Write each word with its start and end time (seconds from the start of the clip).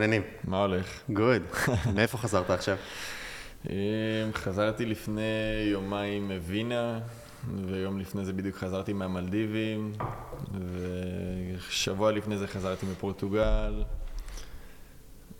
מעניינים. 0.00 0.22
מה 0.44 0.60
הולך? 0.60 1.00
גוד. 1.10 1.42
מאיפה 1.96 2.18
חזרת 2.18 2.50
עכשיו? 2.50 2.76
אמ, 3.70 3.74
חזרתי 4.34 4.86
לפני 4.86 5.22
יומיים 5.72 6.32
מווינה, 6.32 6.98
ויום 7.66 7.98
לפני 7.98 8.24
זה 8.24 8.32
בדיוק 8.32 8.56
חזרתי 8.56 8.92
מהמלדיבים, 8.92 9.92
ושבוע 11.58 12.12
לפני 12.12 12.38
זה 12.38 12.46
חזרתי 12.46 12.86
מפורטוגל. 12.86 13.82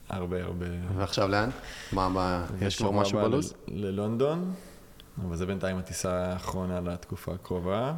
הרבה 0.09 0.42
הרבה. 0.42 0.66
ועכשיו 0.96 1.29
לאן? 1.29 1.50
מה, 1.92 2.08
מה, 2.08 2.46
יש 2.61 2.78
כבר 2.78 2.91
משהו 2.91 3.19
בלו"ז? 3.19 3.55
ללונדון, 3.69 4.52
אבל 5.27 5.36
זה 5.36 5.47
בינתיים 5.47 5.78
הטיסה 5.78 6.24
האחרונה 6.24 6.80
לתקופה 6.80 7.33
הקרובה. 7.33 7.92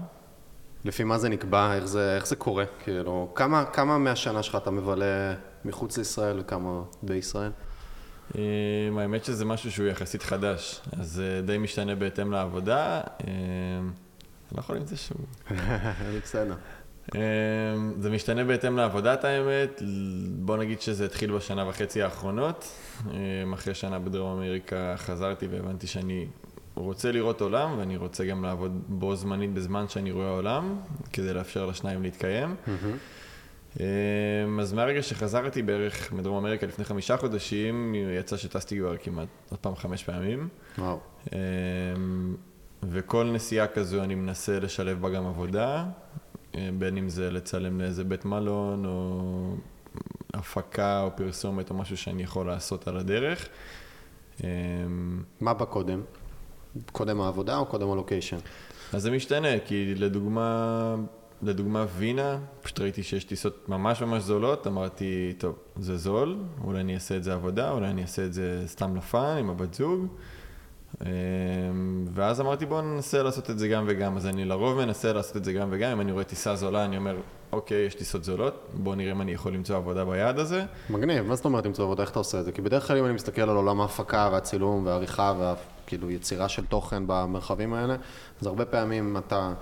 לפי 0.85 1.05
מה 1.05 1.19
זה 1.19 1.29
נקבע? 1.29 1.75
איך 1.75 1.85
זה, 1.85 2.17
איך 2.17 2.27
זה 2.27 2.37
קורה? 2.37 2.65
כאילו, 2.85 3.33
כמה, 3.35 3.65
כמה 3.65 3.99
מהשנה 3.99 4.43
שלך 4.43 4.57
אתה 4.57 4.71
מבלה 4.71 5.35
מחוץ 5.65 5.99
לישראל 5.99 6.41
וכמה 6.41 6.83
בישראל? 7.03 7.51
אמ, 8.35 8.99
האמת 8.99 9.25
שזה 9.25 9.45
משהו 9.45 9.73
שהוא 9.73 9.87
יחסית 9.87 10.23
חדש, 10.23 10.81
אז 11.01 11.11
זה 11.13 11.43
די 11.45 11.59
משתנה 11.59 11.95
בהתאם 11.95 12.33
לעבודה. 12.33 13.01
אמ, 13.01 13.27
אני 13.29 14.57
לא 14.57 14.61
יכול 14.61 14.77
עם 14.77 14.87
זה 14.87 14.97
שהוא... 14.97 15.27
בסדר. 16.23 16.55
אמ, 17.15 17.21
זה 18.01 18.11
משתנה 18.11 18.45
בהתאם 18.45 18.77
לעבודת 18.77 19.25
האמת, 19.25 19.83
בוא 20.29 20.57
נגיד 20.57 20.81
שזה 20.81 21.05
התחיל 21.05 21.33
בשנה 21.33 21.69
וחצי 21.69 22.03
האחרונות. 22.03 22.69
אחרי 23.55 23.75
שנה 23.75 23.99
בדרום 23.99 24.39
אמריקה 24.39 24.95
חזרתי 24.97 25.47
והבנתי 25.47 25.87
שאני 25.87 26.27
רוצה 26.75 27.13
לראות 27.13 27.41
עולם 27.41 27.79
ואני 27.79 27.97
רוצה 27.97 28.25
גם 28.25 28.45
לעבוד 28.45 28.83
בו 28.89 29.17
זמנית 29.17 29.55
בזמן 29.55 29.89
שאני 29.89 30.11
רואה 30.11 30.31
עולם, 30.31 30.77
כדי 31.13 31.35
לאפשר 31.35 31.67
לשניים 31.67 32.03
להתקיים. 32.03 32.57
אמ, 32.69 32.75
אז 34.61 34.73
מהרגע 34.73 35.03
שחזרתי 35.03 35.63
בערך 35.63 36.13
מדרום 36.13 36.37
אמריקה 36.37 36.67
לפני 36.67 36.85
חמישה 36.85 37.17
חודשים, 37.17 37.95
יצא 38.19 38.37
שטסתי 38.37 38.79
כבר 38.79 38.97
כמעט 38.97 39.29
עוד 39.51 39.61
פעם 39.61 39.77
חמש 39.77 40.05
פעמים. 40.05 40.49
וואו. 40.79 40.99
אמ, 41.33 42.37
וכל 42.83 43.31
נסיעה 43.35 43.67
כזו 43.67 44.03
אני 44.03 44.15
מנסה 44.15 44.61
לשלב 44.61 45.01
בה 45.01 45.11
גם 45.11 45.27
עבודה, 45.27 45.85
אה, 46.55 46.69
בין 46.79 46.97
אם 46.97 47.09
זה 47.09 47.31
לצלם 47.31 47.81
לאיזה 47.81 48.05
בית 48.05 48.25
מלון, 48.25 48.87
או 48.87 49.55
הפקה 50.35 51.01
או 51.01 51.11
פרסומת 51.17 51.71
או 51.71 51.75
משהו 51.75 51.97
שאני 51.97 52.23
יכול 52.23 52.47
לעשות 52.47 52.89
על 52.89 52.97
הדרך. 52.97 53.49
אמ, 54.45 55.23
מה 55.41 55.55
בא 55.55 55.65
קודם? 55.65 56.03
קודם 56.93 57.21
העבודה 57.21 57.57
או 57.57 57.67
קודם 57.67 57.91
הלוקיישן? 57.91 58.37
אז 58.93 59.03
זה 59.03 59.11
משתנה, 59.11 59.59
כי 59.67 59.95
לדוגמה, 59.95 60.95
לדוגמה 61.43 61.87
וינה, 61.97 62.39
פשוט 62.63 62.81
ראיתי 62.81 63.03
שיש 63.03 63.25
טיסות 63.25 63.69
ממש 63.69 64.03
ממש 64.03 64.23
זולות, 64.23 64.67
אמרתי, 64.67 65.35
טוב, 65.39 65.59
זה 65.77 65.97
זול, 65.97 66.37
אולי 66.65 66.81
אני 66.81 66.95
אעשה 66.95 67.17
את 67.17 67.25
זה 67.25 67.35
עבודה, 67.35 67.71
אולי 67.71 67.87
אני 67.89 68.03
אעשה 68.03 68.25
את 68.25 68.33
זה 68.33 68.65
סתם 68.67 68.97
לפאן 68.97 69.37
עם 69.37 69.51
הבת 69.51 69.75
זוג. 69.75 70.07
אמ, 71.01 71.07
ואז 72.15 72.41
אמרתי, 72.41 72.67
בואו 72.67 72.83
ננסה 72.83 73.23
לעשות 73.23 73.51
את 73.51 73.59
זה 73.59 73.69
גם 73.69 73.85
וגם. 73.89 74.17
אז 74.17 74.27
אני 74.27 74.45
לרוב 74.45 74.85
מנסה 74.85 75.13
לעשות 75.13 75.37
את 75.37 75.45
זה 75.45 75.53
גם 75.53 75.69
וגם. 75.71 75.91
אם 75.91 76.01
אני 76.01 76.13
רואה 76.13 76.25
טיסה 76.25 76.57
זולה, 76.57 76.85
אני 76.85 76.97
אומר, 76.97 77.17
אוקיי, 77.53 77.87
יש 77.87 77.95
טיסות 77.95 78.25
זולות, 78.25 78.69
בואו 78.75 78.95
נראה 78.95 79.13
אם 79.13 79.21
אני 79.21 79.33
יכול 79.33 79.55
למצוא 79.55 79.77
עבודה 79.77 80.05
ביעד 80.05 80.39
הזה. 80.39 80.65
מגניב, 80.91 81.27
מה 81.27 81.37
זאת 81.37 81.45
אומרת 81.45 81.67
למצוא 81.67 81.85
עבודה? 81.85 82.03
איך 82.03 82.11
אתה 82.11 82.19
עושה 82.19 82.41
את 82.41 82.45
זה? 82.45 82.53
כי 82.53 82.63
בדרך 82.63 82.87
כלל 82.87 82.99
אם 82.99 83.05
אני 83.05 83.15
מסתכל 83.15 83.43
על 83.43 83.57
עולם 83.57 83.81
ההפקה 83.81 84.29
והצילום 84.33 84.87
והעריכה 84.87 85.35
והכאילו 85.39 86.11
יצירה 86.11 86.49
של 86.49 86.67
תוכן 86.67 87.03
במרחבים 87.07 87.75
האלה, 87.75 87.97
אז 88.41 88.47
הרבה 88.47 88.65
פעמים 88.65 89.17
אתה 89.17 89.53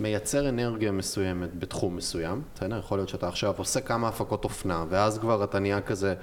מייצר 0.00 0.48
אנרגיה 0.48 0.92
מסוימת 0.92 1.58
בתחום 1.58 1.96
מסוים, 1.96 2.42
בסדר? 2.54 2.78
יכול 2.78 2.98
להיות 2.98 3.08
שאתה 3.08 3.28
עכשיו 3.28 3.54
עושה 3.56 3.80
כמה 3.80 4.08
הפקות 4.08 4.44
אופנה, 4.44 4.84
ואז 4.88 5.18
כבר 5.18 5.44
אתה 5.44 5.58
נהיה 5.58 5.80
כזה 5.80 6.14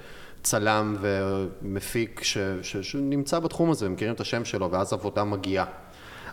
צלם 0.42 0.96
ומפיק 1.00 2.20
ש, 2.22 2.38
ש, 2.62 2.76
שנמצא 2.76 3.38
בתחום 3.38 3.70
הזה, 3.70 3.88
מכירים 3.88 4.14
את 4.14 4.20
השם 4.20 4.44
שלו, 4.44 4.70
ואז 4.70 4.92
עבודה 4.92 5.24
מגיעה. 5.24 5.64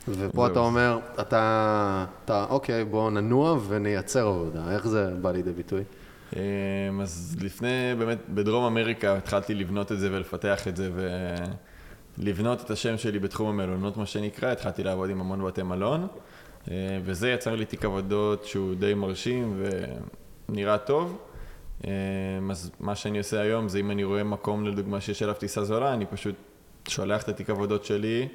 ופה. 0.07 0.47
אתה 0.47 0.59
אומר, 0.59 0.99
אתה, 1.19 2.05
אתה, 2.25 2.45
אוקיי, 2.49 2.85
בוא 2.85 3.11
ננוע 3.11 3.57
ונייצר 3.67 4.27
עבודה. 4.27 4.71
איך 4.71 4.87
זה 4.87 5.09
בא 5.21 5.31
לידי 5.31 5.51
ביטוי? 5.51 5.83
אמ, 6.35 7.01
אז 7.01 7.35
לפני, 7.41 7.95
באמת, 7.99 8.17
בדרום 8.29 8.63
אמריקה 8.63 9.17
התחלתי 9.17 9.53
לבנות 9.53 9.91
את 9.91 9.99
זה 9.99 10.09
ולפתח 10.11 10.67
את 10.67 10.75
זה 10.75 10.91
ולבנות 12.17 12.61
את 12.61 12.71
השם 12.71 12.97
שלי 12.97 13.19
בתחום 13.19 13.47
המלונות, 13.47 13.97
מה 13.97 14.05
שנקרא, 14.05 14.51
התחלתי 14.51 14.83
לעבוד 14.83 15.09
עם 15.09 15.19
המון 15.19 15.45
בתי 15.45 15.63
מלון, 15.63 16.07
וזה 17.05 17.31
יצר 17.31 17.55
לי 17.55 17.65
תיק 17.65 17.85
עבודות 17.85 18.45
שהוא 18.45 18.75
די 18.75 18.93
מרשים 18.93 19.63
ונראה 20.49 20.77
טוב. 20.77 21.17
אמ, 21.83 22.51
אז 22.51 22.71
מה 22.79 22.95
שאני 22.95 23.17
עושה 23.17 23.41
היום 23.41 23.69
זה 23.69 23.79
אם 23.79 23.91
אני 23.91 24.03
רואה 24.03 24.23
מקום 24.23 24.65
לדוגמה 24.65 25.01
שיש 25.01 25.23
אליו 25.23 25.33
טיסה 25.33 25.63
זולה, 25.63 25.93
אני 25.93 26.05
פשוט 26.05 26.35
שולח 26.87 27.23
את 27.23 27.29
התיק 27.29 27.49
עבודות 27.49 27.85
שלי, 27.85 28.27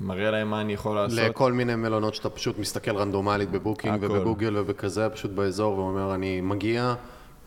מראה 0.00 0.30
להם 0.30 0.50
מה 0.50 0.60
אני 0.60 0.72
יכול 0.72 0.96
לעשות. 0.96 1.18
לכל 1.18 1.52
מיני 1.52 1.74
מלונות 1.74 2.14
שאתה 2.14 2.30
פשוט 2.30 2.58
מסתכל 2.58 2.96
רנדומלית 2.96 3.50
בבוקינג 3.50 4.04
הכל. 4.04 4.12
ובגוגל 4.12 4.56
ובכזה, 4.56 5.08
פשוט 5.08 5.30
באזור, 5.30 5.78
ואומר, 5.78 6.14
אני 6.14 6.40
מגיע, 6.40 6.94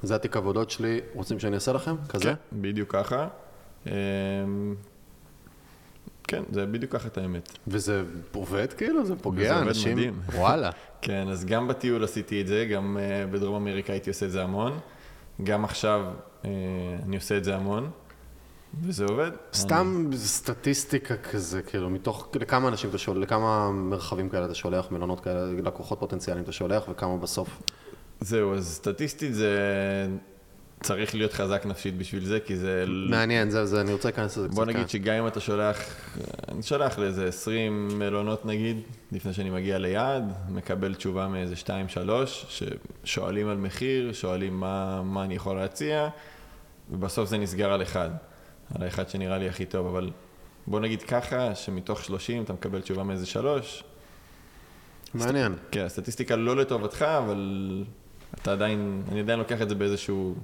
זה 0.04 0.16
התיק 0.16 0.38
עבודות 0.38 0.70
שלי, 0.70 1.00
רוצים 1.14 1.40
שאני 1.40 1.56
אעשה 1.56 1.74
לכם? 1.74 1.96
כזה? 2.10 2.24
כן, 2.24 2.62
בדיוק 2.62 2.96
ככה. 2.96 3.28
כן, 6.34 6.44
זה 6.52 6.66
בדיוק 6.66 6.92
ככה 6.92 7.08
את 7.08 7.18
האמת. 7.18 7.58
וזה 7.68 8.04
עובד 8.34 8.74
כאילו? 8.74 9.06
זה 9.06 9.16
פוגע? 9.16 9.42
וזה 9.42 9.54
עובד 9.56 9.68
אנשים... 9.68 9.98
מדהים. 9.98 10.20
וואלה. 10.36 10.70
כן, 11.02 11.28
אז 11.30 11.46
גם 11.46 11.68
בטיול 11.68 12.04
עשיתי 12.04 12.42
את 12.42 12.48
זה, 12.48 12.66
גם 12.72 12.98
uh, 12.98 13.32
בדרום 13.34 13.56
אמריקה 13.56 13.94
הייתי 13.94 14.10
עושה 14.10 14.26
את 14.26 14.32
זה 14.32 14.44
המון. 14.44 14.80
גם 15.44 15.64
עכשיו 15.66 16.06
uh, 16.42 16.46
אני 17.04 17.16
עושה 17.16 17.38
את 17.38 17.44
זה 17.44 17.56
המון, 17.56 17.90
וזה 18.82 19.06
עובד. 19.06 19.32
סתם 19.54 20.10
סטטיסטיקה 20.16 21.18
כזה, 21.18 21.62
כאילו, 21.62 21.90
מתוך, 21.90 22.30
לכמה 22.36 22.68
אנשים 22.68 22.90
אתה 22.90 22.98
שולח, 22.98 23.24
לכמה 23.24 23.72
מרחבים 23.72 24.30
כאלה 24.30 24.46
אתה 24.46 24.56
שולח, 24.56 24.92
מלונות 24.92 25.20
כאלה, 25.20 25.46
לקוחות 25.64 26.00
פוטנציאליים 26.00 26.44
אתה 26.44 26.52
שולח, 26.52 26.84
וכמה 26.90 27.18
בסוף? 27.18 27.62
זהו, 28.20 28.54
אז 28.54 28.68
סטטיסטית 28.68 29.34
זה... 29.34 29.58
צריך 30.84 31.16
להיות 31.16 31.34
חזק 31.34 31.66
נפשית 31.66 31.98
בשביל 31.98 32.26
זה, 32.26 32.40
כי 32.40 32.58
זה... 32.58 32.86
מעניין, 32.88 33.50
זה, 33.50 33.66
זה, 33.66 33.82
אני 33.82 33.94
רוצה 33.94 34.08
להיכנס 34.08 34.38
לזה 34.38 34.48
קצת. 34.48 34.56
בוא. 34.56 34.66
נגיד 34.66 34.90
שגם 34.90 35.16
אם 35.16 35.28
אתה 35.28 35.40
שולח, 35.40 35.78
אני 36.52 36.64
שולח 36.64 37.00
לאיזה 37.00 37.28
20 37.28 37.88
מלונות 38.00 38.46
נגיד, 38.46 38.78
לפני 39.12 39.34
שאני 39.34 39.50
מגיע 39.50 39.78
ליעד, 39.78 40.34
מקבל 40.50 40.96
תשובה 40.96 41.28
מאיזה 41.28 41.56
2-3, 41.66 41.70
ששואלים 43.04 43.50
על 43.50 43.58
מחיר, 43.58 44.14
שואלים 44.14 44.60
מה, 44.60 45.02
מה 45.04 45.24
אני 45.24 45.36
יכול 45.36 45.56
להציע, 45.56 46.10
ובסוף 46.92 47.30
זה 47.30 47.38
נסגר 47.38 47.74
על 47.74 47.82
אחד, 47.82 48.10
על 48.76 48.84
האחד 48.84 49.10
שנראה 49.10 49.38
לי 49.38 49.50
הכי 49.50 49.66
טוב, 49.66 49.88
אבל 49.88 50.12
בוא 50.68 50.80
נגיד 50.80 51.02
ככה, 51.02 51.56
שמתוך 51.56 52.04
30 52.04 52.44
אתה 52.44 52.54
מקבל 52.54 52.82
תשובה 52.82 53.04
מאיזה 53.04 53.26
3, 53.26 53.84
מעניין. 55.14 55.56
כן, 55.72 55.86
הסטטיסטיקה 55.86 56.36
לא 56.36 56.56
לטובתך, 56.56 57.02
אבל 57.02 57.84
אתה 58.42 58.52
עדיין, 58.52 59.04
אני 59.12 59.20
עדיין 59.20 59.40
לוקח 59.40 59.62
את 59.62 59.70
זה 59.70 59.76
באיזשהו, 59.76 60.36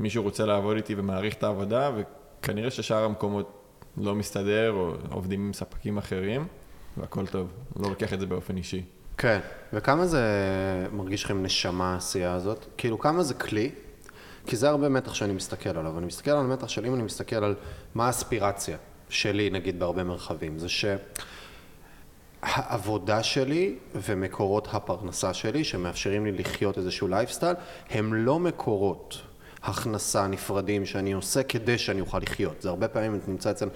מישהו 0.00 0.22
רוצה 0.22 0.46
לעבוד 0.46 0.76
איתי 0.76 0.94
ומעריך 0.98 1.34
את 1.34 1.42
העבודה, 1.42 1.90
וכנראה 1.96 2.70
ששאר 2.70 3.04
המקומות 3.04 3.58
לא 3.96 4.14
מסתדר, 4.14 4.72
או 4.72 4.92
עובדים 5.10 5.46
עם 5.46 5.52
ספקים 5.52 5.98
אחרים, 5.98 6.46
והכל 6.96 7.26
טוב, 7.26 7.48
לא 7.76 7.88
לוקח 7.88 8.12
את 8.12 8.20
זה 8.20 8.26
באופן 8.26 8.56
אישי. 8.56 8.82
כן, 9.18 9.38
וכמה 9.72 10.06
זה 10.06 10.22
מרגיש 10.92 11.24
לכם 11.24 11.42
נשמה 11.42 11.92
העשייה 11.92 12.34
הזאת? 12.34 12.66
כאילו, 12.76 12.98
כמה 12.98 13.22
זה 13.22 13.34
כלי? 13.34 13.70
כי 14.46 14.56
זה 14.56 14.68
הרבה 14.68 14.88
מתח 14.88 15.14
שאני 15.14 15.32
מסתכל 15.32 15.78
עליו. 15.78 15.98
אני 15.98 16.06
מסתכל 16.06 16.30
על 16.30 16.38
המתח 16.38 16.68
של 16.68 16.86
אם 16.86 16.94
אני 16.94 17.02
מסתכל 17.02 17.36
על 17.36 17.54
מה 17.94 18.06
האספירציה 18.06 18.76
שלי, 19.08 19.50
נגיד, 19.50 19.78
בהרבה 19.78 20.04
מרחבים. 20.04 20.58
זה 20.58 20.66
שהעבודה 22.42 23.22
שלי 23.22 23.76
ומקורות 23.94 24.68
הפרנסה 24.72 25.34
שלי, 25.34 25.64
שמאפשרים 25.64 26.24
לי 26.24 26.32
לחיות 26.32 26.78
איזשהו 26.78 27.08
לייפסטייל, 27.08 27.56
הם 27.90 28.14
לא 28.14 28.38
מקורות 28.38 29.22
הכנסה 29.62 30.26
נפרדים 30.26 30.86
שאני 30.86 31.12
עושה 31.12 31.42
כדי 31.42 31.78
שאני 31.78 32.00
אוכל 32.00 32.18
לחיות. 32.18 32.62
זה 32.62 32.68
הרבה 32.68 32.88
פעמים 32.88 33.20
נמצא 33.28 33.50
אצל... 33.50 33.68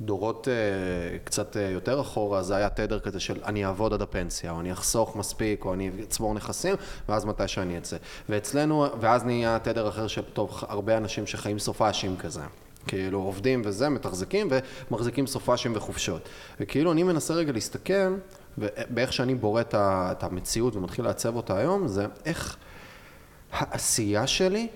דורות 0.00 0.48
uh, 0.48 1.18
קצת 1.24 1.56
uh, 1.56 1.58
יותר 1.58 2.00
אחורה, 2.00 2.42
זה 2.42 2.56
היה 2.56 2.68
תדר 2.68 3.00
כזה 3.00 3.20
של 3.20 3.40
אני 3.44 3.64
אעבוד 3.64 3.92
עד 3.92 4.02
הפנסיה, 4.02 4.50
או 4.50 4.60
אני 4.60 4.72
אחסוך 4.72 5.16
מספיק, 5.16 5.64
או 5.64 5.74
אני 5.74 5.90
אצבור 6.02 6.34
נכסים, 6.34 6.74
ואז 7.08 7.24
מתי 7.24 7.48
שאני 7.48 7.78
אצא. 7.78 7.96
ואצלנו, 8.28 8.86
ואז 9.00 9.24
נהיה 9.24 9.58
תדר 9.62 9.88
אחר 9.88 10.06
של, 10.06 10.22
טוב, 10.22 10.64
הרבה 10.68 10.96
אנשים 10.96 11.26
שחיים 11.26 11.58
סופאשים 11.58 12.16
כזה. 12.16 12.40
כאילו 12.86 13.20
עובדים 13.20 13.62
וזה, 13.64 13.88
מתחזקים 13.88 14.48
ומחזיקים 14.90 15.26
סופאשים 15.26 15.72
וחופשות. 15.76 16.28
וכאילו 16.60 16.92
אני 16.92 17.02
מנסה 17.02 17.34
רגע 17.34 17.52
להסתכל, 17.52 18.14
ובאיך 18.58 19.12
שאני 19.12 19.34
בורא 19.34 19.62
את 19.74 20.22
המציאות 20.22 20.76
ומתחיל 20.76 21.04
לעצב 21.04 21.36
אותה 21.36 21.56
היום, 21.56 21.88
זה 21.88 22.06
איך 22.24 22.56
העשייה 23.52 24.26
שלי 24.26 24.68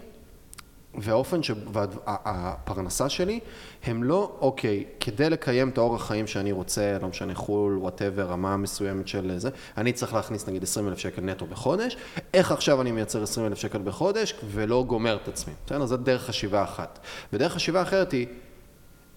והאופן 0.94 1.42
שהפרנסה 1.42 3.08
שלי, 3.08 3.40
הם 3.84 4.04
לא, 4.04 4.32
אוקיי, 4.40 4.84
כדי 5.00 5.30
לקיים 5.30 5.68
את 5.68 5.78
האורח 5.78 6.06
חיים 6.06 6.26
שאני 6.26 6.52
רוצה, 6.52 6.98
לא 7.02 7.08
משנה 7.08 7.34
חו"ל, 7.34 7.78
whatever, 7.78 8.26
רמה 8.26 8.56
מסוימת 8.56 9.08
של 9.08 9.38
זה, 9.38 9.50
אני 9.76 9.92
צריך 9.92 10.14
להכניס 10.14 10.48
נגיד 10.48 10.62
20 10.62 10.88
אלף 10.88 10.98
שקל 10.98 11.22
נטו 11.22 11.46
בחודש, 11.46 11.96
איך 12.34 12.52
עכשיו 12.52 12.80
אני 12.80 12.92
מייצר 12.92 13.22
20 13.22 13.46
אלף 13.46 13.58
שקל 13.58 13.78
בחודש 13.84 14.34
ולא 14.50 14.84
גומר 14.86 15.18
את 15.22 15.28
עצמי, 15.28 15.54
בסדר? 15.66 15.86
זאת 15.86 16.02
דרך 16.02 16.22
חשיבה 16.22 16.64
אחת. 16.64 16.98
ודרך 17.32 17.52
חשיבה 17.52 17.82
אחרת 17.82 18.12
היא, 18.12 18.26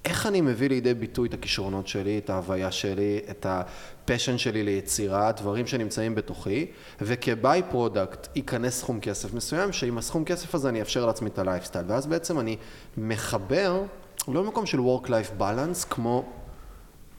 איך 0.05 0.25
אני 0.25 0.41
מביא 0.41 0.69
לידי 0.69 0.93
ביטוי 0.93 1.29
את 1.29 1.33
הכישרונות 1.33 1.87
שלי, 1.87 2.17
את 2.17 2.29
ההוויה 2.29 2.71
שלי, 2.71 3.19
את 3.29 3.45
ה 3.49 3.60
passion 3.60 4.37
שלי 4.37 4.63
ליצירה, 4.63 5.31
דברים 5.31 5.67
שנמצאים 5.67 6.15
בתוכי, 6.15 6.65
וכ 7.01 7.37
by 7.37 7.61
product 7.69 8.27
ייכנס 8.35 8.79
סכום 8.79 8.99
כסף 8.99 9.33
מסוים, 9.33 9.71
שעם 9.71 9.97
הסכום 9.97 10.25
כסף 10.25 10.55
הזה 10.55 10.69
אני 10.69 10.79
אאפשר 10.79 11.05
לעצמי 11.05 11.29
את 11.29 11.39
הלייפסטייל. 11.39 11.85
ואז 11.87 12.05
בעצם 12.07 12.39
אני 12.39 12.57
מחבר, 12.97 13.83
לא 14.27 14.43
במקום 14.43 14.65
של 14.65 14.79
Work-Life 14.79 15.41
Balance, 15.41 15.85
כמו 15.89 16.25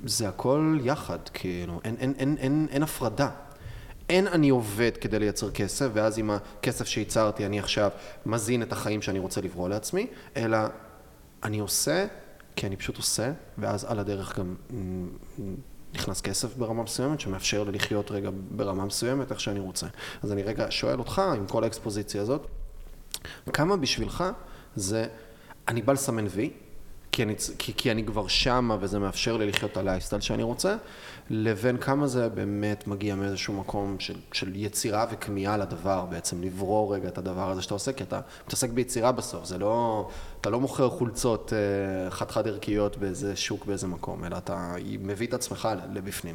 זה 0.04 0.28
הכל 0.28 0.78
יחד, 0.82 1.18
כאילו, 1.34 1.80
אין, 1.84 1.96
אין, 1.98 2.14
אין, 2.18 2.36
אין, 2.38 2.66
אין 2.70 2.82
הפרדה. 2.82 3.28
אין 4.08 4.26
אני 4.26 4.48
עובד 4.48 4.96
כדי 5.00 5.18
לייצר 5.18 5.50
כסף, 5.50 5.86
ואז 5.92 6.18
עם 6.18 6.30
הכסף 6.30 6.86
שייצרתי 6.86 7.46
אני 7.46 7.58
עכשיו 7.58 7.90
מזין 8.26 8.62
את 8.62 8.72
החיים 8.72 9.02
שאני 9.02 9.18
רוצה 9.18 9.40
לברוא 9.40 9.68
לעצמי, 9.68 10.06
אלא 10.36 10.58
אני 11.42 11.58
עושה 11.58 12.06
כי 12.56 12.66
אני 12.66 12.76
פשוט 12.76 12.96
עושה, 12.96 13.32
ואז 13.58 13.84
על 13.84 13.98
הדרך 13.98 14.38
גם 14.38 14.54
נכנס 15.94 16.20
כסף 16.20 16.56
ברמה 16.56 16.82
מסוימת, 16.82 17.20
שמאפשר 17.20 17.64
לי 17.64 17.72
לחיות 17.72 18.10
רגע 18.10 18.30
ברמה 18.50 18.84
מסוימת, 18.84 19.30
איך 19.30 19.40
שאני 19.40 19.60
רוצה. 19.60 19.86
אז 20.22 20.32
אני 20.32 20.42
רגע 20.42 20.66
שואל 20.70 20.98
אותך, 20.98 21.22
עם 21.36 21.46
כל 21.46 21.64
האקספוזיציה 21.64 22.22
הזאת, 22.22 22.46
כמה 23.52 23.76
בשבילך 23.76 24.24
זה, 24.76 25.06
אני 25.68 25.82
בא 25.82 25.92
לסמן 25.92 26.26
וי, 26.30 26.50
כי 27.16 27.22
אני, 27.22 27.34
כי, 27.58 27.72
כי 27.76 27.90
אני 27.90 28.04
כבר 28.04 28.26
שמה 28.26 28.76
וזה 28.80 28.98
מאפשר 28.98 29.36
לי 29.36 29.46
לחיות 29.46 29.72
את 29.72 29.76
הלייסטייל 29.76 30.20
שאני 30.20 30.42
רוצה, 30.42 30.76
לבין 31.30 31.76
כמה 31.76 32.06
זה 32.06 32.28
באמת 32.28 32.86
מגיע 32.86 33.14
מאיזשהו 33.14 33.54
מקום 33.54 33.96
של, 33.98 34.14
של 34.32 34.56
יצירה 34.56 35.06
וכמיהה 35.10 35.56
לדבר 35.56 36.04
בעצם, 36.10 36.42
לברור 36.42 36.94
רגע 36.94 37.08
את 37.08 37.18
הדבר 37.18 37.50
הזה 37.50 37.62
שאתה 37.62 37.74
עושה, 37.74 37.92
כי 37.92 38.02
אתה 38.02 38.20
מתעסק 38.46 38.70
ביצירה 38.70 39.12
בסוף, 39.12 39.44
זה 39.44 39.58
לא, 39.58 40.08
אתה 40.40 40.50
לא 40.50 40.60
מוכר 40.60 40.90
חולצות 40.90 41.52
אה, 41.52 42.10
חד-חד 42.10 42.48
ערכיות 42.48 42.96
באיזה 42.96 43.36
שוק 43.36 43.66
באיזה 43.66 43.86
מקום, 43.86 44.24
אלא 44.24 44.36
אתה 44.36 44.74
מביא 45.00 45.26
את 45.26 45.34
עצמך 45.34 45.68
לבפנים. 45.92 46.34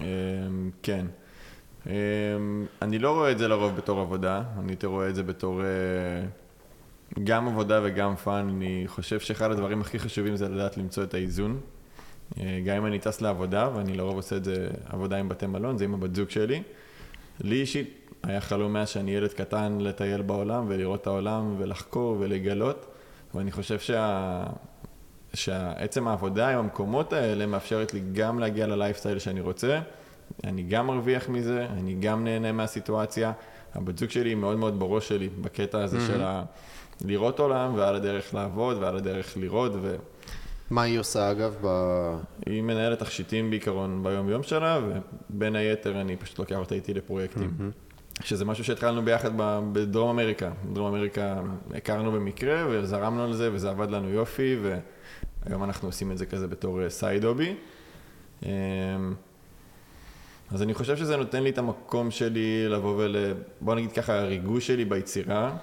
אמ, 0.00 0.04
כן. 0.82 1.06
אמ, 1.86 1.92
אני 2.82 2.98
לא 2.98 3.10
רואה 3.14 3.30
את 3.30 3.38
זה 3.38 3.48
לרוב 3.48 3.76
בתור 3.76 4.00
עבודה, 4.00 4.42
אני 4.58 4.72
יותר 4.72 4.88
רואה 4.88 5.08
את 5.08 5.14
זה 5.14 5.22
בתור... 5.22 5.60
גם 7.24 7.48
עבודה 7.48 7.80
וגם 7.84 8.16
fun, 8.16 8.48
אני 8.56 8.84
חושב 8.86 9.20
שאחד 9.20 9.50
הדברים 9.50 9.80
הכי 9.80 9.98
חשובים 9.98 10.36
זה 10.36 10.48
לדעת 10.48 10.76
למצוא 10.76 11.02
את 11.02 11.14
האיזון. 11.14 11.60
אה, 12.40 12.60
גם 12.64 12.76
אם 12.76 12.86
אני 12.86 12.98
טס 12.98 13.20
לעבודה, 13.20 13.70
ואני 13.74 13.96
לרוב 13.96 14.16
עושה 14.16 14.36
את 14.36 14.44
זה 14.44 14.68
עבודה 14.86 15.16
עם 15.16 15.28
בתי 15.28 15.46
מלון, 15.46 15.78
זה 15.78 15.84
עם 15.84 15.94
הבת 15.94 16.14
זוג 16.14 16.30
שלי. 16.30 16.62
לי 17.40 17.60
אישית 17.60 18.10
היה 18.22 18.40
חלום 18.40 18.72
מאז 18.72 18.88
שאני 18.88 19.10
ילד 19.10 19.32
קטן 19.32 19.78
לטייל 19.80 20.22
בעולם 20.22 20.64
ולראות 20.68 21.02
את 21.02 21.06
העולם 21.06 21.54
ולחקור 21.58 22.16
ולגלות, 22.20 22.86
ואני 23.34 23.52
חושב 23.52 23.78
שה... 23.78 24.44
שעצם 25.34 26.08
העבודה 26.08 26.48
עם 26.48 26.58
המקומות 26.58 27.12
האלה 27.12 27.46
מאפשרת 27.46 27.94
לי 27.94 28.00
גם 28.12 28.38
להגיע 28.38 28.66
ללייפסטייל 28.66 29.18
שאני 29.18 29.40
רוצה, 29.40 29.80
אני 30.44 30.62
גם 30.62 30.86
מרוויח 30.86 31.28
מזה, 31.28 31.66
אני 31.70 31.94
גם 32.00 32.24
נהנה 32.24 32.52
מהסיטואציה. 32.52 33.32
הבת 33.74 33.98
זוג 33.98 34.10
שלי 34.10 34.28
היא 34.28 34.36
מאוד 34.36 34.58
מאוד 34.58 34.78
בראש 34.78 35.08
שלי 35.08 35.28
בקטע 35.40 35.82
הזה 35.82 35.98
mm-hmm. 35.98 36.12
של 36.12 36.22
ה... 36.22 36.44
לראות 37.04 37.38
עולם, 37.38 37.74
ועל 37.74 37.94
הדרך 37.94 38.34
לעבוד, 38.34 38.76
ועל 38.80 38.96
הדרך 38.96 39.36
לראות. 39.36 39.72
ו... 39.82 39.96
מה 40.70 40.82
היא 40.82 40.98
עושה 40.98 41.30
אגב? 41.30 41.54
ב... 41.64 41.68
היא 42.46 42.62
מנהלת 42.62 42.98
תכשיטים 42.98 43.50
בעיקרון 43.50 44.02
ביום 44.02 44.28
יום 44.28 44.42
שלה, 44.42 44.80
ובין 45.30 45.56
היתר 45.56 46.00
אני 46.00 46.16
פשוט 46.16 46.38
לוקח 46.38 46.56
אותה 46.56 46.74
איתי 46.74 46.94
לפרויקטים. 46.94 47.50
Mm-hmm. 47.58 47.86
שזה 48.24 48.44
משהו 48.44 48.64
שהתחלנו 48.64 49.02
ביחד 49.02 49.30
בדרום 49.72 50.08
אמריקה. 50.10 50.50
בדרום 50.70 50.94
אמריקה 50.94 51.40
הכרנו 51.74 52.12
במקרה 52.12 52.64
וזרמנו 52.70 53.24
על 53.24 53.32
זה 53.32 53.50
וזה 53.52 53.70
עבד 53.70 53.90
לנו 53.90 54.08
יופי 54.08 54.56
והיום 54.62 55.64
אנחנו 55.64 55.88
עושים 55.88 56.12
את 56.12 56.18
זה 56.18 56.26
כזה 56.26 56.46
בתור 56.48 56.88
side 56.88 57.24
אה, 57.24 57.28
hobby. 57.28 57.54
אמ, 58.42 58.48
אז 60.50 60.62
אני 60.62 60.74
חושב 60.74 60.96
שזה 60.96 61.16
נותן 61.16 61.42
לי 61.42 61.50
את 61.50 61.58
המקום 61.58 62.10
שלי 62.10 62.68
לבוא 62.68 62.94
ול... 62.96 63.16
בוא 63.60 63.74
נגיד 63.74 63.92
ככה, 63.92 64.18
הריגוש 64.18 64.66
שלי 64.66 64.84
ביצירה 64.84 65.56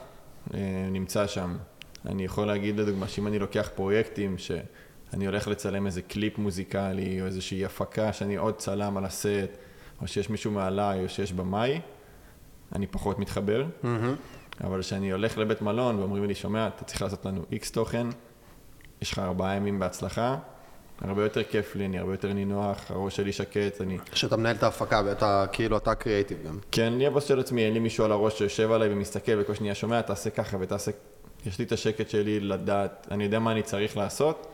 נמצא 0.92 1.28
שם. 1.28 1.58
אני 2.06 2.26
יכול 2.26 2.48
להגיד 2.48 2.80
לדוגמה 2.80 3.08
שאם 3.08 3.28
אני 3.28 3.40
לוקח 3.40 3.70
פרויקטים 3.76 4.38
שאני 4.38 5.26
הולך 5.26 5.48
לצלם 5.48 5.86
איזה 5.86 6.02
קליפ 6.02 6.38
מוזיקלי 6.38 7.22
או 7.22 7.26
איזושהי 7.26 7.66
הפקה 7.66 8.14
שאני 8.14 8.36
עוד 8.36 8.56
צלם 8.58 8.98
על 8.98 9.06
הסט 9.06 9.58
או 10.02 10.08
שיש 10.08 10.30
מישהו 10.30 10.52
מעליי 10.52 11.04
או 11.04 11.10
שיש 11.10 11.34
במאי, 11.34 11.82
אני 12.76 12.88
פחות 12.88 13.20
מתחבר. 13.20 13.66
Mm-hmm. 13.84 13.88
אבל 14.64 14.82
כשאני 14.82 15.12
הולך 15.12 15.38
לבית 15.38 15.62
מלון 15.62 16.00
ואומרים 16.00 16.26
לי, 16.26 16.36
שומע, 16.36 16.68
אתה 16.68 16.84
צריך 16.84 17.02
לעשות 17.02 17.26
לנו 17.26 17.42
איקס 17.52 17.72
תוכן, 17.72 18.08
יש 19.02 19.12
לך 19.12 19.20
ארבעה 19.20 19.56
ימים 19.56 19.80
בהצלחה, 19.80 20.38
הרבה 21.02 21.24
יותר 21.24 21.44
כיף 21.44 21.76
לי, 21.76 21.86
אני 21.86 22.00
הרבה 22.00 22.14
יותר 22.14 22.34
נינוח, 22.34 22.92
הראש 22.92 23.16
שלי 23.16 23.32
שקט, 23.32 23.82
אני... 23.82 23.98
שאתה 24.14 24.38
מנהל 24.38 24.56
את 24.56 24.64
ההפקה 24.64 25.02
ואתה 25.06 25.46
כאילו 25.52 25.78
אתה 25.78 25.96
קריאייטיב 25.96 26.38
גם. 26.48 26.60
כן, 26.72 26.94
אני 26.94 27.08
הבוס 27.08 27.24
של 27.24 27.40
עצמי, 27.40 27.66
אין 27.66 27.74
לי 27.74 27.80
מישהו 27.80 28.06
על 28.06 28.12
הראש 28.12 28.38
שיושב 28.38 28.72
עליי 28.72 28.94
ומסתכל 28.94 29.32
וכל 29.42 29.54
שנייה 29.54 29.76
שומע, 29.76 30.02
תעשה 30.02 30.30
ככה 30.30 30.58
ותעשה... 30.60 30.92
יש 31.46 31.60
לי 31.60 31.66
את 31.66 31.72
השקט 31.72 32.10
שלי 32.10 32.40
לדעת, 32.40 33.08
אני 33.12 33.24
יודע 33.24 33.40
מה 33.40 33.52
אני 33.52 33.64
צריך 33.64 33.98
לעשות, 33.98 34.48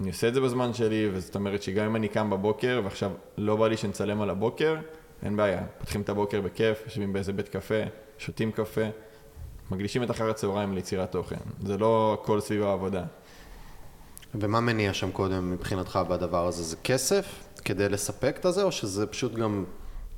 אני 0.00 0.08
עושה 0.08 0.28
את 0.28 0.34
זה 0.34 0.40
בזמן 0.40 0.74
שלי, 0.74 1.08
וזאת 1.12 1.34
אומרת 1.34 1.62
שגם 1.62 1.84
אם 1.84 1.96
אני 1.96 2.08
קם 2.08 2.30
בבוקר 2.30 2.80
ועכשיו 2.84 3.10
לא 3.38 3.56
בא 3.56 3.68
לי 3.68 3.76
שנצלם 3.76 4.20
על 4.20 4.30
הבוקר, 4.30 4.76
אין 5.22 5.36
בעיה, 5.36 5.62
פותחים 5.78 6.00
את 6.00 6.08
הבוקר 6.08 6.40
בכיף, 6.40 6.82
יושבים 6.84 7.12
באיזה 7.12 7.32
בית 7.32 7.48
קפה, 7.48 7.82
שותים 8.18 8.52
קפה, 8.52 8.84
מקדישים 9.70 10.02
את 10.02 10.10
אחר 10.10 10.30
הצהריים 10.30 10.74
ליצירת 10.74 11.12
תוכן, 11.12 11.36
זה 11.62 11.78
לא 11.78 12.18
הכל 12.20 12.40
סביב 12.40 12.62
העבודה. 12.62 13.04
ומה 14.34 14.60
מניע 14.60 14.94
שם 14.94 15.10
קודם 15.10 15.50
מבחינתך 15.50 15.98
בדבר 16.08 16.46
הזה? 16.46 16.62
זה 16.62 16.76
כסף 16.76 17.48
כדי 17.64 17.88
לספק 17.88 18.36
את 18.40 18.44
הזה, 18.44 18.62
או 18.62 18.72
שזה 18.72 19.06
פשוט 19.06 19.34
גם 19.34 19.64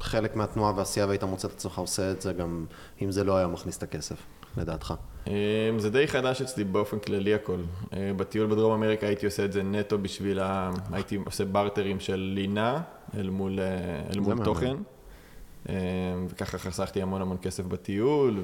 חלק 0.00 0.36
מהתנועה 0.36 0.72
והעשייה 0.76 1.06
והיית 1.06 1.24
מוצא 1.24 1.48
את 1.48 1.52
עצמך 1.52 1.78
עושה 1.78 2.10
את 2.10 2.20
זה 2.20 2.32
גם 2.32 2.64
אם 3.02 3.12
זה 3.12 3.24
לא 3.24 3.36
היה 3.36 3.46
מכניס 3.46 3.78
את 3.78 3.82
הכסף, 3.82 4.16
לדעתך? 4.56 4.94
אמ, 5.26 5.32
זה 5.78 5.90
די 5.90 6.08
חדש 6.08 6.42
אצלי 6.42 6.64
באופן 6.64 6.98
כללי 6.98 7.34
הכל. 7.34 7.60
אה, 7.92 8.12
בטיול 8.16 8.46
בדרום 8.46 8.72
אמריקה 8.72 9.06
הייתי 9.06 9.26
עושה 9.26 9.44
את 9.44 9.52
זה 9.52 9.62
נטו 9.62 9.98
בשביל 9.98 10.38
ה... 10.40 10.70
הייתי 10.92 11.18
עושה 11.26 11.44
בארטרים 11.44 12.00
של 12.00 12.32
לינה 12.34 12.82
אל 13.18 13.30
מול, 13.30 13.60
אה, 13.60 13.66
אל 14.14 14.20
מול 14.20 14.44
תוכן. 14.44 14.76
אמ, 15.68 15.74
וככה 16.28 16.58
חסכתי 16.58 17.02
המון 17.02 17.22
המון 17.22 17.36
כסף 17.42 17.64
בטיול, 17.64 18.40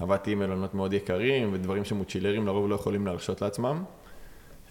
ועבדתי 0.00 0.32
עם 0.32 0.38
מלונות 0.38 0.74
מאוד 0.74 0.92
יקרים, 0.92 1.50
ודברים 1.52 1.84
שמוצ'ילרים 1.84 2.46
לרוב 2.46 2.68
לא 2.68 2.74
יכולים 2.74 3.06
להרשות 3.06 3.42
לעצמם. 3.42 3.84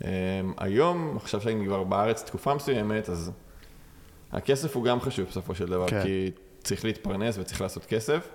אמ, 0.04 0.10
היום, 0.58 1.18
עכשיו 1.18 1.42
שאני 1.42 1.66
כבר 1.66 1.84
בארץ 1.84 2.24
תקופה 2.24 2.56
מסוימת, 2.56 3.10
אז 3.10 3.32
הכסף 4.32 4.76
הוא 4.76 4.84
גם 4.84 5.02
חשוב 5.02 5.28
בסופו 5.28 5.56
של 5.56 5.66
דבר, 5.66 5.88
כן. 5.88 6.04
כי 6.04 6.32
צריך 6.64 6.86
להתפרנס 6.86 7.38
וצריך 7.38 7.62
לעשות 7.62 7.86
כסף, 7.86 8.30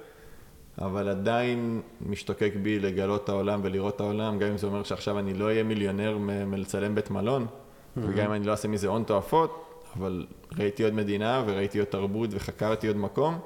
אבל 0.78 1.08
עדיין 1.08 1.80
משתוקק 2.06 2.52
בי 2.62 2.78
לגלות 2.78 3.24
את 3.24 3.28
העולם 3.28 3.60
ולראות 3.62 3.96
את 3.96 4.00
העולם, 4.00 4.38
גם 4.38 4.48
אם 4.48 4.58
זה 4.58 4.66
אומר 4.66 4.82
שעכשיו 4.82 5.18
אני 5.18 5.34
לא 5.34 5.44
אהיה 5.44 5.62
מיליונר 5.62 6.18
מלצלם 6.46 6.94
בית 6.94 7.10
מלון, 7.10 7.46
mm-hmm. 7.46 8.00
וגם 8.02 8.26
אם 8.26 8.32
אני 8.32 8.46
לא 8.46 8.52
אעשה 8.52 8.68
מזה 8.68 8.88
הון 8.88 9.04
תועפות, 9.04 9.82
אבל 9.96 10.26
ראיתי 10.58 10.84
עוד 10.84 10.94
מדינה 10.94 11.42
וראיתי 11.46 11.78
עוד 11.78 11.88
תרבות 11.88 12.30
וחקרתי 12.32 12.86
עוד 12.86 12.96
מקום, 12.96 13.38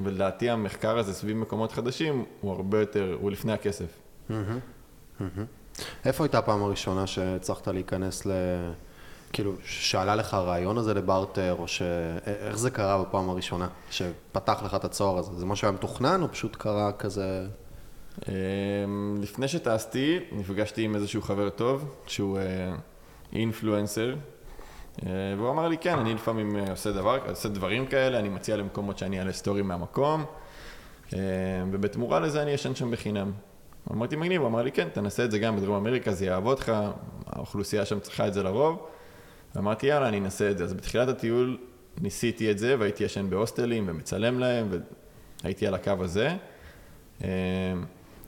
ולדעתי 0.00 0.50
המחקר 0.50 0.98
הזה 0.98 1.14
סביב 1.14 1.36
מקומות 1.36 1.72
חדשים 1.72 2.24
הוא 2.40 2.52
הרבה 2.52 2.80
יותר, 2.80 3.16
הוא 3.20 3.30
לפני 3.30 3.52
הכסף. 3.52 3.86
Mm-hmm. 4.28 4.32
Mm-hmm. 5.20 5.63
איפה 6.04 6.24
הייתה 6.24 6.38
הפעם 6.38 6.62
הראשונה 6.62 7.06
שהצלחת 7.06 7.68
להיכנס 7.68 8.26
ל... 8.26 8.30
כאילו, 9.32 9.52
שעלה 9.64 10.16
לך 10.16 10.34
הרעיון 10.34 10.78
הזה 10.78 10.94
לברטר, 10.94 11.56
או 11.58 11.68
ש... 11.68 11.82
איך 12.26 12.58
זה 12.58 12.70
קרה 12.70 13.02
בפעם 13.02 13.30
הראשונה, 13.30 13.68
שפתח 13.90 14.62
לך 14.64 14.74
את 14.74 14.84
הצוהר 14.84 15.18
הזה? 15.18 15.32
זה 15.32 15.46
משהו 15.46 15.68
היה 15.68 15.72
מתוכנן, 15.72 16.22
או 16.22 16.32
פשוט 16.32 16.56
קרה 16.56 16.92
כזה... 16.92 17.46
אמ, 18.28 19.18
לפני 19.22 19.48
שטסתי, 19.48 20.18
נפגשתי 20.32 20.82
עם 20.82 20.94
איזשהו 20.94 21.22
חבר 21.22 21.50
טוב, 21.50 21.94
שהוא 22.06 22.38
אינפלואנסר, 23.32 24.14
אה, 25.02 25.10
והוא 25.36 25.50
אמר 25.50 25.68
לי, 25.68 25.78
כן, 25.78 25.98
אני 25.98 26.14
לפעמים 26.14 26.56
אה, 26.56 26.70
עושה, 26.70 26.92
דבר, 26.92 27.18
עושה 27.28 27.48
דברים 27.48 27.86
כאלה, 27.86 28.18
אני 28.18 28.28
מציע 28.28 28.56
למקומות 28.56 28.98
שאני 28.98 29.18
אעלה 29.18 29.32
סטורי 29.32 29.62
מהמקום, 29.62 30.24
אה, 31.14 31.18
ובתמורה 31.72 32.20
לזה 32.20 32.42
אני 32.42 32.50
ישן 32.50 32.74
שם 32.74 32.90
בחינם. 32.90 33.32
אמרתי 33.92 34.16
מגניב, 34.16 34.40
הוא 34.40 34.48
אמר 34.48 34.62
לי 34.62 34.72
כן, 34.72 34.88
תנסה 34.92 35.24
את 35.24 35.30
זה 35.30 35.38
גם 35.38 35.56
בדרום 35.56 35.76
אמריקה, 35.76 36.12
זה 36.12 36.26
יעבוד 36.26 36.58
לך, 36.58 36.72
האוכלוסייה 37.26 37.84
שם 37.84 38.00
צריכה 38.00 38.28
את 38.28 38.34
זה 38.34 38.42
לרוב. 38.42 38.86
ואמרתי 39.54 39.86
יאללה, 39.86 40.08
אני 40.08 40.18
אנסה 40.18 40.50
את 40.50 40.58
זה. 40.58 40.64
אז 40.64 40.74
בתחילת 40.74 41.08
הטיול 41.08 41.58
ניסיתי 42.00 42.50
את 42.50 42.58
זה, 42.58 42.76
והייתי 42.78 43.04
ישן 43.04 43.30
בהוסטלים 43.30 43.84
ומצלם 43.86 44.38
להם, 44.38 44.68
והייתי 45.42 45.66
על 45.66 45.74
הקו 45.74 45.92
הזה. 46.00 46.36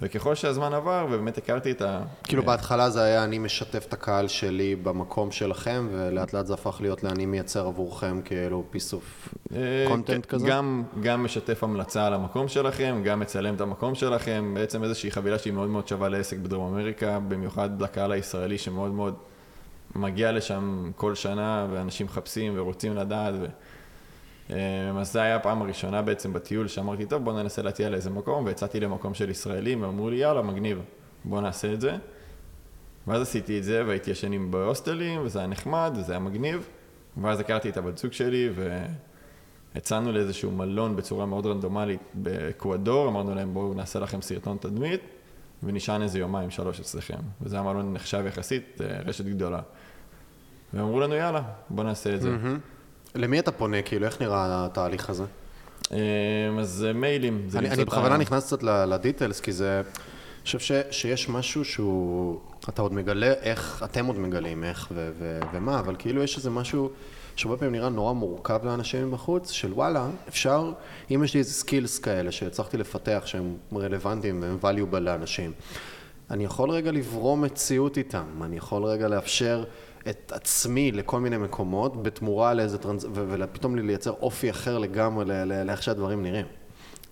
וככל 0.01 0.35
שהזמן 0.35 0.75
עבר, 0.75 1.07
ובאמת 1.11 1.39
הכרתי 1.39 1.71
את 1.71 1.83
ה... 1.83 2.03
כאילו 2.25 2.43
בהתחלה 2.43 2.91
זה 2.91 3.03
היה 3.03 3.25
אני 3.25 3.39
משתף 3.39 3.85
את 3.89 3.93
הקהל 3.93 4.29
שלי 4.29 4.77
במקום 4.77 5.31
שלכם, 5.31 5.89
ולאט 5.93 6.33
לאט 6.33 6.47
זה 6.47 6.55
הפך 6.55 6.77
להיות 6.81 7.05
לאני 7.05 7.27
מייצר 7.27 7.67
עבורכם 7.67 8.21
כאילו 8.25 8.65
piece 8.73 8.93
of 8.93 9.31
אה, 9.55 9.87
content 9.89 10.07
כן, 10.07 10.21
כזה? 10.21 10.47
גם, 10.49 10.83
גם 11.03 11.25
משתף 11.25 11.65
המלצה 11.65 12.07
על 12.07 12.15
המקום 12.15 12.49
שלכם, 12.49 13.03
גם 13.05 13.21
מצלם 13.21 13.55
את 13.55 13.61
המקום 13.61 13.95
שלכם, 13.95 14.53
בעצם 14.55 14.85
איזושהי 14.85 15.11
חבילה 15.11 15.39
שהיא 15.39 15.53
מאוד 15.53 15.69
מאוד 15.69 15.89
שווה 15.89 16.09
לעסק 16.09 16.37
בדרום 16.37 16.75
אמריקה, 16.75 17.19
במיוחד 17.29 17.83
לקהל 17.83 18.13
הישראלי 18.13 18.59
שמאוד 18.59 18.91
מאוד 18.91 19.15
מגיע 19.95 20.33
לשם 20.33 20.91
כל 20.97 21.15
שנה, 21.15 21.67
ואנשים 21.71 22.07
מחפשים 22.07 22.53
ורוצים 22.57 22.97
לדעת. 22.97 23.35
ו... 23.41 23.47
אה, 24.51 24.57
אז 25.01 25.13
זו 25.13 25.21
הייתה 25.21 25.37
הפעם 25.37 25.63
הראשונה 25.63 26.03
בעצם 26.03 26.33
בטיול 26.33 26.69
שאמרתי, 26.69 27.07
טוב, 27.07 27.25
בוא 27.25 27.33
ננסה 27.33 27.63
להציע 27.63 27.89
לאיזה 27.89 28.11
מקום, 28.11 28.45
ויצאתי 28.45 28.81
למקום 28.81 29.15
של 29.15 29.31
ישראלים, 29.31 29.83
ואמרו 29.83 30.11
לי, 30.11 30.17
יאללה, 30.17 30.43
מגניב, 30.43 30.81
בוא 31.25 31.41
נעשה 31.41 31.73
את 31.73 31.81
זה. 31.81 31.97
ואז 33.07 33.23
עשיתי 33.23 33.59
את 33.59 33.65
זה, 33.65 33.83
והייתי 33.87 34.11
ישנים 34.11 34.51
בהוסטלים, 34.51 35.21
וזה 35.25 35.39
היה 35.39 35.49
נחמד, 35.49 35.93
וזה 35.97 36.13
היה 36.13 36.21
מגניב. 36.21 36.69
ואז 37.23 37.41
הכרתי 37.41 37.69
את 37.69 37.77
הבת 37.77 37.99
זוג 37.99 38.13
שלי, 38.13 38.51
והצענו 39.75 40.13
לאיזשהו 40.13 40.51
מלון 40.51 40.97
בצורה 40.97 41.27
מאוד 41.27 41.47
רנדומלית 41.47 42.01
באקוודור, 42.15 43.09
אמרנו 43.09 43.35
להם, 43.35 43.55
בואו 43.55 43.75
נעשה 43.75 43.99
לכם 43.99 44.23
סרטון 44.23 44.57
תדמית, 44.61 45.01
ונשען 45.63 46.03
איזה 46.03 46.19
יומיים, 46.19 46.51
שלוש 46.51 46.81
אצלכם. 46.81 47.19
וזה 47.41 47.57
היה 47.57 47.63
מלון 47.63 47.93
נחשב 47.93 48.25
יחסית, 48.27 48.81
אה, 48.81 49.01
רשת 49.07 49.25
גדולה. 49.25 49.61
והם 50.75 50.85
אמרו 50.85 51.01
לנו, 51.01 51.15
יאללה, 51.15 51.43
בוא 51.71 51.85
נעשה 51.85 52.15
את 52.15 52.21
זה. 52.21 52.31
מהמם. 52.31 52.59
למי 53.17 53.39
אתה 53.39 53.53
פונה, 53.53 53.83
כאילו, 53.83 54.07
איך 54.07 54.23
נראה 54.23 54.65
התהליך 54.65 55.11
הזה? 55.11 55.25
אה, 55.93 55.99
אז 56.61 56.87
מיילים. 56.95 57.43
זה 57.49 57.59
אני, 57.59 57.67
אני 57.71 57.75
את 57.83 57.89
ה- 57.89 57.91
בכוונה 57.91 58.17
נכנס 58.17 58.47
קצת 58.47 58.63
לדיטלס, 58.63 59.41
כי 59.41 59.53
זה... 59.53 59.83
אני 60.47 60.59
חושב 60.59 60.59
ש, 60.59 60.73
שיש 60.91 61.29
משהו 61.29 61.65
שהוא... 61.65 62.41
אתה 62.69 62.83
עוד 62.83 62.93
מגלה 62.93 63.33
איך, 63.33 63.83
אתם 63.85 64.07
עוד 64.07 64.19
מגלים 64.19 64.65
איך 64.65 64.89
ו, 64.95 65.11
ו, 65.19 65.41
ומה, 65.53 65.79
אבל 65.79 65.95
כאילו 65.99 66.23
יש 66.23 66.37
איזה 66.37 66.51
משהו 66.51 66.91
שהרבה 67.37 67.57
פעמים 67.57 67.73
נראה 67.73 67.89
נורא 67.89 68.13
מורכב 68.13 68.61
לאנשים 68.65 69.09
מבחוץ, 69.09 69.51
של 69.51 69.73
וואלה, 69.73 70.09
אפשר, 70.29 70.73
אם 71.11 71.25
יש 71.25 71.35
לי 71.35 71.41
איזה 71.41 71.53
skills 71.53 71.99
כאלה 71.99 72.33
שהצלחתי 72.33 72.77
לפתח 72.77 73.23
שהם 73.27 73.57
רלוונטיים 73.73 74.43
והם 74.43 74.59
valuable 74.63 74.99
לאנשים, 74.99 75.53
אני 76.31 76.45
יכול 76.45 76.71
רגע 76.71 76.93
לברוא 76.93 77.43
מציאות 77.43 77.99
איתם, 77.99 78.43
אני 78.43 78.57
יכול 78.57 78.85
רגע 78.85 79.09
לאפשר 79.09 79.65
את 80.11 80.33
עצמי 80.35 80.93
לכל 80.93 81.21
מיני 81.21 81.37
מקומות 81.37 82.03
בתמורה 82.03 82.55
לאיזה 82.55 82.79
trans... 82.79 83.05
ופתאום 83.13 83.77
לי 83.77 83.83
לייצר 83.83 84.11
אופי 84.11 84.51
אחר 84.51 84.79
לגמרי 84.79 85.25
לאיך 85.65 85.83
שהדברים 85.83 86.23
נראים 86.23 86.47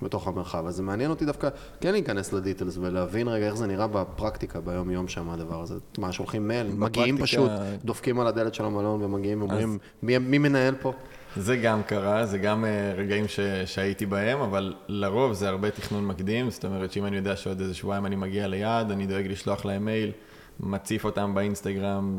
בתוך 0.02 0.28
המרחב. 0.28 0.66
אז 0.66 0.76
זה 0.76 0.82
מעניין 0.82 1.10
אותי 1.10 1.24
דווקא 1.24 1.48
כן 1.80 1.92
להיכנס 1.92 2.32
ל 2.32 2.38
details 2.38 2.78
ולהבין 2.80 3.28
רגע 3.28 3.46
איך 3.46 3.56
זה 3.56 3.66
נראה 3.66 3.86
בפרקטיקה 3.86 4.60
ביום-יום 4.60 5.08
שם 5.08 5.30
הדבר 5.30 5.60
הזה. 5.60 5.74
מה, 5.98 6.12
שולחים 6.12 6.48
מייל, 6.48 6.66
מגיעים 6.66 7.18
פשוט, 7.18 7.50
דופקים 7.84 8.20
על 8.20 8.26
הדלת 8.26 8.54
של 8.54 8.64
המלון 8.64 9.02
ומגיעים 9.02 9.42
ואומרים, 9.42 9.78
מי, 10.02 10.18
מי 10.18 10.38
מנהל 10.38 10.74
פה? 10.74 10.92
זה 11.36 11.56
גם 11.56 11.82
קרה, 11.82 12.26
זה 12.26 12.38
גם 12.38 12.64
אה, 12.64 12.92
רגעים 12.96 13.28
ש, 13.28 13.40
שהייתי 13.66 14.06
בהם, 14.06 14.40
אבל 14.40 14.74
לרוב 14.88 15.32
זה 15.32 15.48
הרבה 15.48 15.70
תכנון 15.70 16.06
מקדים, 16.06 16.50
זאת 16.50 16.64
אומרת 16.64 16.92
שאם 16.92 17.06
אני 17.06 17.16
יודע 17.16 17.36
שעוד 17.36 17.60
איזה 17.60 17.74
שבועיים 17.74 18.06
אני 18.06 18.16
מגיע 18.16 18.46
ליעד, 18.46 18.90
אני 18.90 19.06
דואג 19.06 19.26
לשלוח 19.26 19.64
להם 19.64 19.84
מייל, 19.84 20.12
מציף 20.60 21.04
אותם 21.04 21.34
באינסטגרם, 21.34 22.18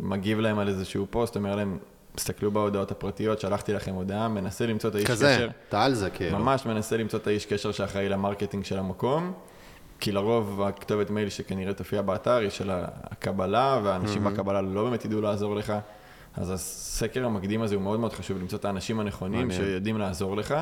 מגיב 0.00 0.40
להם 0.40 0.58
על 0.58 0.68
איזשהו 0.68 1.06
פוסט, 1.10 1.36
אומר 1.36 1.56
להם, 1.56 1.78
תסתכלו 2.14 2.50
בהודעות 2.50 2.90
הפרטיות, 2.90 3.40
שלחתי 3.40 3.72
לכם 3.72 3.94
הודעה, 3.94 4.28
מנסה 4.28 4.66
למצוא 4.66 4.90
את 4.90 4.94
האיש 4.94 5.06
כזה, 5.06 5.34
קשר, 5.36 5.48
אתה 5.68 5.84
על 5.84 5.94
זה 5.94 6.10
כאילו. 6.10 6.38
ממש 6.38 6.66
מנסה 6.66 6.96
למצוא 6.96 7.18
את 7.18 7.26
האיש 7.26 7.46
קשר 7.46 7.72
שאחראי 7.72 8.08
ל 8.08 8.14
marketing 8.14 8.64
של 8.64 8.78
המקום, 8.78 9.32
כי 10.00 10.12
לרוב 10.12 10.62
הכתובת 10.62 11.10
מייל 11.10 11.28
שכנראה 11.28 11.74
תופיע 11.74 12.02
באתר 12.02 12.36
היא 12.36 12.50
של 12.50 12.70
הקבלה, 12.72 13.80
והאנשים 13.84 14.24
בקבלה 14.24 14.62
לא 14.62 14.84
באמת 14.84 15.04
ידעו 15.04 15.20
לעזור 15.20 15.56
לך. 15.56 15.72
אז 16.36 16.50
הסקר 16.50 17.26
המקדים 17.26 17.62
הזה 17.62 17.74
הוא 17.74 17.82
מאוד 17.82 18.00
מאוד 18.00 18.12
חשוב, 18.12 18.38
למצוא 18.38 18.58
את 18.58 18.64
האנשים 18.64 19.00
הנכונים 19.00 19.48
מעניין. 19.48 19.64
שיודעים 19.64 19.98
לעזור 19.98 20.36
לך. 20.36 20.54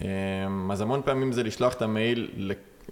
אמ, 0.00 0.70
אז 0.72 0.80
המון 0.80 1.02
פעמים 1.04 1.32
זה 1.32 1.42
לשלוח 1.42 1.74
את 1.74 1.82
המייל, 1.82 2.30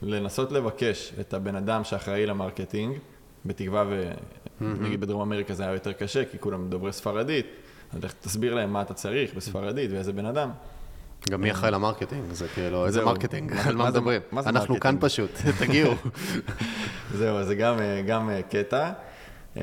לנסות 0.03 0.53
לבקש 0.53 1.13
את 1.21 1.35
הבן 1.35 1.57
אדם 1.57 1.85
שאחראי 1.85 2.27
ל 2.27 2.33
marketing, 2.33 2.99
בתקווה 3.47 3.85
ונגיד 4.61 5.01
בדרום 5.01 5.21
אמריקה 5.21 5.55
זה 5.55 5.63
היה 5.63 5.73
יותר 5.73 5.93
קשה, 5.93 6.25
כי 6.25 6.39
כולם 6.39 6.69
דוברי 6.69 6.93
ספרדית, 6.93 7.47
אז 7.93 8.05
לך 8.05 8.13
תסביר 8.21 8.55
להם 8.55 8.73
מה 8.73 8.83
אתה 8.83 8.95
צריך 8.95 9.35
בספרדית 9.35 9.91
ואיזה 9.93 10.13
בן 10.13 10.27
אדם. 10.27 10.51
גם 11.31 11.41
מי 11.41 11.51
אחראי 11.51 11.71
ל 11.71 11.76
marketing, 11.76 12.33
זה 12.33 12.49
כאילו, 12.49 12.87
איזה. 12.87 13.05
marketing, 13.05 13.53
על 13.67 13.77
מה 13.77 13.91
מדברים? 13.91 14.21
אנחנו 14.33 14.81
כאן? 14.81 14.97
פשוט, 15.01 15.31
תגיעו. 15.61 15.95
זהו, 17.19 17.45
זה 17.45 17.55
גם, 17.55 17.81
אה, 17.81 18.37
אה, 18.37 18.43
קטע. 18.43 18.91
אה, 19.57 19.63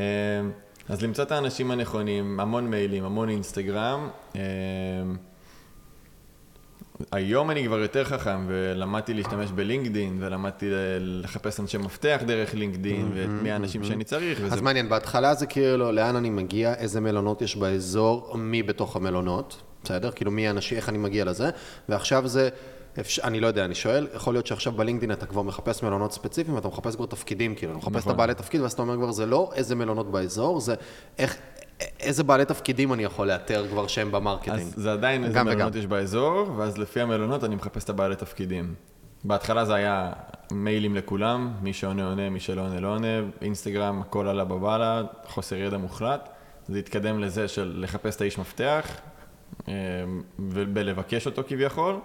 אז 0.90 1.02
למצוא 1.02 1.24
את 1.24 1.32
האנשים 1.32 1.72
הנכונים, 1.72 2.40
המון 2.40 2.70
מיילים, 2.70 3.04
המון 3.04 3.30
אינסטגרם. 3.30 4.10
היום 7.12 7.52
אני 7.52 7.66
כבר 7.66 7.80
יותר 7.80 8.04
חכם, 8.04 8.46
ולמדתי 8.48 9.14
להשתמש 9.14 9.52
בלינקדין, 9.52 10.18
ולמדתי 10.20 10.70
לחפש 11.00 11.60
אנשי 11.60 11.78
מפתח 11.78 12.22
דרך 12.26 12.54
לינקדין, 12.54 13.12
ואת 13.14 13.30
מי 13.30 13.52
האנשים 13.52 13.84
שאני 13.84 14.04
צריך, 14.04 14.40
וזה 14.42 14.56
אז 14.56 14.62
מעניין, 14.62 14.90
בהתחלה 14.90 15.34
זה 15.34 15.46
כאילו, 15.46 15.92
לאן 15.92 16.16
אני 16.16 16.30
מגיע, 16.30 16.74
איזה 16.74 17.02
מלונות 17.02 17.42
יש 17.42 17.56
באזור, 17.56 18.38
מי 18.38 18.64
בתוך 18.64 18.96
המלונות, 18.96 19.62
בסדר? 19.84 20.12
כאילו 20.12 20.32
מי 20.32 20.48
האנשים, 20.48 20.78
איך 20.78 20.90
אני 20.90 20.98
מגיע 20.98 21.26
לזה, 21.26 21.50
ועכשיו 21.90 22.28
זה, 22.28 22.50
אפשר, 23.00 23.24
אני 23.24 23.40
לא 23.40 23.48
יודע, 23.48 23.66
אני 23.66 23.76
שואל, 23.76 24.08
יכול 24.16 24.34
להיות 24.34 24.48
שעכשיו 24.48 24.74
בלינקדאין 24.74 25.12
אתה 25.12 25.26
כבר 25.26 25.42
מחפש 25.42 25.84
מלונות 25.84 26.12
ספציפיים, 26.12 26.56
ואתה 26.56 26.68
מחפש 26.68 26.96
כבר 26.96 27.06
תפקידים, 27.06 27.56
כאילו, 27.56 27.72
אתה 27.72 27.78
מחפש 27.80 27.96
את 27.96 27.98
נכון. 27.98 28.12
הבעלי 28.12 28.34
תפקיד, 28.34 28.62
ואז 28.62 28.72
אתה 28.72 28.82
אומר 28.82 28.96
כבר, 28.96 29.12
זה 29.12 29.26
לא 29.26 29.52
איזה 29.56 29.76
מלונות 29.76 30.12
באזור, 30.12 30.60
זה 30.60 30.76
איך, 31.20 31.38
איזה 32.00 32.24
בעלי 32.24 32.46
תפקידים 32.46 32.94
אני 32.94 33.04
יכול 33.04 33.28
לאתר 33.28 33.68
כבר 33.68 33.88
שהם 33.88 34.12
ב 34.12 34.16
marketing. 34.16 34.56
אז 34.56 34.74
זה 34.78 34.92
עדיין 34.92 35.24
איזה 35.24 35.44
מלונות 35.44 35.72
וגם. 35.72 35.80
יש 35.80 35.86
באזור, 35.86 36.54
ואז 36.58 36.78
לפי 36.78 37.02
המלונות 37.02 37.44
אני 37.44 37.56
מחפש 37.56 37.84
את 37.84 37.90
הבעלי 37.90 38.16
תפקידים. 38.16 38.74
בהתחלה 39.24 39.66
זה 39.66 39.74
היה 39.74 40.12
מיילים 40.52 40.96
לכולם, 40.96 41.54
מי 41.62 41.74
שעונה 41.74 42.06
עונה, 42.06 42.30
מי 42.30 42.40
שלא 42.40 42.62
עונה 42.62 42.80
לא 42.80 42.88
עונה, 42.88 43.08
אינסטגרם, 43.42 44.02
הכל 44.02 44.28
על 44.28 44.44
הבאבאללה, 44.44 45.02
חוסר 45.28 45.56
ידע 45.56 45.78
מוחלט. 45.78 46.30
זה 46.68 46.80
התקדם 46.80 47.20
לזה 47.20 47.48
של 47.48 47.74
לחפש 47.78 48.16
את 48.16 48.22
האיש 48.22 48.38
מפתח, 48.40 48.88
אה, 49.68 49.74
ולבקש 50.50 51.26
אותו 51.26 51.42
כביכול, 51.48 51.96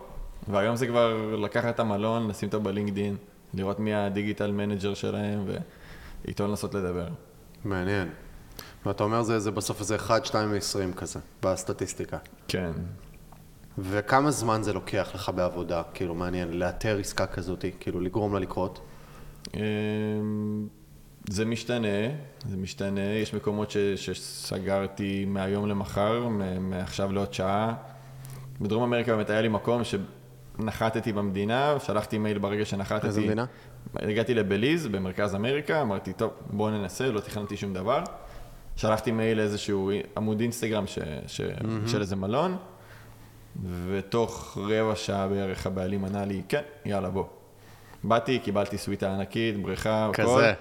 והיום 0.48 0.76
זה 0.76 0.86
כבר 0.86 1.36
לקחת 1.36 1.74
את 1.74 1.80
המלון, 1.80 2.28
לשים 2.28 2.46
אותו 2.46 2.60
בלינקדין, 2.60 3.16
לראות 3.54 3.80
מי 3.80 3.94
ה 3.94 4.01
digital 4.01 4.50
manager 4.50 4.94
שלהם, 4.94 5.44
ואיתו 6.24 6.48
לנסות 6.48 6.74
לדבר. 6.74 7.08
מעניין. 7.64 8.08
ואתה 8.86 9.04
אומר 9.04 9.22
זה, 9.22 9.38
זה 9.38 9.50
בסוף 9.50 9.80
איזה 9.80 9.96
1, 9.96 10.24
2 10.24 10.52
ו-20 10.52 10.96
כזה, 10.96 11.20
בסטטיסטיקה. 11.42 12.18
כן. 12.48 12.70
וכמה 13.78 14.30
זמן 14.30 14.62
זה 14.62 14.72
לוקח 14.72 15.10
לך 15.14 15.30
בעבודה, 15.34 15.82
כאילו 15.94 16.14
מעניין, 16.14 16.58
לאתר 16.58 16.98
עסקה 16.98 17.26
כזאת, 17.26 17.64
כאילו 17.80 18.00
לגרום 18.00 18.34
לה 18.34 18.40
לקרות? 18.40 18.80
אמ, 19.54 19.60
זה 21.28 21.44
משתנה, 21.44 22.08
זה 22.48 22.56
משתנה, 22.56 23.00
יש 23.00 23.34
מקומות 23.34 23.70
ש, 23.70 23.76
שסגרתי 23.76 25.24
מהיום 25.24 25.68
למחר, 25.68 26.28
מעכשיו 26.60 27.12
לעוד 27.12 27.34
שעה. 27.34 27.74
בדרום 28.60 28.82
אמריקה 28.82 29.16
באמת 29.16 29.30
היה 29.30 29.40
לי 29.40 29.48
מקום 29.48 29.82
שנחתתי 29.84 31.12
במדינה, 31.12 31.74
שלחתי 31.78 32.18
מייל 32.18 32.38
ברגע 32.38 32.64
שנחתתי. 32.64 33.06
איזה 33.06 33.20
מדינה? 33.20 33.44
הגעתי 33.94 34.34
לבליז, 34.34 34.86
במרכז 34.86 35.34
אמריקה, 35.34 35.82
אמרתי, 35.82 36.12
טוב, 36.12 36.30
בואו 36.50 36.70
ננסה, 36.70 37.10
לא 37.10 37.20
תכננתי 37.20 37.56
שום 37.56 37.74
דבר. 37.74 38.02
שלחתי 38.80 39.10
מייל 39.12 39.38
לאיזשהו 39.38 39.90
עמוד 40.16 40.40
אינסטגרם 40.40 40.86
ש, 40.86 40.98
ש, 41.26 41.40
mm-hmm. 41.40 41.88
של 41.88 42.00
איזה 42.00 42.16
מלון, 42.16 42.56
ותוך 43.86 44.58
רבע 44.60 44.96
שעה 44.96 45.28
בערך 45.28 45.66
הבעלים 45.66 46.04
ענה 46.04 46.24
לי, 46.24 46.42
כן, 46.48 46.62
יאללה, 46.84 47.10
בוא. 47.10 47.24
באתי, 48.04 48.38
קיבלתי 48.38 48.78
סוויטה 48.78 49.14
ענקית, 49.14 49.62
בריכה, 49.62 50.06
הכל. 50.06 50.22
כזה. 50.22 50.52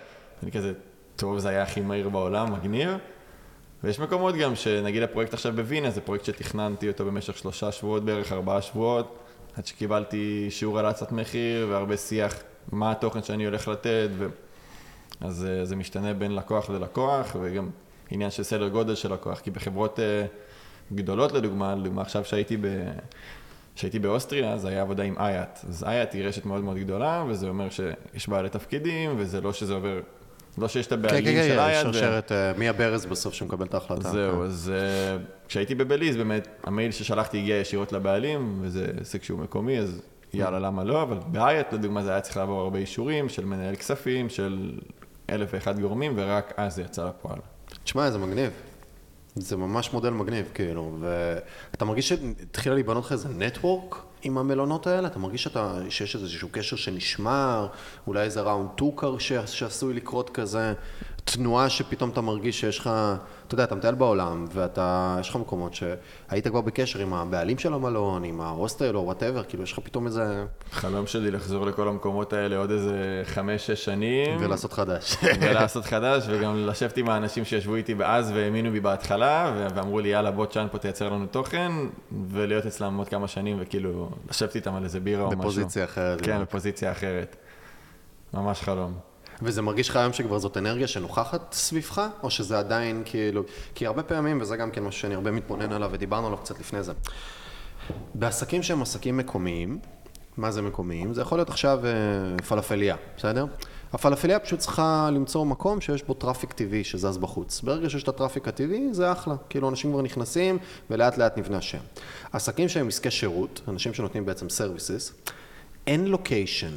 אני 0.43 0.51
כזה, 0.51 0.73
טוב, 1.15 1.39
זה 1.39 1.49
היה 1.49 1.63
הכי 1.63 1.81
מהיר 1.81 2.09
בעולם, 2.09 2.53
מגניב. 2.53 2.89
ויש 3.83 3.99
מקומות 3.99 4.35
גם, 4.35 4.55
שנגיד 4.55 5.03
הפרויקט 5.03 5.33
עכשיו 5.33 5.53
בווינה, 5.55 5.91
זה 5.91 6.01
פרויקט 6.01 6.25
שתכננתי 6.25 6.87
אותו 6.87 7.05
במשך 7.05 7.37
שלושה 7.37 7.71
שבועות 7.71 8.05
בערך, 8.05 8.31
ארבעה 8.31 8.61
שבועות, 8.61 9.19
עד 9.57 9.65
שקיבלתי 9.65 10.47
שיעור 10.49 10.79
על 10.79 10.85
הצעת 10.85 11.11
מחיר 11.11 11.67
והרבה 11.69 11.97
שיח 11.97 12.35
מה 12.71 12.91
התוכן 12.91 13.23
שאני 13.23 13.45
הולך 13.45 13.67
לתת, 13.67 14.09
ו... 14.17 14.27
אז 15.21 15.45
אה, 15.49 15.65
זה 15.65 15.75
משתנה 15.75 16.13
בין 16.13 16.35
לקוח 16.35 16.69
ללקוח, 16.69 17.35
וגם 17.41 17.69
עניין 18.11 18.31
של 18.31 18.43
סדר 18.43 18.67
גודל 18.67 18.95
של 18.95 19.13
לקוח, 19.13 19.39
כי 19.39 19.51
בחברות 19.51 19.99
אה, 19.99 20.25
גדולות 20.93 21.31
לדוגמה, 21.31 21.75
לדוגמה 21.75 22.01
עכשיו 22.01 22.25
שהייתי 22.25 22.57
ב... 22.57 22.65
כשהייתי 23.75 23.99
באוסטריה, 23.99 24.53
אז 24.53 24.65
היה 24.65 24.81
עבודה 24.81 25.03
עם 25.03 25.15
אייט. 25.17 25.49
אז 25.69 25.83
אייט 25.83 26.13
היא 26.13 26.25
רשת 26.25 26.45
מאוד 26.45 26.63
מאוד 26.63 26.77
גדולה, 26.77 27.23
וזה 27.27 27.49
אומר 27.49 27.67
שיש 27.69 28.29
בעלי 28.29 28.49
תפקידים, 28.49 29.13
וזה 29.17 29.41
לא 29.41 29.53
שזה 29.53 29.73
עובר, 29.73 29.99
לא 30.57 30.67
שיש 30.67 30.87
את 30.87 30.93
כן, 30.93 30.99
הבעלים 30.99 31.23
כן, 31.23 31.43
של 31.43 31.53
כן, 31.53 31.59
אייט. 31.59 31.83
שרשרת, 31.83 32.31
אה, 32.31 32.51
מי 32.57 32.69
הברז 32.69 33.05
בסוף 33.05 33.33
שמקבל 33.33 33.65
את 33.65 33.73
ההחלטה? 33.73 34.09
זהו, 34.09 34.35
כן. 34.35 34.41
אז 34.41 34.71
uh, 34.75 35.47
כשהייתי 35.47 35.75
בבליז, 35.75 36.15
באמת, 36.15 36.47
המייל 36.63 36.91
ששלחתי 36.91 37.37
הגיע 37.37 37.55
ישירות 37.55 37.93
לבעלים, 37.93 38.59
וזה 38.61 38.87
עסק 39.01 39.23
שהוא 39.23 39.39
מקומי, 39.39 39.79
אז 39.79 40.01
יאללה, 40.33 40.59
למה 40.59 40.83
לא? 40.83 41.01
אבל 41.01 41.17
באייט, 41.27 41.73
לדוגמה, 41.73 42.03
זה 42.03 42.11
היה 42.11 42.21
צריך 42.21 42.37
לעבור 42.37 42.61
הרבה 42.61 42.79
אישורים 42.79 43.29
של 43.29 43.45
מנהל 43.45 43.75
כספים, 43.75 44.29
של 44.29 44.79
אלף 45.29 45.49
ואחד 45.53 45.79
גורמים, 45.79 46.13
ורק 46.15 46.53
אז 46.57 46.75
זה 46.75 46.81
יצא 46.81 47.07
לפועל. 47.07 47.39
תשמע, 47.89 48.11
זה 48.11 48.17
מגניב. 48.17 48.51
זה 49.35 49.57
ממש 49.57 49.93
מודל 49.93 50.09
מגניב, 50.09 50.51
כאילו, 50.53 50.97
ואתה 50.99 51.85
מרגיש 51.85 52.09
שהתחילה 52.09 52.75
להיבנות 52.75 53.05
לך 53.05 53.11
איזה 53.11 53.29
נטוורק 53.29 53.95
עם 54.21 54.37
המלונות 54.37 54.87
האלה? 54.87 55.07
אתה 55.07 55.19
מרגיש 55.19 55.43
שאתה, 55.43 55.79
שיש 55.89 56.15
איזשהו 56.15 56.49
קשר 56.51 56.75
שנשמר? 56.75 57.67
אולי 58.07 58.23
איזה 58.23 58.41
round 58.41 58.69
ticket 58.75 59.17
שעשוי 59.45 59.93
לקרות 59.93 60.29
כזה? 60.29 60.73
תנועה 61.23 61.69
שפתאום 61.69 62.09
אתה 62.09 62.21
מרגיש 62.21 62.59
שיש 62.59 62.79
לך, 62.79 62.89
אתה 63.47 63.53
יודע, 63.53 63.63
אתה 63.63 63.75
מטייל 63.75 63.95
בעולם, 63.95 64.45
ואתה, 64.53 65.17
יש 65.19 65.29
לך 65.29 65.35
מקומות 65.35 65.73
שהיית 65.73 66.47
כבר 66.47 66.61
בקשר 66.61 66.99
עם 66.99 67.13
הבעלים 67.13 67.57
של 67.57 67.73
המלון, 67.73 68.23
עם 68.23 68.41
ההוסטל 68.41 68.95
או 68.95 69.01
whatever, 69.05 69.43
כאילו 69.43 69.63
יש 69.63 69.71
לך 69.71 69.79
פתאום 69.83 70.05
איזה... 70.05 70.45
חלום 70.71 71.07
שלי 71.07 71.31
לחזור 71.31 71.65
לכל 71.65 71.87
המקומות 71.87 72.33
האלה 72.33 72.57
עוד 72.57 72.71
איזה 72.71 73.21
חמש-שש 73.25 73.85
שנים. 73.85 74.37
ולעשות 74.39 74.73
חדש. 74.73 75.17
ולעשות 75.41 75.85
חדש, 75.85 76.23
וגם 76.27 76.67
לשבת 76.67 76.97
עם 76.97 77.09
האנשים 77.09 77.45
שישבו 77.45 77.75
איתי 77.75 77.95
באז 77.95 78.31
והאמינו 78.31 78.71
בי 78.71 78.79
בהתחלה, 78.79 79.53
ואמרו 79.75 79.99
לי, 79.99 80.09
יאללה, 80.09 80.31
בוא 80.31 80.45
צלם 80.45 80.67
פה 80.71 80.77
תייצר 80.77 81.09
לנו 81.09 81.25
תוכן, 81.25 81.71
ולהיות 82.29 82.65
אצלם 82.65 82.97
עוד 82.97 83.09
כמה 83.09 83.27
שנים, 83.27 83.57
וכאילו, 83.59 84.09
לשבת 84.29 84.55
איתם 84.55 84.75
על 84.75 84.83
איזה 84.83 84.99
בירה 84.99 85.23
או 85.23 85.27
משהו. 85.27 85.39
בפוזיציה 85.39 85.83
אחרת. 85.83 86.21
כן, 86.21 86.41
בפוזיציה 86.41 86.91
אחרת. 86.91 87.35
ממש 88.33 88.61
חלום. 88.61 89.08
וזה 89.41 89.61
מרגיש 89.61 89.89
לך 89.89 89.95
היום 89.95 90.13
שכבר 90.13 90.39
זאת 90.39 90.57
אנרגיה 90.57 90.87
שנוכחת 90.87 91.53
סביבך, 91.53 92.07
או 92.23 92.29
שזה 92.29 92.59
עדיין 92.59 93.03
כאילו... 93.05 93.43
כי 93.75 93.85
הרבה 93.85 94.03
פעמים, 94.03 94.41
וזה 94.41 94.57
גם 94.57 94.71
כן 94.71 94.83
משהו 94.83 95.01
שאני 95.01 95.15
הרבה 95.15 95.31
מתבונן 95.31 95.71
עליו, 95.71 95.89
ודיברנו 95.93 96.27
עליו 96.27 96.37
קצת 96.39 96.59
לפני 96.59 96.83
זה, 96.83 96.93
בעסקים 98.13 98.63
שהם 98.63 98.81
עסקים 98.81 99.17
מקומיים, 99.17 99.79
מה 100.37 100.51
זה 100.51 100.61
מקומיים? 100.61 101.13
זה 101.13 101.21
יכול 101.21 101.37
להיות 101.37 101.49
עכשיו 101.49 101.79
אה, 101.85 101.91
פלאפליה, 102.47 102.95
בסדר? 103.17 103.45
הפלאפליה 103.93 104.39
פשוט 104.39 104.59
צריכה 104.59 105.09
למצוא 105.13 105.45
מקום 105.45 105.81
שיש 105.81 106.03
בו 106.03 106.13
traffic 106.13 106.53
טבעי 106.53 106.83
שזז 106.83 107.17
בחוץ. 107.17 107.61
ברגע 107.61 107.89
שיש 107.89 108.03
את 108.03 108.07
ה 108.07 108.12
traffic 108.12 108.47
הטבעי, 108.47 108.87
זה 108.91 109.11
אחלה. 109.11 109.35
כאילו, 109.49 109.69
אנשים 109.69 109.91
כבר 109.91 110.01
נכנסים, 110.01 110.57
ולאט 110.89 111.17
לאט 111.17 111.37
נבנה 111.37 111.57
השם. 111.57 111.79
עסקים 112.31 112.69
שהם 112.69 112.87
עסקי 112.87 113.11
שירות, 113.11 113.61
אנשים 113.67 113.93
שנותנים 113.93 114.25
בעצם 114.25 114.49
services, 114.49 115.13
אין 115.87 116.05
location. 116.05 116.71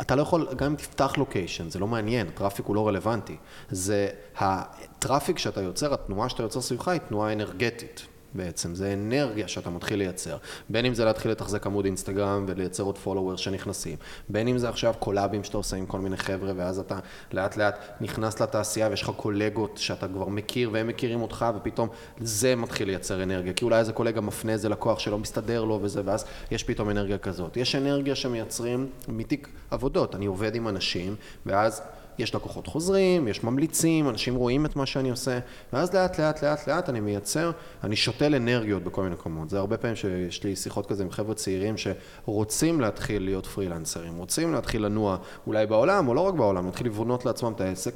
אתה 0.00 0.16
לא 0.16 0.22
יכול, 0.22 0.48
גם 0.56 0.66
אם 0.66 0.76
תפתח 0.76 1.12
location, 1.16 1.70
זה 1.70 1.78
לא 1.78 1.86
מעניין, 1.86 2.28
ה 2.28 2.33
traffic 2.33 2.66
הוא 2.66 2.76
לא 2.76 2.88
רלוונטי. 2.88 3.36
זה 3.70 4.08
ה 4.36 4.49
traffic 4.49 5.38
שאתה 5.38 5.60
יוצר, 5.60 5.94
התנועה 5.94 6.28
שאתה 6.28 6.42
יוצר 6.42 6.60
סביבך 6.60 6.88
היא 6.88 7.00
תנועה 7.00 7.32
אנרגטית. 7.32 8.06
בעצם, 8.34 8.74
זה 8.74 8.92
אנרגיה 8.92 9.48
שאתה 9.48 9.70
מתחיל 9.70 9.98
לייצר. 9.98 10.36
בין 10.68 10.86
אם 10.86 10.94
זה 10.94 11.04
להתחיל 11.04 11.30
לתחזק 11.30 11.66
עמוד 11.66 11.84
אינסטגרם 11.84 12.44
ולייצר 12.48 12.82
עוד 12.82 12.98
followers 12.98 13.36
שנכנסים, 13.36 13.96
בין 14.28 14.48
אם 14.48 14.58
זה 14.58 14.68
עכשיו 14.68 14.94
collabים 14.98 15.44
שאתה 15.44 15.56
עושה 15.56 15.76
עם 15.76 15.86
כל 15.86 16.00
מיני 16.00 16.16
חבר'ה, 16.16 16.52
ואז 16.56 16.78
אתה 16.78 16.98
לאט 17.32 17.56
לאט 17.56 17.74
נכנס 18.00 18.40
לתעשייה 18.40 18.88
ויש 18.88 19.02
לך 19.02 19.10
קולגות 19.16 19.78
שאתה 19.78 20.08
כבר 20.08 20.28
מכיר 20.28 20.70
והם 20.72 20.86
מכירים 20.86 21.22
אותך, 21.22 21.46
ופתאום 21.56 21.88
זה 22.20 22.56
מתחיל 22.56 22.88
לייצר 22.88 23.22
אנרגיה. 23.22 23.52
כי 23.52 23.64
אולי 23.64 23.78
איזה 23.78 23.92
קולגה 23.92 24.20
מפנה 24.20 24.52
איזה 24.52 24.68
לקוח 24.68 24.98
שלא 24.98 25.18
מסתדר 25.18 25.64
לו 25.64 25.78
וזה, 25.82 26.02
ואז 26.04 26.24
יש 26.50 26.64
פתאום 26.64 26.90
אנרגיה 26.90 27.18
כזאת. 27.18 27.56
יש 27.56 27.74
אנרגיה 27.74 28.14
שמייצרים 28.14 28.90
מתיק 29.08 29.48
עבודות. 29.70 30.14
אני 30.14 30.26
עובד 30.26 30.54
עם 30.54 30.68
אנשים, 30.68 31.16
ואז... 31.46 31.82
יש 32.20 32.34
לקוחות 32.34 32.66
חוזרים, 32.66 33.28
יש 33.28 33.44
ממליצים, 33.44 34.08
אנשים 34.08 34.34
רואים 34.34 34.66
את 34.66 34.76
מה 34.76 34.86
שאני 34.86 35.10
עושה, 35.10 35.38
ואז 35.72 35.94
לאט 35.94 36.20
לאט 36.20 36.44
לאט 36.44 36.68
לאט 36.68 36.88
אני 36.88 37.00
מייצר, 37.00 37.50
אני 37.84 37.96
שותל 37.96 38.34
אנרגיות 38.34 38.82
בכל 38.82 39.02
מיני 39.02 39.14
מקומות. 39.14 39.50
זה 39.50 39.58
הרבה 39.58 39.76
פעמים 39.76 39.96
שיש 39.96 40.44
לי 40.44 40.56
שיחות 40.56 40.86
כזה 40.86 41.02
עם 41.02 41.10
חבר'ה 41.10 41.34
צעירים 41.34 41.74
שרוצים 41.76 42.80
להתחיל 42.80 43.24
להיות 43.24 43.46
פרילנסרים, 43.46 44.16
רוצים 44.16 44.52
להתחיל 44.52 44.84
לנוע 44.84 45.16
אולי 45.46 45.66
בעולם, 45.66 46.08
או 46.08 46.14
לא 46.14 46.20
רק 46.20 46.34
בעולם, 46.34 46.66
להתחיל 46.66 46.86
לבנות 46.86 47.24
לעצמם 47.24 47.52
את 47.52 47.60
העסק. 47.60 47.94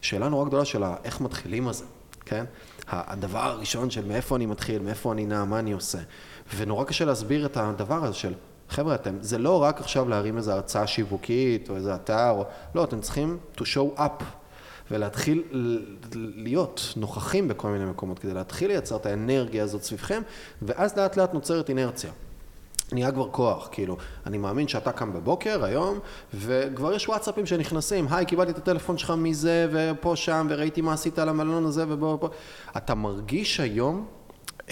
שאלה 0.00 0.28
נורא 0.28 0.44
גדולה 0.44 0.64
של 0.64 0.82
איך 1.04 1.20
מתחילים 1.20 1.68
על 1.68 1.74
זה, 1.74 1.84
כן? 2.24 2.44
הדבר 2.88 3.38
הראשון 3.38 3.90
של 3.90 4.04
מאיפה 4.04 4.36
אני 4.36 4.46
מתחיל, 4.46 4.82
מאיפה 4.82 5.12
אני 5.12 5.26
נע, 5.26 5.44
מה 5.44 5.58
אני 5.58 5.72
עושה. 5.72 5.98
ונורא 6.56 6.84
קשה 6.84 7.04
להסביר 7.04 7.46
את 7.46 7.56
הדבר 7.56 8.04
הזה 8.04 8.14
של 8.14 8.32
חבר'ה, 8.74 8.94
אתם, 8.94 9.16
זה 9.20 9.38
לא 9.38 9.62
רק 9.62 9.80
עכשיו 9.80 10.08
להרים 10.08 10.36
איזו 10.36 10.52
הרצאה 10.52 10.86
שיווקית 10.86 11.70
או 11.70 11.76
איזה 11.76 11.94
אתר, 11.94 12.30
או, 12.30 12.44
לא, 12.74 12.84
אתם 12.84 13.00
צריכים 13.00 13.38
to 13.56 13.60
show 13.60 13.98
up 13.98 14.24
ולהתחיל 14.90 15.42
להיות 16.12 16.92
נוכחים 16.96 17.48
בכל 17.48 17.68
מיני 17.68 17.84
מקומות 17.84 18.18
כדי 18.18 18.34
להתחיל 18.34 18.68
לייצר 18.68 18.96
את 18.96 19.06
האנרגיה 19.06 19.64
הזאת 19.64 19.82
סביבכם, 19.82 20.22
ואז 20.62 20.96
לאט 20.96 21.16
לאט 21.16 21.34
נוצרת 21.34 21.68
אינרציה. 21.68 22.10
נהיה 22.92 23.12
כבר 23.12 23.28
כוח, 23.30 23.68
כאילו, 23.72 23.96
אני 24.26 24.38
מאמין 24.38 24.68
שאתה 24.68 24.92
קם 24.92 25.12
בבוקר 25.12 25.64
היום, 25.64 25.98
וכבר 26.34 26.92
יש 26.92 27.08
וואטסאפים 27.08 27.46
שנכנסים, 27.46 28.06
היי, 28.10 28.26
קיבלתי 28.26 28.50
את 28.50 28.58
הטלפון 28.58 28.98
שלך 28.98 29.10
מזה, 29.16 29.68
ופה 29.72 30.16
שם, 30.16 30.46
וראיתי 30.50 30.80
מה 30.80 30.92
עשית 30.92 31.18
על 31.18 31.28
המלון 31.28 31.66
הזה, 31.66 31.84
ובוא, 31.88 32.16
פה. 32.20 32.28
אתה 32.76 32.94
מרגיש 32.94 33.60
היום 33.60 34.06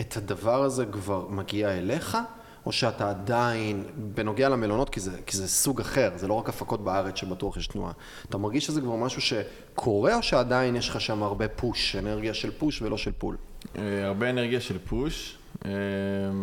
את 0.00 0.16
הדבר 0.16 0.62
הזה 0.62 0.86
כבר 0.86 1.26
מגיע 1.28 1.78
אליך? 1.78 2.18
או 2.66 2.72
שאתה 2.72 3.10
עדיין, 3.10 3.84
בנוגע 3.96 4.48
למלונות, 4.48 4.90
כי 4.90 5.00
זה, 5.00 5.10
כי 5.26 5.36
זה 5.36 5.48
סוג 5.48 5.80
אחר, 5.80 6.10
זה 6.16 6.28
לא 6.28 6.34
רק 6.34 6.48
הפקות 6.48 6.84
בארץ 6.84 7.16
שבטוח 7.16 7.56
יש 7.56 7.66
תנועה. 7.66 7.92
אתה 8.28 8.38
מרגיש 8.38 8.66
שזה 8.66 8.80
כבר 8.80 8.96
משהו 8.96 9.20
שקורה, 9.20 10.16
או 10.16 10.22
שעדיין 10.22 10.76
יש 10.76 10.88
לך 10.88 11.00
שם 11.00 11.22
הרבה 11.22 11.48
פוש, 11.48 11.96
אנרגיה 11.96 12.34
של 12.34 12.50
פוש 12.50 12.82
ולא 12.82 12.96
של 12.96 13.12
פול? 13.18 13.36
אה, 13.78 14.06
הרבה 14.06 14.30
אנרגיה 14.30 14.60
של 14.60 14.78
פוש. 14.78 15.38
אה, 15.64 15.70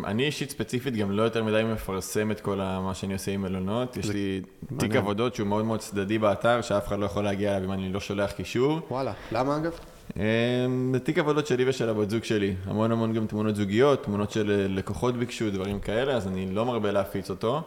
אני 0.04 0.24
אישית 0.24 0.50
ספציפית 0.50 0.96
גם 0.96 1.10
לא 1.10 1.22
יותר 1.22 1.44
מדי 1.44 1.62
מפרסם 1.72 2.30
את 2.30 2.40
כל 2.40 2.56
מה 2.56 2.94
שאני 2.94 3.12
עושה 3.12 3.30
עם 3.32 3.42
מלונות. 3.42 3.96
יש 3.96 4.08
לי 4.08 4.42
תיק 4.78 4.96
עבודות 4.96 5.34
שהוא 5.34 5.48
מאוד 5.48 5.64
מאוד 5.64 5.80
צדדי 5.80 6.18
באתר, 6.18 6.60
שאף 6.62 6.86
אחד 6.88 6.98
לא 6.98 7.06
יכול 7.06 7.24
להגיע 7.24 7.56
אליו 7.56 7.68
אם 7.68 7.72
אני 7.72 7.92
לא 7.92 8.00
שולח 8.00 8.32
קישור. 8.32 8.80
וואלה, 8.90 9.12
למה 9.32 9.56
אגב? 9.56 9.72
אמ, 10.16 10.94
תיק 11.04 11.18
עבודות 11.18 11.46
שלי 11.46 11.68
ושל 11.68 11.88
הבת 11.88 12.10
זוג 12.10 12.24
שלי. 12.24 12.54
המון 12.66 12.92
המון 12.92 13.12
גם 13.12 13.26
תמונות 13.26 13.56
זוגיות, 13.56 14.04
תמונות 14.04 14.30
של 14.30 14.50
אה, 14.50 14.68
לקוחות 14.68 15.16
ביקשו, 15.16 15.50
דברים 15.50 15.80
כאלה, 15.80 16.16
אז 16.16 16.26
אני 16.26 16.50
לא 16.50 16.66
מרבה 16.66 16.92
להפיץ 16.92 17.30
אותו. 17.30 17.62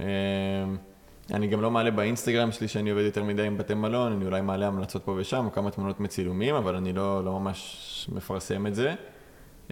אמ, 0.00 0.04
אני 1.32 1.46
גם 1.46 1.60
לא 1.60 1.70
מעלה 1.70 1.90
באינסטגרם 1.90 2.52
שלי 2.52 2.68
שאני 2.68 2.90
עובד 2.90 3.02
יותר 3.02 3.24
מדי 3.24 3.42
עם 3.42 3.58
בתי 3.58 3.74
מלון, 3.74 4.12
אני 4.12 4.24
אולי 4.24 4.40
מעלה 4.40 4.66
המלצות 4.66 5.04
פה 5.04 5.14
ושם, 5.18 5.48
כמה 5.52 5.70
תמונות 5.70 6.00
מצילומים, 6.00 6.54
אבל 6.54 6.76
אני 6.76 6.92
לא, 6.92 7.24
לא 7.24 7.40
ממש 7.40 8.10
מפרסם 8.12 8.66
את 8.66 8.74
זה. 8.74 8.94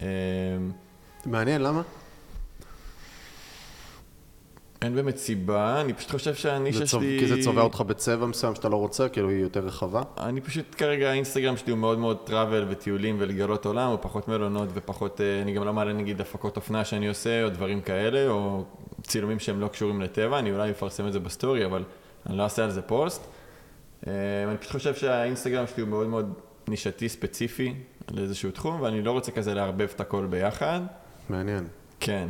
אמ, 0.03 0.07
מעניין, 1.27 1.63
למה? 1.63 1.83
אין 4.85 4.95
באמת 4.95 5.17
סיבה, 5.17 5.81
אני 5.81 5.93
פשוט 5.93 6.11
חושב 6.11 6.35
שהנישה 6.35 6.87
שלי... 6.87 7.17
כי 7.21 7.27
זה 7.27 7.43
צובע 7.43 7.63
אותך 7.63 7.81
בצבע 7.81 8.27
מסוים 8.27 8.55
שאתה 8.55 8.69
לא 8.69 8.77
רוצה, 8.77 9.09
כאילו 9.09 9.29
היא 9.29 9.39
יותר 9.39 9.61
רחבה? 9.61 10.03
אני 10.19 10.41
פשוט, 10.41 10.75
כרגע 10.79 11.11
האינסטגרם 11.11 11.57
שלי 11.57 11.73
הוא 11.73 11.79
מאוד 11.79 11.99
מאוד 11.99 12.17
travel 12.25 12.67
וטיולים 12.69 13.17
ולגלות 13.19 13.67
עולם, 13.67 13.91
הוא 13.91 13.99
פחות 14.01 14.29
מלונות 14.29 14.69
ופחות, 14.75 15.21
אה, 15.21 15.43
אני 15.43 15.53
גם 15.53 15.65
לא 15.65 15.73
מעלה 15.73 15.93
נגיד 15.93 16.21
הפקות 16.21 16.57
אופנה 16.57 16.85
שאני 16.85 17.09
עושה, 17.09 17.45
או 17.45 17.49
דברים 17.49 17.81
כאלה, 17.81 18.29
או 18.29 18.65
צילומים 19.03 19.39
שהם 19.39 19.61
לא 19.61 19.69
קשורים 19.69 20.01
לטבע, 20.01 20.39
אני 20.39 20.53
אולי 20.53 20.71
אפרסם 20.71 21.07
את 21.07 21.13
זה 21.13 21.21
ב 21.21 21.27
story, 21.27 21.65
אבל 21.65 21.85
אני 22.27 22.39
לא 22.39 22.43
אעשה 22.43 22.65
על 22.65 22.71
זה 22.71 22.83
פוסט. 22.83 23.27
אה, 24.07 24.13
אני 24.49 24.59
פשוט 24.59 24.73
חושב 24.73 24.95
שהאינסטגרם 24.95 25.67
שלי 25.67 25.83
הוא 25.83 25.89
מאוד 25.91 26.07
מאוד 26.07 26.33
נישתי 26.69 27.09
ספציפי 27.09 27.75
לאיזשהו 28.11 28.51
תחום, 28.51 28.81
ואני 28.81 29.03
לא 29.03 29.11
רוצה 29.11 29.33
כזה 29.33 29.55
לערבב 29.55 29.89
את 29.95 30.01
הכל 30.01 30.27
ביחד. 30.27 30.81
מעניין. 31.29 31.65
כן. 32.01 32.29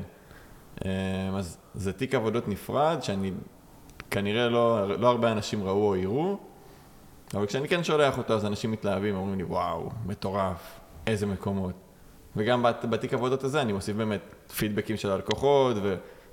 אה, 0.85 0.91
אז 1.39 1.59
זה 1.75 1.93
תיק 1.93 2.15
עבודות 2.15 2.49
נפרד, 2.49 2.99
שאני 3.03 3.33
כנראה 4.11 4.49
לא, 4.49 4.89
לא 4.99 5.09
הרבה 5.09 5.33
אנשים 5.33 5.65
ראו 5.65 5.89
או 5.89 5.97
יראו, 5.97 6.39
אבל 7.35 7.47
כשאני 7.47 7.69
כן 7.69 7.85
שולח 7.85 8.19
אותו, 8.19 8.35
אז 8.35 8.45
אנשים 8.45 8.71
מתלהבים, 8.71 9.17
אומרים 9.17 9.39
לי, 9.39 9.45
וואו, 9.45 9.91
מטורף, 10.07 10.81
איזה 11.07 11.27
מקומות. 11.27 11.75
וגם 12.37 12.67
בתיק 12.91 13.15
עבודות 13.15 13.45
הזה 13.45 13.63
אני 13.63 13.73
מוסיף 13.73 13.97
באמת 13.97 14.35
פידבקים 14.57 14.97
של 14.97 15.11
הלקוחות, 15.11 15.77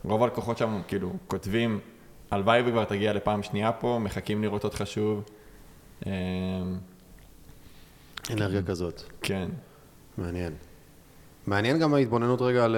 ורוב 0.05 0.23
הלקוחות 0.23 0.57
שם 0.57 0.81
כאילו 0.87 1.13
כותבים, 1.27 1.79
הלוואי 2.31 2.61
וכבר 2.65 2.83
תגיע 2.83 3.13
לפעם 3.13 3.43
שנייה 3.43 3.71
פה, 3.71 3.99
מחכים 4.01 4.41
לראות 4.41 4.63
אותך 4.63 4.81
שוב. 4.85 5.23
אה, 6.07 6.11
אנרגיה 8.31 8.61
כזאת. 8.63 9.01
כן. 9.21 9.49
מעניין. 10.17 10.53
מעניין 11.47 11.79
גם 11.79 11.93
ההתבוננות 11.93 12.41
רגע 12.41 12.67
ל... 12.67 12.75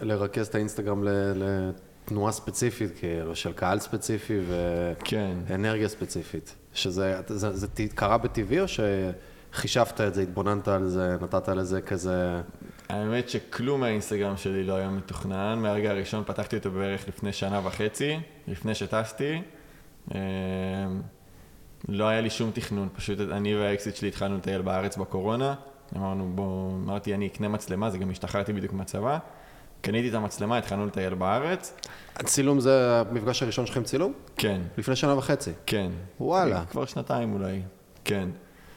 לרכז 0.00 0.46
את 0.46 0.54
האינסטגרם 0.54 1.04
לתנועה 1.34 2.32
ספציפית, 2.32 2.98
כאילו, 2.98 3.36
של 3.36 3.52
קהל 3.52 3.78
ספציפי 3.78 4.38
ואנרגיה 5.48 5.88
כן. 5.88 5.94
ספציפית. 5.94 6.54
שזה 6.74 7.20
זה, 7.26 7.50
זה, 7.50 7.56
זה 7.56 7.66
קרה 7.94 8.18
בטבעי 8.18 8.60
או 8.60 8.64
שחישבת 8.68 10.00
את 10.00 10.14
זה, 10.14 10.22
התבוננת 10.22 10.68
על 10.68 10.88
זה, 10.88 11.16
נתת 11.22 11.48
לזה 11.48 11.80
כזה... 11.80 12.40
האמת 12.88 13.28
שכלום 13.28 13.80
מהאינסטגרם 13.80 14.36
שלי 14.36 14.64
לא 14.64 14.74
היה 14.74 14.90
מתוכנן. 14.90 15.58
מהרגע 15.62 15.90
הראשון 15.90 16.24
פתחתי 16.26 16.56
אותו 16.56 16.70
בערך 16.70 17.08
לפני 17.08 17.32
שנה 17.32 17.60
וחצי, 17.64 18.18
לפני 18.48 18.74
שטסתי. 18.74 19.42
אמ, 20.14 20.18
לא 21.88 22.08
היה 22.08 22.20
לי 22.20 22.30
שום 22.30 22.50
תכנון, 22.50 22.88
פשוט 22.94 23.18
אני 23.30 23.56
והאקסיט 23.56 23.96
שלי 23.96 24.08
התחלנו 24.08 24.36
לטייל 24.36 24.62
בארץ 24.62 24.96
בקורונה. 24.96 25.54
אמרנו, 25.96 26.30
בוא, 26.34 26.70
אמרתי, 26.72 27.14
אני 27.14 27.26
אקנה 27.26 27.48
מצלמה, 27.48 27.90
זה 27.90 27.98
גם 27.98 28.10
השתחררתי 28.10 28.52
בדיוק 28.52 28.72
מהצבא. 28.72 29.18
קניתי 29.80 30.08
את 30.08 30.14
המצלמה, 30.14 30.58
התחלנו 30.58 30.86
לטייל 30.86 31.14
בארץ. 31.14 31.74
הצילום 32.16 32.60
זה 32.60 33.00
המפגש 33.10 33.42
הראשון 33.42 33.66
שלכם 33.66 33.82
צילום? 33.82 34.12
כן, 34.36 34.60
לפני 34.78 34.96
שנה 34.96 35.14
וחצי. 35.18 35.50
כן. 35.66 35.90
וואלה. 36.20 36.64
כבר 36.70 36.84
שנתיים 36.84 37.32
אולי, 37.32 37.62
כן. 38.04 38.28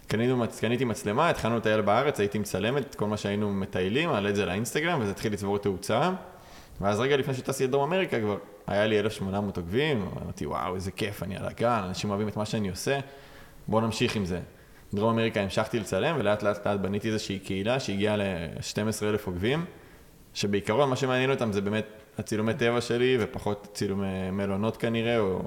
קנינו, 0.08 0.38
מצ- 0.38 0.60
קניתי 0.60 0.86
מצלמה, 0.86 1.30
התחלנו 1.30 1.58
לטייל 1.58 1.82
בארץ, 1.82 2.19
הייתי 2.19 2.39
מצלם 2.39 2.78
את 2.78 2.95
כל 2.95 3.08
מה 3.08 3.17
שהיינו 3.17 3.54
מטיילים, 3.54 4.10
מעלה 4.10 4.30
את 4.30 4.36
זה 4.36 4.45
לאינסטגרם, 4.45 4.99
וזה 5.02 5.12
התחיל 5.12 5.34
לצבור 5.34 5.58
תאוצה. 5.60 6.12
ואז 6.82 6.99
רגע 6.99 7.17
לפני 7.17 7.34
שטסתי 7.34 7.63
לדרום 7.63 7.93
אמריקה 7.93 8.19
כבר, 8.19 8.38
היה 8.67 8.86
לי 8.88 8.99
1,800 8.99 9.58
עוקבים, 9.58 10.06
אמרתי, 10.23 10.45
וואו, 10.45 10.76
איזה 10.76 10.91
כיף, 10.91 11.23
אני 11.23 11.38
על 11.38 11.45
הגל, 11.45 11.67
אנשים 11.88 12.10
אוהבים 12.10 12.28
את 12.28 12.38
מה 12.38 12.45
שאני 12.45 12.69
עושה, 12.69 12.99
בואו 13.67 13.82
נמשיך 13.82 14.15
עם 14.15 14.26
זה. 14.26 14.39
בדרום 14.93 15.10
אמריקה 15.10 15.41
המשכתי 15.41 15.79
לצלם, 15.79 16.15
ולאט 16.19 16.43
לאט 16.43 16.67
לאט 16.67 16.79
בניתי 16.79 17.08
איזושהי 17.08 17.39
קהילה 17.39 17.79
שהגיעה 17.79 18.17
ל-12,000 18.17 19.25
עוקבים, 19.25 19.65
שבעיקרון 20.34 20.89
מה 20.89 20.95
שמעניין 20.95 21.32
אותם 21.32 21.51
זה 21.51 21.62
באמת 21.62 21.86
הצילומי 22.17 22.53
טבע 22.53 22.82
שלי, 22.82 23.17
ופחות 23.19 23.67
צילומי 23.73 24.32
מלונות 24.32 24.77
כנראה, 24.77 25.19
או 25.19 25.41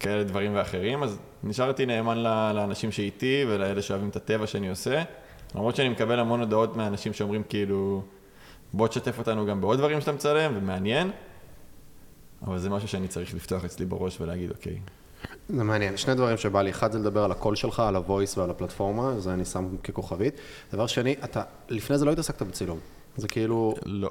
כאלה 0.00 0.24
דברים 0.24 0.52
ואחרים, 0.54 1.02
אז 1.02 1.18
נשארתי 1.44 1.86
נאמן 1.86 2.18
לאנשים 2.54 2.92
שאיתי 2.92 3.44
ולאלה 3.48 3.82
שאוהבים 3.82 4.08
את 4.08 4.16
הטבע 4.16 4.46
שאני 4.46 4.68
עושה, 4.68 5.02
למרות 5.54 5.76
שאני 5.76 5.88
מקבל 5.88 6.20
המון 6.20 6.40
הודעות 6.40 6.76
מאנשים 6.76 7.12
שאומרים 7.12 7.42
כאילו, 7.48 8.02
בוא 8.72 8.88
תשתף 8.88 9.18
אותנו 9.18 9.46
גם 9.46 9.60
בעוד 9.60 9.78
דברים 9.78 10.00
שאתה 10.00 10.12
מצלם, 10.12 10.52
ומעניין, 10.56 11.10
אבל 12.42 12.58
זה 12.58 12.70
משהו 12.70 12.88
שאני 12.88 13.08
צריך 13.08 13.34
לפתוח 13.34 13.64
אצלי 13.64 13.86
בראש 13.86 14.20
ולהגיד, 14.20 14.50
אוקיי, 14.50 14.78
זה 15.48 15.64
מעניין. 15.64 15.96
שני 15.96 16.14
דברים 16.14 16.36
שבא 16.36 16.62
לי, 16.62 16.70
אחד 16.70 16.92
זה 16.92 16.98
לדבר 16.98 17.24
על 17.24 17.32
הקול 17.32 17.56
שלך, 17.56 17.80
על 17.80 17.96
ה-voice 17.96 18.38
ועל 18.38 18.50
הפלטפורמה, 18.50 19.20
זה 19.20 19.32
אני 19.32 19.44
שם 19.44 19.76
ככוכבית. 19.84 20.34
דבר 20.72 20.86
שני, 20.86 21.16
אתה 21.24 21.42
לפני 21.68 21.98
זה 21.98 22.04
לא 22.04 22.12
התעסקת 22.12 22.42
בצילום. 22.42 22.78
זה 23.16 23.28
כאילו, 23.28 23.74
לא. 23.84 24.10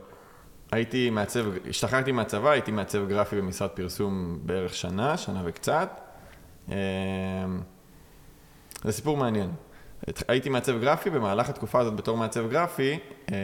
הייתי 0.72 1.10
מעצב, 1.10 1.46
השתחררתי 1.70 2.12
מהצבא, 2.12 2.50
הייתי 2.50 2.72
מעצב 2.72 3.08
גרפי 3.08 3.36
במשרד 3.36 3.70
פרסום 3.70 4.40
בערך 4.44 4.74
שנה, 4.74 5.18
שנה 5.18 5.42
וקצת. 5.46 6.02
אמ, 6.70 6.76
זה 8.84 8.92
סיפור 8.92 9.18
מעניין. 9.18 9.50
הייתי 10.28 10.50
מעצב 10.50 10.82
גרפי, 10.82 11.10
במהלך 11.10 11.50
התקופה 11.50 11.80
הזאת 11.80 11.96
בתור 11.96 12.18
מעצב 12.18 12.50
גרפי, 12.50 13.00
אמ, 13.32 13.36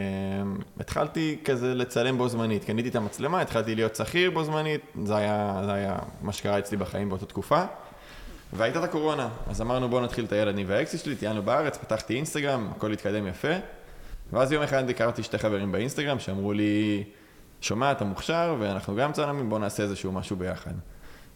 התחלתי 0.80 1.38
כזה 1.44 1.74
לצלם 1.74 2.18
בו 2.18 2.28
זמנית. 2.28 2.64
קניתי 2.64 2.88
את 2.88 2.96
המצלמה, 2.96 3.40
התחלתי 3.40 3.74
להיות 3.74 3.96
שכיר 3.96 4.30
בו 4.30 4.44
זמנית, 4.44 4.80
זה 5.04 5.16
היה, 5.16 5.62
זה 5.64 5.72
היה 5.72 5.96
מה 6.22 6.32
שקרה 6.32 6.58
אצלי 6.58 6.76
בחיים 6.76 7.08
באותה 7.08 7.26
תקופה. 7.26 7.64
והייתה 8.52 8.78
את 8.78 8.84
הקורונה, 8.84 9.28
אז 9.46 9.60
אמרנו 9.60 9.88
בואו 9.88 10.04
נתחיל 10.04 10.24
לטייל 10.24 10.48
אני 10.48 10.64
והאקסי 10.64 10.98
שלי, 10.98 11.16
טיילנו 11.16 11.42
בארץ, 11.42 11.76
פתחתי 11.76 12.14
אינסטגרם, 12.14 12.68
הכל 12.76 12.92
התקדם 12.92 13.26
יפה. 13.26 13.52
ואז 14.32 14.52
יום 14.52 14.62
אחד 14.62 14.90
הכרתי 14.90 15.22
שתי 15.22 15.38
חברים 15.38 15.72
באינסטגרם 15.72 16.18
שאמרו 16.18 16.52
לי, 16.52 17.04
שומע, 17.60 17.92
אתה 17.92 18.04
מוכשר 18.04 18.56
ואנחנו 18.58 18.96
גם 18.96 19.12
צלמים, 19.12 19.48
בוא 19.50 19.58
נעשה 19.58 19.82
איזשהו 19.82 20.12
משהו 20.12 20.36
ביחד. 20.36 20.72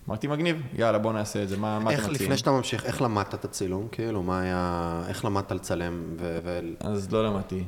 אמרתי, 0.09 0.27
מגניב, 0.27 0.63
יאללה, 0.79 0.99
בוא 0.99 1.13
נעשה 1.13 1.43
את 1.43 1.49
זה, 1.49 1.57
מה, 1.57 1.79
מה 1.79 1.91
אתם 1.91 2.01
מציעים? 2.01 2.15
לפני 2.15 2.37
שאתה 2.37 2.51
ממשיך, 2.51 2.85
איך 2.85 3.03
למדת 3.03 3.35
את 3.35 3.45
הצילום? 3.45 3.89
כאילו, 3.93 4.23
מה 4.23 4.41
היה, 4.41 5.03
איך 5.09 5.25
למדת 5.25 5.53
לצלם 5.53 6.03
ו... 6.19 6.39
ו... 6.45 6.61
אז 6.81 7.13
לא 7.13 7.25
למדתי. 7.27 7.65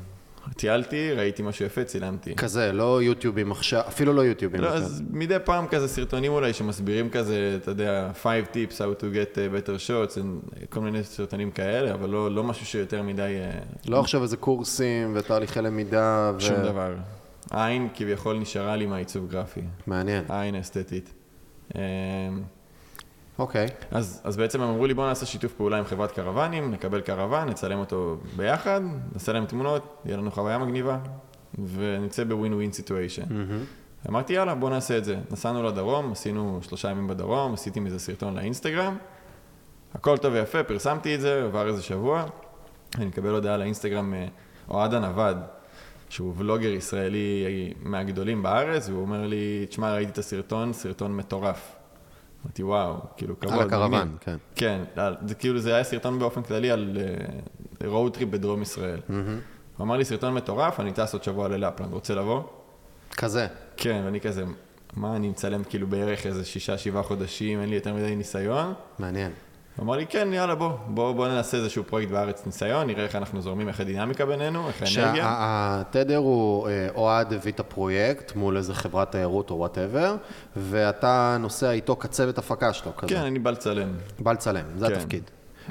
טיילתי, 0.56 1.12
ראיתי 1.12 1.42
משהו 1.42 1.64
יפה, 1.64 1.84
צילמתי. 1.84 2.34
כזה, 2.34 2.72
לא 2.72 3.02
יוטיובים 3.02 3.52
עכשיו, 3.52 3.80
אפילו 3.88 4.12
לא 4.12 4.20
יוטיובים. 4.20 4.60
לא. 4.60 4.68
אז 4.68 5.02
מדי 5.10 5.36
פעם 5.44 5.66
כזה 5.66 5.88
סרטונים 5.88 6.32
אולי 6.32 6.52
שמסבירים 6.52 7.10
כזה, 7.10 7.58
אתה 7.62 7.70
יודע, 7.70 8.10
5 8.22 8.44
tips 8.52 8.74
how 8.74 9.00
to 9.00 9.04
get 9.04 9.34
uh, 9.34 9.66
better 9.66 9.88
shots, 9.88 10.18
כל 10.68 10.80
מיני 10.80 11.04
סרטונים 11.04 11.50
כאלה, 11.50 11.94
אבל 11.94 12.10
לא, 12.10 12.30
לא 12.30 12.44
משהו 12.44 12.66
שיותר 12.66 13.02
מדי... 13.02 13.22
אה, 13.22 13.60
לא 13.86 14.00
עכשיו 14.00 14.22
איזה 14.22 14.36
קורסים 14.36 15.12
ותהליכי 15.14 15.60
למידה 15.60 16.32
ו... 16.36 16.40
שום 16.40 16.56
דבר. 16.56 16.94
העין 17.50 17.88
כביכול 17.94 18.38
נשארה 18.38 18.76
לי 18.76 18.86
מהעיצוב 18.86 19.28
גרפי. 19.30 19.62
מעניין. 19.86 20.24
העין 20.28 20.54
האסתטית. 20.54 21.17
אמ, 21.74 21.80
אוקיי. 23.38 23.66
אז, 23.90 24.20
אז 24.24 24.36
בעצם 24.36 24.60
הם 24.60 24.68
אמרו 24.68 24.86
לי 24.86 24.94
בוא 24.94 25.06
נעשה 25.06 25.26
שיתוף 25.26 25.52
פעולה 25.52 25.78
עם 25.78 25.84
חברת 25.84 26.12
קרוונים, 26.12 26.70
נקבל 26.70 27.00
קרוון, 27.00 27.48
נצלם 27.48 27.78
אותו 27.78 28.16
ביחד, 28.36 28.80
נעשה 29.12 29.32
להם 29.32 29.46
תמונות, 29.46 30.02
יהיה 30.04 30.16
לנו 30.16 30.30
חוויה 30.30 30.58
מגניבה, 30.58 30.98
ונצא 31.74 32.24
ב 32.24 32.32
win 32.32 32.54
win 32.54 32.72
situation. 32.72 33.22
אמרתי 34.08 34.32
יאללה 34.32 34.54
בוא 34.54 34.70
נעשה 34.70 34.98
את 34.98 35.04
זה. 35.04 35.16
נסענו 35.30 35.62
לדרום, 35.62 36.12
עשינו 36.12 36.60
שלושה 36.62 36.90
ימים 36.90 37.08
בדרום, 37.08 37.54
עשיתי 37.54 37.80
מזה 37.80 37.98
סרטון 37.98 38.34
לאינסטגרם, 38.36 38.96
הכל 39.94 40.16
טוב 40.16 40.32
ויפה, 40.32 40.62
פרסמתי 40.62 41.14
את 41.14 41.20
זה, 41.20 41.44
עבר 41.44 41.68
איזה 41.68 41.82
שבוע, 41.82 42.24
אני 42.96 43.06
מקבל 43.06 43.30
הודעה 43.30 43.56
לאינסטגרם 43.56 44.14
מאוהד 44.68 44.94
הנווד, 44.94 45.36
שהוא 46.08 46.34
vlogger 46.36 46.68
ישראלי 46.68 47.44
מהגדולים 47.82 48.42
בארץ, 48.42 48.88
והוא 48.88 49.00
אומר 49.00 49.26
לי, 49.26 49.66
תשמע 49.68 49.94
ראיתי 49.94 50.12
את 50.12 50.18
הסרטון, 50.18 50.72
סרטון 50.72 51.16
מטורף. 51.16 51.76
אמרתי 52.44 52.62
וואו, 52.62 52.96
כאילו 53.16 53.40
כבוד. 53.40 53.52
על 53.52 53.60
הקרוון, 53.60 53.90
מגניב." 53.90 54.18
כן. 54.20 54.36
כן, 54.54 54.84
זה 55.26 55.34
כאילו 55.34 55.58
זה 55.58 55.74
היה 55.74 55.84
סרטון 55.84 56.18
באופן 56.18 56.42
כללי 56.42 56.70
על 56.70 56.98
road 57.84 58.14
trip 58.14 58.28
בדרום 58.28 58.62
ישראל. 58.62 59.00
הוא 59.08 59.84
אמר 59.84 59.96
לי 59.96 60.04
סרטון 60.04 60.34
מטורף, 60.34 60.80
אני 60.80 60.92
טס 60.92 61.12
עוד 61.12 61.22
שבוע 61.22 61.48
ללפלנד, 61.48 61.92
רוצה 61.92 62.14
לבוא? 62.14 62.42
כזה. 63.16 63.46
כן, 63.76 64.02
ואני 64.04 64.20
כזה, 64.20 64.44
מה, 64.96 65.16
אני 65.16 65.28
מצלם 65.28 65.64
כאילו 65.64 65.86
בערך 65.86 66.26
איזה 66.26 66.44
שישה, 66.44 66.78
שבעה 66.78 67.02
חודשים, 67.02 67.60
אין 67.60 67.68
לי 67.68 67.74
יותר 67.74 67.94
מדי 67.94 68.16
ניסיון. 68.16 68.74
מעניין. 68.98 69.32
הוא 69.78 69.84
אמר 69.84 69.96
לי, 69.96 70.06
כן, 70.06 70.28
יאללה, 70.32 70.54
בוא, 70.54 70.70
בוא, 70.86 71.12
בוא 71.12 71.28
נעשה 71.28 71.56
איזשהו 71.56 71.84
פרויקט 71.84 72.10
בארץ 72.10 72.46
ניסיון, 72.46 72.86
נראה 72.86 73.04
איך 73.04 73.16
אנחנו 73.16 73.40
זורמים, 73.40 73.68
איך 73.68 73.80
הדינמיקה 73.80 74.26
בינינו, 74.26 74.68
איך 74.68 74.82
האנרגיה. 74.82 75.24
שהתדר 75.24 76.16
הוא, 76.16 76.68
אה, 76.68 76.88
אוהד 76.94 77.32
הביא 77.32 77.52
את 77.52 77.60
הפרויקט 77.60 78.36
מול 78.36 78.56
איזה 78.56 78.74
חברת 78.74 79.12
תיירות 79.12 79.50
או 79.50 79.56
whatever, 79.58 80.16
ואתה 80.56 81.36
נוסע 81.40 81.70
איתו 81.70 81.96
כצוות 81.96 82.38
הפקה 82.38 82.72
שלו, 82.72 82.96
כזה. 82.96 83.14
כן, 83.14 83.20
אני 83.20 83.38
בא 83.38 83.50
לצלם. 83.50 83.88
בא 84.18 84.32
לצלם, 84.32 84.64
זה 84.76 84.88
כן. 84.88 84.92
התפקיד. 84.94 85.22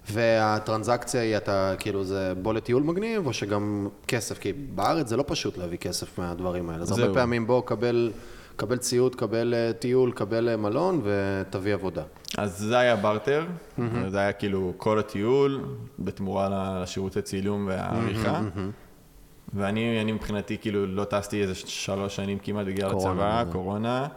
והטרנזקציה 0.09 1.21
היא, 1.21 1.37
אתה, 1.37 1.73
כאילו, 1.79 2.03
זה 2.03 2.33
בוא 2.41 2.53
לטיול 2.53 2.83
מגניב, 2.83 3.27
או 3.27 3.33
שגם 3.33 3.87
כסף? 4.07 4.39
כי 4.39 4.53
בארץ 4.53 5.07
זה 5.07 5.17
לא 5.17 5.23
פשוט 5.27 5.57
להביא 5.57 5.77
כסף 5.77 6.19
מהדברים 6.19 6.69
האלה. 6.69 6.81
אז 6.81 6.99
הרבה. 6.99 7.13
פעמים 7.13 7.47
בוא, 7.47 7.61
קבל, 7.65 8.11
קבל 8.57 8.77
ציוד, 8.77 9.15
קבל 9.15 9.53
אה, 9.53 9.73
טיול, 9.73 10.11
קבל 10.11 10.49
אה, 10.49 10.57
מלון, 10.57 11.01
ותביא 11.03 11.73
עבודה. 11.73 12.03
אז 12.37 12.57
זה 12.57 12.77
היה 12.77 12.95
בארטר, 12.95 13.45
זה 14.07 14.19
היה 14.19 14.33
כאילו 14.33 14.73
כל 14.77 14.99
הטיול, 14.99 15.61
בתמורה 15.99 16.79
לשירותי 16.81 17.21
צילום 17.21 17.67
והעריכה. 17.67 18.41
ואני 19.53 20.01
אני 20.01 20.11
מבחינתי 20.11 20.57
כאילו 20.57 20.85
לא 20.85 21.03
טסתי 21.03 21.41
איזה 21.41 21.55
שלוש 21.55 22.15
שנים 22.15 22.39
כמעט 22.39 22.65
בגלל 22.65 22.91
הצבא. 22.91 23.43
קורונה. 23.51 24.07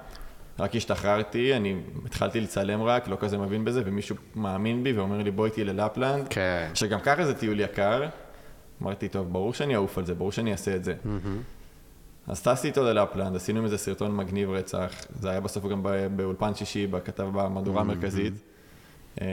רק 0.59 0.77
השתחררתי, 0.77 1.57
אני 1.57 1.77
התחלתי 2.07 2.41
לצלם 2.41 2.83
רק, 2.83 3.09
לא 3.09 3.17
כזה 3.21 3.39
מבין 3.39 3.65
בזה, 3.65 3.83
ומישהו 3.85 4.17
מאמין 4.37 4.85
בי 4.85 4.93
ואומר 4.93 5.23
לי 5.23 5.31
בוא 5.31 5.47
איתי 5.47 5.65
ללפלנד, 5.65 6.27
כן. 6.31 6.71
שגם 6.75 7.01
ככה 7.01 7.25
זה 7.25 7.35
טיול 7.35 7.61
יקר. 7.61 8.09
אמרתי, 8.83 9.09
טוב, 9.09 9.33
ברור 9.33 9.55
שאני 9.55 9.77
אעוף 9.77 9.99
על 9.99 10.07
זה, 10.07 10.15
ברור 10.15 10.33
שאני 10.33 10.53
אעשה 10.53 10.77
את 10.77 10.85
זה. 10.85 10.95
אז 12.29 12.43
טסתי 12.43 12.69
איתו 12.69 12.83
ללפלנד, 12.85 13.37
עשינו 13.37 13.63
מזה 13.63 13.79
סרטון 13.79 14.17
מגניב 14.17 14.51
רצח, 14.51 14.93
זה 15.21 15.31
היה 15.31 15.41
בסוף 15.41 15.67
גם 15.67 15.83
באולפן 16.17 16.55
שישי, 16.55 16.87
בכתב 16.87 17.29
במהדורה 17.33 17.81
המרכזית. 17.81 18.35
אמ, 19.21 19.27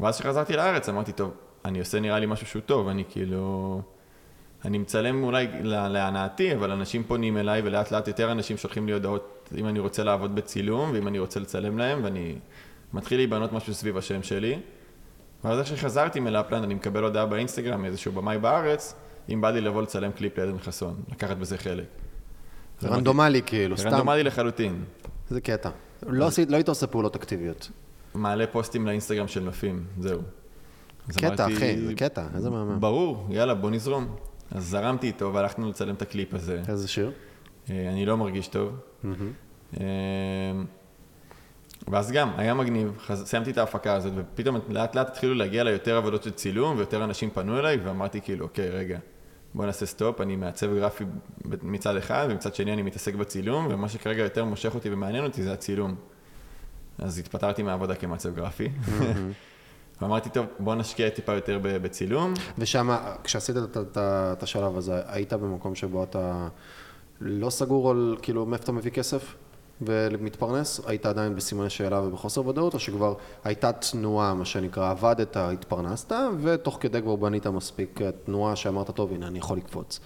ואז 0.00 0.20
כשחזרתי 0.20 0.56
לארץ 0.56 0.88
אמרתי, 0.88 1.12
טוב, 1.12 1.30
אני 1.64 1.78
עושה 1.78 2.00
נראה 2.00 2.18
לי 2.18 2.26
משהו 2.26 2.46
שהוא 2.46 2.62
טוב, 2.66 2.88
אני 2.88 3.04
כאילו... 3.08 3.82
אני 4.64 4.78
מצלם 4.78 5.24
אולי 5.24 5.46
לה- 5.62 5.88
להנאתי, 5.88 6.54
אבל 6.54 6.70
אנשים 6.70 7.04
פונים 7.04 7.36
אליי 7.36 7.60
ולאט 7.64 7.90
לאט 7.92 8.08
יותר 8.08 8.32
אנשים 8.32 8.56
שולחים 8.56 8.86
לי 8.86 8.92
הודעות 8.92 9.48
אם 9.58 9.66
אני 9.68 9.78
רוצה 9.78 10.04
לעבוד 10.04 10.34
בצילום 10.34 10.90
ואם 10.92 11.08
אני 11.08 11.18
רוצה 11.18 11.40
לצלם 11.40 11.78
להם, 11.78 12.04
ואני 12.04 12.34
מתחיל 12.92 13.18
להיבנות 13.18 13.52
משהו 13.52 13.74
סביב 13.74 13.96
השם 13.96 14.22
שלי. 14.22 14.58
ואז 15.44 15.58
איך 15.58 15.66
שחזרתי 15.66 16.20
מלפלנד, 16.20 16.64
אני 16.64 16.74
מקבל 16.74 17.02
הודעה 17.04 17.26
באינסטגרם 17.26 17.82
מאיזשהו 17.82 18.12
במאי 18.12 18.38
בארץ, 18.38 18.94
אם 19.28 19.40
בא 19.40 19.50
לי 19.50 19.60
לבוא 19.60 19.82
לצלם 19.82 20.12
קליפ 20.12 20.38
לעדן 20.38 20.58
חסון, 20.58 21.02
לקחת 21.12 21.36
בזה 21.36 21.58
חלק. 21.58 21.84
זה 22.80 22.88
רנדומלי, 22.88 23.42
כאילו, 23.46 23.78
סתם. 23.78 23.88
רנדומלי 23.88 24.22
לחלוטין. 24.22 24.84
זה 25.30 25.40
קטע. 25.40 25.70
לא 26.06 26.28
לא 26.48 26.56
היית 26.56 26.68
עושה 26.68 26.86
פעולות 26.86 27.16
אקטיביות. 27.16 27.70
מעלה 28.14 28.46
פוסטים 28.46 28.86
לאינסטגרם 28.86 29.28
של 29.28 29.40
נופים, 29.40 29.84
זהו. 29.98 30.20
קטע, 31.16 31.46
אחי, 31.46 31.78
זה 31.78 31.94
קטע, 31.94 32.26
איזה 32.34 32.50
מהמם. 32.50 32.80
ברור, 32.80 33.26
יאללה, 33.30 33.54
בוא 33.54 33.70
נזרום. 33.70 34.16
אז 34.50 34.68
זרמתי 34.68 35.06
איתו 35.06 35.34
והלכנו 35.34 35.68
לצלם 35.68 35.94
את 35.94 36.02
הקליפ 36.02 36.34
הזה. 36.34 36.62
איזה 36.68 36.88
שיר? 36.88 37.12
אה, 37.70 37.88
אני 37.92 38.06
לא 38.06 38.16
מרגיש 38.16 38.48
טוב. 38.48 38.72
אה, 39.80 39.86
ואז 41.88 42.12
גם, 42.12 42.30
היה 42.36 42.54
מגניב, 42.54 42.92
סיימתי 43.14 43.50
את 43.50 43.58
ההפקה 43.58 43.94
הזאת, 43.94 44.12
ופתאום 44.16 44.56
לאט 44.68 44.94
לאט 44.96 45.08
התחילו 45.08 45.34
להגיע 45.34 45.60
אליי 45.60 45.72
יותר 45.72 45.96
עבודות 45.96 46.22
של 46.22 46.30
צילום, 46.30 46.76
ויותר 46.76 47.04
אנשים 47.04 47.30
פנו 47.30 47.58
אליי, 47.58 47.76
ואמרתי 47.76 48.20
כאילו, 48.20 48.44
אוקיי, 48.44 48.70
רגע, 48.70 48.98
בוא 49.54 49.66
נעשה 49.66 49.86
stop, 49.86 50.20
אני 50.20 50.36
מעצב 50.36 50.74
גרפי 50.74 51.04
מצד 51.62 51.96
אחד, 51.96 52.26
ומצד 52.30 52.54
שני 52.54 52.72
אני 52.72 52.82
מתעסק 52.82 53.14
בצילום, 53.14 53.66
ומה 53.70 53.88
שכרגע 53.88 54.22
יותר 54.22 54.44
מושך 54.44 54.74
אותי 54.74 54.90
ומעניין 54.92 55.24
אותי 55.24 55.42
זה 55.42 55.52
הצילום. 55.52 55.94
אז 56.98 57.18
התפטרתי 57.18 57.62
מהעבודה 57.62 57.94
כמעצב 57.94 58.34
גרפי. 58.34 58.68
ואמרתי, 60.00 60.30
טוב, 60.30 60.46
בוא 60.58 60.74
נשקיע 60.74 61.10
טיפה 61.10 61.32
יותר 61.32 61.58
בצילום. 61.62 62.34
ושם, 62.58 62.96
כשעשית 63.24 63.56
את 63.92 64.42
השלב 64.42 64.76
הזה, 64.76 65.02
היית 65.06 65.32
במקום 65.32 65.74
שבו 65.74 66.04
אתה 66.04 66.48
לא 67.20 67.50
סגור 67.50 67.90
על 67.90 68.16
כאילו 68.22 68.46
מאיפה 68.46 68.64
אתה 68.64 68.72
מביא 68.72 68.90
כסף 68.90 69.34
ומתפרנס, 69.82 70.80
היית 70.86 71.06
עדיין 71.06 71.36
בסימני 71.36 71.70
שאלה 71.70 72.00
ובחוסר 72.02 72.46
ודאות, 72.46 72.74
או 72.74 72.78
שכבר 72.78 73.14
הייתה 73.44 73.72
תנועה, 73.72 74.34
מה 74.34 74.44
שנקרא, 74.44 74.90
עבדת, 74.90 75.36
התפרנסת, 75.36 76.12
ותוך 76.40 76.78
כדי 76.80 77.02
כבר 77.02 77.16
בנית 77.16 77.46
מספיק 77.46 78.00
תנועה 78.24 78.56
שאמרת, 78.56 78.90
טוב, 78.90 79.12
הנה, 79.12 79.26
אני 79.26 79.38
יכול 79.38 79.56
לקפוץ. 79.58 80.00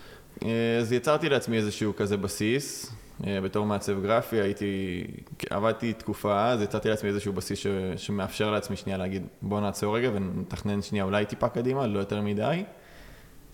אז 0.81 0.93
יצרתי 0.93 1.29
לעצמי 1.29 1.57
איזשהו 1.57 1.97
כזה 1.97 2.17
בסיס, 2.17 2.93
אה, 3.27 3.41
בתור 3.41 3.67
מעצב 3.67 4.03
גרפי, 4.03 4.37
הייתי, 4.37 5.05
עבדתי 5.51 5.93
תקופה, 5.93 6.47
אז 6.47 6.63
יצרתי 6.63 6.89
לעצמי 6.89 7.09
איזשהו 7.09 7.33
בסיס 7.33 7.59
ש, 7.59 7.67
שמאפשר 7.97 8.51
לעצמי 8.51 8.77
שנייה 8.77 8.99
להגיד, 8.99 9.23
בוא 9.43 9.61
נעצור 9.61 9.97
רגע 9.97 10.11
ונתכנן 10.15 10.83
שנייה 10.83 11.05
אולי 11.05 11.27
טיפה 11.27 11.49
קדימה, 11.49 11.87
לא 11.87 11.99
יותר 11.99 12.21
מדי. 12.23 12.65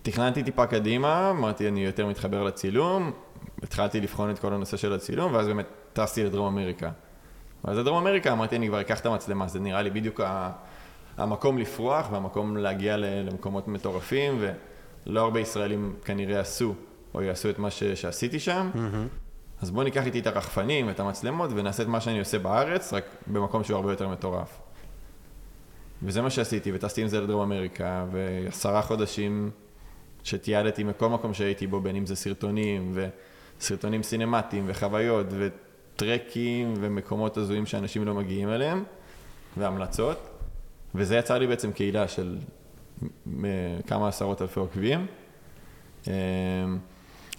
תכננתי 0.01 0.43
טיפה 0.43 0.65
קדימה, 0.65 1.29
אמרתי 1.29 1.67
אני 1.67 1.85
יותר 1.85 2.07
מתחבר 2.07 2.43
לצילום, 2.43 3.11
התחלתי 3.63 4.01
לבחון 4.01 4.29
את 4.29 4.39
כל 4.39 4.53
הנושא 4.53 4.77
של 4.77 4.93
הצילום, 4.93 5.33
ואז 5.33 5.47
באמת 5.47 5.65
טסתי 5.99 6.23
לדרום 6.23 6.57
אמריקה. 6.57 6.89
ואז 7.65 7.77
לדרום 7.77 7.97
אמריקה 7.97 8.31
אמרתי 8.31 8.55
אני 8.55 8.67
כבר 8.67 8.81
אקח 8.81 8.99
את 8.99 9.05
המצלמה, 9.05 9.47
זה 9.47 9.59
נראה 9.59 9.81
לי 9.81 9.89
בדיוק 9.89 10.21
המקום 11.17 11.57
לפרוח 11.57 12.11
והמקום 12.11 12.57
להגיע 12.57 12.97
למקומות 12.97 13.67
מטורפים, 13.67 14.45
ולא 15.05 15.21
הרבה 15.21 15.39
ישראלים 15.39 15.95
כנראה 16.05 16.39
עשו 16.39 16.73
או 17.13 17.21
יעשו 17.21 17.49
את 17.49 17.59
מה 17.59 17.71
ש, 17.71 17.83
שעשיתי 17.83 18.39
שם. 18.39 18.69
Mm-hmm. 18.73 19.61
אז 19.61 19.71
בוא 19.71 19.83
ניקח 19.83 20.05
איתי 20.05 20.19
את 20.19 20.27
הרחפנים 20.27 20.87
ואת 20.87 20.99
המצלמות 20.99 21.49
ונעשה 21.55 21.83
את 21.83 21.87
מה 21.87 22.01
שאני 22.01 22.19
עושה 22.19 22.39
בארץ, 22.39 22.93
רק 22.93 23.03
במקום 23.27 23.63
שהוא 23.63 23.75
הרבה 23.75 23.91
יותר 23.91 24.07
מטורף. 24.07 24.61
וזה 26.03 26.21
מה 26.21 26.29
שעשיתי, 26.29 26.71
וטסתי 26.73 27.01
עם 27.01 27.07
זה 27.07 27.21
לדרום 27.21 27.41
אמריקה, 27.41 28.05
ועשרה 28.11 28.81
חודשים 28.81 29.51
שתיעדתי 30.23 30.83
מכל 30.83 31.09
מקום 31.09 31.33
שהייתי 31.33 31.67
בו, 31.67 31.79
בין 31.79 31.95
אם 31.95 32.05
זה 32.05 32.15
סרטונים, 32.15 32.97
וסרטונים 33.59 34.03
סינמטיים, 34.03 34.63
וחוויות, 34.67 35.25
וטרקים, 35.99 36.73
ומקומות 36.77 37.37
הזויים 37.37 37.65
שאנשים 37.65 38.05
לא 38.05 38.13
מגיעים 38.13 38.49
אליהם, 38.49 38.83
והמלצות. 39.57 40.17
וזה 40.95 41.15
יצר 41.17 41.39
לי 41.39 41.47
בעצם 41.47 41.71
קהילה 41.71 42.07
של 42.07 42.37
כמה 43.87 44.07
עשרות 44.07 44.41
אלפי 44.41 44.59
עוקבים. 44.59 45.05
אמ, 46.07 46.13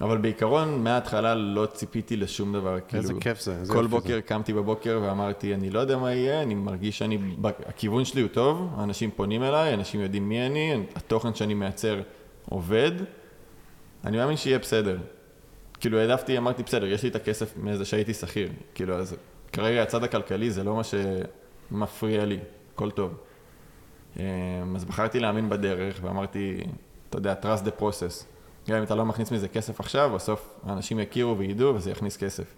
אבל 0.01 0.17
בעיקרון, 0.17 0.85
מההתחלה 0.85 1.35
לא 1.35 1.67
ציפיתי 1.67 2.17
לשום 2.17 2.53
דבר. 2.53 2.79
איזה 2.93 3.09
כאילו, 3.09 3.21
כיף 3.21 3.41
זה. 3.41 3.63
כל 3.69 3.87
בוקר 3.87 4.15
זה. 4.15 4.23
קמתי 4.23 4.53
בבוקר 4.53 5.01
ואמרתי, 5.03 5.55
אני 5.55 5.71
לא 5.71 5.81
יודע 5.81 5.99
מה 5.99 6.13
יהיה, 6.13 6.43
אני 6.43 6.55
מרגיש 6.55 6.99
שאני, 6.99 7.19
הכיוון 7.67 8.05
שלי 8.05 8.21
הוא 8.21 8.29
טוב, 8.29 8.77
אנשים 8.79 9.11
פונים 9.17 9.43
אליי, 9.43 9.75
אנשים 9.75 10.01
יודעים 10.01 10.29
מי 10.29 10.47
אני, 10.47 10.83
התוכן 10.95 11.35
שאני 11.35 11.55
מייצר 11.55 12.01
עובד, 12.49 12.93
אני 14.05 14.17
מאמין 14.17 14.37
שיהיה 14.37 14.59
בסדר. 14.59 14.99
כאילו 15.81 15.99
העדפתי, 15.99 16.39
אמרתי, 16.39 16.63
בסדר, 16.63 16.87
יש 16.87 17.03
לי 17.03 17.09
את 17.09 17.17
הכסף 17.17 17.57
מאיזה 17.57 17.85
שהייתי 17.85 18.15
שכיר. 18.15 18.49
כאילו, 18.75 18.95
אז 18.95 19.17
כרגע 19.53 19.83
הצד 19.83 20.05
הכלכלי 20.05 20.51
זה 20.51 20.65
לא 20.65 20.77
מה 20.77 20.83
שמפריע 20.85 22.25
לי, 22.25 22.39
הכל 22.75 22.91
טוב. 22.91 23.15
אמ, 24.17 24.23
אז 24.77 24.85
בחרתי 24.85 25.21
להאמין 25.21 25.49
בדרך 25.49 25.99
ואמרתי, 26.03 26.61
אתה 27.09 27.19
יודע, 27.19 27.35
trust 27.43 27.67
the 27.67 27.81
process. 27.81 28.25
גם 28.69 28.77
אם 28.77 28.83
אתה 28.83 28.95
לא 28.95 29.05
מכניס 29.05 29.33
מזה 29.33 29.49
כסף 29.49 29.81
עכשיו, 29.81 30.11
בסוף 30.15 30.61
האנשים 30.67 31.01
יכירו 31.01 31.39
וידעו 31.39 31.75
וזה 31.75 31.91
יכניס 31.91 32.17
כסף. 32.17 32.55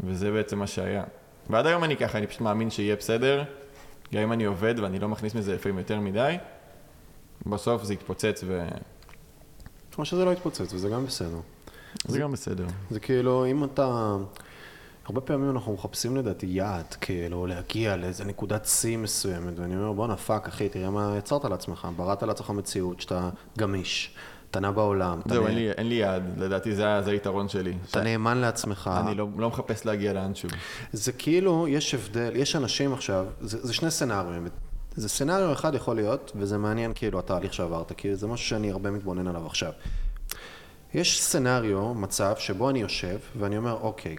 וזה 0.00 0.30
בעצם 0.30 0.58
מה 0.58 0.66
שהיה. 0.66 1.04
ועד 1.50 1.66
היום 1.66 1.84
אני 1.84 1.96
ככה, 1.96 2.18
אני 2.18 2.26
פשוט 2.26 2.40
מאמין 2.40 2.70
שיהיה 2.70 2.96
בסדר, 2.96 3.44
גם 4.14 4.22
אם 4.22 4.32
אני 4.32 4.44
עובד 4.44 4.74
ואני 4.78 4.98
לא 4.98 5.08
מכניס 5.08 5.34
מזה 5.34 5.54
לפעמים 5.54 5.78
יותר 5.78 6.00
מדי, 6.00 6.36
בסוף 7.46 7.84
זה 7.84 7.94
יתפוצץ 7.94 8.44
ו... 8.46 8.68
או 9.98 10.04
שזה 10.04 10.24
לא 10.24 10.30
יתפוצץ, 10.30 10.74
וזה 10.74 10.88
גם 10.88 11.06
בסדר. 11.06 11.40
זה, 12.04 12.18
גם 12.18 12.32
בסדר. 12.32 12.66
זה 12.90 13.00
כאילו, 13.00 13.46
אם 13.46 13.64
אתה... 13.64 14.16
הרבה 15.06 15.20
פעמים 15.20 15.50
אנחנו 15.50 15.72
מחפשים 15.72 16.16
לדעתי 16.16 16.46
יעד, 16.46 16.94
כאילו, 17.00 17.46
להגיע 17.46 17.96
לאיזה 17.96 18.24
נקודת 18.24 18.66
שיא 18.66 18.96
מסוימת, 18.96 19.58
ואני 19.58 19.76
אומר, 19.76 19.92
בואנה, 19.92 20.16
fuck, 20.16 20.48
אחי, 20.48 20.68
תראה 20.68 20.90
מה 20.90 21.14
יצרת 21.18 21.44
לעצמך, 21.44 21.88
בראת 21.96 22.22
לעצמך 22.22 22.50
מציאות 22.50 23.00
שאתה 23.00 23.30
גמיש. 23.58 24.14
קטנה 24.50 24.72
בעולם. 24.72 25.20
זהו, 25.24 25.46
אין, 25.46 25.58
אין 25.58 25.88
לי 25.88 25.94
יעד, 25.94 26.22
לדעתי 26.36 26.74
זה, 26.74 27.02
זה 27.04 27.10
היתרון 27.10 27.48
שלי. 27.48 27.74
אתה 27.90 28.00
ש... 28.00 28.02
נאמן 28.02 28.38
לעצמך. 28.38 28.90
אני 29.06 29.14
לא, 29.14 29.26
לא 29.38 29.48
מחפש 29.48 29.86
להגיע 29.86 30.12
לאנשהו. 30.12 30.48
זה 30.92 31.12
כאילו, 31.12 31.68
יש 31.68 31.94
הבדל, 31.94 32.30
יש 32.34 32.56
אנשים 32.56 32.92
עכשיו, 32.92 33.26
זה, 33.40 33.66
זה 33.66 33.74
שני 33.74 33.90
סצנריונים. 33.90 34.46
זה 34.96 35.08
סצנריו 35.08 35.52
אחד 35.52 35.74
יכול 35.74 35.96
להיות, 35.96 36.32
וזה 36.34 36.58
מעניין 36.58 36.92
כאילו 36.94 37.18
התהליך 37.18 37.54
שעברת, 37.54 37.92
כי 37.92 38.16
זה 38.16 38.26
משהו 38.26 38.48
שאני 38.48 38.70
הרבה 38.70 38.90
מתבונן 38.90 39.26
עליו 39.26 39.46
עכשיו. 39.46 39.72
יש 40.96 41.22
סצנריו, 41.22 41.94
מצב, 41.94 42.34
שבו 42.38 42.70
אני 42.70 42.78
יושב, 42.78 43.18
ואני 43.38 43.56
אומר, 43.56 43.78
אוקיי, 43.80 44.16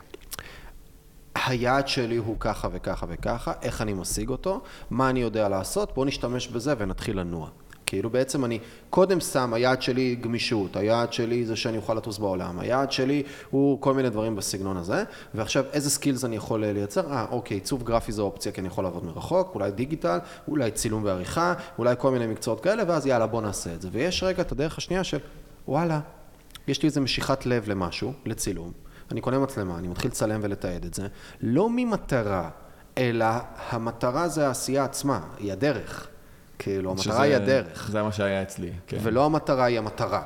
היעד 1.46 1.88
שלי 1.88 2.18
הוא 2.18 2.36
ככה 2.40 2.68
וככה 2.72 3.06
וככה, 3.10 3.54
איך 3.62 3.82
אני 3.82 3.94
משיג 3.94 4.30
אותו, 4.30 4.62
מה 4.90 5.10
אני 5.10 5.20
יודע 5.20 5.50
לעשות, 5.50 5.96
בואו 5.96 6.06
נשתמש 6.06 6.48
בזה 6.48 6.74
ונתחיל 6.78 7.20
לנוע. 7.20 7.50
כאילו 7.86 8.10
בעצם 8.10 8.46
אני 8.46 8.60
קודם 8.90 9.20
שם, 9.20 9.54
היעד 9.54 9.82
שלי 9.82 10.16
גמישות, 10.16 10.76
היעד 10.76 11.14
שלי 11.14 11.46
זה 11.46 11.56
שאני 11.56 11.78
אוכל 11.78 11.94
לטוס 11.94 12.18
בעולם, 12.18 12.60
היעד 12.60 12.92
שלי 12.92 13.24
הוא 13.50 13.82
כל 13.82 13.94
מיני 13.94 14.10
דברים 14.10 14.36
בסגנון 14.36 14.78
הזה, 14.78 15.04
ועכשיו 15.34 15.64
איזה 15.74 15.90
skills 15.90 16.26
אני 16.26 16.36
יכול 16.36 16.66
לייצר? 16.66 17.12
אה, 17.12 17.26
אוקיי, 17.32 17.58
עיצוב 17.58 17.84
גרפי 17.84 18.12
זה 18.12 18.22
אופציה 18.22 18.52
כי 18.52 18.62
אני 18.62 18.68
יכול 18.68 18.84
לעבוד 18.84 19.06
מרחוק, 19.06 19.52
אולי 19.56 19.72
דיגיטל, 19.72 20.18
אולי 20.48 20.72
צילום 20.72 21.04
ועריכה, 21.04 21.54
אולי 21.78 21.96
כל 22.00 22.12
מיני 22.12 22.28
מקצועות 22.28 22.62
כאלה, 22.62 22.84
ואז 22.88 23.08
יאללה 23.08 23.28
בוא 23.28 23.42
נעשה 23.42 23.74
את 23.74 23.82
זה. 23.82 23.90
ויש 23.92 24.24
רגע 24.24 24.42
את 24.42 24.52
הדרך 24.52 24.78
השנייה 24.78 25.04
של 25.04 25.18
וואלה, 25.68 26.00
יש 26.68 26.82
לי 26.82 26.88
איזה 26.88 27.02
משיכת 27.02 27.46
לב 27.46 27.70
למשהו, 27.70 28.14
לצילום, 28.26 28.72
אני 29.12 29.22
קונה 29.22 29.40
מצלמה, 29.40 29.78
אני 29.78 29.88
מתחיל 29.88 30.12
לצלם 30.12 30.40
ולתעד 30.44 30.86
את 30.86 30.94
זה, 30.94 31.08
לא 31.42 31.70
ממטרה, 31.70 32.50
אלא 32.98 33.26
המטרה 33.70 34.28
זה 34.28 34.48
העשייה 34.48 34.84
עצמה, 34.84 35.22
היא 35.38 35.52
הדרך. 35.52 36.08
כאילו, 36.60 36.92
המטרה 36.92 37.04
שזה, 37.04 37.22
היא 37.22 37.36
הדרך. 37.36 37.90
זה 37.92 38.04
מה 38.04 38.12
שהיה 38.12 38.42
אצלי, 38.42 38.72
כן. 38.88 38.98
ולא 39.02 39.26
המטרה 39.26 39.66
היא 39.66 39.78
המטרה. 39.78 40.24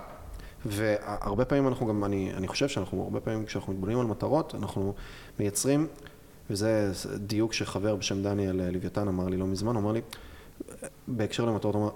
והרבה 0.66 1.46
פעמים 1.46 1.68
אנחנו 1.68 1.88
גם, 1.88 2.04
אני, 2.04 2.32
אני 2.38 2.48
חושב 2.48 2.68
שאנחנו, 2.68 3.04
הרבה 3.04 3.20
פעמים 3.20 3.46
כשאנחנו 3.46 3.74
מתבוננים 3.74 4.00
על 4.00 4.06
מטרות, 4.06 4.56
אנחנו 4.56 4.94
מייצרים, 5.40 5.88
וזה 6.50 6.92
דיוק 7.18 7.54
שחבר 7.54 7.96
בשם 7.96 8.24
דניאל 8.24 8.70
לוויתן 8.72 9.08
אמר 9.08 9.28
לי 9.28 9.38
לא 9.38 9.48
מזמן, 9.48 9.76
הוא 9.76 9.82
אמר 9.82 9.92
לי, 9.92 10.02
בהקשר 11.08 11.46
למטרות, 11.46 11.76
הוא 11.76 11.84
אמר, 11.84 11.92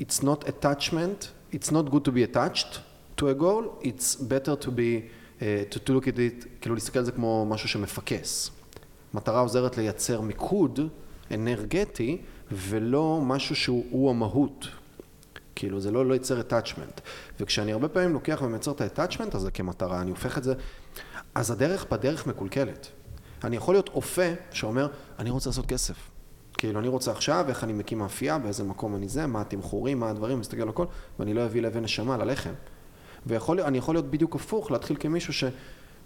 It's 0.00 0.22
not 0.22 0.44
attachment, 0.44 1.28
it's 1.52 1.70
not 1.70 1.90
good 1.92 2.04
to 2.04 2.10
be 2.10 2.34
attached 2.34 2.78
to 3.16 3.24
a 3.28 3.34
goal, 3.34 3.64
it's 3.82 4.16
better 4.16 4.56
to 4.64 4.70
be, 4.70 5.02
uh, 5.40 5.44
to, 5.70 5.78
to 5.78 5.92
look 5.92 6.06
at 6.06 6.16
it, 6.16 6.46
כאילו 6.60 6.74
להסתכל 6.74 6.98
על 6.98 7.04
זה 7.04 7.12
כמו 7.12 7.46
משהו 7.48 7.68
שמפקס. 7.68 8.50
מטרה 9.14 9.40
עוזרת 9.40 9.78
לייצר 9.78 10.20
מיקוד 10.20 10.80
אנרגטי 11.30 12.18
ולא 12.52 13.20
משהו 13.22 13.56
שהוא 13.56 14.10
המהות. 14.10 14.68
כאילו 15.54 15.80
זה 15.80 15.90
לא, 15.90 16.06
לא 16.06 16.14
יצר 16.14 16.40
attachment. 16.40 17.00
וכשאני 17.40 17.72
הרבה 17.72 17.88
פעמים 17.88 18.12
לוקח 18.12 18.40
ומייצר 18.42 18.70
את 18.70 18.98
ה-attachment 18.98 19.36
הזה 19.36 19.50
כמטרה, 19.50 20.00
אני 20.00 20.10
הופך 20.10 20.38
את 20.38 20.44
זה, 20.44 20.54
אז 21.34 21.50
הדרך 21.50 21.86
בדרך 21.90 22.26
מקולקלת. 22.26 22.88
אני 23.44 23.56
יכול 23.56 23.74
להיות 23.74 23.88
אופה 23.88 24.32
שאומר, 24.50 24.88
אני 25.18 25.30
רוצה 25.30 25.50
לעשות 25.50 25.66
כסף. 25.66 25.94
כאילו, 26.58 26.80
אני 26.80 26.88
רוצה 26.88 27.10
עכשיו, 27.10 27.44
איך 27.48 27.64
אני 27.64 27.72
מקים 27.72 27.98
מאפייה, 27.98 28.38
באיזה 28.38 28.64
מקום 28.64 28.96
אני 28.96 29.08
זה, 29.08 29.26
מה 29.26 29.40
התמחורים, 29.40 30.00
מה 30.00 30.10
הדברים, 30.10 30.40
מסתכל 30.40 30.62
על 30.62 30.68
הכל, 30.68 30.86
ואני 31.18 31.34
לא 31.34 31.44
אביא 31.44 31.62
לבן 31.62 31.82
נשמה 31.82 32.16
ללחם. 32.16 32.52
ואני 33.26 33.78
יכול 33.78 33.94
להיות 33.94 34.10
בדיוק 34.10 34.34
הפוך, 34.34 34.70
להתחיל 34.70 34.96
כמישהו 35.00 35.32
ש... 35.32 35.44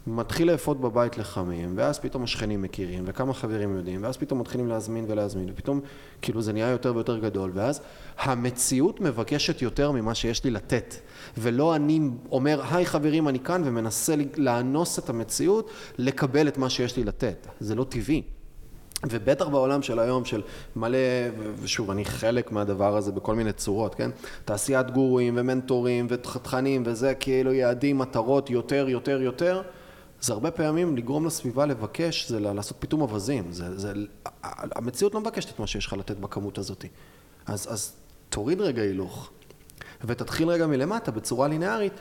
מתחיל 0.06 0.52
לאפות 0.52 0.80
בבית 0.80 1.18
לחמים, 1.18 1.72
ואז 1.76 1.98
פתאום 1.98 2.22
השכנים 2.22 2.62
מכירים, 2.62 3.04
וכמה 3.06 3.34
חברים 3.34 3.76
יודעים, 3.76 4.02
ואז 4.02 4.16
פתאום 4.16 4.40
מתחילים 4.40 4.68
להזמין 4.68 5.04
ולהזמין, 5.08 5.48
ופתאום 5.52 5.80
כאילו 6.22 6.42
זה 6.42 6.52
נהיה 6.52 6.68
יותר 6.70 6.94
ויותר 6.94 7.18
גדול, 7.18 7.50
ואז 7.54 7.80
המציאות 8.18 9.00
מבקשת 9.00 9.62
יותר 9.62 9.90
ממה 9.90 10.14
שיש 10.14 10.44
לי 10.44 10.50
לתת, 10.50 10.94
ולא 11.38 11.76
אני 11.76 12.00
אומר, 12.30 12.62
היי 12.70 12.86
חברים, 12.86 13.28
אני 13.28 13.40
כאן, 13.40 13.62
ומנסה 13.64 14.14
לאנוס 14.36 14.98
את 14.98 15.10
המציאות, 15.10 15.70
לקבל 15.98 16.48
את 16.48 16.58
מה 16.58 16.70
שיש 16.70 16.96
לי 16.96 17.04
לתת. 17.04 17.46
זה 17.60 17.74
לא 17.74 17.84
טבעי. 17.84 18.22
ובטח 19.10 19.48
בעולם 19.48 19.82
של 19.82 19.98
היום, 19.98 20.24
של 20.24 20.42
מלא, 20.76 20.98
ושוב, 21.60 21.90
אני 21.90 22.04
חלק 22.04 22.52
מהדבר 22.52 22.96
הזה 22.96 23.12
בכל 23.12 23.34
מיני 23.34 23.52
צורות, 23.52 23.94
כן? 23.94 24.10
תעשיית 24.44 24.90
גורואים 24.90 25.34
ומנטורים 25.36 26.06
ותכנים 26.10 26.82
וזה, 26.86 27.14
כאילו 27.14 27.52
יעדים, 27.52 27.98
מטרות, 27.98 28.50
יותר, 28.50 28.88
יותר, 28.88 29.22
יותר. 29.22 29.62
זה 30.20 30.32
הרבה 30.32 30.50
פעמים 30.50 30.96
לגרום 30.96 31.26
לסביבה 31.26 31.66
לבקש, 31.66 32.28
זה 32.28 32.40
לעשות 32.40 32.76
פיתום 32.80 33.00
אווזים. 33.00 33.52
זה, 33.52 33.78
זה, 33.78 33.92
המציאות 34.52 35.14
לא 35.14 35.20
מבקשת 35.20 35.50
את 35.50 35.58
מה 35.58 35.66
שיש 35.66 35.86
לך 35.86 35.92
לתת 35.92 36.16
בכמות 36.16 36.58
הזאת. 36.58 36.84
אז, 37.46 37.72
אז 37.72 37.92
תוריד 38.28 38.60
רגע 38.60 38.82
הילוך, 38.82 39.30
ותתחיל 40.04 40.48
רגע 40.48 40.66
מלמטה 40.66 41.10
בצורה 41.10 41.48
לינארית, 41.48 41.92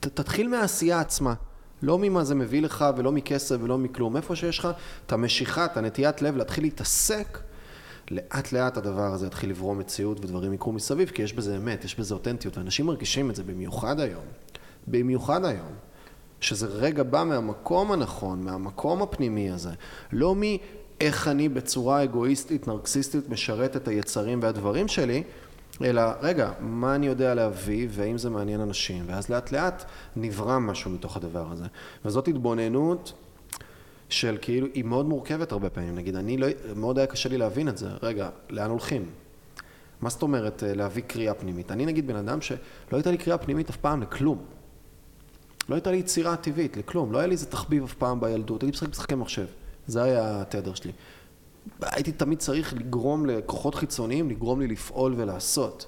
ת, 0.00 0.06
תתחיל 0.06 0.48
מהעשייה 0.48 1.00
עצמה. 1.00 1.34
לא 1.82 1.98
ממה 1.98 2.24
זה 2.24 2.34
מביא 2.34 2.62
לך 2.62 2.84
ולא 2.96 3.12
מכסף 3.12 3.56
ולא 3.60 3.78
מכלום. 3.78 4.16
איפה 4.16 4.36
שיש 4.36 4.58
לך 4.58 4.68
את 5.06 5.12
המשיכה, 5.12 5.64
את 5.64 5.76
הנטיית 5.76 6.22
לב 6.22 6.36
להתחיל 6.36 6.64
להתעסק, 6.64 7.38
לאט 8.10 8.52
לאט 8.52 8.76
הדבר 8.76 9.12
הזה 9.12 9.26
יתחיל 9.26 9.50
לברום 9.50 9.78
מציאות 9.78 10.24
ודברים 10.24 10.52
יקרו 10.52 10.72
מסביב, 10.72 11.08
כי 11.08 11.22
יש 11.22 11.32
בזה 11.32 11.56
אמת, 11.56 11.84
יש 11.84 11.98
בזה 11.98 12.14
אותנטיות, 12.14 12.58
ואנשים 12.58 12.86
מרגישים 12.86 13.30
את 13.30 13.36
זה 13.36 13.42
במיוחד 13.42 14.00
היום. 14.00 14.24
במיוחד 14.86 15.44
היום. 15.44 15.72
שזה 16.40 16.66
רגע 16.66 17.02
בא 17.02 17.24
מהמקום 17.24 17.92
הנכון, 17.92 18.42
מהמקום 18.42 19.02
הפנימי 19.02 19.50
הזה, 19.50 19.70
לא 20.12 20.34
מאיך 20.34 21.28
אני 21.28 21.48
בצורה 21.48 22.04
אגואיסטית, 22.04 22.68
נרקסיסטית, 22.68 23.28
משרת 23.28 23.76
את 23.76 23.88
היצרים 23.88 24.42
והדברים 24.42 24.88
שלי, 24.88 25.22
אלא 25.82 26.02
רגע, 26.20 26.52
מה 26.60 26.94
אני 26.94 27.06
יודע 27.06 27.34
להביא 27.34 27.88
והאם 27.90 28.18
זה 28.18 28.30
מעניין 28.30 28.60
אנשים, 28.60 29.04
ואז 29.06 29.28
לאט 29.28 29.52
לאט 29.52 29.84
נברא 30.16 30.58
משהו 30.58 30.90
מתוך 30.90 31.16
הדבר 31.16 31.46
הזה. 31.52 31.64
וזאת 32.04 32.28
התבוננות 32.28 33.12
של 34.08 34.38
כאילו, 34.40 34.66
היא 34.74 34.84
מאוד 34.84 35.06
מורכבת 35.06 35.52
הרבה 35.52 35.70
פעמים, 35.70 35.94
נגיד, 35.94 36.16
אני 36.16 36.36
לא, 36.36 36.46
מאוד 36.76 36.98
היה 36.98 37.06
קשה 37.06 37.28
לי 37.28 37.38
להבין 37.38 37.68
את 37.68 37.78
זה, 37.78 37.88
רגע, 38.02 38.28
לאן 38.50 38.70
הולכים? 38.70 39.10
מה 40.00 40.10
זאת 40.10 40.22
אומרת 40.22 40.62
אה, 40.62 40.74
להביא 40.74 41.02
קריאה 41.02 41.34
פנימית? 41.34 41.70
אני 41.70 41.86
נגיד 41.86 42.06
בן 42.06 42.16
אדם 42.16 42.40
שלא 42.40 42.58
הייתה 42.92 43.10
לי 43.10 43.16
קריאה 43.16 43.38
פנימית 43.38 43.70
אף 43.70 43.76
פעם 43.76 44.02
לכלום. 44.02 44.38
לא 45.68 45.74
הייתה 45.74 45.90
לי 45.90 45.96
יצירה 45.96 46.36
טבעית 46.36 46.76
לכלום, 46.76 47.12
לא 47.12 47.18
היה 47.18 47.26
לי 47.26 47.32
איזה 47.32 47.46
תחביב 47.46 47.84
אף 47.84 47.94
פעם 47.94 48.20
בילדות, 48.20 48.62
הייתי 48.62 48.76
משחק 48.76 48.88
משחקי 48.88 49.14
מחשב, 49.14 49.46
זה 49.86 50.02
היה 50.02 50.40
התדר 50.42 50.74
שלי. 50.74 50.92
הייתי 51.82 52.12
תמיד 52.12 52.38
צריך 52.38 52.74
לגרום 52.74 53.26
לכוחות 53.26 53.74
חיצוניים, 53.74 54.30
לגרום 54.30 54.60
לי 54.60 54.66
לפעול 54.66 55.14
ולעשות. 55.16 55.86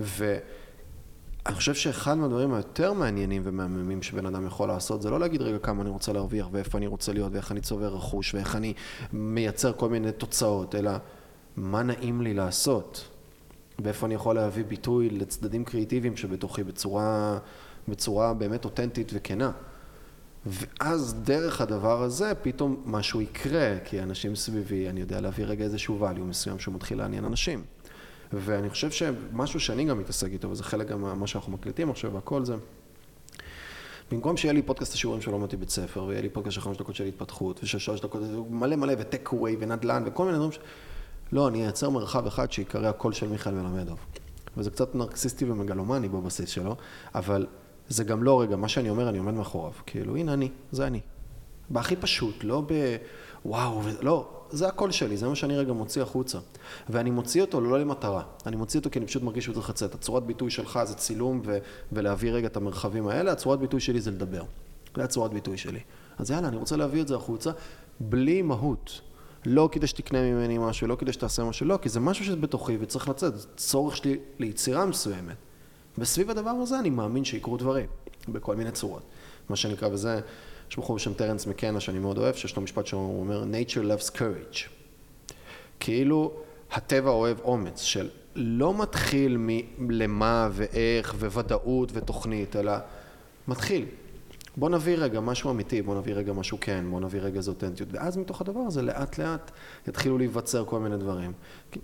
ואני 0.00 1.54
חושב 1.54 1.74
שאחד 1.74 2.14
מהדברים 2.14 2.54
היותר 2.54 2.92
מעניינים 2.92 3.42
ומהממים 3.44 4.02
שבן 4.02 4.26
אדם 4.26 4.46
יכול 4.46 4.68
לעשות, 4.68 5.02
זה 5.02 5.10
לא 5.10 5.20
להגיד 5.20 5.42
רגע 5.42 5.58
כמה 5.58 5.82
אני 5.82 5.90
רוצה 5.90 6.12
להרוויח 6.12 6.48
ואיפה 6.52 6.78
אני 6.78 6.86
רוצה 6.86 7.12
להיות 7.12 7.32
ואיך 7.32 7.52
אני 7.52 7.60
צובר 7.60 7.94
רכוש 7.94 8.34
ואיך 8.34 8.56
אני 8.56 8.74
מייצר 9.12 9.72
כל 9.72 9.88
מיני 9.88 10.12
תוצאות, 10.12 10.74
אלא 10.74 10.90
מה 11.56 11.82
נעים 11.82 12.20
לי 12.20 12.34
לעשות. 12.34 13.08
ואיפה 13.78 14.06
אני 14.06 14.14
יכול 14.14 14.34
להביא 14.34 14.64
ביטוי 14.64 15.10
לצדדים 15.10 15.64
קריאיטיביים 15.64 16.16
שבתוכי 16.16 16.64
בצורה, 16.64 17.38
בצורה 17.88 18.34
באמת 18.34 18.64
אותנטית 18.64 19.10
וכנה. 19.14 19.50
ואז 20.46 21.14
דרך 21.22 21.60
הדבר 21.60 22.02
הזה 22.02 22.32
פתאום 22.34 22.82
משהו 22.86 23.20
יקרה, 23.20 23.78
כי 23.84 24.02
אנשים 24.02 24.34
סביבי, 24.36 24.88
אני 24.88 25.00
יודע 25.00 25.20
להביא 25.20 25.44
רגע 25.44 25.64
איזשהו 25.64 26.06
value 26.06 26.20
מסוים 26.20 26.58
שהוא 26.58 26.74
מתחיל 26.74 26.98
לעניין 26.98 27.24
אנשים. 27.24 27.62
ואני 28.32 28.70
חושב 28.70 28.90
שמשהו 28.90 29.60
שאני 29.60 29.84
גם 29.84 29.98
מתעסק 29.98 30.28
איתו, 30.32 30.50
וזה 30.50 30.64
חלק 30.64 30.88
גם 30.88 31.02
ממה 31.02 31.26
שאנחנו 31.26 31.52
מקליטים 31.52 31.90
עכשיו 31.90 32.12
והכל 32.12 32.44
זה, 32.44 32.54
במקום 34.10 34.36
שיהיה 34.36 34.52
לי 34.52 34.62
פודקאסט 34.62 34.94
השיעורים 34.94 35.22
שלא 35.22 35.34
למדתי 35.38 35.56
בית 35.56 35.70
ספר, 35.70 36.04
ויהיה 36.04 36.22
לי 36.22 36.28
פודקאסט 36.28 36.54
של 36.54 36.60
חמש 36.60 36.76
דקות 36.76 36.94
של 36.94 37.04
התפתחות, 37.04 37.60
ושל 37.62 37.78
שלוש 37.78 38.00
דקות, 38.00 38.22
מלא 38.50 38.76
מלא, 38.76 38.94
וטק 38.98 39.32
אווי, 39.32 39.56
ונדל"ן, 39.60 40.02
וכל 40.06 40.24
מיני 40.24 40.36
דברים 40.36 40.52
ש... 40.52 40.58
לא, 41.32 41.48
אני 41.48 41.64
אייצר 41.64 41.90
מרחב 41.90 42.26
אחד 42.26 42.52
שיקרא 42.52 42.88
הקול 42.88 43.12
של 43.12 43.28
מיכאל 43.28 43.54
מלמדוב. 43.54 43.98
וזה 44.56 44.70
קצת 44.70 44.94
נרקסיסטי 44.94 45.50
ומגלומני 45.50 46.08
בבסיס 46.08 46.48
שלו, 46.48 46.76
אבל 47.14 47.46
זה 47.90 48.04
גם 48.04 48.22
לא, 48.22 48.40
רגע, 48.40 48.56
מה 48.56 48.68
שאני 48.68 48.90
אומר, 48.90 49.08
אני 49.08 49.18
עומד 49.18 49.34
מאחוריו. 49.34 49.72
כאילו, 49.86 50.16
הנה 50.16 50.32
אני, 50.32 50.48
זה 50.72 50.86
אני. 50.86 51.00
בהכי 51.70 51.96
פשוט, 51.96 52.44
לא 52.44 52.62
בוואו, 53.44 53.80
לא, 54.00 54.28
זה 54.50 54.68
הקול 54.68 54.90
שלי, 54.90 55.16
זה 55.16 55.28
מה 55.28 55.34
שאני 55.34 55.56
רגע 55.56 55.72
מוציא 55.72 56.02
החוצה. 56.02 56.38
ואני 56.88 57.10
מוציא 57.10 57.40
אותו 57.40 57.60
לא 57.60 57.80
למטרה, 57.80 58.22
אני 58.46 58.56
מוציא 58.56 58.80
אותו 58.80 58.90
כי 58.90 58.98
אני 58.98 59.06
פשוט 59.06 59.22
מרגיש 59.22 59.44
שהוא 59.44 59.54
צריך 59.54 59.70
לצאת. 59.70 59.94
הצורת 59.94 60.22
ביטוי 60.22 60.50
שלך 60.50 60.80
זה 60.84 60.94
צילום 60.94 61.40
ו- 61.44 61.58
ולהביא 61.92 62.32
רגע 62.32 62.46
את 62.46 62.56
המרחבים 62.56 63.08
האלה, 63.08 63.32
הצורת 63.32 63.58
ביטוי 63.58 63.80
שלי 63.80 64.00
זה 64.00 64.10
לדבר. 64.10 64.42
זה 64.96 65.04
הצורת 65.04 65.32
ביטוי 65.32 65.56
שלי. 65.56 65.80
אז 66.18 66.30
יאללה, 66.30 66.48
אני 66.48 66.56
רוצה 66.56 66.76
להביא 66.76 67.02
את 67.02 67.08
זה 67.08 67.16
החוצה, 67.16 67.50
בלי 68.00 68.42
מהות. 68.42 69.00
לא 69.46 69.68
כדי 69.72 69.86
שתקנה 69.86 70.22
ממני 70.22 70.58
משהו, 70.58 70.86
לא 70.86 70.94
כדי 70.94 71.12
שתעשה 71.12 71.44
משהו, 71.44 71.66
לא, 71.66 71.78
כי 71.82 71.88
זה 71.88 72.00
משהו 72.00 72.24
שזה 72.24 72.36
בתוכי 72.36 72.76
וצריך 72.80 73.08
לצאת, 73.08 73.38
זה 73.38 73.46
צורך 73.56 73.96
שלי 73.96 74.18
ליצירה 74.38 74.86
מסוימת. 74.86 75.36
וסביב 76.00 76.30
הדבר 76.30 76.50
הזה 76.50 76.78
אני 76.78 76.90
מאמין 76.90 77.24
שיקרו 77.24 77.56
דברים, 77.56 77.86
בכל 78.28 78.56
מיני 78.56 78.70
צורות. 78.72 79.02
מה 79.48 79.56
שנקרא, 79.56 79.88
וזה, 79.88 80.20
יש 80.70 80.78
בחור 80.78 80.96
בשם 80.96 81.14
טרנס 81.14 81.46
מקנה 81.46 81.80
שאני 81.80 81.98
מאוד 81.98 82.18
אוהב, 82.18 82.34
שיש 82.34 82.56
לו 82.56 82.62
משפט 82.62 82.86
שהוא 82.86 83.20
אומר, 83.20 83.42
nature 83.42 83.82
loves 83.82 84.16
courage. 84.16 84.58
כאילו, 85.80 86.32
הטבע 86.72 87.10
אוהב 87.10 87.40
אומץ, 87.40 87.80
של 87.80 88.08
לא 88.34 88.74
מתחיל 88.74 89.36
מלמה 89.78 90.48
ואיך 90.52 91.14
וודאות 91.18 91.90
ותוכנית, 91.94 92.56
אלא 92.56 92.72
מתחיל. 93.48 93.86
בוא 94.56 94.70
נביא 94.70 94.96
רגע 94.98 95.20
משהו 95.20 95.50
אמיתי, 95.50 95.82
בוא 95.82 95.98
נביא 95.98 96.14
רגע 96.14 96.32
משהו 96.32 96.58
כן, 96.60 96.84
בוא 96.90 97.00
נביא 97.00 97.20
רגע 97.20 97.36
איזו 97.36 97.52
אותנטיות, 97.52 97.88
ואז 97.92 98.16
מתוך 98.16 98.40
הדבר 98.40 98.60
הזה 98.60 98.82
לאט 98.82 99.18
לאט 99.18 99.50
יתחילו 99.88 100.18
להיווצר 100.18 100.64
כל 100.64 100.80
מיני 100.80 100.96
דברים. 100.96 101.32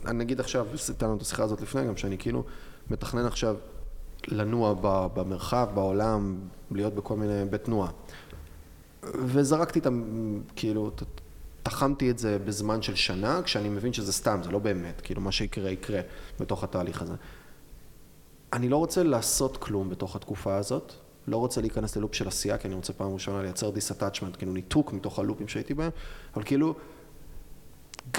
נגיד 0.05 0.41
עכשיו, 0.41 0.67
סיפרנו 0.77 1.17
את 1.17 1.23
השיחה 1.23 1.43
הזאת 1.43 1.61
לפני 1.61 1.87
גם, 1.87 1.97
שאני 1.97 2.19
כאילו 2.19 2.45
מתכנן 2.91 3.27
עכשיו 3.27 3.57
לנוע 4.29 4.75
במרחב, 5.15 5.69
בעולם, 5.75 6.39
להיות 6.71 6.95
בכל 6.95 7.17
מיני, 7.17 7.45
בתנועה. 7.51 7.91
וזרקתי 9.03 9.79
את 9.79 9.87
ה... 9.87 9.91
כאילו, 10.57 10.91
תחמתי 11.63 12.11
את 12.11 12.19
זה 12.19 12.39
בזמן 12.45 12.83
של 12.83 12.95
שנה, 12.95 13.43
כשאני 13.43 13.69
מבין 13.69 13.93
שזה 13.93 14.13
סתם, 14.13 14.41
זה 14.45 14.51
לא 14.51 14.59
באמת, 14.59 15.01
כאילו 15.01 15.21
מה 15.21 15.33
שיקרה 15.33 15.71
יקרה 15.71 16.01
בתוך 16.41 16.65
התהליך 16.65 17.03
הזה. 17.03 17.15
אני 18.53 18.69
לא 18.69 18.77
רוצה 18.77 19.03
לעשות 19.03 19.57
כלום 19.57 19.91
בתוך 19.91 20.17
התקופה 20.17 20.57
הזאת, 20.57 20.93
לא 21.29 21.37
רוצה 21.37 21.61
להיכנס 21.61 21.97
ל 21.97 22.00
loop 22.00 22.15
של 22.15 22.29
עשייה, 22.29 22.59
כי 22.59 22.69
אני 22.69 22.75
רוצה 22.75 22.93
פעם 22.93 23.15
ראשונה 23.15 23.43
לייצר 23.43 23.71
detachment, 23.71 24.37
כאילו 24.37 24.53
ניתוק 24.53 24.93
מתוך 24.93 25.19
ה 25.19 25.23
loopים 25.23 25.49
שהייתי 25.49 25.75
בהם, 25.75 25.91
אבל 26.35 26.43
כאילו, 26.45 26.75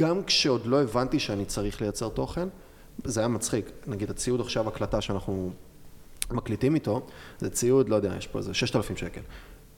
גם 0.02 0.24
כשעוד 0.24 0.66
לא 0.66 0.82
הבנתי 0.82 1.20
שאני 1.20 1.46
צריך 1.46 1.82
לייצר 1.82 2.10
תוכן, 2.10 2.48
זה 3.04 3.20
היה 3.20 3.28
מצחיק. 3.28 3.72
נגיד 3.88 4.10
הציוד 4.10 4.42
עכשיו, 4.42 4.68
הקלטה 4.68 5.02
שאנחנו 5.02 5.52
מקליטים 6.32 6.76
איתו, 6.76 7.06
זה 7.40 7.50
ציוד, 7.50 7.90
לא 7.90 7.96
יודע, 7.96 8.16
יש 8.18 8.28
פה 8.28 8.40
איזה 8.40 8.54
ששת 8.54 8.76
אלפים 8.76 8.98
שקל. 8.98 9.22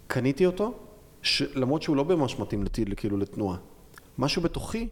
קניתי 0.08 0.46
אותו, 0.46 0.74
ש... 1.22 1.42
למרות 1.42 1.82
שהוא 1.82 1.96
לא 1.96 2.06
ממש 2.06 2.40
מתאים 2.40 2.64
לטיל, 2.64 2.94
כאילו 2.98 3.18
לתנועה. 3.18 3.58
משהו 4.18 4.42
בתוכי 4.42 4.88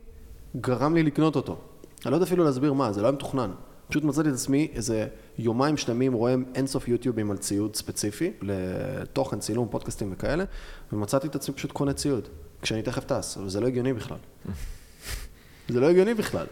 גרם 0.56 0.96
לי 0.96 1.04
לקנות 1.04 1.36
אותו. 1.36 1.58
אני 2.06 2.12
לא 2.12 2.16
יודע 2.16 2.26
אפילו 2.26 2.44
להסביר 2.44 2.74
מה, 2.74 2.92
זה 2.92 3.02
לא 3.02 3.08
היה 3.08 3.12
מתוכנן. 3.12 3.52
פשוט 3.88 4.04
מצאתי 4.04 4.30
את 4.30 4.34
עצמי 4.34 4.68
איזה 4.74 5.08
יומיים 5.38 5.78
שלמים 5.78 6.14
רואה 6.14 6.36
אינסוף 6.56 6.88
יוטיובים 6.88 7.32
על 7.32 7.38
ציוד 7.38 7.76
ספציפי, 7.76 8.32
לתוכן, 8.42 9.40
צילום, 9.40 9.68
פודקאסטים 9.72 10.10
וכאלה, 10.14 10.44
ומצאתי 10.94 11.28
את 11.28 11.36
עצמי 11.36 11.56
פשוט 11.56 11.72
קונה 11.72 11.94
ציוד, 11.94 12.28
כשאני 12.62 12.82
תכף 12.82 13.04
טס, 13.04 13.38
וזה 13.38 13.60
לא 13.60 13.68
הגיוני 13.68 13.94
בכלל. 13.94 14.18
זה 15.70 15.80
לא 15.80 15.90
הגיוני 15.90 16.14
בכלל. 16.14 16.46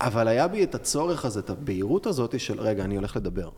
אבל 0.00 0.28
היה 0.28 0.48
בי 0.48 0.64
את 0.64 0.74
הצורך 0.74 1.24
הזה, 1.24 1.40
את 1.40 1.50
הבהירות 1.50 2.06
הזאת 2.06 2.40
של, 2.40 2.60
רגע, 2.60 2.84
אני 2.84 2.96
הולך 2.96 3.16
לדבר. 3.16 3.48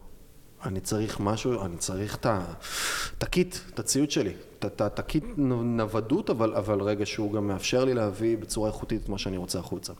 אני 0.65 0.81
צריך 0.81 1.21
משהו, 1.21 1.65
אני 1.65 1.77
צריך 1.77 2.17
את 2.17 3.23
הקיט, 3.23 3.57
את 3.75 3.79
הציוד 3.79 4.11
שלי, 4.11 4.33
את 4.59 4.99
הקיט 4.99 5.25
נוודות, 5.37 6.31
אבל, 6.31 6.55
אבל 6.55 6.83
רגע 6.83 7.07
שהוא 7.07 7.33
גם 7.33 7.47
מאפשר 7.47 7.85
לי 7.85 7.95
להביא 7.95 8.37
בצורה 8.39 8.69
איכותית 8.69 9.03
את 9.03 9.09
מה 9.09 9.19
שאני 9.19 9.37
רוצה 9.37 9.59
החוצה. 9.59 9.93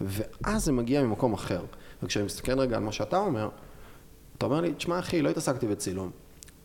ואז 0.00 0.64
זה 0.64 0.72
מגיע 0.72 1.02
ממקום 1.02 1.32
אחר. 1.32 1.64
וכשאני 2.02 2.24
מסתכל 2.24 2.60
רגע 2.60 2.76
על 2.76 2.82
מה 2.82 2.92
שאתה 2.92 3.16
אומר, 3.16 3.48
אתה 4.38 4.46
אומר 4.46 4.60
לי, 4.60 4.74
תשמע 4.74 4.98
אחי, 4.98 5.22
לא 5.22 5.28
התעסקתי 5.28 5.66
בצילום. 5.66 6.10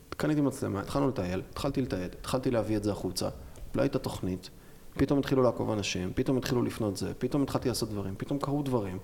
קניתי 0.09 0.41
מצלמה, 0.41 0.79
התחלנו 0.79 1.07
לטייל, 1.07 1.41
התחלתי 1.51 1.81
לתעד, 1.81 2.15
התחלתי 2.19 2.51
להביא 2.51 2.77
את 2.77 2.83
זה 2.83 2.91
החוצה, 2.91 3.29
לא 3.75 3.81
הייתה 3.81 3.99
תוכנית, 3.99 4.49
פתאום 4.93 5.19
התחילו 5.19 5.43
לעקוב 5.43 5.71
אנשים, 5.71 6.11
פתאום 6.15 6.37
התחילו 6.37 6.63
לפנות 6.63 6.97
זה, 6.97 7.13
פתאום 7.13 7.43
התחלתי 7.43 7.69
לעשות 7.69 7.89
דברים, 7.89 8.15
פתאום 8.17 8.39
קרו 8.39 8.63
דברים, 8.63 8.97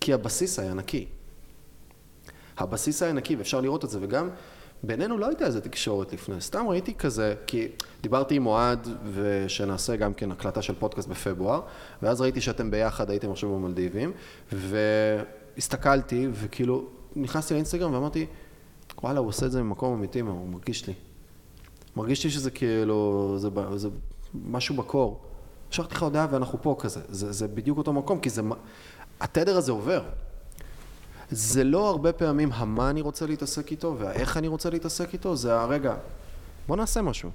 כי 0.00 0.12
הבסיס 0.12 0.58
היה 0.58 0.74
נקי. 0.74 1.06
הבסיס 2.58 3.02
היה 3.02 3.12
נקי 3.12 3.36
ואפשר 3.36 3.60
לראות 3.60 3.84
את 3.84 3.90
זה, 3.90 3.98
וגם 4.02 4.28
בינינו 4.82 5.18
לא 5.18 5.26
הייתה 5.26 5.44
איזה 5.44 5.60
תקשורת 5.60 6.12
לפני, 6.12 6.40
סתם 6.40 6.68
ראיתי 6.68 6.94
כזה, 6.94 7.34
כי 7.46 7.68
דיברתי 8.02 8.34
עם 8.34 8.46
אוהד 8.46 8.88
ושנעשה 9.12 9.96
גם 9.96 10.14
כן 10.14 10.32
הקלטה 10.32 10.62
של 10.62 10.74
פודקאסט 10.74 11.08
בפברואר, 11.08 11.60
ואז 12.02 12.20
ראיתי 12.20 12.40
שאתם 12.40 12.70
ביחד 12.70 13.10
הייתם 13.10 13.30
עכשיו 13.30 13.54
במלדיבים, 13.54 14.12
והסתכלתי 14.52 16.28
וכאילו 16.32 16.84
נכנסתי 17.16 17.54
לאינסטגרם 17.54 17.94
ואמרתי, 17.94 18.26
וואלה, 19.02 19.20
הוא 19.20 19.28
עושה 19.28 19.46
את 19.46 19.52
זה 19.52 19.62
ממקום 19.62 19.94
אמיתי, 19.94 20.20
הוא 20.20 20.48
מרגיש 20.48 20.86
לי. 20.86 20.94
מרגיש 21.96 22.24
לי 22.24 22.30
שזה 22.30 22.50
כאילו, 22.50 23.34
זה, 23.38 23.48
זה 23.74 23.88
משהו 24.34 24.74
בקור. 24.74 25.20
שלחתי 25.70 25.94
לך 25.94 26.02
הודעה 26.02 26.26
ואנחנו 26.30 26.62
פה 26.62 26.76
כזה, 26.78 27.00
זה, 27.08 27.32
זה 27.32 27.48
בדיוק 27.48 27.78
אותו 27.78 27.92
מקום, 27.92 28.20
כי 28.20 28.30
זה, 28.30 28.42
התדר 29.20 29.56
הזה 29.56 29.72
עובר. 29.72 30.02
זה 31.32 31.64
לא 31.64 31.88
הרבה 31.88 32.12
פעמים 32.12 32.52
המה 32.52 32.90
אני 32.90 33.00
רוצה 33.00 33.26
להתעסק 33.26 33.70
איתו 33.70 33.96
והאיך 33.98 34.36
אני 34.36 34.48
רוצה 34.48 34.70
להתעסק 34.70 35.12
איתו, 35.12 35.36
זה 35.36 35.60
הרגע, 35.60 35.94
בוא 36.68 36.76
נעשה 36.76 37.02
משהו. 37.02 37.30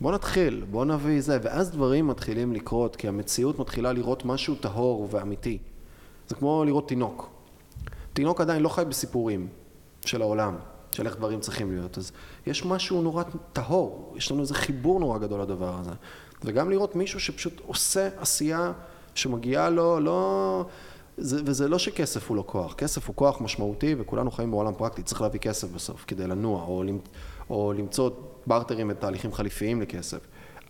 בוא 0.00 0.12
נתחיל, 0.12 0.64
בוא 0.70 0.84
נביא 0.84 1.20
זה, 1.20 1.38
ואז 1.42 1.70
דברים 1.70 2.06
מתחילים 2.06 2.52
לקרות, 2.52 2.96
כי 2.96 3.08
המציאות 3.08 3.58
מתחילה 3.58 3.92
לראות 3.92 4.24
משהו 4.24 4.54
טהור 4.54 5.08
ואמיתי. 5.10 5.58
זה 6.28 6.34
כמו 6.34 6.64
לראות 6.64 6.88
תינוק. 6.88 7.30
תינוק 8.12 8.40
עדיין 8.40 8.62
לא 8.62 8.68
חי 8.68 8.82
בסיפורים 8.88 9.48
של 10.04 10.22
העולם, 10.22 10.56
של 10.92 11.06
איך 11.06 11.16
דברים 11.16 11.40
צריכים 11.40 11.72
להיות. 11.72 11.98
אז 11.98 12.12
יש 12.46 12.66
משהו 12.66 13.02
נורא 13.02 13.22
טהור, 13.52 14.14
יש 14.16 14.32
לנו 14.32 14.40
איזה 14.40 14.54
חיבור 14.54 15.00
נורא 15.00 15.18
גדול 15.18 15.40
לדבר 15.40 15.74
הזה. 15.80 15.92
וגם 16.44 16.70
לראות 16.70 16.96
מישהו 16.96 17.20
שפשוט 17.20 17.60
עושה 17.66 18.08
עשייה 18.18 18.72
שמגיעה 19.14 19.70
לו, 19.70 20.00
לא... 20.00 20.64
זה, 21.20 21.40
וזה 21.44 21.68
לא 21.68 21.78
שכסף 21.78 22.28
הוא 22.28 22.36
לא 22.36 22.44
כוח, 22.46 22.74
כסף 22.74 23.08
הוא 23.08 23.16
כוח 23.16 23.40
משמעותי 23.40 23.94
וכולנו 23.98 24.30
חיים 24.30 24.50
בעולם 24.50 24.74
פרקטי, 24.74 25.02
צריך 25.02 25.20
להביא 25.20 25.40
כסף 25.40 25.68
בסוף 25.68 26.04
כדי 26.06 26.26
לנוע, 26.26 26.62
או, 26.62 26.82
למ, 26.82 26.98
או 27.50 27.72
למצוא 27.72 28.10
בארטרים 28.46 28.90
ותהליכים 28.90 29.32
חליפיים 29.32 29.82
לכסף. 29.82 30.18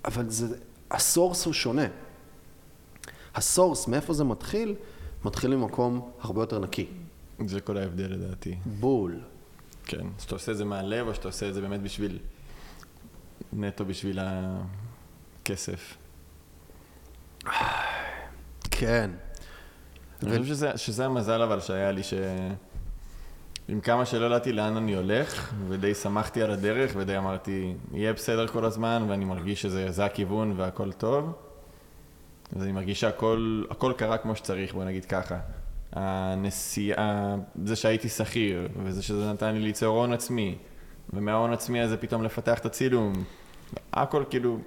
אבל 0.04 0.30
זה, 0.30 0.56
הסורס 0.90 1.44
הוא 1.44 1.54
שונה. 1.54 1.86
הסורס, 3.34 3.88
מאיפה 3.88 4.12
זה 4.12 4.24
מתחיל? 4.24 4.74
מתחיל 5.24 5.56
ממקום 5.56 6.10
הרבה 6.20 6.42
יותר 6.42 6.58
נקי. 6.58 6.86
זה 7.46 7.60
כל 7.60 7.76
ההבדל 7.76 8.12
לדעתי. 8.12 8.56
בול. 8.66 9.20
כן, 9.84 10.06
שאתה 10.18 10.34
עושה 10.34 10.52
את 10.52 10.56
זה 10.56 10.64
מהלב, 10.64 11.08
או 11.08 11.14
שאתה 11.14 11.28
עושה 11.28 11.48
את 11.48 11.54
זה 11.54 11.60
באמת 11.60 11.82
בשביל, 11.82 12.18
נטו 13.52 13.84
בשביל 13.84 14.18
הכסף. 15.42 15.96
כן. 18.70 19.10
אני 20.22 20.30
חושב 20.30 20.44
שזה, 20.44 20.70
שזה 20.76 21.06
המזל 21.06 21.42
אבל 21.42 21.60
שהיה 21.60 21.92
לי, 21.92 22.02
שעם 22.02 23.80
כמה 23.82 24.06
שלא 24.06 24.26
ידעתי 24.26 24.52
לאן 24.52 24.76
אני 24.76 24.94
הולך, 24.96 25.52
ודי 25.68 25.94
שמחתי 25.94 26.42
על 26.42 26.50
הדרך, 26.50 26.92
ודי 26.96 27.18
אמרתי, 27.18 27.74
יהיה 27.92 28.12
בסדר 28.12 28.46
כל 28.46 28.64
הזמן, 28.64 29.06
ואני 29.08 29.24
מרגיש 29.24 29.62
שזה 29.62 30.04
הכיוון 30.04 30.54
והכל 30.56 30.92
טוב. 30.92 31.32
אז 32.56 32.62
אני 32.62 32.72
מרגיש 32.72 33.00
שהכל 33.00 33.64
הכל 33.70 33.92
קרה 33.96 34.18
כמו 34.18 34.36
שצריך, 34.36 34.74
בוא 34.74 34.84
נגיד 34.84 35.04
ככה. 35.04 35.38
הנסיעה, 35.92 37.36
זה 37.64 37.76
שהייתי 37.76 38.08
שכיר, 38.08 38.68
וזה 38.84 39.02
שזה 39.02 39.32
נתן 39.32 39.54
לי 39.54 39.60
ליצור 39.60 39.96
הון 39.96 40.12
עצמי, 40.12 40.56
ומההון 41.12 41.52
עצמי 41.52 41.80
הזה 41.80 41.96
פתאום 41.96 42.22
לפתח 42.22 42.58
את 42.58 42.66
הצילום, 42.66 43.12
הכל 43.92 44.24
כאילו, 44.30 44.58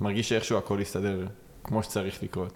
מרגיש 0.00 0.28
שאיכשהו 0.28 0.58
הכל 0.58 0.78
יסתדר 0.80 1.26
כמו 1.64 1.82
שצריך 1.82 2.22
לקרות. 2.22 2.52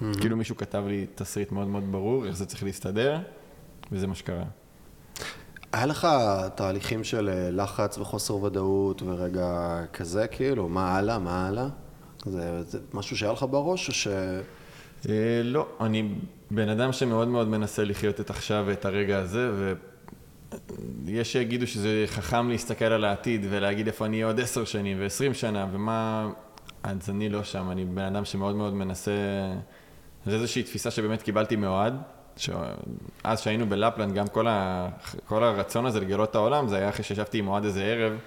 Mm-hmm. 0.00 0.20
כאילו 0.20 0.36
מישהו 0.36 0.56
כתב 0.56 0.84
לי 0.86 1.06
תסריט 1.14 1.52
מאוד 1.52 1.68
מאוד 1.68 1.92
ברור, 1.92 2.26
איך 2.26 2.36
זה 2.36 2.46
צריך 2.46 2.62
להסתדר, 2.62 3.18
וזה 3.92 4.06
מה 4.06 4.14
שקרה. 4.14 4.44
היה 5.72 5.86
לך 5.86 6.08
תהליכים 6.54 7.04
של 7.04 7.28
אה, 7.28 7.50
לחץ 7.50 7.98
וחוסר 7.98 8.34
ודאות 8.34 9.02
ורגע 9.02 9.80
כזה, 9.92 10.26
כאילו, 10.26 10.68
מה 10.68 10.96
הלאה, 10.96 11.18
מה 11.18 11.48
הלאה? 11.48 11.68
זה, 12.24 12.62
זה 12.62 12.78
משהו 12.94 13.16
שהיה 13.16 13.32
לך 13.32 13.46
בראש, 13.50 13.88
או 13.88 13.94
ש... 13.94 14.08
אה, 15.08 15.40
לא, 15.44 15.68
אני 15.80 16.14
בן 16.50 16.68
אדם 16.68 16.92
שמאוד 16.92 17.28
מאוד 17.28 17.48
מנסה 17.48 17.84
לחיות 17.84 18.20
את 18.20 18.30
עכשיו 18.30 18.64
ואת 18.66 18.84
הרגע 18.84 19.18
הזה, 19.18 19.50
ויש 21.04 21.32
שיגידו 21.32 21.66
שזה 21.66 22.04
חכם 22.06 22.48
להסתכל 22.48 22.84
על 22.84 23.04
העתיד 23.04 23.46
ולהגיד 23.50 23.86
איפה 23.86 24.06
אני 24.06 24.16
אהיה 24.16 24.26
עוד 24.26 24.40
עשר 24.40 24.64
שנים 24.64 25.00
ועשרים 25.00 25.34
שנה, 25.34 25.66
ומה... 25.72 26.28
אז 26.82 27.10
אני 27.10 27.28
לא 27.28 27.42
שם, 27.44 27.70
אני 27.70 27.84
בן 27.84 28.02
אדם 28.02 28.24
שמאוד 28.24 28.56
מאוד 28.56 28.74
מנסה... 28.74 29.12
זה 30.26 30.34
איזושהי 30.34 30.62
תפיסה 30.62 30.90
שבאמת 30.90 31.22
קיבלתי 31.22 31.56
מאוהד, 31.56 31.94
שאז 32.36 33.40
שהיינו 33.40 33.68
בלפלנד, 33.68 34.14
גם 34.14 34.28
כל, 34.28 34.46
ה... 34.48 34.88
כל 35.26 35.44
הרצון 35.44 35.86
הזה 35.86 36.00
לגלות 36.00 36.30
את 36.30 36.34
העולם, 36.34 36.68
זה 36.68 36.76
היה 36.76 36.88
אחרי 36.88 37.04
שישבתי 37.04 37.38
עם 37.38 37.48
אוהד 37.48 37.64
איזה 37.64 37.84
ערב, 37.84 38.18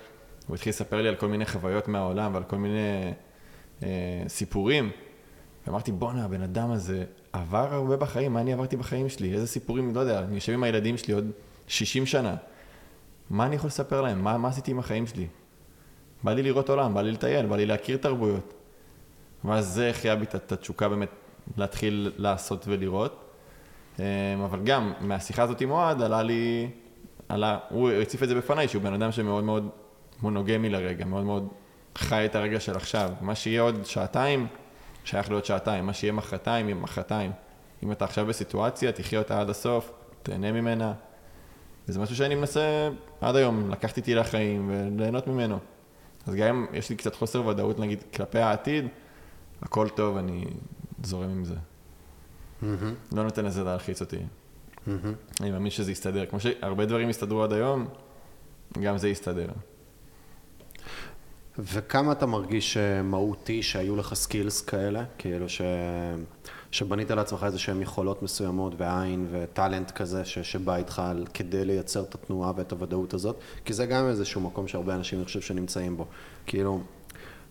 הוא 0.48 0.56
התחיל 0.56 0.70
לספר 0.70 1.02
לי 1.02 1.10
על 1.10 1.16
כל 1.16 1.28
מיני 1.28 1.46
חוויות 1.46 1.88
מהעולם 1.88 2.34
ועל 2.34 2.44
כל 2.44 2.58
מיני 2.58 3.14
אה, 3.84 4.24
סיפורים. 4.28 4.92
ואמרתי, 5.68 5.92
בואנה, 5.92 6.26
הבן 6.26 6.42
אדם 6.42 6.72
הזה 6.72 7.04
עבר 7.34 7.74
הרבה 7.74 7.98
בחיים, 7.98 8.34
מה 8.34 8.42
אני 8.42 8.54
עברתי 8.54 8.78
בחיים 8.78 9.10
שלי? 9.10 9.34
איזה 9.34 9.48
סיפורים, 9.48 9.96
לא 9.96 10.00
יודע, 10.00 10.20
אני 10.20 10.36
יושב 10.36 10.54
עם 10.54 10.64
הילדים 10.64 10.98
שלי 10.98 11.14
עוד 11.14 11.32
60 11.68 12.06
שנה. 12.06 12.36
מה 13.30 13.46
אני 13.46 13.56
יכול 13.56 13.68
לספר 13.68 14.02
להם? 14.02 14.24
מה, 14.24 14.38
מה 14.38 14.48
עשיתי 14.48 14.72
עם 14.72 14.80
החיים 14.80 15.08
שלי? 15.08 15.28
בא 16.24 16.34
לי 16.34 16.44
לראות 16.44 16.70
עולם, 16.70 16.94
בא 16.94 17.02
לי 17.02 17.12
לטייל, 17.12 17.46
בא 17.46 17.56
לי 17.56 17.66
להכיר 17.66 17.98
תרבויות. 17.98 18.54
ואז 19.46 19.68
זה 19.68 19.90
החיה 19.90 20.16
בי 20.16 20.26
את 20.26 20.52
התשוקה 20.52 20.90
באמת 20.90 21.10
להתחיל 21.58 22.12
לעשות 22.18 22.66
ולראות. 22.68 23.26
אמ, 24.00 24.04
אבל 24.46 24.60
גם 24.64 24.94
מהשיחה 25.00 25.44
הזאת 25.44 25.62
עם 25.62 25.72
אוהד 25.72 26.02
עלה 26.02 26.24
לי, 26.24 26.70
עלה, 27.30 27.60
הוא 27.70 27.92
הציף 27.92 28.24
את 28.24 28.28
זה 28.28 28.36
בפניי, 28.36 28.68
שהוא 28.68 28.82
בן 28.82 28.94
אדם 28.94 29.12
שמאוד 29.12 29.44
מאוד 29.44 29.70
מונוגמי 30.22 30.70
לרגע, 30.70 31.06
מאוד 31.06 31.24
מאוד 31.24 31.48
חי 31.96 32.26
את 32.26 32.36
הרגע 32.36 32.60
של 32.60 32.76
עכשיו. 32.76 33.12
מה 33.22 33.36
שיהיה 33.36 33.62
עוד 33.62 33.86
שעתיים, 33.86 34.48
שייך 35.04 35.30
להיות 35.30 35.46
שעתיים. 35.46 35.86
מה 35.86 35.94
שיהיה 35.94 36.14
מחרתיים, 36.14 36.70
יהיה 36.70 36.76
מחרתיים. 36.76 37.32
אם 37.84 37.92
אתה 37.92 38.06
עכשיו 38.06 38.26
בסיטואציה, 38.26 38.92
תחיה 38.92 39.20
אותה 39.20 39.42
עד 39.42 39.50
הסוף, 39.50 39.92
תהנה 40.24 40.52
ממנה. 40.52 40.94
וזה 41.88 42.00
משהו 42.00 42.16
שאני 42.16 42.36
מנסה 42.36 42.90
עד 43.22 43.36
היום, 43.36 43.72
לקחת 43.72 43.98
איתי 43.98 44.16
לחיים 44.16 44.72
וליהנות 44.98 45.28
ממנו. 45.28 45.60
אז 46.28 46.36
גם 46.36 46.48
אם 46.48 46.66
יש 46.74 46.90
לי 46.90 46.96
קצת 46.96 47.16
חוסר 47.16 47.48
ודאות, 47.48 47.80
נגיד, 47.80 48.04
כלפי 48.14 48.40
העתיד, 48.40 48.88
הכל 49.62 49.90
טוב, 49.90 50.18
אני 50.18 50.46
זורם 51.04 51.30
עם 51.30 51.46
זה. 51.46 51.56
Mm-hmm. 51.56 53.16
לא 53.16 53.24
נותן 53.24 53.46
לזה 53.46 53.64
להלחיץ 53.64 54.02
אותי. 54.02 54.18
Mm-hmm. 54.18 54.92
אני 55.42 55.52
מאמין 55.52 55.72
שזה 55.72 55.92
יסתדר. 55.92 56.26
כמו 56.26 56.40
שהרבה 56.40 56.86
דברים 56.86 57.10
הסתדרו 57.10 57.44
עד 57.44 57.54
היום, 57.54 57.88
גם 58.82 58.98
זה 58.98 59.10
יסתדר. 59.10 59.48
וכמה 61.60 62.12
אתה 62.12 62.26
מרגיש 62.26 62.78
אה, 62.78 63.02
מהותי 63.02 63.64
שהיו 63.64 63.96
לך 63.96 64.14
skills 64.14 64.62
כאלה? 64.62 65.04
כאילו 65.18 65.50
ש... 65.50 65.62
שבנית 66.72 67.12
לעצמך 67.12 67.44
איזה 67.44 67.60
שהן 67.60 67.82
יכולות 67.82 68.24
מסוימות 68.24 68.74
ועין 68.78 69.28
ו 69.32 69.40
talent 69.40 69.92
כזה 69.92 70.26
ש... 70.26 70.40
שבא 70.40 70.76
איתך 70.76 71.02
כדי 71.34 71.66
לייצר 71.66 72.04
את 72.04 72.16
התנועה 72.16 72.52
ואת 72.56 72.72
הוודאות 72.72 73.14
הזאת? 73.14 73.40
כי 73.66 73.74
זה 73.74 73.86
גם 73.86 74.08
איזשהו 74.08 74.42
מקום 74.42 74.68
שהרבה 74.68 74.96
אנשים, 74.96 75.20
אני 75.20 75.26
חושב, 75.26 75.42
שנמצאים 75.42 75.98
בו. 75.98 76.06
כאילו, 76.46 76.82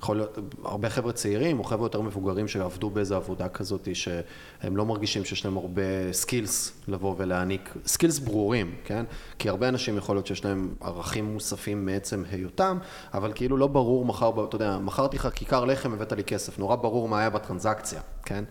יכול 0.03 0.17
להיות, 0.17 0.39
הרבה 0.65 0.91
חבר'ה 0.91 1.13
צעירים 1.13 1.59
או 1.59 1.65
חבר'ה 1.65 1.87
יותר 1.87 2.01
מבוגרים 2.01 2.49
שעבדו 2.49 2.91
באיזו 2.91 3.17
עבודה 3.17 3.49
כזאת 3.49 3.89
שהם 3.95 4.77
לא 4.77 4.87
מרגישים 4.87 5.25
שיש 5.25 5.45
להם 5.45 5.57
הרבה 5.57 6.13
skills 6.13 6.73
לבוא 6.89 7.15
ולהעניק, 7.19 7.75
skills 7.87 8.19
ברורים, 8.19 8.75
כן? 8.85 9.05
כי 9.39 9.49
הרבה 9.49 9.69
אנשים 9.69 9.97
יכול 9.97 10.17
להיות 10.17 10.27
שיש 10.27 10.45
להם 10.45 10.75
ערכים 10.81 11.25
מוספים 11.25 11.87
מעצם 11.87 12.23
היותם, 12.31 12.79
אבל 13.15 13.33
כאילו 13.35 13.57
לא 13.57 13.67
ברור 13.67 14.05
מחר, 14.05 14.45
אתה 14.45 14.57
יודע, 14.57 14.79
מכרתי 14.79 15.17
לך 15.17 15.29
כיכר 15.35 15.65
לחם, 15.65 15.93
הבאת 15.93 16.13
לי 16.13 16.25
כסף, 16.25 16.59
נורא 16.59 16.77
ברור 16.77 17.09
מה 17.09 17.21
היה 17.21 17.31
בטרנזקציה, 17.31 18.01
כן? 18.25 18.45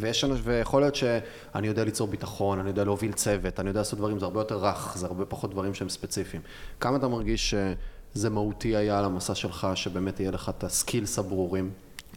ויש, 0.00 0.24
ויכול 0.42 0.80
להיות 0.80 0.94
שאני 0.94 1.66
יודע 1.66 1.84
ליצור 1.84 2.08
ביטחון, 2.08 2.58
אני 2.58 2.68
יודע 2.68 2.84
להוביל 2.84 3.12
צוות, 3.12 3.60
אני 3.60 3.68
יודע 3.68 3.80
לעשות 3.80 3.98
דברים, 3.98 4.18
זה 4.18 4.24
הרבה 4.24 4.40
יותר 4.40 4.66
רך, 4.66 4.92
זה 4.96 5.06
הרבה 5.06 5.24
פחות 5.24 5.50
דברים 5.50 5.74
שהם 5.74 5.88
ספציפיים. 5.88 6.42
כמה 6.80 6.96
אתה 6.96 7.08
מרגיש 7.08 7.50
ש... 7.50 7.54
זה 8.14 8.30
מהותי 8.30 8.76
היה 8.76 8.98
על 8.98 9.04
המסע 9.04 9.34
שלך, 9.34 9.66
שבאמת 9.74 10.20
יהיה 10.20 10.30
לך 10.30 10.48
את 10.48 10.64
ה 10.64 10.72
skills 10.72 11.18
הברורים? 11.18 11.70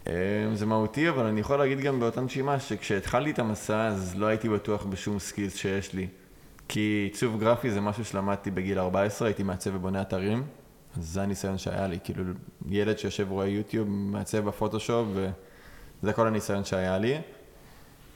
אמ, 0.08 0.12
זה 0.54 0.66
מהותי, 0.66 1.10
אבל 1.10 1.26
אני 1.26 1.40
יכול 1.40 1.58
להגיד 1.58 1.80
גם 1.80 2.00
באותה 2.00 2.22
נשימה 2.22 2.60
שכשהתחלתי 2.60 3.32
את 3.32 3.40
המסע 3.40 3.88
אז 3.88 4.16
לא 4.18 4.26
הייתי 4.26 4.50
בטוח 4.50 4.86
בשום 4.86 5.20
skills 5.20 5.56
שיש 5.56 5.94
לי. 5.94 6.08
כי 6.68 7.10
עיצוב 7.12 7.40
גרפי 7.40 7.72
זה 7.72 7.82
משהו 7.82 8.06
שלמדתי 8.06 8.52
בגיל 8.52 8.80
14, 8.80 9.28
הייתי 9.28 9.44
מעצב 9.44 9.76
ובונה 9.76 10.02
אתרים, 10.02 10.44
אז 10.98 11.08
זה 11.08 11.22
הניסיון 11.22 11.58
שהיה 11.58 11.88
לי, 11.88 11.98
כאילו 12.04 12.24
ילד 12.70 13.00
שיושב 13.00 13.32
רואה 13.32 13.48
יוטיוב, 13.48 13.88
מעצב 13.90 14.40
בפוטושופ, 14.40 15.08
וזה 15.14 16.14
כל 16.14 16.28
הניסיון 16.28 16.66
שהיה 16.66 16.98
לי. 16.98 17.18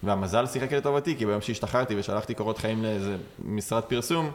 והמזל 0.04 0.48
שיחק 0.48 0.74
לטובתי, 0.74 1.16
כי 1.18 1.26
ביום 1.26 1.42
שהשתחררתי 1.42 1.96
ושלחתי 2.00 2.34
קורות 2.34 2.58
חיים 2.58 2.84
לאיזה 2.84 3.18
משרד 3.46 3.84
פרסום, 3.84 4.32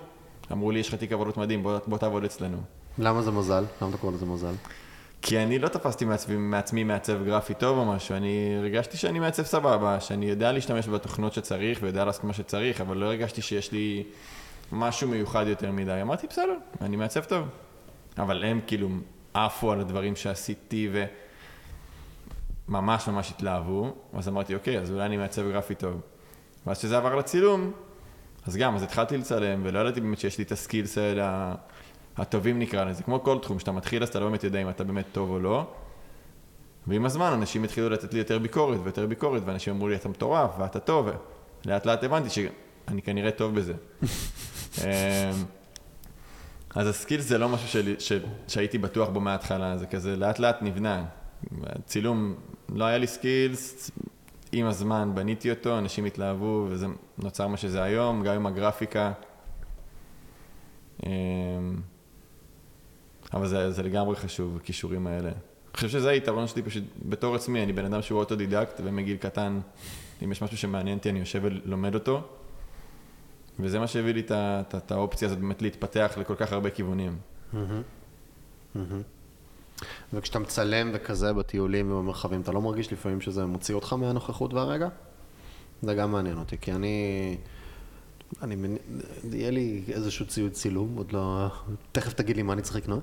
אמרו 0.52 0.70
לי, 0.70 0.78
יש 0.78 0.88
לך 0.88 0.94
תיק 0.94 1.12
עבודות 1.12 1.36
מדהים, 1.36 1.62
בוא, 1.62 1.78
בוא 1.86 1.98
תעבוד 1.98 2.24
אצלנו. 2.24 2.58
למה 2.98 3.22
זה 3.22 3.30
מזל? 3.30 3.64
למה 3.82 3.90
אתה 3.90 3.98
קורא 3.98 4.12
לזה 4.12 4.26
מזל? 4.26 4.54
כי 5.22 5.38
אני 5.38 5.58
לא 5.58 5.68
תפסתי 5.68 6.04
מעצמי, 6.04 6.36
מעצמי 6.36 6.84
מעצב 6.84 7.24
גרפי 7.24 7.54
טוב 7.54 7.78
או 7.78 7.84
משהו, 7.84 8.16
אני 8.16 8.56
הרגשתי 8.58 8.96
שאני 8.96 9.18
מעצב 9.18 9.42
סבבה, 9.42 10.00
שאני 10.00 10.26
יודע 10.26 10.52
להשתמש 10.52 10.88
בתוכנות 10.88 11.32
שצריך 11.32 11.78
ויודע 11.82 12.04
לעשות 12.04 12.24
מה 12.24 12.32
שצריך, 12.32 12.80
אבל 12.80 12.96
לא 12.96 13.06
הרגשתי 13.06 13.42
שיש 13.42 13.72
לי 13.72 14.04
משהו 14.72 15.08
מיוחד 15.08 15.46
יותר 15.46 15.72
מדי. 15.72 16.02
אמרתי, 16.02 16.26
בסדר, 16.26 16.56
אני 16.80 16.96
מעצב 16.96 17.24
טוב. 17.24 17.48
אבל 18.18 18.44
הם 18.44 18.60
כאילו 18.66 18.88
עפו 19.34 19.72
על 19.72 19.80
הדברים 19.80 20.16
שעשיתי 20.16 20.90
וממש 22.68 23.08
ממש 23.08 23.30
התלהבו, 23.30 23.94
אז 24.12 24.28
אמרתי, 24.28 24.54
אוקיי, 24.54 24.78
אז 24.78 24.90
אולי 24.90 25.06
אני 25.06 25.16
מעצב 25.16 25.42
גרפי 25.52 25.74
טוב. 25.74 26.00
ואז 26.66 26.78
כשזה 26.78 26.96
עבר 26.96 27.14
לצילום, 27.14 27.72
אז 28.46 28.56
גם, 28.56 28.74
אז 28.74 28.82
התחלתי 28.82 29.16
לצלם, 29.16 29.60
ולא 29.64 29.78
ידעתי 29.78 30.00
באמת 30.00 30.18
שיש 30.18 30.38
לי 30.38 30.44
את 30.44 30.52
הסקילס 30.52 30.98
האלה. 30.98 31.54
הטובים 32.16 32.58
נקרא 32.58 32.84
לזה, 32.84 33.02
כמו 33.02 33.22
כל 33.22 33.38
תחום, 33.38 33.58
שאתה 33.58 33.72
מתחיל 33.72 34.02
אז 34.02 34.08
אתה 34.08 34.20
לא 34.20 34.26
באמת 34.26 34.44
יודע 34.44 34.62
אם 34.62 34.68
אתה 34.68 34.84
באמת 34.84 35.04
טוב 35.12 35.30
או 35.30 35.38
לא. 35.38 35.66
ועם 36.86 37.04
הזמן 37.04 37.32
אנשים 37.32 37.64
התחילו 37.64 37.88
לתת 37.88 38.12
לי 38.12 38.18
יותר 38.18 38.38
ביקורת 38.38 38.78
ויותר 38.82 39.06
ביקורת, 39.06 39.42
ואנשים 39.44 39.74
אמרו 39.74 39.88
לי, 39.88 39.96
אתה 39.96 40.08
מטורף 40.08 40.50
ואתה 40.58 40.80
טוב, 40.80 41.08
ולאט 41.66 41.86
לאט 41.86 42.04
הבנתי 42.04 42.30
שאני 42.30 43.02
כנראה 43.02 43.30
טוב 43.30 43.54
בזה. 43.54 43.74
אמ, 44.78 44.84
אז 46.74 46.86
הסקילס 46.86 47.24
זה 47.24 47.38
לא 47.38 47.48
משהו 47.48 47.68
שלי, 47.68 47.94
ש, 47.98 48.12
שהייתי 48.48 48.78
בטוח 48.78 49.08
בו 49.08 49.20
מההתחלה, 49.20 49.76
זה 49.76 49.86
כזה 49.86 50.16
לאט 50.16 50.38
לאט 50.38 50.62
נבנה. 50.62 51.04
צילום, 51.86 52.34
לא 52.68 52.84
היה 52.84 52.98
לי 52.98 53.06
skills, 53.06 53.90
עם 54.52 54.66
הזמן 54.66 55.10
בניתי 55.14 55.50
אותו, 55.50 55.78
אנשים 55.78 56.04
התלהבו, 56.04 56.66
וזה 56.70 56.86
נוצר 57.18 57.48
מה 57.48 57.56
שזה 57.56 57.82
היום, 57.82 58.22
גם 58.22 58.34
עם 58.34 58.46
הגרפיקה. 58.46 59.12
אבל 63.34 63.46
זה, 63.46 63.70
זה 63.70 63.82
לגמרי 63.82 64.16
חשוב, 64.16 64.56
הכישורים 64.56 65.06
האלה. 65.06 65.30
חושב 65.74 65.88
שזה 65.88 66.10
היתרון 66.10 66.46
שלי 66.46 66.62
פשוט 66.62 66.84
בתור 67.08 67.34
עצמי, 67.34 67.62
אני 67.62 67.72
בן 67.72 67.84
אדם 67.84 68.02
שהוא 68.02 68.18
אוטודידקט 68.18 68.80
ומגיל 68.84 69.16
קטן, 69.16 69.60
אם 70.24 70.32
יש 70.32 70.42
משהו 70.42 70.56
שמעניין 70.56 70.98
אותי 70.98 71.10
אני 71.10 71.18
יושב 71.18 71.40
ולומד 71.42 71.94
אותו. 71.94 72.22
וזה 73.60 73.78
מה 73.78 73.86
שהביא 73.86 74.14
לי 74.14 74.22
את 74.30 74.92
האופציה 74.92 75.28
הזאת 75.28 75.38
באמת 75.38 75.62
להתפתח 75.62 76.12
לכל 76.20 76.34
כך 76.34 76.52
הרבה 76.52 76.70
כיוונים. 76.70 77.18
וכשאתה 80.12 80.38
מצלם 80.38 80.90
וכזה 80.94 81.32
בטיולים 81.32 81.92
ובמרחבים, 81.92 82.40
אתה 82.40 82.52
לא 82.52 82.62
מרגיש 82.62 82.92
לפעמים 82.92 83.20
שזה 83.20 83.46
מוציא 83.46 83.74
אותך 83.74 83.92
מהנוכחות 83.92 84.54
והרגע? 84.54 84.88
זה 85.82 85.94
גם 85.94 86.12
מעניין 86.12 86.38
אותי, 86.38 86.56
כי 86.60 86.72
אני... 86.72 87.36
אני 88.42 88.56
מנ... 88.56 88.76
יהיה 89.32 89.50
לי 89.50 89.82
איזשהו 89.88 90.26
ציוד 90.26 90.52
צילום, 90.52 90.94
עוד 90.96 91.12
לא... 91.12 91.46
תכף 91.92 92.12
תגיד 92.12 92.36
לי 92.36 92.42
מה 92.42 92.52
אני 92.52 92.62
צריך 92.62 92.76
לקנות. 92.76 93.02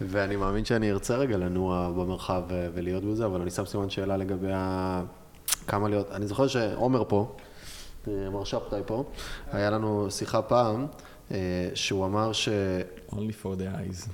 ואני 0.00 0.36
מאמין 0.36 0.64
שאני 0.64 0.90
ארצה 0.90 1.16
רגע 1.16 1.36
לנוע 1.36 1.90
במרחב 1.90 2.42
ולהיות 2.48 3.04
בזה, 3.04 3.26
אבל 3.26 3.40
אני 3.40 3.50
שם 3.50 3.66
סימן 3.66 3.90
שאלה 3.90 4.16
לגבי 4.16 4.52
ה... 4.52 5.02
כמה 5.66 5.88
להיות... 5.88 6.10
אני 6.10 6.26
זוכר 6.26 6.46
שעומר 6.46 7.04
פה, 7.08 7.36
מר 8.06 8.44
שבתאי 8.44 8.80
פה, 8.86 9.04
היה 9.52 9.70
לנו 9.70 10.10
שיחה 10.10 10.42
פעם, 10.42 10.86
אה, 11.30 11.36
שהוא 11.74 12.06
אמר 12.06 12.32
ש... 12.32 12.48
Only 13.10 13.42
for 13.42 13.46
the 13.58 13.78
eyes. 13.78 14.08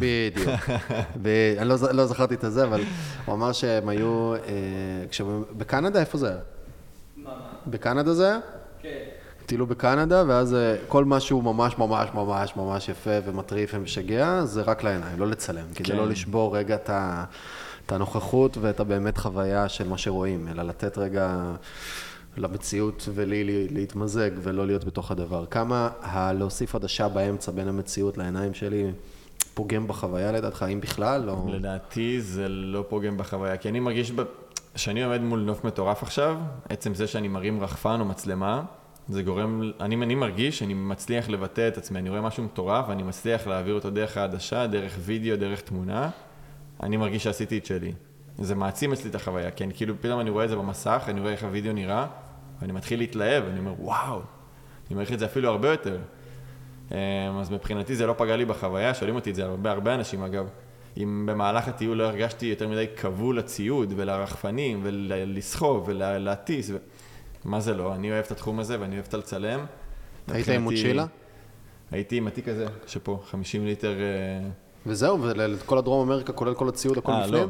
בדיוק. 0.00 0.48
אני 1.58 1.68
לא, 1.68 1.76
לא 1.92 2.06
זכרתי 2.06 2.34
את 2.34 2.44
זה, 2.48 2.64
אבל 2.64 2.82
הוא 3.26 3.34
אמר 3.34 3.52
שהם 3.52 3.88
היו, 3.88 4.34
אה, 4.34 5.34
בקנדה, 5.56 6.00
איפה 6.00 6.18
זה 6.18 6.28
היה? 6.28 6.38
בקנדה 7.70 8.14
זה 8.14 8.26
היה? 8.26 8.38
כן. 8.82 9.04
טיילו 9.46 9.66
בקנדה, 9.66 10.24
ואז 10.26 10.54
אה, 10.54 10.76
כל 10.88 11.04
מה 11.04 11.20
שהוא 11.20 11.44
ממש 11.44 11.78
ממש 11.78 12.08
ממש 12.14 12.56
ממש 12.56 12.88
יפה 12.88 13.10
ומטריף 13.26 13.70
ומשגע, 13.74 14.44
זה 14.44 14.62
רק 14.62 14.84
לעיניים, 14.84 15.20
לא 15.20 15.26
לצלם. 15.26 15.64
כן. 15.74 15.84
כדי 15.84 15.96
לא 15.96 16.08
לשבור 16.08 16.56
רגע 16.56 16.74
את, 16.74 16.90
ה, 16.90 17.24
את 17.86 17.92
הנוכחות 17.92 18.56
ואת 18.60 18.80
הבאמת 18.80 19.18
חוויה 19.18 19.68
של 19.68 19.88
מה 19.88 19.98
שרואים, 19.98 20.48
אלא 20.48 20.62
לתת 20.62 20.98
רגע... 20.98 21.54
למציאות 22.36 23.08
ולי 23.14 23.68
להתמזג 23.70 24.30
ולא 24.42 24.66
להיות 24.66 24.84
בתוך 24.84 25.10
הדבר. 25.10 25.46
כמה 25.46 25.90
הלהוסיף 26.00 26.74
עדשה 26.74 27.08
באמצע 27.08 27.52
בין 27.52 27.68
המציאות 27.68 28.18
לעיניים 28.18 28.54
שלי 28.54 28.90
פוגם 29.54 29.88
בחוויה 29.88 30.32
לדעתך, 30.32 30.66
אם 30.72 30.80
בכלל, 30.80 31.30
או... 31.30 31.48
לדעתי 31.52 32.20
זה 32.20 32.48
לא 32.48 32.84
פוגם 32.88 33.16
בחוויה, 33.16 33.56
כי 33.56 33.68
אני 33.68 33.80
מרגיש 33.80 34.12
שאני 34.78 35.04
עומד 35.04 35.20
מול 35.20 35.40
נוף 35.40 35.64
מטורף 35.64 36.02
עכשיו, 36.02 36.36
עצם 36.68 36.94
זה 36.94 37.06
שאני 37.06 37.28
מרים 37.28 37.62
רחפן 37.62 38.00
או 38.00 38.04
מצלמה, 38.04 38.62
זה 39.08 39.22
גורם, 39.22 39.62
אני, 39.80 39.96
אני 39.96 40.14
מרגיש 40.14 40.58
שאני 40.58 40.74
מצליח 40.74 41.28
לבטא 41.28 41.68
את 41.68 41.78
עצמי, 41.78 41.98
אני 41.98 42.08
רואה 42.08 42.20
משהו 42.20 42.42
מטורף 42.42 42.84
ואני 42.88 43.02
מצליח 43.02 43.46
להעביר 43.46 43.74
אותו 43.74 43.90
דרך 43.90 44.16
העדשה, 44.16 44.66
דרך 44.66 44.96
וידאו, 45.00 45.36
דרך 45.36 45.60
תמונה, 45.60 46.10
אני 46.82 46.96
מרגיש 46.96 47.24
שעשיתי 47.24 47.58
את 47.58 47.66
שלי. 47.66 47.92
זה 48.38 48.54
מעצים 48.54 48.92
אצלי 48.92 49.10
את 49.10 49.14
החוויה, 49.14 49.50
אני 49.60 49.74
כאילו, 49.74 49.94
פתאום 50.00 50.20
אני 50.20 50.30
רואה 50.30 50.44
את 50.44 50.48
זה 50.48 50.56
במסך, 50.56 51.04
אני 51.08 51.20
רואה 51.20 51.32
איך 51.32 51.44
הוידאו 51.44 51.72
נראה, 51.72 52.06
ואני 52.60 52.72
מתחיל 52.72 52.98
להתלהב, 52.98 53.44
אני 53.44 53.58
אומר, 53.58 53.74
וואו, 53.78 54.20
אני 54.88 54.94
מעריך 54.94 55.12
את 55.12 55.18
זה 55.18 55.24
אפילו 55.24 55.48
הרבה 55.48 55.70
יותר. 55.70 55.98
אמ, 56.90 56.96
אז 57.40 57.50
מבחינתי 57.50 57.96
זה 57.96 58.06
לא 58.06 58.14
פגע 58.18 58.36
לי 58.36 58.44
בחוויה, 58.44 58.94
שואלים 58.94 59.14
אותי 59.14 59.30
את 59.30 59.34
זה 59.34 59.44
הרבה, 59.44 59.70
הרבה 59.70 59.94
אנשים 59.94 60.22
אגב. 60.22 60.48
אם 60.98 61.26
במהלך 61.26 61.68
הטיול 61.68 61.96
לא 61.96 62.04
הרגשתי 62.04 62.46
יותר 62.46 62.68
מדי 62.68 62.86
כבול 62.96 63.38
לציוד 63.38 63.92
ולרחפנים 63.96 64.80
ולסחוב 64.82 65.84
ולהטיס, 65.86 66.70
ו... 66.70 66.76
מה 67.44 67.60
זה 67.60 67.74
לא? 67.74 67.94
אני 67.94 68.12
אוהב 68.12 68.24
את 68.24 68.30
התחום 68.30 68.58
הזה 68.58 68.80
ואני 68.80 68.94
אוהב 68.94 69.06
את 69.08 69.14
הלצלם. 69.14 69.60
היית 70.28 70.48
עם 70.48 70.62
מוצ'ילה? 70.62 71.06
הייתי 71.90 72.16
עם 72.16 72.26
התיק 72.26 72.48
הזה, 72.48 72.66
שפה, 72.86 73.22
50 73.30 73.66
ליטר... 73.66 74.00
אה, 74.00 74.48
וזהו, 74.86 75.22
ולכל 75.22 75.78
הדרום 75.78 76.08
אמריקה, 76.08 76.32
כולל 76.32 76.54
כל 76.54 76.68
הציוד, 76.68 76.98
הכל 76.98 77.12
בפנים? 77.22 77.34
לא. 77.34 77.46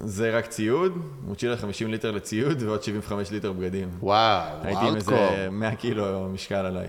זה 0.00 0.38
רק 0.38 0.46
ציוד, 0.46 0.92
מוצ'ילה 1.26 1.56
50 1.56 1.90
ליטר 1.90 2.10
לציוד 2.10 2.62
ועוד 2.62 2.82
75 2.82 3.30
ליטר 3.30 3.52
בגדים. 3.52 3.88
וואו, 4.00 4.42
הייתי 4.62 4.88
עם 4.88 4.96
איזה 4.96 5.48
100 5.50 5.74
קילו 5.76 6.28
משקל 6.28 6.54
עליי. 6.54 6.86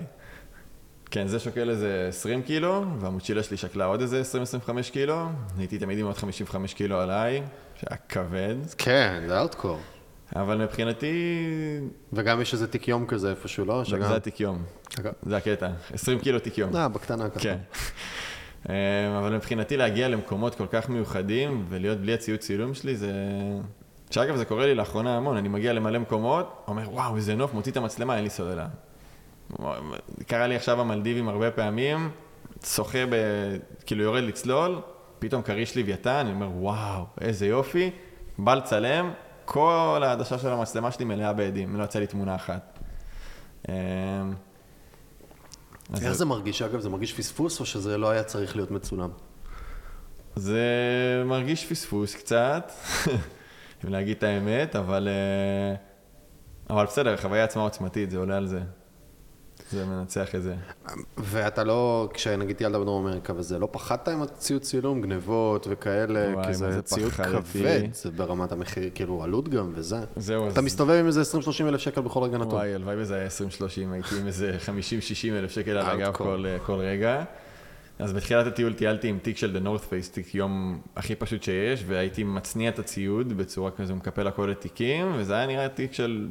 כן, 1.12 1.28
זה 1.28 1.40
שוקל 1.40 1.70
איזה 1.70 2.06
20 2.10 2.42
קילו, 2.42 2.86
והמוצ'ילה 3.00 3.44
שלי 3.44 3.58
שקלה 3.58 3.86
עוד 3.86 4.02
איזה 4.02 4.22
20-25 4.68 4.92
קילו. 4.92 5.26
הייתי 5.58 5.78
תמיד 5.78 6.00
עם 6.00 6.06
עוד 6.06 6.18
55 6.18 6.74
קילו 6.74 7.00
עליי, 7.00 7.44
שהיה 7.76 7.98
כבד. 8.10 8.56
כן, 8.78 9.24
זה 9.28 9.40
ארטקור. 9.40 9.80
אבל 10.36 10.58
מבחינתי... 10.58 11.14
וגם 12.14 12.42
יש 12.42 12.54
איזה 12.54 12.68
תיק 12.68 12.88
יום 12.88 13.06
כזה 13.06 13.30
איפשהו, 13.30 13.66
לא? 13.66 13.86
שגם... 13.86 14.04
זה 14.04 14.16
התיק 14.16 14.40
יום. 14.40 14.64
זה 15.24 15.38
הקטע. 15.38 15.70
20 15.94 16.20
קילו 16.20 16.40
תיק 16.40 16.58
יום. 16.58 16.76
אה, 16.76 16.88
בקטנה 16.88 17.30
ככה. 17.30 17.40
כן. 17.40 17.58
אה, 18.70 19.20
אבל 19.20 19.36
מבחינתי 19.36 19.78
להגיע 19.78 20.08
למקומות 20.08 20.56
כל 20.56 20.68
כך 20.72 20.90
מיוחדים 20.90 21.66
ולהיות 21.70 21.98
בלי 21.98 22.14
הציוד 22.14 22.40
צילום 22.40 22.74
שלי 22.74 22.96
זה... 22.96 23.12
שאגב 24.12 24.36
זה 24.36 24.46
קורה 24.46 24.66
לי 24.66 24.76
לאחרונה 24.76 25.18
המון, 25.18 25.38
אני 25.38 25.50
מגיע 25.50 25.74
למלא 25.74 26.00
מקומות, 26.00 26.64
אומר 26.68 26.90
וואו 26.94 27.16
איזה 27.16 27.36
נוף, 27.36 27.54
מוציא 27.54 27.72
את 27.72 27.78
המצלמה, 27.78 28.16
אין 28.16 28.24
לי 28.24 28.30
סוללה. 28.30 28.68
קרה 30.28 30.48
לי 30.48 30.56
עכשיו 30.56 30.82
המלדיבים 30.82 31.30
הרבה 31.30 31.52
פעמים, 31.52 32.10
שוחה 32.66 33.06
ב... 33.06 33.16
כאילו 33.86 34.04
יורד 34.04 34.24
לצלול, 34.24 34.82
פתאום 35.20 35.42
כריש 35.42 35.78
לוויתן, 35.78 36.12
אני 36.12 36.32
אומר 36.32 36.50
וואו, 36.54 37.06
איזה 37.22 37.48
יופי, 37.48 37.92
בא 38.38 38.54
לצלם, 38.56 39.12
כל 39.46 40.02
העדשה 40.06 40.38
של 40.38 40.48
המצלמה 40.48 40.92
שלי 40.92 41.06
מלאה 41.06 41.34
בעדים, 41.34 41.76
לא 41.76 41.84
יצא 41.84 42.00
לי 42.00 42.08
תמונה 42.08 42.36
אחת. 42.36 42.80
אה, 43.70 43.76
איך 46.02 46.12
זה 46.12 46.26
מרגיש? 46.26 46.62
אגב, 46.62 46.80
זה 46.80 46.90
מרגיש 46.90 47.14
פספוס 47.14 47.60
או 47.60 47.66
שזה 47.66 47.98
לא 47.98 48.10
היה 48.10 48.24
צריך 48.24 48.56
להיות 48.56 48.72
מצולם? 48.72 49.10
זה 50.36 50.64
מרגיש 51.26 51.66
פספוס 51.66 52.16
קצת, 52.16 52.72
אם 53.86 53.90
להגיד 53.90 54.18
את 54.18 54.24
האמת, 54.24 54.76
אבל, 54.76 55.08
אה, 55.08 55.76
אבל 56.76 56.86
בסדר, 56.86 57.14
החוויה 57.14 57.44
עצמה 57.44 57.62
עוצמתית, 57.62 58.12
זה 58.12 58.18
עולה 58.18 58.38
על 58.38 58.48
זה. 58.48 58.62
זה 59.72 59.86
מנצח 59.86 60.36
את 60.36 60.44
זה. 60.44 60.56
ואתה 61.18 61.64
לא, 61.64 62.10
כשנגיד 62.14 62.62
ילדה 62.62 62.80
בדרום 62.80 63.08
אמריקה 63.08 63.34
וזה, 63.36 63.60
לא 63.60 63.68
פחדת 63.72 64.08
עם 64.08 64.22
הציוד 64.22 64.62
צילום, 64.62 65.02
גנבות 65.02 65.68
וכאלה, 65.70 66.34
וואי, 66.34 66.46
כי 66.46 66.54
זה 66.54 66.82
ציוד 66.82 67.12
כבד, 67.12 67.82
זה 67.94 68.12
ברמת 68.12 68.52
המחיר, 68.52 68.90
כאילו 68.96 69.24
עלות 69.24 69.50
גם 69.50 69.72
וזה. 69.76 70.00
זהו, 70.16 70.50
אתה 70.50 70.60
אז... 70.60 70.66
מסתובב 70.66 70.94
עם 70.94 71.08
איזה 71.08 71.22
20-30 71.22 71.24
אלף 71.62 71.82
שקל 71.82 72.02
בכל 72.02 72.24
רגע 72.24 72.38
נתון. 72.38 72.54
וואי, 72.54 72.74
הלוואי 72.74 72.96
וזה 72.98 73.16
היה 73.16 73.28
20-30, 73.28 73.32
הייתי 73.92 74.20
עם 74.20 74.28
איזה 74.28 74.58
50-60 74.66 74.70
אלף 75.32 75.52
שקל 75.52 75.72
על 75.72 76.02
הגב 76.02 76.14
כל, 76.14 76.46
כל 76.66 76.76
רגע. 76.76 77.24
אז 78.00 78.14
בתחילת 78.14 78.48
הטיול 78.48 78.74
טיילתי 78.74 79.08
עם 79.08 79.20
תיק 79.22 79.38
של 79.38 79.58
The 79.58 79.66
North 79.66 79.84
Face, 79.84 80.14
תיק 80.14 80.36
יום 80.36 80.82
הכי 80.96 81.16
פשוט 81.16 81.44
שיש, 81.44 81.84
והייתי 81.88 82.24
מצניע 82.24 82.70
את 82.70 82.80
הציוד 82.80 83.34
בצורה 83.38 83.72
כזו, 83.72 83.96
מקפל 83.96 84.28
הכל 84.28 84.48
לתיקים, 84.52 85.12
וזה 85.16 85.34
היה 85.34 85.48
נראה 85.48 85.70
תיק 85.70 85.94
של 85.94 86.28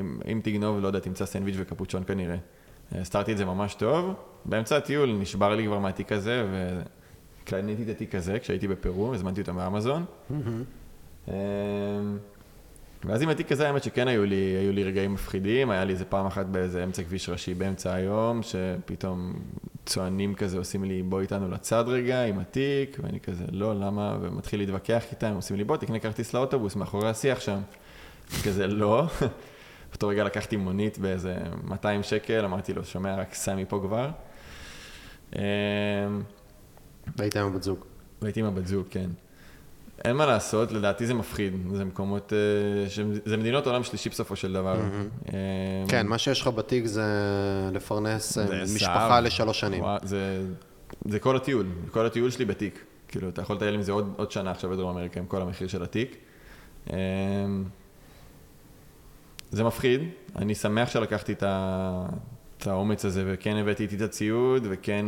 אם, 0.00 0.18
אם 0.32 0.40
תגנוב, 0.42 0.80
לא 0.80 0.86
יודע, 0.86 0.98
תמצא 0.98 1.26
סנדוויץ' 1.26 1.54
וקפוצ'ון 1.58 2.02
כנראה. 2.06 2.36
הסתרתי 2.92 3.32
את 3.32 3.36
זה 3.36 3.44
ממש 3.44 3.74
טוב. 3.74 4.14
באמצע 4.44 4.76
הטיול 4.76 5.12
נשבר 5.12 5.54
לי 5.54 5.66
כבר 5.66 5.78
מהתיק 5.78 6.12
הזה, 6.12 6.46
וקניתי 7.42 7.82
את 7.82 7.88
התיק 7.88 8.14
הזה 8.14 8.38
כשהייתי 8.38 8.68
בפרו, 8.68 9.14
הזמנתי 9.14 9.40
אותו 9.40 9.54
מאמזון. 9.54 10.04
אמ, 11.28 11.34
ואז 13.04 13.22
עם 13.22 13.28
התיק 13.28 13.52
הזה, 13.52 13.66
האמת 13.66 13.82
שכן 13.82 14.08
היו 14.08 14.24
לי, 14.24 14.36
היו 14.36 14.72
לי 14.72 14.84
רגעים 14.84 15.14
מפחידים, 15.14 15.70
היה 15.70 15.84
לי 15.84 15.92
איזה 15.92 16.04
פעם 16.04 16.26
אחת 16.26 16.46
באיזה 16.46 16.84
אמצע 16.84 17.02
כביש 17.02 17.28
ראשי 17.28 17.54
באמצע 17.54 17.94
היום, 17.94 18.40
שפתאום 18.42 19.32
צוענים 19.86 20.34
כזה 20.34 20.58
עושים 20.58 20.84
לי 20.84 21.02
בוא 21.02 21.20
איתנו 21.20 21.50
לצד 21.50 21.84
רגע 21.86 22.24
עם 22.24 22.38
התיק, 22.38 22.98
ואני 23.02 23.20
כזה 23.20 23.44
לא, 23.52 23.74
למה, 23.80 24.18
ומתחיל 24.20 24.60
להתווכח 24.60 25.04
איתם, 25.10 25.32
עושים 25.34 25.56
לי 25.56 25.64
בוא 25.64 25.76
תקנה 25.76 25.98
כרטיס 25.98 26.34
לאוטובוס 26.34 26.76
מאחורי 26.76 27.08
השיח 27.08 27.40
שם. 27.40 27.60
כזה 28.44 28.66
לא. 28.66 29.06
באותו 29.92 30.08
רגע 30.08 30.24
לקחתי 30.24 30.56
מונית 30.56 30.98
באיזה 30.98 31.34
200 31.64 32.02
שקל, 32.02 32.44
אמרתי 32.44 32.72
לו, 32.72 32.84
שומע, 32.84 33.16
רק 33.16 33.34
סע 33.34 33.54
מפה 33.54 33.80
כבר. 33.82 34.10
אמ, 35.36 35.42
והיית 37.16 37.36
עם 37.36 37.46
הבת 37.46 37.62
זוג. 37.62 37.84
והייתי 38.22 38.40
עם 38.40 38.46
הבת 38.46 38.66
זוג, 38.66 38.86
כן. 38.90 39.10
אין 40.04 40.16
מה 40.16 40.26
לעשות, 40.26 40.72
לדעתי 40.72 41.06
זה 41.06 41.14
מפחיד. 41.14 41.52
זה 41.72 41.84
מקומות, 41.84 42.32
אה, 42.32 43.04
זה 43.24 43.36
מדינות 43.36 43.66
עולם 43.66 43.84
שלישי 43.84 44.08
בסופו 44.08 44.36
של 44.36 44.52
דבר. 44.52 44.80
אמ, 44.80 45.34
כן, 45.88 46.06
מה 46.06 46.18
שיש 46.18 46.40
לך 46.40 46.48
בתיק 46.48 46.86
זה 46.86 47.04
לפרנס 47.72 48.38
אה, 48.38 48.62
משפחה 48.74 49.20
לשלוש 49.20 49.60
שנים. 49.60 49.84
זה 51.04 51.18
כל 51.18 51.36
הטיול, 51.36 51.66
כל 51.90 52.06
הטיול 52.06 52.30
שלי 52.30 52.44
בתיק. 52.44 52.84
כאילו, 53.08 53.28
אתה 53.28 53.42
יכול 53.42 53.56
לטייל 53.56 53.74
עם 53.74 53.82
זה 53.82 53.92
עוד 53.92 54.30
שנה 54.30 54.50
עכשיו 54.50 54.70
בדרום 54.70 54.90
אמריקה 54.90 55.20
עם 55.20 55.26
כל 55.26 55.42
המחיר 55.42 55.68
של 55.68 55.82
התיק. 55.82 56.16
זה 59.52 59.64
מפחיד, 59.64 60.00
אני 60.36 60.54
שמח 60.54 60.88
שלקחתי 60.90 61.32
את, 61.32 61.42
ה... 61.42 62.06
את 62.58 62.66
האומץ 62.66 63.04
הזה 63.04 63.24
וכן 63.26 63.56
הבאתי 63.56 63.82
איתי 63.82 63.96
את 63.96 64.00
הציוד 64.00 64.66
וכן, 64.70 65.06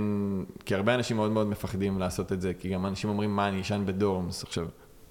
כי 0.65 0.75
הרבה 0.75 0.95
אנשים 0.95 1.17
מאוד 1.17 1.31
מאוד 1.31 1.47
מפחדים 1.47 1.99
לעשות 1.99 2.33
את 2.33 2.41
זה, 2.41 2.53
כי 2.59 2.69
גם 2.69 2.87
אנשים 2.87 3.11
אומרים 3.11 3.37
מה 3.37 3.49
אני 3.49 3.61
אשן 3.61 3.83
ב 3.87 3.95
dorms, 3.95 4.43
עכשיו, 4.43 4.67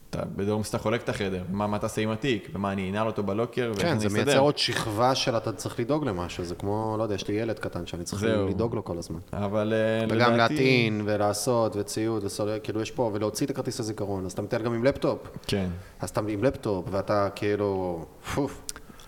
אתה 0.10 0.22
ב 0.36 0.41
dorms 0.41 0.70
אתה 0.70 0.78
חולק 0.78 1.04
את 1.04 1.10
החדר, 1.10 1.44
מה, 1.52 1.68
מה 1.68 1.80
תעשה 1.80 2.02
עם 2.02 2.10
התיק, 2.10 2.50
ומה 2.54 2.72
אני 2.72 2.90
אנעל 2.92 3.08
אותו 3.08 3.24
בלוקר, 3.24 3.72
ואיך 3.76 3.82
כן, 3.88 4.00
זה 4.00 4.08
אסתדר. 4.08 4.24
מייצר 4.24 4.40
עוד 4.40 4.58
שכבה 4.58 5.16
של 5.16 5.38
אתה 5.38 5.52
צריך 5.54 5.80
לדאוג 5.80 6.06
למשהו, 6.06 6.44
זה 6.44 6.56
כמו, 6.56 6.96
לא 6.98 7.04
יודע, 7.04 7.16
יש 7.16 7.28
לי 7.28 7.34
ילד 7.34 7.60
קטן 7.60 7.86
שאני 7.86 8.04
צריך 8.04 8.22
זהו. 8.22 8.48
לדאוג 8.48 8.76
לו 8.76 8.84
כל 8.84 8.98
הזמן. 8.98 9.20
אבל 9.34 9.74
אה, 9.74 10.06
וגם 10.06 10.34
לדעתי- 10.34 10.54
להטעין, 10.54 11.02
ולעשות, 11.06 11.76
וציוד, 11.76 12.24
וסולר, 12.24 12.58
כאילו 12.64 12.82
יש 12.82 12.92
פה, 12.92 13.12
ולהוציא 13.14 13.46
את 13.46 13.52
הכרטיס 13.52 13.80
הזיכרון, 13.80 14.26
אז 14.26 14.32
אתה 14.32 14.42
מטייל 14.42 14.62
גם 14.62 14.74
עם 14.74 14.84
לפטופ. 14.84 15.20
כן. 15.48 15.70
אז 16.00 16.10
אתה 16.10 16.22
עם 16.30 16.44
לפטופ, 16.44 16.86
ואתה 16.92 17.30
כאילו, 17.36 18.06
פוף. 18.36 18.64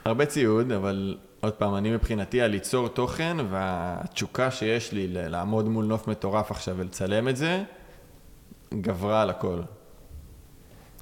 הרבה 0.06 0.26
ציוד, 0.26 0.72
אבל 0.72 1.18
עוד 1.41 1.53
פעם, 1.53 1.76
אני 1.76 1.91
מבחינתי, 1.91 2.41
הליצור 2.41 2.88
תוכן 2.88 3.38
והתשוקה 3.49 4.51
שיש 4.51 4.91
לי 4.91 5.08
לעמוד 5.08 5.70
מול 5.70 5.86
נוף 5.86 6.08
מטורף 6.08 6.51
עכשיו 6.51 6.76
ולצלם 6.78 7.28
את 7.28 7.38
זה, 7.38 7.64
גברה 8.74 9.22
על 9.22 9.30
הכל. 9.30 9.60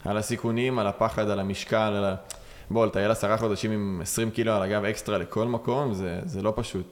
על 0.05 0.17
הסיכונים, 0.17 0.79
על 0.79 0.87
הפחד, 0.87 1.29
על 1.29 1.39
המשקל, 1.39 1.77
על 1.77 2.05
ה... 2.05 2.15
בוא, 2.71 2.85
לטייל 2.85 3.11
עשרה 3.11 3.37
חודשים 3.37 3.71
עם 3.71 3.99
20 4.03 4.31
קילו 4.31 4.51
על 4.53 4.61
הגב 4.61 4.83
אקסטרה 4.85 5.17
לכל 5.17 5.47
מקום, 5.47 5.93
זה, 5.93 6.19
זה 6.25 6.41
לא 6.41 6.53
פשוט. 6.55 6.85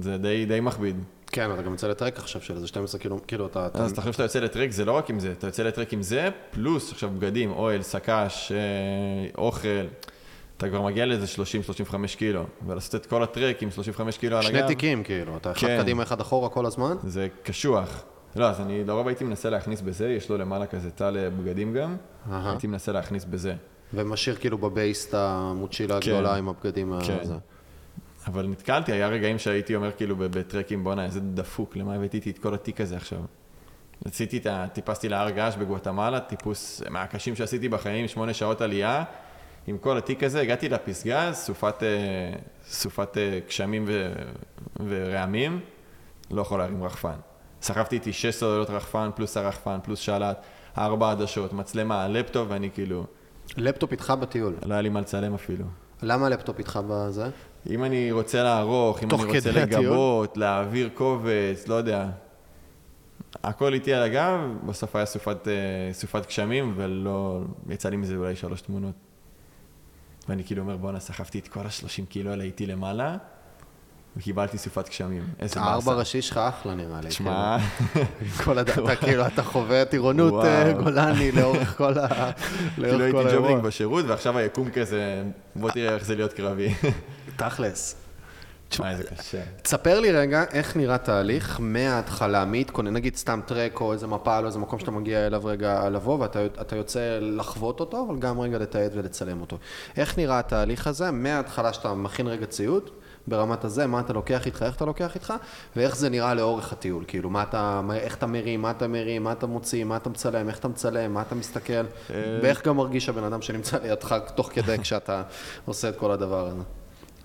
זה 0.00 0.18
די, 0.18 0.44
די 0.46 0.60
מכביד. 0.60 0.96
כן, 1.26 1.50
אתה 1.54 1.62
גם 1.62 1.72
יוצא 1.72 1.88
לטרק 1.88 2.18
עכשיו 2.18 2.42
של 2.42 2.54
איזה 2.54 2.66
12 2.66 3.00
קילו, 3.00 3.18
כאילו 3.26 3.46
אתה... 3.46 3.66
אתה- 3.66 3.78
אז 3.84 3.90
אתה 3.92 4.00
חושב 4.00 4.12
שאתה 4.12 4.22
יוצא 4.22 4.38
לטרק, 4.40 4.70
זה 4.70 4.84
לא 4.84 4.92
רק 4.92 5.10
עם 5.10 5.20
זה, 5.20 5.32
אתה 5.32 5.46
יוצא 5.46 5.62
לטרק 5.62 5.92
עם 5.92 6.02
זה, 6.02 6.28
פלוס 6.50 6.92
עכשיו 6.92 7.10
בגדים, 7.10 7.50
אוהל, 7.50 7.82
שק"ש, 7.82 8.52
אה, 8.52 8.58
אוכל, 9.38 9.68
אתה 10.58 10.68
כבר 10.68 10.82
מגיע 10.82 11.06
לאיזה 11.06 11.26
30-35 11.90 11.94
קילו, 12.16 12.44
ולעשות 12.66 12.94
את 12.94 13.06
כל 13.06 13.22
הטרק 13.22 13.62
עם 13.62 13.70
35 13.70 14.18
קילו 14.18 14.36
על 14.36 14.46
הגב, 14.46 14.58
שני 14.58 14.66
תיקים, 14.66 15.02
כאילו, 15.02 15.36
אתה 15.36 15.52
אחד 15.52 15.66
כן. 15.66 15.78
קדימה, 15.82 16.02
אחד 16.02 16.20
אחורה 16.20 16.48
כל 16.48 16.66
הזמן. 16.66 16.96
זה 17.02 17.28
קשוח. 17.42 18.04
לא, 18.36 18.44
אז 18.48 18.60
אני 18.60 18.84
לרוב 18.84 19.08
הייתי 19.08 19.24
מנסה 19.24 19.50
להכניס 19.50 19.80
בזה, 19.80 20.08
יש 20.08 20.28
לו 20.30 20.38
למעלה 20.38 20.66
כזה 20.66 20.90
תא 20.90 21.04
לבגדים 21.04 21.74
גם, 21.74 21.96
אהה. 22.30 22.50
הייתי 22.50 22.66
מנסה 22.66 22.92
להכניס 22.92 23.24
בזה. 23.24 23.54
ומשאיר 23.94 24.36
כאילו 24.36 24.58
בבייס 24.58 25.08
את 25.08 25.14
המוצ'ילה 25.14 26.00
כן. 26.00 26.10
הגדולה 26.10 26.36
עם 26.36 26.48
הבגדים 26.48 26.92
כן. 27.06 27.16
הזה. 27.20 27.34
אבל 28.26 28.46
נתקלתי, 28.46 28.92
היה 28.92 29.08
רגעים 29.08 29.38
שהייתי 29.38 29.76
אומר 29.76 29.92
כאילו 29.92 30.16
בטרקים, 30.18 30.84
בואנה, 30.84 31.04
איזה 31.04 31.20
דפוק, 31.20 31.76
למה 31.76 31.94
הבאתי 31.94 32.30
את 32.30 32.38
כל 32.38 32.54
התיק 32.54 32.80
הזה 32.80 32.96
עכשיו? 32.96 33.18
עשיתי 34.04 34.38
את 34.38 34.46
ה... 34.46 34.66
טיפסתי 34.72 35.08
להר 35.08 35.30
געש 35.30 35.56
בגואטמלה, 35.56 36.20
טיפוס 36.20 36.82
מהקשים 36.90 37.36
שעשיתי 37.36 37.68
בחיים, 37.68 38.08
שמונה 38.08 38.34
שעות 38.34 38.60
עלייה. 38.60 39.04
עם 39.68 39.78
כל 39.78 39.98
התיק 39.98 40.22
הזה, 40.22 40.40
הגעתי 40.40 40.68
לפסגה, 40.68 41.32
סופת, 41.32 41.82
אה, 41.82 41.88
סופת 42.68 43.18
אה, 43.18 43.38
גשמים 43.46 43.84
ו... 43.86 44.12
ורעמים, 44.88 45.60
לא 46.30 46.42
יכול 46.42 46.58
להרים 46.58 46.84
רחפן. 46.84 47.16
סחבתי 47.62 47.96
איתי 47.96 48.12
שש 48.12 48.34
סוללות 48.34 48.70
רחפן, 48.70 49.10
פלוס 49.14 49.36
הרחפן, 49.36 49.78
פלוס 49.82 49.98
שלט, 49.98 50.42
ארבע 50.78 51.10
עדשות, 51.10 51.52
מצלמה, 51.52 52.08
לפטופ, 52.08 52.46
ואני 52.50 52.70
כאילו, 52.70 53.04
לפטופ 53.56 53.92
איתך 53.92 54.12
בטיול. 54.20 54.54
לא 54.66 54.74
היה 54.74 54.82
לי 54.82 54.88
מה 54.88 55.00
לצלם 55.00 55.34
אפילו. 55.34 55.64
למה 56.02 56.26
הלפטופ 56.26 56.58
איתך 56.58 56.80
בזה? 56.88 57.30
אם 57.70 57.84
אני 57.84 58.12
רוצה 58.12 58.42
לערוך, 58.42 59.02
אם 59.02 59.08
אני 59.10 59.24
רוצה 59.24 59.40
כדי 59.40 59.62
הטיול? 59.62 59.82
לגבות, 59.82 60.36
להעביר 60.36 60.88
קובץ, 60.94 61.68
לא 61.68 61.74
יודע. 61.74 62.08
הכל 63.42 63.74
איתי 63.74 63.94
על 63.94 64.02
הגב, 64.02 64.40
בסוף 64.66 64.96
היה 64.96 65.06
סופת, 65.06 65.48
אה, 65.48 65.52
סופת 65.92 66.26
גשמים, 66.26 66.72
ולא... 66.76 67.40
יצא 67.68 67.88
לי 67.88 67.96
מזה 67.96 68.16
אולי 68.16 68.36
שלוש 68.36 68.60
תמונות. 68.60 69.07
ואני 70.28 70.44
כאילו 70.44 70.62
אומר, 70.62 70.76
בואנה, 70.76 71.00
סחבתי 71.00 71.38
את 71.38 71.48
כל 71.48 71.66
השלושים 71.66 72.06
קילו 72.06 72.30
האלה 72.30 72.44
איתי 72.44 72.66
למעלה, 72.66 73.16
וקיבלתי 74.16 74.58
סופת 74.58 74.88
גשמים. 74.88 75.24
איזה 75.40 75.60
הארבע 75.60 75.74
באסה. 75.74 75.98
ראשי 75.98 76.22
שלך 76.22 76.36
אחלה 76.36 76.74
נראה 76.74 77.00
לי. 77.00 77.08
תשמע, 77.08 77.58
כאילו. 77.92 78.06
כל 78.44 78.58
הד... 78.58 78.70
אתה 78.70 78.96
כאילו, 79.04 79.26
אתה 79.26 79.42
חווה 79.42 79.84
טירונות. 79.84 80.44
אה, 80.44 80.72
גולני 80.72 81.32
לאורך 81.32 81.76
כל 81.76 81.98
ה... 81.98 82.08
כאילו 82.74 83.04
הייתי 83.04 83.18
האירוע. 83.18 83.60
בשירות, 83.60 84.04
ועכשיו 84.08 84.38
היקום 84.38 84.70
כזה, 84.70 85.22
בוא 85.56 85.70
תראה 85.70 85.94
איך 85.94 86.04
זה 86.04 86.14
להיות 86.14 86.32
קרבי. 86.32 86.74
תכלס. 87.36 88.07
תשמע, 88.68 88.90
איזה 88.90 89.04
קשה. 89.04 89.42
תספר 89.62 90.00
לי 90.00 90.12
רגע 90.12 90.44
איך 90.52 90.76
נראה 90.76 90.98
תהליך 90.98 91.56
מההתחלה, 91.60 92.44
מהתכונן, 92.44 92.92
נגיד 92.92 93.16
סתם 93.16 93.40
טרק 93.46 93.80
או 93.80 93.92
איזה 93.92 94.06
מפל 94.06 94.40
או 94.42 94.46
איזה 94.46 94.58
מקום 94.58 94.78
שאתה 94.78 94.90
מגיע 94.90 95.26
אליו 95.26 95.44
רגע 95.44 95.88
לבוא 95.88 96.18
ואתה 96.18 96.46
אתה 96.46 96.76
יוצא 96.76 97.18
לחוות 97.20 97.80
אותו, 97.80 98.06
אבל 98.08 98.18
גם 98.18 98.40
רגע 98.40 98.58
לתעד 98.58 98.90
ולצלם 98.94 99.40
אותו. 99.40 99.58
איך 99.96 100.18
נראה 100.18 100.38
התהליך 100.38 100.86
הזה 100.86 101.10
מההתחלה 101.10 101.72
שאתה 101.72 101.94
מכין 101.94 102.26
רגע 102.26 102.46
ציוד, 102.46 102.90
ברמת 103.26 103.64
הזה, 103.64 103.86
מה 103.86 104.00
אתה 104.00 104.12
לוקח 104.12 104.46
איתך, 104.46 104.62
איך 104.62 104.76
אתה 104.76 104.84
לוקח 104.84 105.14
איתך, 105.14 105.34
ואיך 105.76 105.96
זה 105.96 106.10
נראה 106.10 106.34
לאורך 106.34 106.72
הטיול, 106.72 107.04
כאילו, 107.08 107.30
מה 107.30 107.42
אתה, 107.42 107.80
איך 107.94 108.16
אתה 108.16 108.26
מרים, 108.26 108.62
מה 108.62 108.70
אתה 108.70 108.88
מרים, 108.88 109.22
מה 109.22 109.32
אתה 109.32 109.46
מוציא, 109.46 109.84
מה 109.84 109.96
אתה 109.96 110.10
מצלם, 110.10 110.48
איך 110.48 110.58
אתה 110.58 110.68
מצלם, 110.68 111.14
מה 111.14 111.22
אתה 111.22 111.34
מסתכל, 111.34 111.86
ואיך 112.42 112.66
גם 112.66 112.76
מרגיש 112.76 113.08
הבן 113.08 113.24
אדם 113.24 113.42
שנמצא 113.42 113.78
לידך 113.82 114.16
תוך 114.34 114.50
כדי 114.52 114.78
כשאתה 114.78 115.22
עושה 115.64 115.88
את 115.88 115.96
כל 115.96 116.10
הדבר 116.10 116.46
הזה. 116.46 116.77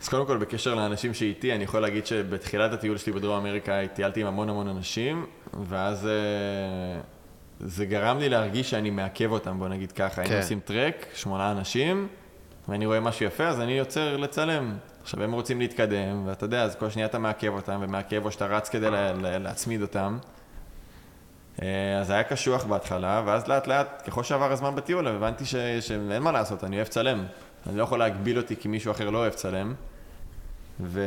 אז 0.04 0.10
קודם 0.10 0.26
כל, 0.26 0.38
בקשר 0.38 0.76
לאנשים 0.76 1.14
שאיתי, 1.14 1.56
אני 1.56 1.64
יכול 1.64 1.80
להגיד 1.80 2.06
שבתחילת 2.06 2.74
הטיול 2.74 2.98
שלי 2.98 3.12
בדרום 3.12 3.38
אמריקה 3.38 3.88
טיילתי 3.94 4.22
עם 4.22 4.28
המון 4.28 4.50
המון 4.50 4.68
אנשים, 4.68 5.26
ואז 5.68 6.08
אה, 6.08 7.02
זה 7.60 7.86
גרם 7.86 8.20
לי 8.20 8.30
להרגיש 8.30 8.70
שאני 8.70 8.90
מעכב 8.90 9.32
אותם, 9.32 9.60
בוא 9.60 9.68
נגיד 9.68 9.92
ככה. 9.92 10.22
היינו 10.22 10.36
כן. 10.36 10.42
עושים 10.42 10.60
טרק, 10.60 11.06
שמונה 11.14 11.52
אנשים, 11.52 12.08
ואני 12.70 12.86
רואה 12.86 13.00
משהו 13.00 13.26
יפה, 13.26 13.48
אז 13.48 13.62
אני 13.62 13.72
יוצר 13.72 14.18
לצלם. 14.18 14.78
עכשיו, 15.02 15.24
הם 15.24 15.32
רוצים 15.32 15.60
להתקדם, 15.60 16.28
ואתה 16.28 16.46
יודע, 16.46 16.64
אז 16.64 16.76
כל 16.76 16.90
שנייה 16.90 17.08
אתה 17.08 17.20
מעכב 17.20 17.54
אותם, 17.54 17.80
ומעכב 17.82 18.26
או 18.26 18.32
שאתה 18.32 18.46
רץ 18.46 18.70
כדי 18.70 18.92
לה, 18.92 19.14
לה, 19.14 19.38
להצמיד 19.38 19.82
אותם. 19.82 20.18
אה, 21.62 22.00
אז 22.00 22.10
היה 22.10 22.24
קשוח 22.24 22.66
בהתחלה, 22.66 23.22
ואז 23.26 23.48
לאט 23.48 23.68
לאט, 23.68 24.04
ככל 24.08 24.24
שעבר 24.24 24.52
הזמן 24.52 24.76
בטיול, 24.76 25.08
הבנתי 25.08 25.46
ש, 25.46 25.56
שאין 25.56 26.24
מה 26.24 26.32
לעשות, 26.32 26.64
אני 26.64 26.76
אוהב 26.76 26.88
לצלם. 26.88 27.26
אני 27.68 27.78
לא 27.78 27.84
יכול 27.84 28.00
להגביל 28.00 28.38
אותי 28.38 28.56
כי 28.56 28.68
מישהו 28.68 28.92
אחר 28.92 29.10
לא 29.10 29.18
אוהב 29.18 29.34
לצלם. 29.34 29.74
ו... 30.80 31.02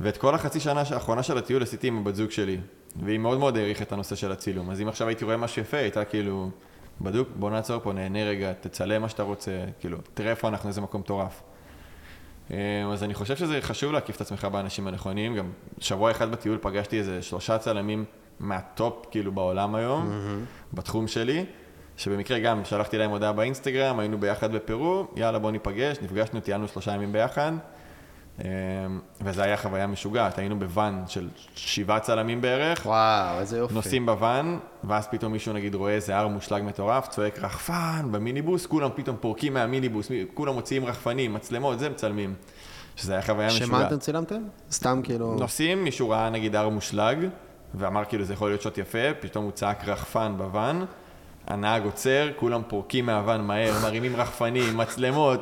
ואת 0.00 0.16
כל 0.16 0.34
החצי 0.34 0.60
שנה 0.60 0.82
האחרונה 0.90 1.22
של 1.22 1.38
הטיול 1.38 1.62
עשיתי 1.62 1.88
עם 1.88 1.98
הבת 1.98 2.14
זוג 2.14 2.30
שלי, 2.30 2.58
והיא 3.02 3.18
מאוד 3.18 3.38
מאוד 3.38 3.56
העריכה 3.56 3.84
את 3.84 3.92
הנושא 3.92 4.16
של 4.16 4.32
הצילום. 4.32 4.70
אז 4.70 4.80
אם 4.80 4.88
עכשיו 4.88 5.08
הייתי 5.08 5.24
רואה 5.24 5.36
משהו 5.36 5.62
יפה, 5.62 5.76
הייתה 5.76 6.04
כאילו, 6.04 6.50
בדוק, 7.00 7.28
בוא 7.36 7.50
נעצור 7.50 7.78
פה, 7.78 7.92
נהנה 7.92 8.24
רגע, 8.24 8.52
תצלם 8.60 9.02
מה 9.02 9.08
שאתה 9.08 9.22
רוצה, 9.22 9.64
כאילו, 9.80 9.98
תראה 10.14 10.30
איפה 10.30 10.48
אנחנו, 10.48 10.68
איזה 10.68 10.80
מקום 10.80 11.00
מטורף. 11.00 11.42
אה, 12.50 12.56
אז 12.92 13.02
אני 13.04 13.14
חושב 13.14 13.36
שזה 13.36 13.58
חשוב 13.62 13.92
להקיף 13.92 14.16
את 14.16 14.20
עצמך 14.20 14.44
באנשים 14.44 14.86
הנכונים. 14.86 15.36
גם 15.36 15.50
שבוע 15.78 16.10
אחד 16.10 16.30
בטיול 16.30 16.58
פגשתי 16.62 16.98
איזה 16.98 17.22
שלושה 17.22 17.58
צלמים 17.58 18.04
מהטופ, 18.40 19.06
כאילו, 19.10 19.32
בעולם 19.32 19.74
היום, 19.74 20.10
בתחום 20.74 21.08
שלי. 21.08 21.44
שבמקרה 21.96 22.38
גם 22.38 22.64
שלחתי 22.64 22.98
להם 22.98 23.10
הודעה 23.10 23.32
באינסטגרם, 23.32 23.98
היינו 23.98 24.18
ביחד 24.20 24.52
בפרו, 24.52 25.06
יאללה 25.16 25.38
בוא 25.38 25.50
ניפגש, 25.50 25.96
נפגשנו, 26.02 26.40
טיילנו 26.40 26.68
שלושה 26.68 26.92
ימים 26.92 27.12
ביחד, 27.12 27.52
אמ, 28.40 28.46
וזה 29.20 29.42
היה 29.42 29.56
חוויה 29.56 29.86
משוגעת, 29.86 30.38
היינו 30.38 30.58
בוואן 30.58 31.02
של 31.06 31.28
שבעה 31.54 32.00
צלמים 32.00 32.40
בערך, 32.40 32.86
וואו, 32.86 33.40
איזה 33.40 33.58
יופי. 33.58 33.74
נוסעים 33.74 34.06
בוואן, 34.06 34.58
ואז 34.84 35.08
פתאום 35.08 35.32
מישהו 35.32 35.52
נגיד 35.52 35.74
רואה 35.74 35.92
איזה 35.92 36.16
הר 36.16 36.28
מושלג 36.28 36.62
מטורף, 36.62 37.08
צועק 37.08 37.38
רחפן 37.38 38.08
במיניבוס, 38.10 38.66
כולם 38.66 38.90
פתאום 38.94 39.16
פורקים 39.20 39.54
מהמיניבוס, 39.54 40.10
מי- 40.10 40.24
כולם 40.34 40.54
מוציאים 40.54 40.84
רחפנים, 40.84 41.34
מצלמות, 41.34 41.78
זה 41.78 41.88
מצלמים. 41.88 42.34
שזה 42.96 43.12
היה 43.12 43.22
חוויה 43.22 43.46
משוגעת. 43.48 43.68
שמה 43.68 43.86
אתם 43.86 43.98
צילמתם? 43.98 44.42
סתם 44.70 45.00
כאילו... 45.04 45.34
נוסעים, 45.34 45.84
מישהו 45.84 46.10
ראה 46.10 46.30
נגיד 46.30 46.56
הר 46.56 46.68
מושלג, 46.68 47.18
ואמר 47.74 48.04
כאילו 48.04 48.24
זה 48.24 48.32
יכול 48.32 48.48
להיות 48.50 48.62
שוט 48.62 48.78
יפה, 48.78 48.98
פתאום 49.20 49.44
הוא 49.44 49.52
צעק 49.52 49.88
רחפן 49.88 50.34
בוואן, 50.38 50.84
הנהג 51.46 51.84
עוצר, 51.84 52.28
כולם 52.36 52.62
פורקים 52.68 53.06
מהוואן 53.06 53.40
מהר, 53.40 53.72
מרימים 53.82 54.16
רחפנים, 54.16 54.76
מצלמות, 54.76 55.40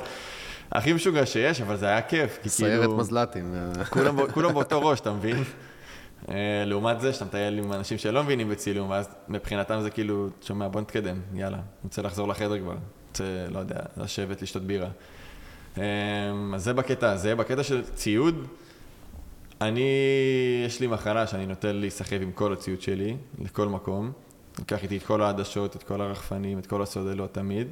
הכי 0.72 0.92
משוגע 0.92 1.26
שיש, 1.26 1.60
אבל 1.60 1.76
זה 1.76 1.86
היה 1.86 2.02
כיף, 2.02 2.38
כי 2.42 2.48
סיירת 2.48 2.80
כאילו, 2.80 2.96
מזל"טים. 2.96 3.54
כולם, 3.90 4.16
כולם 4.34 4.54
באותו 4.54 4.82
ראש, 4.82 5.00
אתה 5.00 5.12
מבין? 5.12 5.36
אה, 6.28 6.64
לעומת 6.66 7.00
זה 7.00 7.12
שאתה 7.12 7.24
מטייל 7.24 7.58
עם 7.58 7.72
אנשים 7.72 7.98
שלא 7.98 8.22
מבינים 8.24 8.48
בצילום, 8.48 8.90
ואז 8.90 9.08
מבחינתם 9.28 9.80
זה 9.82 9.90
כאילו, 9.90 10.28
שומע, 10.42 10.68
בוא 10.68 10.80
נתקדם, 10.80 11.20
יאללה, 11.34 11.58
רוצה 11.84 12.02
לחזור 12.02 12.28
לחדר 12.28 12.58
כבר, 12.58 12.74
רוצה, 13.08 13.24
לא 13.50 13.58
יודע, 13.58 13.76
לשבת, 13.96 14.42
לשתות 14.42 14.62
בירה. 14.62 14.88
אה, 15.78 15.82
אז 16.54 16.64
זה 16.64 16.72
בקטע 16.72 17.10
הזה, 17.10 17.34
בקטע 17.34 17.62
של 17.62 17.84
ציוד, 17.94 18.46
אני, 19.60 19.90
יש 20.66 20.80
לי 20.80 20.86
מחלה 20.86 21.26
שאני 21.26 21.46
נוטה 21.46 21.72
להיסחב 21.72 22.22
עם 22.22 22.32
כל 22.32 22.52
הציוד 22.52 22.82
שלי, 22.82 23.16
לכל 23.42 23.68
מקום. 23.68 24.12
לוקח 24.58 24.82
איתי 24.82 24.96
את 24.96 25.02
כל 25.02 25.22
העדשות, 25.22 25.76
את 25.76 25.82
כל 25.82 26.00
הרחפנים, 26.00 26.58
את 26.58 26.66
כל 26.66 26.82
הסוללות 26.82 27.34
תמיד, 27.34 27.68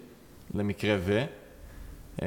למקרה 0.54 0.96
ו. 1.00 1.24
אמ, 2.22 2.26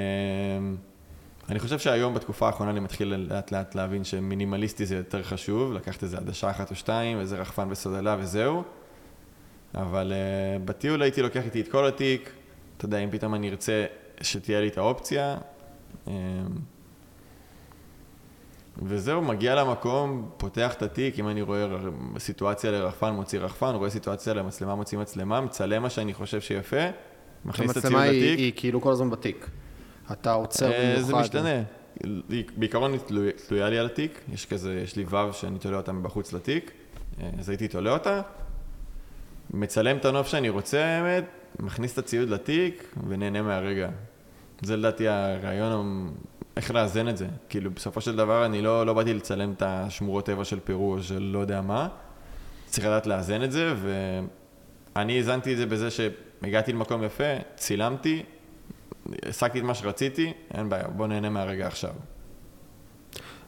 אני 1.50 1.60
חושב 1.60 1.80
שהיום, 1.80 2.14
בתקופה 2.14 2.48
האחרונה, 2.48 2.72
אני 2.72 2.80
מתחיל 2.80 3.16
לאט 3.16 3.52
לאט 3.52 3.76
להבין 3.76 4.04
שמינימליסטי 4.04 4.86
זה 4.86 4.96
יותר 4.96 5.24
חשוב, 5.24 5.74
לקחת 5.74 6.04
איזה 6.04 6.18
עדשה 6.18 6.50
אחת 6.50 6.72
או 6.72 6.76
שתיים, 6.76 7.20
איזה 7.20 7.38
רחפן 7.38 7.68
וסוללה 7.72 8.18
וזהו. 8.20 8.64
אבל 9.76 10.14
uh, 10.14 10.62
בטיול 10.66 11.02
הייתי 11.02 11.22
לוקח 11.22 11.46
איתי 11.46 11.62
את 11.62 11.68
כל 11.68 11.88
התיק, 11.88 12.32
אתה 12.78 12.86
יודע, 12.86 12.98
אם 12.98 13.10
פתאום 13.12 13.36
אני 13.36 13.50
ארצה 13.50 13.86
שתהיה 14.22 14.62
לי 14.62 14.68
את 14.68 14.78
האופציה. 14.78 15.38
Um, 16.06 16.10
וזהו, 18.84 19.22
מגיע 19.22 19.56
למקום, 19.56 20.30
פותח 20.38 20.74
את 20.74 20.82
התיק, 20.84 21.20
אם 21.20 21.28
אני 21.30 21.42
רואה 21.42 21.68
סיטואציה 22.20 22.72
לרחפן, 22.72 23.10
מוציא 23.10 23.40
רחפן, 23.40 23.76
רואה 23.76 23.90
סיטואציה 23.90 24.34
למצלמה, 24.34 24.76
מוציא 24.76 24.98
מצלמה, 24.98 25.42
מצלם 25.42 25.82
מה 25.82 25.90
שאני 25.90 26.14
חושב 26.14 26.42
שיפה, 26.42 26.78
מכניס 27.46 27.72
את 27.72 27.78
הציוד 27.78 27.94
המצלמה 27.94 28.12
היא, 28.12 28.34
לתיק. 28.34 28.60
כאילו 28.60 28.82
כל 28.82 28.92
הזמן 28.92 29.10
בתיק. 29.10 29.50
אתה 30.12 30.34
עוצר 30.34 30.72
אה, 30.72 30.94
במיוחד. 30.94 31.04
זה 31.04 31.14
משתנה. 31.16 31.62
בעיקרון 32.58 32.92
היא 32.92 33.00
תלוי- 33.00 33.32
תלויה 33.48 33.70
לי 33.70 33.80
על 33.80 33.86
התיק, 33.86 34.22
יש 34.34 34.46
כזה, 34.46 34.80
יש 34.84 34.96
לי 34.96 35.04
וו 35.04 35.34
שאני 35.34 35.60
תולה 35.60 35.78
אותה 35.78 35.92
מבחוץ 35.92 36.34
לתיק, 36.34 36.72
אה, 37.22 37.30
אז 37.40 37.50
הייתי 37.50 37.68
תולה 37.68 37.92
אותה, 37.92 38.22
מצלם 39.54 39.98
את 39.98 40.06
הנוף 40.06 40.28
שאני 40.28 40.50
רוצה, 40.50 40.86
האמת, 40.86 41.24
מכניס 41.60 41.94
את 41.94 41.98
הציוד 41.98 42.30
לתיק 42.30 42.96
ונהנה 43.08 43.42
מהרגע. 43.42 43.90
זה 44.62 44.78
לדעתי 44.78 45.08
הרעיון, 45.08 46.12
איך 46.58 46.72
לאזן 46.72 47.08
את 47.10 47.18
זה. 47.18 47.28
כאילו, 47.50 47.72
בסופו 47.72 48.02
של 48.02 48.16
דבר 48.16 48.46
אני 48.46 48.62
לא, 48.62 48.86
לא 48.86 48.94
באתי 48.94 49.14
לצלם 49.14 49.52
את 49.52 49.62
השמורות 49.62 50.26
טבע 50.26 50.46
של 50.46 50.60
פרו 50.60 50.94
או 50.94 51.04
של 51.04 51.24
לא 51.24 51.40
יודע 51.40 51.62
מה, 51.62 51.88
צריך 52.66 52.88
לדעת 52.88 53.08
לאזן 53.08 53.44
את 53.44 53.52
זה, 53.52 53.74
ואני 54.96 55.18
האזנתי 55.18 55.54
את 55.54 55.58
זה 55.58 55.66
בזה 55.66 55.90
שהגעתי 55.92 56.74
למקום 56.74 57.04
יפה, 57.04 57.34
צילמתי, 57.56 58.24
השגתי 59.30 59.60
את 59.60 59.64
מה 59.64 59.74
שרציתי, 59.74 60.34
אין 60.54 60.70
בעיה, 60.70 60.88
בוא 60.88 61.08
נהנה 61.08 61.30
מהרגע 61.30 61.68
עכשיו. 61.68 61.94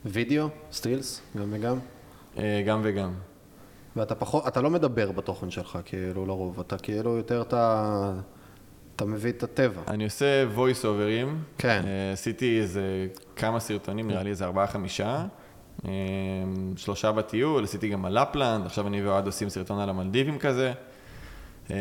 וידאו, 0.05 0.47
סטילס, 0.72 1.22
גם 1.38 1.47
וגם. 1.51 1.80
אה, 2.38 2.64
גם 2.66 2.82
וגם. 2.84 3.14
ואתה 3.95 4.16
פחות, 4.16 4.47
אתה 4.47 4.62
לא 4.62 4.70
מדבר 4.70 5.12
בתוכן 5.12 5.51
שלך, 5.51 5.80
כאילו, 5.86 6.26
לרוב. 6.26 6.60
אתה 6.60 6.78
כאילו 6.78 7.18
יותר 7.18 7.41
אתה, 7.41 8.14
אתה 8.98 9.06
מביא 9.06 9.32
את 9.32 9.43
הטבע. 9.43 9.82
אני 9.88 10.04
עושה 10.04 10.45
voice 10.56 10.84
overים. 10.84 11.28
כן. 11.58 11.82
אה, 11.88 12.12
עשיתי 12.14 12.60
איזה 12.60 13.08
כמה 13.36 13.60
סרטונים, 13.60 14.08
נראה 14.08 14.24
לי 14.24 14.30
איזה 14.30 14.45
ארבעה 14.45 14.68
חמישה. 14.68 15.26
אה, 15.86 15.91
שלושה 16.76 17.12
בטיול, 17.12 17.64
עשיתי 17.64 17.89
גם 17.89 18.06
על 18.06 18.22
לפלנד, 18.22 18.66
עכשיו 18.66 18.88
אני 18.88 19.06
ואוהד 19.06 19.26
עושים 19.26 19.50
סרטון 19.50 19.80
על 19.80 19.89
המלדיבים 19.89 20.39
כזה. 20.39 20.74
אה, 21.72 21.76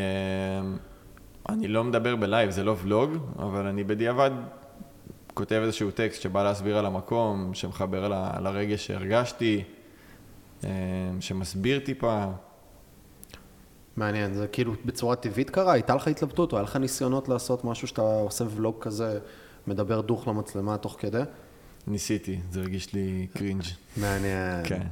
אני 1.49 1.69
לא 1.69 1.85
מדבר 1.85 2.17
בלייב, 2.17 2.51
זה 2.51 2.65
לא 2.65 2.77
ולוג, 2.83 3.11
אבל 3.39 3.67
אני 3.67 3.85
בדיעבד 3.85 4.31
כותב 5.35 5.61
איזשהו 5.65 5.91
טקסט 5.91 6.23
שבא 6.23 6.43
להסביר 6.43 6.79
על 6.79 6.87
המקום, 6.87 7.55
שמחבר 7.55 8.09
ל- 8.09 8.39
לרגש 8.43 8.87
שהרגשתי, 8.87 9.65
שמסביר 11.21 11.79
טיפה. 11.79 12.25
מעניין, 13.97 14.35
זה 14.35 14.47
כאילו 14.47 14.73
בצורה 14.85 15.17
טבעית 15.17 15.51
קרה? 15.51 15.73
הייתה 15.73 15.95
לך 15.95 16.09
התלבטות 16.09 16.53
או 16.53 16.57
היה 16.57 16.63
לך 16.63 16.77
ניסיונות 16.77 17.29
לעשות 17.29 17.65
משהו 17.65 17.89
שאתה 17.89 18.03
עושה 18.03 18.45
ולוג 18.57 18.77
כזה, 18.81 19.19
מדבר 19.67 20.01
דוך 20.01 20.29
למצלמה 20.29 20.79
תוך 20.79 20.97
כדי? 20.99 21.23
ניסיתי, 21.87 22.41
זה 22.51 22.61
הרגיש 22.61 22.93
לי 22.93 23.27
cringe. 23.35 23.65
מעניין. 23.97 24.65
כן. 24.65 24.83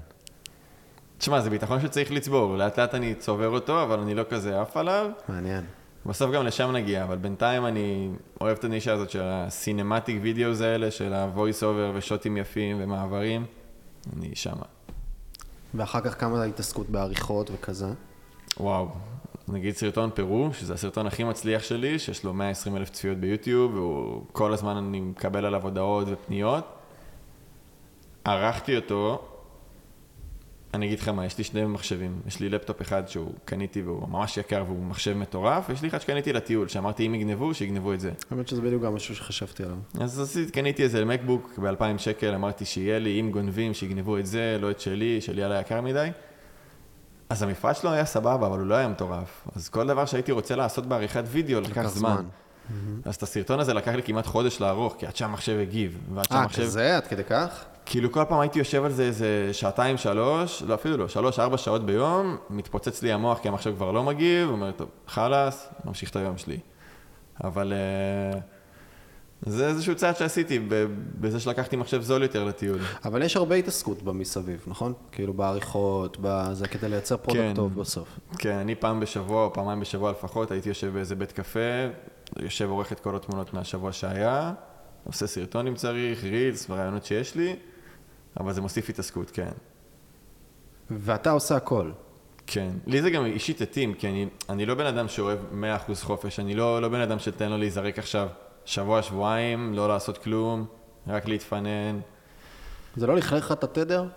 תשמע, 1.18 1.40
זה 1.40 1.50
ביטחון 1.50 1.80
שצריך 1.80 2.12
לצבור, 2.12 2.56
לאט 2.56 2.78
לאט 2.78 2.94
אני 2.94 3.14
צובר 3.14 3.48
אותו, 3.48 3.82
אבל 3.82 3.98
אני 3.98 4.14
לא 4.14 4.22
כזה 4.30 4.60
עף 4.60 4.76
עליו. 4.76 5.10
מעניין. 5.28 5.64
בסוף 6.06 6.30
גם 6.34 6.46
לשם 6.46 6.72
נגיע, 6.72 7.04
אבל 7.04 7.16
בינתיים 7.16 7.66
אני 7.66 8.10
אוהב 8.40 8.58
את 8.58 8.64
הנישה 8.64 8.92
הזאת 8.92 9.10
של 9.10 9.22
ה 9.22 9.32
cinematic 9.32 10.18
videos 10.22 10.60
האלה, 10.60 10.90
של 10.90 11.14
ה-voice 11.14 11.62
over 11.62 11.96
ושוטים 11.96 12.36
יפים 12.36 12.76
ומעברים. 12.80 13.46
אני 14.16 14.30
שמה. 14.34 14.66
ואחר 15.74 16.00
כך 16.00 16.20
כמה 16.20 16.42
התעסקות 16.44 16.90
בעריכות 16.90 17.50
וכזה? 17.50 17.86
וואו. 18.60 18.88
נגיד 19.48 19.74
סרטון 19.74 20.10
פרו, 20.14 20.48
שזה 20.52 20.74
הסרטון 20.74 21.06
הכי 21.06 21.24
מצליח 21.24 21.62
שלי, 21.62 21.98
שיש 21.98 22.24
לו 22.24 22.34
120 22.34 22.76
אלף 22.76 22.90
צפיות 22.90 23.18
ביוטיוב, 23.18 23.74
והוא 23.74 24.24
כל 24.32 24.52
הזמן 24.52 24.76
אני 24.76 25.00
מקבל 25.00 25.44
עליו 25.44 25.62
הודעות 25.62 26.08
ופניות. 26.10 26.64
ערכתי 28.24 28.76
אותו, 28.76 29.28
אני 30.74 30.86
אגיד 30.86 31.00
לך 31.00 31.08
מה, 31.08 31.26
יש 31.26 31.38
לי 31.38 31.44
שני 31.44 31.64
מחשבים. 31.64 32.20
יש 32.26 32.40
לי 32.40 32.48
לפטופ 32.48 32.82
אחד 32.82 33.08
שהוא 33.08 33.32
קניתי 33.44 33.82
והוא 33.82 34.08
ממש 34.08 34.36
יקר 34.36 34.64
והוא 34.66 34.84
מחשב 34.84 35.16
מטורף, 35.16 35.64
ויש 35.68 35.82
לי 35.82 35.88
אחד 35.88 36.00
שקניתי 36.00 36.32
לטיול, 36.32 36.68
שאמרתי 36.68 37.06
אם 37.06 37.14
יגנבו, 37.14 37.54
שיגנבו 37.54 37.92
את 37.92 38.00
זה. 38.00 38.10
האמת 38.30 38.48
שזה 38.48 38.62
בדיוק 38.62 38.82
גם 38.82 38.94
משהו 38.94 39.16
שחשבתי 39.16 39.62
עליו. 39.62 39.76
אז 40.00 40.20
עשיתי, 40.20 40.52
קניתי 40.52 40.82
איזה 40.82 41.04
מקבוק 41.04 41.58
ב-2,000 41.58 41.98
שקל, 41.98 42.34
אמרתי 42.34 42.64
שיהיה 42.64 42.98
לי, 42.98 43.20
אם 43.20 43.30
גונבים, 43.30 43.74
שיגנבו 43.74 44.18
את 44.18 44.26
זה, 44.26 44.58
לא 44.60 44.70
את 44.70 44.80
שלי, 44.80 45.20
שלי 45.20 45.42
עלה 45.42 45.60
יקר 45.60 45.80
מדי. 45.80 46.08
אז 47.28 47.42
המפרט 47.42 47.76
שלו 47.76 47.90
היה 47.90 48.04
סבבה, 48.04 48.46
אבל 48.46 48.58
הוא 48.58 48.66
לא 48.66 48.74
היה 48.74 48.88
מטורף. 48.88 49.48
אז 49.56 49.68
כל 49.68 49.86
דבר 49.86 50.06
שהייתי 50.06 50.32
רוצה 50.32 50.56
לעשות 50.56 50.86
בעריכת 50.86 51.24
וידאו 51.26 51.60
לקח 51.60 51.86
זמן. 51.86 52.16
זמן. 52.16 52.24
אז 53.04 53.14
את 53.14 53.22
הסרטון 53.22 53.60
הזה 53.60 53.74
לקח 53.74 53.92
לי 53.92 54.02
כמעט 54.02 54.26
חודש 54.26 54.60
לערוך, 54.60 54.94
כי 54.98 55.06
עד 55.06 55.16
שהמחשב 55.16 55.58
הגיב. 55.62 55.98
אה, 56.16 56.24
שהמחשב... 56.24 56.62
כזה? 56.62 56.96
עד 56.96 57.06
כדי 57.06 57.24
כך? 57.24 57.64
כאילו 57.86 58.12
כל 58.12 58.24
פעם 58.28 58.40
הייתי 58.40 58.58
יושב 58.58 58.84
על 58.84 58.92
זה 58.92 59.02
איזה 59.02 59.48
שעתיים, 59.52 59.96
שלוש, 59.96 60.62
לא 60.62 60.74
אפילו 60.74 60.96
לא, 60.96 61.08
שלוש, 61.08 61.38
ארבע 61.38 61.58
שעות 61.58 61.86
ביום, 61.86 62.36
מתפוצץ 62.50 63.02
לי 63.02 63.12
המוח 63.12 63.38
כי 63.38 63.48
המחשב 63.48 63.74
כבר 63.76 63.92
לא 63.92 64.02
מגיב, 64.02 64.48
אומר, 64.48 64.72
טוב, 64.72 64.88
חלאס, 65.06 65.68
ממשיך 65.84 66.10
את 66.10 66.16
היום 66.16 66.38
שלי. 66.38 66.58
אבל 67.44 67.72
אה, 67.72 68.40
זה 69.46 69.68
איזשהו 69.68 69.94
צעד 69.94 70.16
שעשיתי 70.16 70.58
בזה 71.20 71.40
שלקחתי 71.40 71.76
מחשב 71.76 72.02
זול 72.02 72.22
יותר 72.22 72.44
לטיול. 72.44 72.78
אבל 73.04 73.22
יש 73.22 73.36
הרבה 73.36 73.54
התעסקות 73.54 74.02
במסביב, 74.02 74.64
נכון? 74.66 74.92
כאילו 75.12 75.32
בעריכות, 75.34 76.16
בזה, 76.20 76.68
כדי 76.68 76.88
לייצר 76.88 77.16
product 77.16 77.42
כן. 77.42 77.54
טוב 77.54 77.80
בסוף. 77.80 78.08
כן, 78.38 78.56
אני 78.56 78.74
פעם 78.74 79.00
בשבוע 79.00 79.44
או 79.44 79.52
פעמיים 79.52 79.80
בשבוע 79.80 80.10
לפחות, 80.10 80.50
הייתי 80.50 80.68
יושב 80.68 80.92
באיזה 80.92 81.14
בית 81.14 81.32
קפה, 81.32 81.60
יושב 82.38 82.68
עורך 82.68 82.92
את 82.92 83.00
כל 83.00 83.16
התמונות 83.16 83.54
מהשבוע 83.54 83.92
שהיה, 83.92 84.52
עושה 85.04 85.26
סרטון 85.26 85.66
אם 85.66 85.74
צריך, 85.74 86.24
reels 86.24 86.66
ורעיונות 86.70 87.04
שיש 87.04 87.34
לי, 87.34 87.56
אבל 88.40 88.52
זה 88.52 88.60
מוסיף 88.60 88.88
התעסקות, 88.88 89.30
כן. 89.30 89.52
ואתה 90.90 91.30
עושה 91.30 91.56
הכל. 91.56 91.90
כן. 92.46 92.70
לי 92.86 93.02
זה 93.02 93.10
גם 93.10 93.24
אישית 93.24 93.60
התאים, 93.60 93.94
כי 93.94 94.08
אני, 94.08 94.26
אני 94.48 94.66
לא 94.66 94.74
בן 94.74 94.86
אדם 94.86 95.08
שאוהב 95.08 95.38
100% 95.88 95.94
חופש, 96.02 96.40
אני 96.40 96.54
לא, 96.54 96.82
לא 96.82 96.88
בן 96.88 97.00
אדם 97.00 97.18
שתן 97.18 97.50
לו 97.50 97.58
להיזרק 97.58 97.98
עכשיו 97.98 98.28
שבוע, 98.64 99.02
שבועיים, 99.02 99.74
לא 99.74 99.88
לעשות 99.88 100.18
כלום, 100.18 100.66
רק 101.06 101.28
להתפנן. 101.28 102.00
זה 102.96 103.06
לא 103.06 103.16
לכלך 103.16 103.44
לך 103.44 103.52
את 103.52 103.64
התדר 103.64 104.08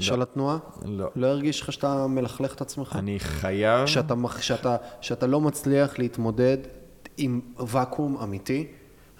של 0.00 0.22
התנועה? 0.22 0.58
לא. 0.84 1.10
לא 1.16 1.26
הרגיש 1.26 1.60
לך 1.60 1.72
שאתה 1.72 2.06
מלכלך 2.06 2.54
את 2.54 2.60
עצמך? 2.60 2.96
אני 2.98 3.20
חייב... 3.20 3.86
שאתה, 3.86 4.14
שאתה, 4.40 4.76
שאתה 5.00 5.26
לא 5.26 5.40
מצליח 5.40 5.98
להתמודד 5.98 6.58
עם 7.16 7.40
ואקום 7.66 8.16
אמיתי, 8.22 8.66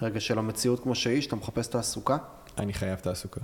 רגע 0.01 0.19
של 0.19 0.39
המציאות 0.39 0.79
כמו 0.79 0.95
שהיא, 0.95 1.21
שאתה 1.21 1.35
מחפש 1.35 1.67
תעסוקה? 1.67 2.17
אני 2.57 2.73
חייב 2.73 2.99
תעסוקה. 2.99 3.41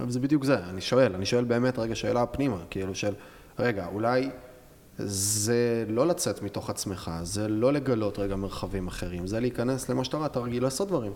אבל 0.00 0.10
זה 0.10 0.20
בדיוק 0.20 0.44
זה, 0.44 0.58
אני 0.58 0.80
שואל, 0.80 1.14
אני 1.14 1.26
שואל 1.26 1.44
באמת 1.44 1.78
רגע 1.78 1.94
שאלה 1.94 2.26
פנימה, 2.26 2.56
כאילו 2.70 2.94
של, 2.94 3.14
רגע, 3.58 3.86
אולי 3.86 4.30
זה 4.98 5.84
לא 5.88 6.06
לצאת 6.06 6.42
מתוך 6.42 6.70
עצמך, 6.70 7.10
זה 7.22 7.48
לא 7.48 7.72
לגלות 7.72 8.18
רגע 8.18 8.36
מרחבים 8.36 8.86
אחרים, 8.86 9.26
זה 9.26 9.40
להיכנס 9.40 9.88
למה 9.88 10.04
שאתה 10.04 10.16
רואה, 10.16 10.26
אתה 10.26 10.40
רגיל 10.40 10.62
לעשות 10.62 10.88
דברים. 10.88 11.12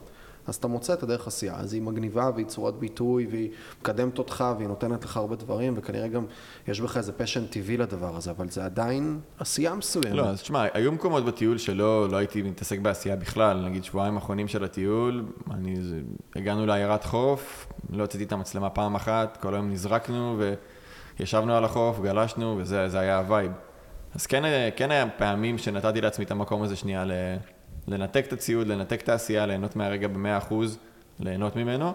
אז 0.47 0.55
אתה 0.55 0.69
מוצא 0.69 0.93
את 0.93 1.03
הדרך 1.03 1.27
עשייה, 1.27 1.57
אז 1.57 1.73
היא 1.73 1.83
מגניבה 1.83 2.31
והיא 2.35 2.47
צורת 2.47 2.75
ביטוי 2.75 3.27
והיא 3.31 3.51
מקדמת 3.81 4.19
אותך 4.19 4.45
והיא 4.57 4.69
נותנת 4.69 5.05
לך 5.05 5.17
הרבה 5.17 5.37
דברים 5.37 5.75
וכנראה 5.77 6.09
גם 6.09 6.25
יש 6.69 6.81
בך 6.81 6.97
איזה 6.97 7.13
פשן 7.13 7.47
טבעי 7.47 7.77
לדבר 7.77 8.17
הזה, 8.17 8.31
אבל 8.31 8.49
זה 8.49 8.65
עדיין 8.65 9.21
עשייה 9.39 9.75
מסוימת. 9.75 10.17
לא, 10.17 10.27
אז 10.27 10.43
תשמע, 10.43 10.65
היו 10.75 10.93
מקומות 10.93 11.25
בטיול 11.25 11.59
שלא 11.59 12.09
לא 12.09 12.17
הייתי 12.17 12.43
מתעסק 12.43 12.79
בעשייה 12.79 13.17
בכלל, 13.17 13.65
נגיד 13.65 13.85
שבועיים 13.85 14.15
האחרונים 14.15 14.49
של 14.49 14.65
הטיול, 14.65 15.25
אני, 15.51 15.83
זה, 15.83 16.01
הגענו 16.37 16.67
לעיירת 16.67 17.05
חוף, 17.05 17.67
לא 17.91 18.03
הוצאתי 18.03 18.25
את 18.25 18.33
המצלמה 18.33 18.71
פעם 18.71 18.95
אחת, 18.95 19.39
כל 19.43 19.55
היום 19.55 19.71
נזרקנו 19.71 20.39
וישבנו 21.19 21.55
על 21.55 21.65
החוף, 21.65 22.01
גלשנו, 22.01 22.57
וזה 22.59 22.89
זה 22.89 22.99
היה 22.99 23.19
ה 23.19 23.25
vibe. 23.25 23.53
אז 24.15 24.27
כן, 24.27 24.43
כן 24.77 24.91
היה 24.91 25.11
פעמים 25.11 25.59
שנתתי 25.59 26.01
לעצמי 26.01 26.25
את 26.25 26.31
המקום 26.31 26.63
הזה 26.63 26.77
שנייה 26.77 27.05
ל, 27.05 27.13
לנתק 27.89 28.25
את 28.27 28.33
הציוד, 28.33 28.67
לנתק 28.67 29.01
את 29.03 29.09
העשייה, 29.09 29.47
ליהנות 29.47 29.77
מהרגע 29.77 30.09
ב-100%, 30.09 30.55
ליהנות 31.21 31.57
ממנו. 31.57 31.93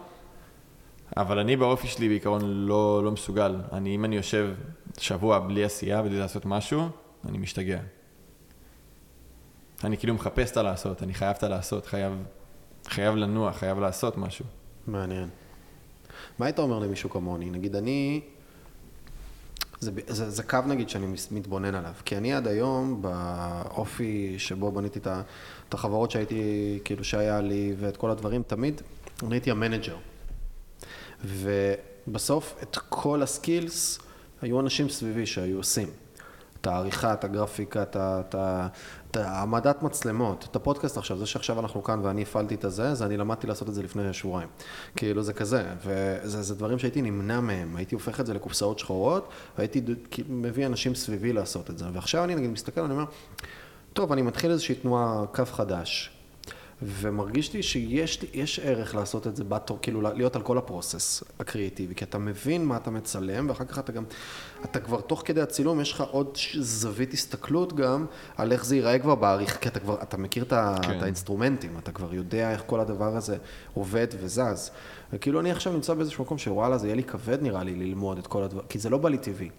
אבל 1.17 1.39
אני 1.39 1.55
באופי 1.55 1.87
שלי 1.87 2.07
בעיקרון 2.07 2.41
לא, 2.43 3.01
לא 3.03 3.11
מסוגל. 3.11 3.55
אני, 3.71 3.95
אם 3.95 4.05
אני 4.05 4.15
יושב 4.15 4.53
שבוע 4.99 5.39
בלי 5.39 5.63
עשייה, 5.63 6.01
בלי 6.01 6.19
לעשות 6.19 6.45
משהו, 6.45 6.89
אני 7.29 7.37
משתגע. 7.37 7.79
אני 9.83 9.97
כאילו 9.97 10.13
מחפש 10.13 10.51
את 10.51 10.57
הלעשות, 10.57 11.03
אני 11.03 11.13
חייב 11.13 11.35
את 11.37 11.43
הלעשות, 11.43 11.85
חייב, 11.85 12.13
חייב 12.87 13.15
לנוע, 13.15 13.51
חייב 13.51 13.79
לעשות 13.79 14.17
משהו. 14.17 14.45
מעניין. 14.87 15.29
מה 16.39 16.45
היית 16.45 16.59
אומר 16.59 16.79
למישהו 16.79 17.09
כמוני? 17.09 17.49
נגיד 17.49 17.75
אני, 17.75 18.21
זה, 19.79 19.91
זה, 20.07 20.29
זה 20.29 20.43
קו 20.43 20.59
נגיד 20.67 20.89
שאני 20.89 21.15
מתבונן 21.31 21.75
עליו, 21.75 21.93
כי 22.05 22.17
אני 22.17 22.33
עד 22.33 22.47
היום 22.47 23.01
באופי 23.01 24.35
שבו 24.37 24.71
בניתי 24.71 24.99
את, 24.99 25.07
את 25.69 25.73
החברות 25.73 26.11
שהייתי, 26.11 26.79
כאילו 26.83 27.03
שהיה 27.03 27.41
לי 27.41 27.75
ואת 27.79 27.97
כל 27.97 28.11
הדברים, 28.11 28.43
תמיד 28.43 28.81
אני 29.23 29.35
הייתי 29.35 29.51
ה 29.51 29.56
manager. 29.56 29.95
ובסוף 31.23 32.55
את 32.63 32.77
כל 32.89 33.23
ה 33.23 33.34
skills 33.34 33.99
היו 34.41 34.59
אנשים 34.59 34.89
סביבי 34.89 35.25
שהיו 35.25 35.57
עושים. 35.57 35.87
את 36.61 36.67
העריכה, 36.67 37.13
את 37.13 37.23
הגרפיקה, 37.23 37.83
את 37.83 37.95
את 37.99 38.35
העמדת 39.17 39.83
מצלמות, 39.83 40.47
את 40.51 40.55
הפודקאסט 40.55 40.97
עכשיו, 40.97 41.17
זה 41.17 41.25
שעכשיו 41.25 41.59
אנחנו 41.59 41.83
כאן 41.83 41.99
ואני 42.03 42.21
הפעלתי 42.21 42.55
את 42.55 42.63
הזה, 42.63 42.95
זה 42.95 43.05
אני 43.05 43.17
למדתי 43.17 43.47
לעשות 43.47 43.69
את 43.69 43.73
זה 43.73 43.83
לפני 43.83 44.13
שבועיים. 44.13 44.49
כאילו 44.95 45.23
זה 45.23 45.33
כזה, 45.33 45.63
וזה 45.85 46.41
זה 46.41 46.55
דברים 46.55 46.79
שהייתי 46.79 47.01
נמנע 47.01 47.39
מהם, 47.39 47.75
הייתי 47.75 47.95
הופך 47.95 48.19
את 48.19 48.25
זה 48.25 48.33
לקופסאות 48.33 48.79
שחורות, 48.79 49.29
והייתי 49.57 49.81
מביא 50.29 50.65
אנשים 50.65 50.95
סביבי 50.95 51.33
לעשות 51.33 51.69
את 51.69 51.77
זה. 51.77 51.85
ועכשיו 51.93 52.23
אני 52.23 52.35
נגיד 52.35 52.49
מסתכל, 52.49 52.81
אני 52.81 52.93
אומר, 52.93 53.05
טוב, 53.93 54.11
אני 54.11 54.21
מתחיל 54.21 54.51
איזושהי 54.51 54.75
תנועה, 54.75 55.23
קו 55.35 55.45
חדש. 55.45 56.14
ומרגיש 56.81 57.53
לי 57.53 57.63
שיש 57.63 58.21
לי- 58.21 58.45
ערך 58.63 58.95
לעשות 58.95 59.27
את 59.27 59.35
זה 59.35 59.43
בתור, 59.43 59.79
כאילו 59.81 60.01
להיות 60.01 60.35
על 60.35 60.41
כל 60.41 60.57
הפרוסס 60.57 61.23
הקריאיטיבי, 61.39 61.95
כי 61.95 62.05
אתה 62.05 62.17
מבין 62.17 62.65
מה 62.65 62.77
אתה 62.77 62.91
מצלם, 62.91 63.49
ואחר 63.49 63.65
כך 63.65 63.79
אתה 63.79 63.91
גם, 63.91 64.03
אתה 64.65 64.79
כבר 64.79 65.01
תוך 65.01 65.21
כדי 65.25 65.41
הצילום, 65.41 65.81
יש 65.81 65.91
לך 65.91 66.01
עוד 66.11 66.37
זווית 66.59 67.13
הסתכלות 67.13 67.73
גם 67.75 68.05
על 68.37 68.51
איך 68.51 68.65
זה 68.65 68.75
ייראה 68.75 68.99
כבר 68.99 69.15
בעריכה, 69.15 69.57
כי 69.61 69.69
אתה 69.69 69.79
כבר, 69.79 70.01
אתה 70.01 70.17
מכיר 70.17 70.43
את, 70.43 70.53
כן. 70.53 70.97
את 70.97 71.03
האינסטרומנטים, 71.03 71.77
אתה 71.79 71.91
כבר 71.91 72.13
יודע 72.13 72.51
איך 72.51 72.63
כל 72.65 72.79
הדבר 72.79 73.15
הזה 73.15 73.37
עובד 73.73 74.07
וזז. 74.21 74.71
וכאילו 75.13 75.39
אני 75.39 75.51
עכשיו 75.51 75.73
נמצא 75.73 75.93
באיזשהו 75.93 76.23
מקום 76.23 76.37
שוואלה, 76.37 76.77
זה 76.77 76.87
יהיה 76.87 76.95
לי 76.95 77.03
כבד 77.03 77.41
נראה 77.41 77.63
לי 77.63 77.75
ללמוד 77.75 78.17
את 78.17 78.27
כל 78.27 78.43
הדבר, 78.43 78.61
כי 78.69 78.79
זה 78.79 78.89
לא 78.89 78.97
בא 78.97 79.09
לי 79.09 79.17
טבעי. 79.17 79.49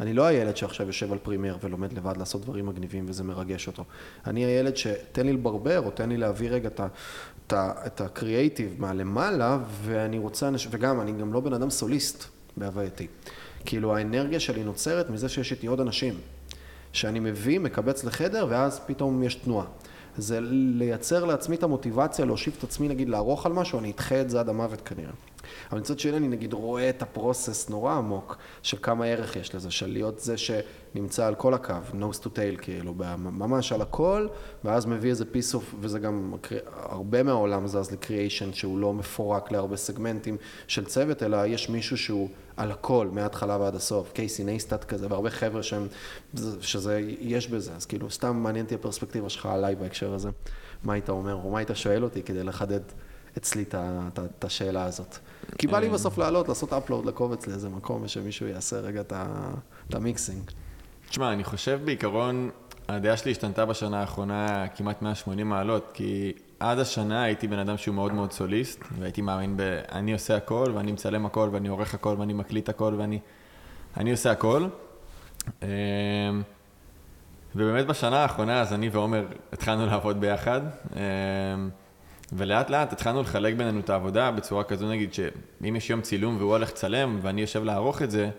אני 0.00 0.14
לא 0.14 0.24
הילד 0.24 0.56
שעכשיו 0.56 0.86
יושב 0.86 1.12
על 1.12 1.18
פרימייר 1.18 1.58
ולומד 1.62 1.92
לבד 1.92 2.16
לעשות 2.16 2.42
דברים 2.42 2.66
מגניבים 2.66 3.04
וזה 3.08 3.24
מרגש 3.24 3.66
אותו. 3.66 3.84
אני 4.26 4.44
הילד 4.44 4.76
שתן 4.76 5.26
לי 5.26 5.32
לברבר 5.32 5.80
או 5.80 5.90
תן 5.90 6.08
לי 6.08 6.16
להביא 6.16 6.50
רגע 6.50 6.68
את 6.68 6.80
את 7.46 7.52
את 7.86 8.00
הקריאייטיב 8.00 8.74
מהלמעלה 8.78 9.58
ואני 9.82 10.18
רוצה, 10.18 10.48
אנש- 10.48 10.68
וגם, 10.70 11.00
אני 11.00 11.12
גם 11.12 11.32
לא 11.32 11.40
בן 11.40 11.52
אדם 11.52 11.70
סוליסט 11.70 12.24
בהווייתי. 12.56 13.06
כאילו 13.64 13.96
האנרגיה 13.96 14.40
שלי 14.40 14.64
נוצרת 14.64 15.10
מזה 15.10 15.28
שיש 15.28 15.52
איתי 15.52 15.66
עוד 15.66 15.80
אנשים. 15.80 16.14
שאני 16.92 17.20
מביא, 17.20 17.60
מקבץ 17.60 18.04
לחדר 18.04 18.46
ואז 18.50 18.80
פתאום 18.86 19.22
יש 19.22 19.34
תנועה. 19.34 19.66
זה 20.16 20.38
לייצר 20.42 21.24
לעצמי 21.24 21.56
את 21.56 21.62
המוטיבציה, 21.62 22.24
להושיב 22.24 22.54
את 22.58 22.64
עצמי 22.64 22.88
נגיד 22.88 23.08
לערוך 23.08 23.46
על 23.46 23.52
משהו, 23.52 23.78
אני 23.78 23.90
אדחה 23.90 24.20
את 24.20 24.30
זה 24.30 24.40
עד 24.40 24.48
המוות 24.48 24.80
כנראה. 24.80 25.12
אבל 25.70 25.80
מצד 25.80 25.98
שני 25.98 26.16
אני 26.16 26.28
נגיד 26.28 26.52
רואה 26.52 26.88
את 26.88 27.02
הפרוסס 27.02 27.68
נורא 27.68 27.94
עמוק 27.94 28.36
של 28.62 28.76
כמה 28.82 29.06
ערך 29.06 29.36
יש 29.36 29.54
לזה, 29.54 29.70
של 29.70 29.92
להיות 29.92 30.20
זה 30.20 30.34
שנמצא 30.36 31.26
על 31.26 31.34
כל 31.34 31.54
הקו, 31.54 31.74
nose 31.92 32.24
to 32.24 32.26
tail 32.26 32.62
כאילו, 32.62 32.94
ממש 33.18 33.72
על 33.72 33.82
הכל, 33.82 34.28
ואז 34.64 34.86
מביא 34.86 35.10
איזה 35.10 35.24
piece 35.24 35.54
of, 35.54 35.74
וזה 35.80 35.98
גם, 35.98 36.34
הרבה 36.72 37.22
מהעולם 37.22 37.66
זז 37.66 37.90
לקריאיישן 37.90 38.52
שהוא 38.52 38.78
לא 38.78 38.92
מפורק 38.92 39.52
להרבה 39.52 39.76
סגמנטים 39.76 40.36
של 40.66 40.84
צוות, 40.84 41.22
אלא 41.22 41.46
יש 41.46 41.68
מישהו 41.68 41.98
שהוא 41.98 42.28
על 42.56 42.70
הכל, 42.70 43.08
מההתחלה 43.12 43.56
ועד 43.60 43.74
הסוף, 43.74 44.12
קייסי 44.12 44.44
נייסטאט 44.44 44.84
כזה, 44.84 45.06
והרבה 45.10 45.30
חבר'ה 45.30 45.62
שהם, 45.62 45.86
שזה, 46.60 47.00
יש 47.20 47.48
בזה, 47.48 47.72
אז 47.76 47.86
כאילו, 47.86 48.10
סתם 48.10 48.36
מעניין 48.36 48.64
אותי 48.64 48.74
הפרספקטיבה 48.74 49.28
שלך 49.28 49.46
עליי 49.46 49.74
בהקשר 49.74 50.14
הזה, 50.14 50.30
מה 50.84 50.92
היית 50.92 51.08
אומר, 51.08 51.34
או 51.34 51.50
מה 51.50 51.58
היית 51.58 51.70
שואל 51.74 52.04
אותי 52.04 52.22
כדי 52.22 52.44
לחדד 52.44 52.80
אצלי 53.38 53.64
את 54.14 54.44
השאלה 54.44 54.84
הזאת. 54.84 55.18
כי 55.58 55.66
בא 55.66 55.78
לי 55.78 55.88
בסוף 55.88 56.18
לעלות, 56.18 56.48
לעשות 56.48 56.72
upload 56.72 57.06
לקובץ 57.06 57.46
לאיזה 57.46 57.68
מקום, 57.68 58.02
ושמישהו 58.02 58.46
יעשה 58.46 58.80
רגע 58.80 59.00
את 59.00 59.94
ה 59.94 60.01
mixing. 60.01 60.50
תשמע, 61.08 61.32
אני 61.32 61.44
חושב 61.44 61.80
בעיקרון, 61.84 62.50
הדעה 62.88 63.16
שלי 63.16 63.30
השתנתה 63.30 63.66
בשנה 63.66 64.00
האחרונה 64.00 64.68
כמעט 64.68 65.02
180 65.02 65.48
מעלות, 65.48 65.90
כי 65.94 66.32
עד 66.60 66.78
השנה 66.78 67.22
הייתי 67.22 67.48
בן 67.48 67.58
אדם 67.58 67.76
שהוא 67.76 67.94
מאוד 67.94 68.12
מאוד 68.12 68.32
סוליסט, 68.32 68.84
והייתי 68.98 69.22
מאמין 69.22 69.56
ב... 69.56 69.80
אני 69.92 70.12
עושה 70.12 70.36
הכל, 70.36 70.72
ואני 70.74 70.92
מצלם 70.92 71.26
הכל, 71.26 71.48
ואני 71.52 71.68
עורך 71.68 71.94
הכל, 71.94 72.16
ואני 72.18 72.32
מקליט 72.32 72.68
הכל, 72.68 72.94
ואני... 72.98 73.18
אני 73.96 74.10
עושה 74.10 74.30
הכל. 74.30 74.66
אמ, 75.62 75.68
ובאמת 77.56 77.86
בשנה 77.86 78.22
האחרונה, 78.22 78.60
אז 78.60 78.72
אני 78.72 78.88
ועומר 78.88 79.26
התחלנו 79.52 79.86
לעבוד 79.86 80.20
ביחד, 80.20 80.60
אמ, 80.96 81.70
ולאט 82.32 82.70
לאט 82.70 82.92
התחלנו 82.92 83.22
לחלק 83.22 83.54
בינינו 83.54 83.80
את 83.80 83.90
העבודה 83.90 84.30
בצורה 84.30 84.64
כזו, 84.64 84.88
נגיד, 84.88 85.14
שאם 85.14 85.76
יש 85.76 85.90
יום 85.90 86.00
צילום 86.00 86.36
והוא 86.36 86.50
הולך 86.50 86.70
לצלם, 86.70 87.18
ואני 87.22 87.40
יושב 87.40 87.64
לערוך 87.64 88.02
את 88.02 88.10
זה, 88.10 88.30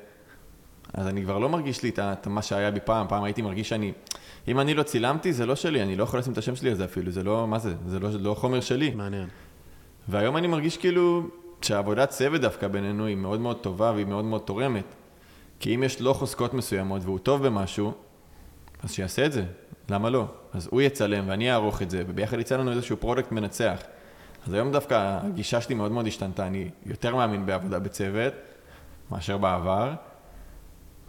אז 0.93 1.07
אני 1.07 1.23
כבר 1.23 1.39
לא 1.39 1.49
מרגיש 1.49 1.83
לי 1.83 1.91
את 1.99 2.27
מה 2.27 2.41
שהיה 2.41 2.71
בי 2.71 2.79
פעם, 2.85 3.07
פעם 3.07 3.23
הייתי 3.23 3.41
מרגיש 3.41 3.69
שאני, 3.69 3.91
אם 4.47 4.59
אני 4.59 4.73
לא 4.73 4.83
צילמתי, 4.83 5.33
זה 5.33 5.45
לא 5.45 5.55
שלי, 5.55 5.83
אני 5.83 5.95
לא 5.95 6.03
יכול 6.03 6.19
לשים 6.19 6.33
את 6.33 6.37
השם 6.37 6.55
שלי 6.55 6.69
על 6.69 6.75
זה 6.75 6.85
אפילו, 6.85 7.11
זה 7.11 7.23
לא, 7.23 7.47
מה 7.47 7.59
זה, 7.59 7.73
זה 7.87 7.99
לא, 7.99 8.09
לא 8.19 8.33
חומר 8.33 8.61
שלי. 8.61 8.91
מעניין. 8.95 9.27
והיום 10.07 10.37
אני 10.37 10.47
מרגיש 10.47 10.77
כאילו 10.77 11.29
שהעבודת 11.61 12.09
צוות 12.09 12.41
דווקא 12.41 12.67
בינינו 12.67 13.05
היא 13.05 13.15
מאוד 13.15 13.39
מאוד 13.39 13.57
טובה 13.57 13.91
והיא 13.91 14.05
מאוד 14.05 14.25
מאוד 14.25 14.41
תורמת. 14.41 14.85
כי 15.59 15.75
אם 15.75 15.83
יש 15.83 16.01
לו 16.01 16.13
חוזקות 16.13 16.53
מסוימות 16.53 17.01
והוא 17.05 17.19
טוב 17.19 17.47
במשהו, 17.47 17.93
אז 18.83 18.91
שיעשה 18.91 19.25
את 19.25 19.31
זה, 19.31 19.43
למה 19.89 20.09
לא? 20.09 20.25
אז 20.53 20.67
הוא 20.71 20.81
יצלם 20.81 21.23
ואני 21.27 21.51
אערוך 21.51 21.81
את 21.81 21.89
זה, 21.89 22.03
וביחד 22.07 22.39
יצא 22.39 22.57
לנו 22.57 22.71
איזשהו 22.71 22.97
product 22.97 23.31
מנצח. 23.31 23.79
אז 24.47 24.53
היום 24.53 24.71
דווקא 24.71 25.19
הגישה 25.23 25.61
שלי 25.61 25.75
מאוד 25.75 25.91
מאוד 25.91 26.07
השתנתה, 26.07 26.47
אני 26.47 26.69
יותר 26.85 27.15
מאמין 27.15 27.45
בעבודה 27.45 27.79
בצוות 27.79 28.33
מאשר 29.11 29.37
בעבר, 29.37 29.93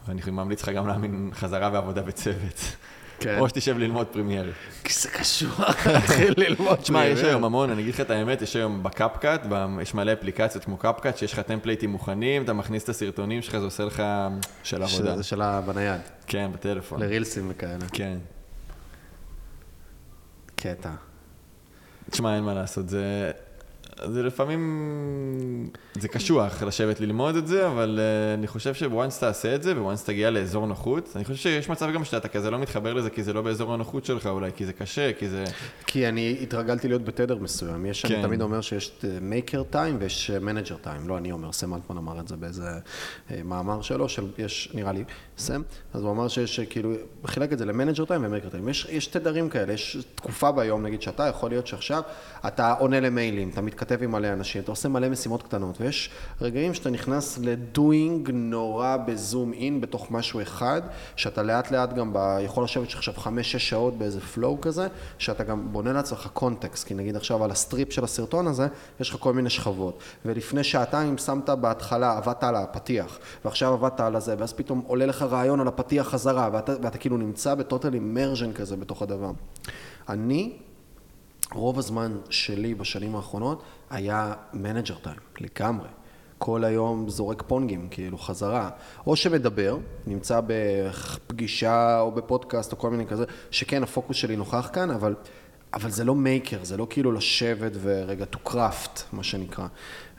ואני 0.08 0.20
ממליץ 0.26 0.62
לך 0.62 0.68
גם 0.68 0.86
להאמין 0.86 1.30
חזרה 1.34 1.70
בעבודה 1.70 2.02
בצוות. 2.02 2.76
כן. 3.22 3.38
או 3.38 3.48
שתשב 3.48 3.78
ללמוד 3.78 4.06
Premiere. 4.06 4.52
כי 4.84 4.92
זה 4.92 5.08
קשור, 5.08 5.50
להתחיל 5.86 6.34
ללמוד. 6.36 6.76
תשמע, 6.76 7.04
יש. 7.06 7.20
היום 7.20 7.44
המון, 7.44 7.70
אני 7.70 7.82
אגיד 7.82 7.94
לך 7.94 8.00
את 8.00 8.10
האמת, 8.10 8.42
יש 8.42 8.56
היום 8.56 8.82
ב 8.82 8.90
CapCut, 8.90 9.46
יש 9.82 9.94
מלא 9.94 10.12
אפליקציות 10.12 10.64
כמו 10.64 10.76
CapCut, 10.76 11.18
שיש 11.18 11.32
לך 11.32 11.40
טמפלייטים 11.40 11.90
מוכנים, 11.90 12.42
אתה 12.44 12.52
מכניס 12.52 12.84
את 12.84 12.88
הסרטונים 12.88 13.42
שלך, 13.42 13.58
זה 13.58 13.64
עושה 13.64 13.84
לך 13.84 14.02
של 14.62 14.82
עבודה. 14.82 15.12
שזה 15.14 15.22
של 15.22 15.42
ה- 15.42 15.60
בנייד, 15.60 16.00
כן, 16.26 16.50
בטלפון. 16.54 17.00
לרילסים 17.02 17.46
וכאלה. 17.48 17.84
כן. 17.92 18.18
קטע. 20.56 20.90
תשמע, 22.10 22.34
אין 22.36 22.44
מה 22.44 22.54
לעשות, 22.54 22.88
זה... 22.88 23.30
זה 24.10 24.22
לפעמים... 24.22 25.70
זה 25.94 26.08
קשוח 26.08 26.62
לשבת 26.62 27.00
ללמוד 27.00 27.36
את 27.36 27.46
זה, 27.46 27.66
אבל 27.66 28.00
uh, 28.00 28.38
אני 28.38 28.46
חושב 28.46 28.74
ש 28.74 28.89
once 28.89 29.18
תעשה 29.18 29.54
את 29.54 29.62
זה, 29.62 29.82
ו 29.82 29.87
once 29.87 30.04
תגיע 30.04 30.30
לאזור 30.30 30.66
נוחות, 30.66 31.12
אני 31.16 31.24
חושב 31.24 31.36
שיש 31.36 31.68
מצב 31.68 31.90
גם 31.94 32.04
שאתה 32.04 32.28
כזה 32.28 32.50
לא 32.50 32.58
מתחבר 32.58 32.92
לזה, 32.94 33.10
כי 33.10 33.22
זה 33.22 33.32
לא 33.32 33.42
באזור 33.42 33.74
הנוחות 33.74 34.04
שלך 34.04 34.26
אולי, 34.26 34.50
כי 34.56 34.66
זה 34.66 34.72
קשה, 34.72 35.12
כי 35.12 35.28
זה... 35.28 35.44
כי 35.86 36.08
אני 36.08 36.36
התרגלתי 36.42 36.88
להיות 36.88 37.04
בתדר 37.04 37.36
מסוים. 37.36 37.86
יש, 37.86 38.04
אני 38.04 38.14
כן. 38.14 38.22
תמיד 38.22 38.42
אומר 38.42 38.60
שיש 38.60 38.92
maker 39.20 39.62
time 39.62 39.96
ויש 40.00 40.30
manager 40.30 40.76
time. 40.76 41.08
לא 41.08 41.18
אני 41.18 41.32
אומר, 41.32 41.52
סם 41.52 41.74
אלטמן 41.74 41.96
אמר 41.96 42.20
את 42.20 42.28
זה 42.28 42.36
באיזה 42.36 42.68
אה, 43.30 43.40
מאמר 43.44 43.82
שלו, 43.82 44.08
של, 44.08 44.26
יש, 44.38 44.70
נראה 44.74 44.92
לי, 44.92 45.04
סם, 45.42 45.62
אז 45.94 46.02
הוא 46.02 46.10
אמר 46.10 46.28
שיש, 46.28 46.60
אה, 46.60 46.66
כאילו, 46.66 46.92
חילק 47.26 47.52
את 47.52 47.58
זה 47.58 47.64
ל 47.64 47.69
manager 47.69 48.04
time 48.04 48.24
ו 48.24 48.28
maker 48.28 48.48
time. 48.48 48.68
יש, 48.68 48.86
יש 48.90 49.06
תדרים 49.06 49.48
כאלה, 49.48 49.72
יש 49.72 49.96
תקופה 50.14 50.52
ביום, 50.52 50.82
נגיד 50.82 51.02
שאתה, 51.02 51.26
יכול 51.26 51.50
להיות 51.50 51.66
שעכשיו 51.66 52.02
אתה 52.46 52.72
עונה 52.72 53.00
למיילים, 53.00 53.48
אתה 53.48 53.60
מתכתב 53.60 54.02
עם 54.02 54.10
מלא 54.10 54.32
אנשים, 54.32 54.62
אתה 54.62 54.72
עושה 54.72 54.88
מלא 54.88 55.08
משימות 55.08 55.42
קטנות, 55.42 55.80
ויש 55.80 56.10
רגעים 56.40 56.74
שאתה 56.74 56.90
נכנס 56.90 57.38
ל 57.38 57.54
doing 57.54 58.30
נורא 58.32 58.96
ב 58.96 59.08
zoom 59.08 59.52
in 59.52 59.80
בתוך 59.80 60.10
משהו 60.10 60.42
אחד, 60.42 60.82
שאתה 61.16 61.42
לאט 61.42 61.70
לאט 61.70 61.92
גם 61.92 62.12
ב... 62.12 62.38
יכול 62.44 62.64
לשבת 62.64 62.94
עכשיו 62.94 63.14
חמש-שש 63.14 63.68
שעות 63.68 63.98
באיזה 63.98 64.20
flow 64.20 64.60
כזה, 64.60 64.88
שאתה 65.18 65.44
גם 65.44 65.72
בונה 65.72 65.92
לעצמך 65.92 66.28
context, 66.32 66.86
כי 66.86 66.94
נגיד 66.94 67.16
עכשיו 67.16 67.44
על 67.44 67.50
ה 67.50 67.57
strip 67.57 67.92
של 67.92 68.04
הסרטון 68.04 68.46
הזה, 68.46 68.66
יש 69.00 69.10
לך 69.10 69.16
כל 69.20 69.32
מיני 69.32 69.50
שכבות, 69.50 69.98
ולפני 70.24 70.64
שעתיים 70.64 71.18
שמת 71.18 71.50
בהתחלה, 71.50 72.16
עבדת 72.16 72.44
על 72.44 72.56
הפתיח, 72.56 73.18
ועכשיו 73.44 73.72
עבדת 73.72 74.00
על 74.00 74.16
הזה, 74.16 74.34
ואז 74.38 74.52
פתאום 74.52 74.82
עולה 74.86 75.06
לך 75.06 75.26
רעיון 75.32 75.60
על 75.60 75.68
הפתיח 75.68 76.08
חזרה, 76.08 76.48
ואתה, 76.52 76.72
ואתה 76.82 76.98
כאילו 76.98 77.16
נמצא 77.16 77.54
ב 77.54 77.61
total 77.61 77.94
immersion 77.94 78.52
כזה 78.52 78.76
בתוך 78.76 79.02
הדבר. 79.02 79.30
אני, 80.08 80.52
רוב 81.52 81.78
הזמן 81.78 82.16
שלי 82.30 82.74
בשנים 82.74 83.16
האחרונות 83.16 83.62
היה 83.90 84.32
manager 84.52 84.94
time, 84.94 85.16
לגמרי. 85.40 85.88
כל 86.38 86.64
היום 86.64 87.08
זורק 87.08 87.42
פונגים, 87.46 87.88
כאילו, 87.90 88.18
חזרה. 88.18 88.70
או 89.06 89.16
שמדבר, 89.16 89.78
נמצא 90.06 90.40
בפגישה 90.46 92.00
או 92.00 92.12
בפודקאסט 92.12 92.72
או 92.72 92.78
כל 92.78 92.90
מיני 92.90 93.06
כזה, 93.06 93.24
שכן, 93.50 93.82
הפוקוס 93.82 94.16
שלי 94.16 94.36
נוכח 94.36 94.70
כאן, 94.72 94.90
אבל, 94.90 95.14
אבל 95.74 95.90
זה 95.90 96.04
לא 96.04 96.14
מייקר, 96.14 96.64
זה 96.64 96.76
לא 96.76 96.86
כאילו 96.90 97.12
לשבת 97.12 97.72
ורגע 97.82 98.24
to 98.32 98.48
craft, 98.48 99.00
מה 99.12 99.22
שנקרא. 99.22 99.66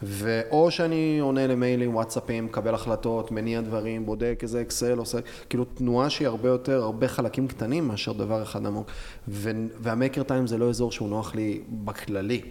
ואו 0.05 0.71
שאני 0.71 1.19
עונה 1.19 1.47
למיילים, 1.47 1.95
וואטסאפים, 1.95 2.45
מקבל 2.45 2.73
החלטות, 2.73 3.31
מניע 3.31 3.61
דברים, 3.61 4.05
בודק 4.05 4.39
איזה 4.41 4.61
אקסל, 4.61 4.97
עושה, 4.97 5.17
כאילו 5.49 5.65
תנועה 5.65 6.09
שהיא 6.09 6.27
הרבה 6.27 6.49
יותר, 6.49 6.83
הרבה 6.83 7.07
חלקים 7.07 7.47
קטנים 7.47 7.87
מאשר 7.87 8.13
דבר 8.13 8.43
אחד 8.43 8.65
עמוק. 8.65 8.87
ו- 9.27 9.51
והמייקר 9.79 10.23
טיים 10.23 10.47
זה 10.47 10.57
לא 10.57 10.69
אזור 10.69 10.91
שהוא 10.91 11.09
נוח 11.09 11.35
לי 11.35 11.61
בכללי. 11.69 12.41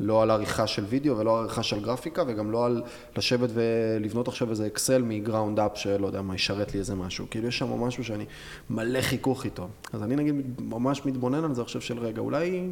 לא 0.00 0.22
על 0.22 0.30
עריכה 0.30 0.66
של 0.66 0.84
וידאו 0.84 1.18
ולא 1.18 1.38
על 1.38 1.44
עריכה 1.44 1.62
של 1.62 1.80
גרפיקה 1.80 2.22
וגם 2.26 2.50
לא 2.50 2.66
על 2.66 2.82
לשבת 3.16 3.50
ולבנות 3.54 4.28
עכשיו 4.28 4.50
איזה 4.50 4.66
אקסל 4.66 5.02
מגראונד 5.02 5.60
אפ 5.60 5.72
שלא 5.74 6.06
יודע 6.06 6.22
מה, 6.22 6.34
ישרת 6.34 6.74
לי 6.74 6.80
איזה 6.80 6.94
משהו. 6.94 7.26
כאילו 7.30 7.48
יש 7.48 7.58
שם 7.58 7.80
משהו 7.80 8.04
שאני 8.04 8.24
מלא 8.70 9.00
חיכוך 9.00 9.44
איתו. 9.44 9.68
אז 9.92 10.02
אני 10.02 10.16
נגיד 10.16 10.34
ממש 10.60 11.06
מתבונן 11.06 11.44
על 11.44 11.54
זה 11.54 11.62
עכשיו 11.62 11.80
של 11.80 11.98
רגע, 11.98 12.20
אולי, 12.20 12.68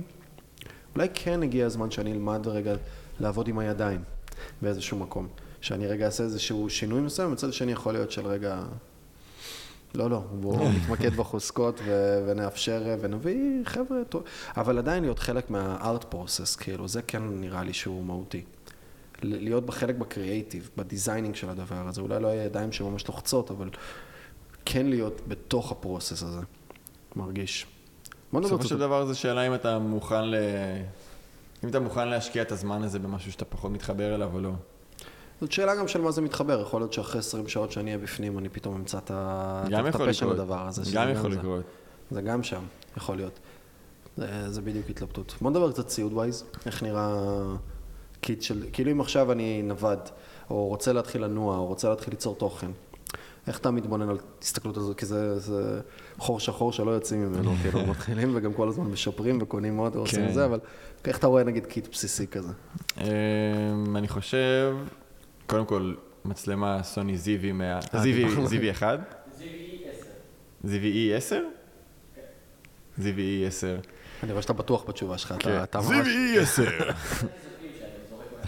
אולי 0.94 1.08
כן 1.14 1.42
הגיע 1.42 1.66
הזמן 1.66 1.90
שאני 1.90 2.12
אלמד 2.12 2.46
רגע 2.46 2.74
לעבוד 3.22 3.48
עם 3.48 3.58
הידיים 3.58 4.02
באיזשהו 4.62 4.98
מקום. 4.98 5.28
שאני 5.60 5.86
רגע 5.86 6.06
אעשה 6.06 6.24
איזשהו 6.24 6.70
שינוי 6.70 7.00
מסוים, 7.00 7.32
מצד 7.32 7.52
שני 7.52 7.72
יכול 7.72 7.92
להיות 7.92 8.10
של 8.10 8.26
רגע, 8.26 8.62
לא, 9.94 10.10
לא, 10.10 10.18
בואו 10.40 10.68
נתמקד 10.68 11.14
בחוזקות 11.16 11.80
ו- 11.84 12.24
ונאפשר 12.28 12.96
ונביא 13.00 13.64
חבר'ה 13.64 14.04
טוב, 14.08 14.22
אבל 14.56 14.78
עדיין 14.78 15.02
להיות 15.02 15.18
חלק 15.18 15.50
מה-art 15.50 16.14
process, 16.14 16.58
כאילו, 16.58 16.88
זה 16.88 17.02
כן 17.02 17.22
נראה 17.40 17.62
לי 17.62 17.72
שהוא 17.72 18.04
מהותי. 18.04 18.42
ל- 19.22 19.44
להיות 19.44 19.66
בחלק 19.66 19.94
בקריאייטיב, 19.94 20.70
ב 20.76 20.82
designing 20.82 21.34
של 21.34 21.48
הדבר 21.48 21.88
הזה, 21.88 22.00
אולי 22.00 22.22
לא 22.22 22.28
יהיה 22.28 22.44
ידיים 22.44 22.72
שממש 22.72 23.06
לוחצות, 23.06 23.50
אבל 23.50 23.70
כן 24.64 24.86
להיות 24.86 25.20
בתוך 25.28 25.72
ה 25.72 25.78
process 25.78 26.22
הזה, 26.22 26.40
מרגיש. 27.16 27.66
בסופו 28.32 28.64
של. 28.64 28.78
דבר 28.78 29.06
זו 29.06 29.18
שאלה 29.18 29.46
אם 29.46 29.54
אתה 29.54 29.78
מוכן 29.78 30.24
ל... 30.24 30.34
אם 31.64 31.68
אתה 31.68 31.80
מוכן 31.80 32.08
להשקיע 32.08 32.42
את 32.42 32.52
הזמן 32.52 32.82
הזה 32.82 32.98
במשהו 32.98 33.32
שאתה 33.32 33.44
פחות 33.44 33.70
מתחבר 33.70 34.14
אליו 34.14 34.30
או 34.34 34.40
לא. 34.40 34.52
זאת 35.40 35.52
שאלה 35.52 35.76
גם 35.76 35.88
של 35.88 36.00
מה 36.00 36.10
זה 36.10 36.20
מתחבר, 36.20 36.60
יכול 36.60 36.80
להיות 36.80 36.92
שאחרי 36.92 37.18
20 37.18 37.48
שעות 37.48 37.72
שאני 37.72 37.90
אהיה 37.90 38.02
בפנים, 38.02 38.38
אני 38.38 38.48
פתאום 38.48 38.74
אמצא 38.74 38.98
את 38.98 39.10
ה 39.14 39.39
fun 39.39 40.12
של. 40.12 40.30
הדבר 40.30 40.66
הזה. 40.68 40.82
גם 40.94 41.08
יכול. 41.08 41.32
לקרות. 41.32 41.64
זה 42.10 42.22
גם 42.22 42.42
שם, 42.42 42.62
יכול 42.96 43.16
להיות. 43.16 43.38
זה, 44.16 44.50
זה 44.50 44.62
בדיוק 44.62 44.90
התלבטות. 44.90 45.34
בוא 45.40 45.50
נדבר 45.50 45.72
קצת 45.72 45.86
ציוד 45.86 46.12
wise, 46.12 46.44
איך 46.66 46.82
נראה 46.82 47.16
kit 48.20 48.42
של, 48.42 48.64
כאילו 48.72 48.90
אם 48.92 49.00
עכשיו 49.00 49.32
אני 49.32 49.62
נווד, 49.62 49.98
או 50.50 50.66
רוצה 50.66 50.92
להתחיל 50.92 51.24
לנוע, 51.24 51.56
או 51.56 51.66
רוצה 51.66 51.88
להתחיל 51.88 52.14
ליצור 52.14 52.34
תוכן, 52.34 52.70
איך 53.46 53.58
אתה 53.58 53.70
מתבונן 53.70 54.08
על 54.08 54.18
ההסתכלות 54.38 54.76
הזאת? 54.76 54.98
כי 54.98 55.06
זה, 55.06 55.38
זה 55.38 55.80
חור 56.18 56.40
שחור 56.40 56.72
שלא 56.72 56.90
יוצאים 56.90 57.26
ממנו, 57.26 57.54
כאילו 57.62 57.86
מתחילים 57.86 58.36
וגם 58.36 58.52
כל 58.52 58.68
הזמן 58.68 58.84
משפרים 58.84 59.38
וקונים 59.42 59.76
עוד 59.76 59.96
ועושים 59.96 60.26
כן. 60.26 60.32
זה, 60.32 60.44
אבל 60.44 60.60
איך 61.06 61.18
אתה 61.18 61.26
רואה 61.26 61.44
נגיד 61.44 61.66
kit 61.66 61.88
בסיסי 61.92 62.26
כזה? 62.26 62.52
אמ, 63.00 63.96
אני 63.96 64.08
חושב, 64.08 64.76
קודם 65.46 65.66
כל, 65.66 65.94
מצלמה 66.24 66.82
סוני 66.82 67.16
ZV 67.16 67.52
מה... 67.52 67.64
אה, 67.94 68.02
זיוי 68.02 68.24
דיברנו. 68.24 68.46
זיוי 68.46 68.70
1? 68.70 68.98
זיוי 69.38 69.82
10. 69.90 70.06
זיוי 70.64 71.18
E10? 71.18 71.34
זיוי 72.98 73.48
E10. 73.48 73.86
אני 74.22 74.32
רואה 74.32 74.42
שאתה 74.42 74.52
בטוח 74.52 74.84
בתשובה 74.88 75.18
שלך, 75.18 75.34
כן. 75.38 75.50
אתה, 75.50 75.62
אתה 75.64 75.78
ממש... 75.78 75.86
זיוי 75.86 76.38
E10! 76.40 76.92
חיזוקים 76.92 77.70
שאני 77.78 77.90
זורק 78.10 78.46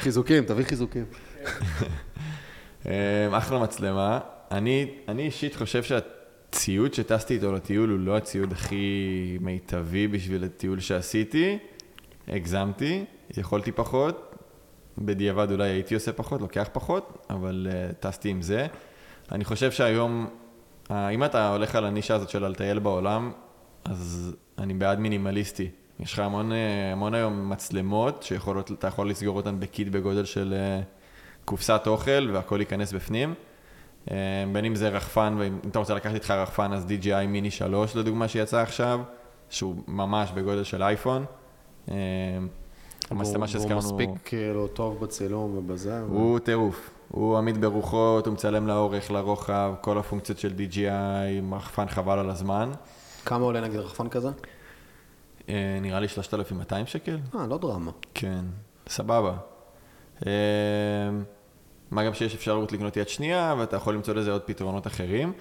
חיזוקים, 0.00 0.44
תביא 0.44 0.64
חיזוקים. 0.64 1.04
אמ, 2.86 2.90
אחלה 3.32 3.58
מצלמה. 3.58 4.20
אני, 4.50 4.94
אישית 5.18 5.56
חושב 5.56 5.82
שהציוד 6.50 6.94
שטסתי 6.94 7.34
איתו 7.34 7.52
לטיול 7.52 7.90
הוא 7.90 7.98
לא 7.98 8.16
הציוד 8.16 8.52
הכי 8.52 9.38
מיטבי 9.40 10.08
בשביל 10.08 10.44
הטיול 10.44 10.80
שעשיתי. 10.80 11.58
הגזמתי, 12.28 13.04
יכולתי 13.36 13.72
פחות. 13.72 14.34
בדיעבד 14.98 15.52
אולי 15.52 15.68
הייתי 15.68 15.94
עושה 15.94 16.12
פחות, 16.12 16.40
לוקח 16.40 16.68
פחות, 16.72 17.26
אבל 17.30 17.66
uh, 17.70 17.94
טסתי 17.94 18.28
עם 18.28 18.42
זה. 18.42 18.66
אני 19.32 19.44
חושב 19.44 19.70
שהיום, 19.72 20.26
uh, 20.88 20.92
אם 21.14 21.24
אתה 21.24 21.50
הולך 21.52 21.74
על 21.74 21.84
הנישה 21.84 22.14
הזאת 22.14 22.28
של 22.28 22.46
לטייל 22.46 22.78
בעולם, 22.78 23.32
אז 23.84 24.36
אני 24.58 24.74
בעד 24.74 24.98
מינימליסטי. 24.98 25.68
יש 26.00 26.12
לך 26.12 26.18
המון, 26.18 26.52
uh, 26.52 26.54
המון 26.92 27.14
היום 27.14 27.50
מצלמות 27.50 28.22
שיכולות, 28.22 28.72
אתה 28.72 28.86
יכול 28.86 29.10
לסגור 29.10 29.36
אותן 29.36 29.60
בקיט 29.60 29.88
בגודל 29.88 30.24
של 30.24 30.54
uh, 30.54 30.84
קופסת 31.44 31.82
אוכל 31.86 32.30
והכל 32.32 32.56
ייכנס 32.60 32.92
בפנים. 32.92 33.34
Uh, 34.06 34.10
בין 34.52 34.64
אם 34.64 34.74
זה 34.74 34.88
רחפן, 34.88 35.34
ואם 35.38 35.58
אתה 35.70 35.78
רוצה 35.78 35.94
לקחת 35.94 36.14
איתך 36.14 36.30
רחפן, 36.30 36.72
אז 36.72 36.86
DJI 36.86 37.26
מיני 37.28 37.50
3 37.50 37.96
לדוגמה 37.96 38.28
שיצא 38.28 38.58
עכשיו, 38.58 39.00
שהוא 39.50 39.76
ממש 39.88 40.30
בגודל 40.34 40.64
של 40.64 40.82
אייפון. 40.82 41.24
המצלמה 43.10 43.38
והוא 43.38 43.46
שהזכרנו... 43.46 43.78
מספיק 43.78 44.10
כאילו 44.24 44.68
טוב 44.68 45.00
בצילום 45.00 45.58
ובזה. 45.58 46.00
הוא 46.00 46.38
טירוף. 46.38 46.90
הוא 47.08 47.38
עמיד 47.38 47.60
ברוחות, 47.60 48.26
הוא 48.26 48.34
מצלם 48.34 48.66
לאורך, 48.66 49.10
לרוחב, 49.10 49.74
כל 49.80 49.98
הפונקציות 49.98 50.38
של 50.38 50.52
DJI, 50.58 51.54
רחפן 51.54 51.88
חבל 51.88 52.18
על 52.18 52.30
הזמן. 52.30 52.70
כמה 53.24 53.44
עולה 53.44 53.60
נגיד 53.60 53.80
רחפן 53.80 54.08
כזה? 54.08 54.28
אה, 55.48 55.78
נראה 55.82 56.00
לי 56.00 56.08
3,200 56.08 56.86
שקל? 56.86 57.18
אה, 57.34 57.46
לא 57.46 57.58
דרמה. 57.58 57.90
כן, 58.14 58.44
סבבה. 58.88 59.36
אה, 61.90 61.94
מה 61.94 62.04
גם 62.04 62.14
שיש 62.14 62.34
אפשרות 62.34 62.72
לקנות 62.72 62.96
יד 62.96 63.08
שנייה, 63.08 63.54
ואתה 63.58 63.76
יכול 63.76 63.94
למצוא 63.94 64.14
לזה 64.14 64.32
עוד 64.32 64.42
פתרונות 64.42 64.86
אחרים. 64.86 65.32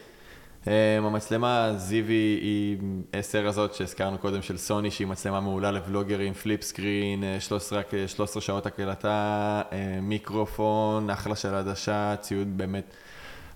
אה, 0.68 0.97
המצלמה 0.97 1.74
ZV-E10 1.78 3.48
הזאת 3.47 3.74
שהזכרנו 3.74 4.18
קודם 4.18 4.41
של 4.41 4.58
סוני, 4.58 4.91
שהיא 4.91 5.08
מצלמה 5.08 5.39
מעולה 5.39 5.72
לבלוגרים, 5.72 6.34
flip 6.34 6.62
screen, 6.62 7.24
אה, 7.24 7.39
13, 7.39 7.80
רק, 7.80 7.93
אה, 7.93 8.08
13 8.08 8.41
שעות 8.41 8.66
הקלטה, 8.66 9.62
אה, 9.72 10.00
מיקרופון, 10.02 11.10
אחלה 11.10 11.36
של 11.36 11.54
עדשה, 11.54 12.16
ציוד 12.20 12.58
באמת. 12.58 12.93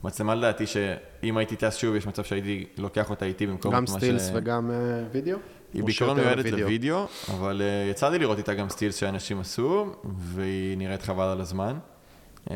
מצלמה 0.04 0.36
לדעתי 0.36 0.66
שאם 0.68 1.38
הייתי 1.38 1.56
טס 1.56 1.76
שוב, 1.76 1.96
יש 1.96 2.08
מצב 2.08 2.24
שהייתי 2.24 2.66
לוקח 2.78 3.10
אותה 3.10 3.26
איתי 3.26 3.48
במקום 3.48 3.76
גם 3.76 3.88
סטילס 3.88 4.28
ש... 4.28 4.32
וגם 4.34 4.72
אה, 4.72 4.76
וידאו? 5.12 5.38
היא 5.74 5.84
בעיקרון 5.84 6.20
מיועדת 6.20 6.46
לוידאו, 6.46 7.08
אבל 7.30 7.62
uh, 7.62 7.92
יצא 7.92 8.10
לי 8.10 8.20
לראות 8.20 8.38
איתה 8.38 8.54
גם 8.54 8.70
סטילס 8.70 8.96
שאנשים 8.96 9.40
עשו, 9.40 9.96
והיא 10.04 10.78
נראית 10.78 11.02
חבל 11.02 11.28
על 11.28 11.42
הזמן. 11.42 11.78
Um, 12.48 12.52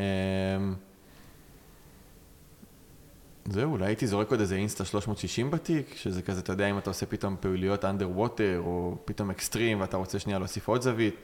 זהו, 3.50 3.72
אולי 3.72 3.86
הייתי 3.86 4.06
זורק 4.06 4.30
עוד 4.30 4.40
איזה 4.40 4.56
אינסטה 4.56 4.84
360 4.84 5.50
בתיק, 5.50 5.94
שזה 5.96 6.22
כזה, 6.22 6.40
אתה 6.40 6.52
יודע, 6.52 6.70
אם 6.70 6.78
אתה 6.78 6.90
עושה 6.90 7.06
פתאום 7.06 7.36
פעילויות 7.40 7.84
אנדר 7.84 8.10
ווטר, 8.10 8.60
או 8.64 8.96
פתאום 9.04 9.30
אקסטרים, 9.30 9.80
ואתה 9.80 9.96
רוצה 9.96 10.18
שנייה 10.18 10.38
להוסיף 10.38 10.68
עוד 10.68 10.82
זווית, 10.82 11.14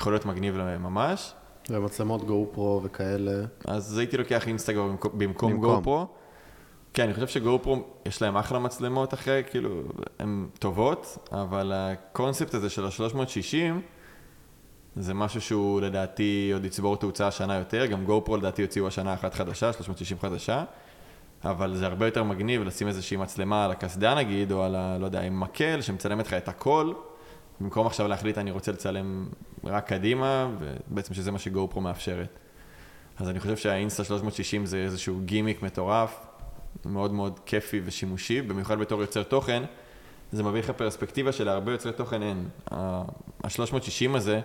יכול 0.00 0.12
להיות 0.12 0.26
מגניב 0.26 0.56
ממש. 0.78 1.34
ומצלמות 1.70 2.24
גו 2.24 2.48
פרו 2.52 2.80
וכאלה. 2.84 3.44
אז 3.64 3.98
הייתי 3.98 4.16
לוקח 4.16 4.48
אינסטגרם 4.48 4.90
במקום, 4.90 5.18
במקום 5.18 5.52
במקום. 5.52 5.74
גו 5.74 5.82
פרו. 5.82 6.06
כן, 6.94 7.02
אני 7.02 7.14
חושב 7.14 7.28
שגו 7.28 7.58
פרו, 7.62 7.84
יש 8.06 8.22
להם 8.22 8.36
אחלה 8.36 8.58
מצלמות 8.58 9.14
אחרי, 9.14 9.42
כאילו, 9.50 9.82
הן 10.18 10.48
טובות, 10.58 11.28
אבל 11.32 11.72
הקונספט 11.74 12.54
הזה 12.54 12.70
של 12.70 12.84
ה-360, 12.84 13.80
זה 14.96 15.14
משהו 15.14 15.40
שהוא 15.40 15.80
לדעתי 15.80 16.50
עוד 16.54 16.64
יצבור 16.64 16.96
תאוצה 16.96 17.26
השנה 17.26 17.54
יותר, 17.54 17.86
גם 17.86 18.04
גו 18.04 18.22
פרו 18.24 18.36
לדעתי 18.36 18.62
יוציאו 18.62 18.86
השנה 18.86 19.14
אחת 19.14 19.34
חדשה, 19.34 19.72
360 19.72 20.18
חדשה, 20.18 20.64
אבל 21.44 21.76
זה 21.76 21.86
הרבה 21.86 22.06
יותר 22.06 22.24
מגניב 22.24 22.62
לשים 22.62 22.88
איזושהי 22.88 23.16
מצלמה 23.16 23.64
על 23.64 23.70
הקסדה 23.70 24.14
נגיד, 24.14 24.52
או 24.52 24.62
על 24.62 24.74
ה... 24.74 24.98
לא 24.98 25.04
יודע, 25.04 25.20
עם 25.20 25.40
מקל, 25.40 25.80
שמצלמת 25.80 26.26
לך 26.26 26.34
את 26.34 26.48
הכל, 26.48 26.92
במקום 27.60 27.86
עכשיו 27.86 28.08
להחליט 28.08 28.38
אני 28.38 28.50
רוצה 28.50 28.72
לצלם 28.72 29.26
רק 29.64 29.88
קדימה, 29.88 30.48
ובעצם 30.58 31.14
שזה 31.14 31.30
מה 31.30 31.38
שגו 31.38 31.68
פרו 31.68 31.80
מאפשרת. 31.80 32.38
אז 33.18 33.28
אני 33.28 33.40
חושב 33.40 33.56
שהאינסטה 33.56 34.04
360 34.04 34.66
זה 34.66 34.76
איזשהו 34.76 35.20
גימיק 35.24 35.62
מטורף, 35.62 36.26
מאוד 36.84 37.12
מאוד 37.12 37.40
כיפי 37.46 37.80
ושימושי, 37.84 38.42
במיוחד 38.42 38.78
בתור 38.78 39.00
יוצר 39.00 39.22
תוכן, 39.22 39.62
זה 40.32 40.42
מביא 40.42 40.60
לך 40.60 40.70
פרספקטיבה 40.70 41.32
שלהרבה 41.32 41.72
יוצרי 41.72 41.92
תוכן 41.92 42.22
אין. 42.22 42.48
ה-360 42.70 44.16
הזה, 44.16 44.40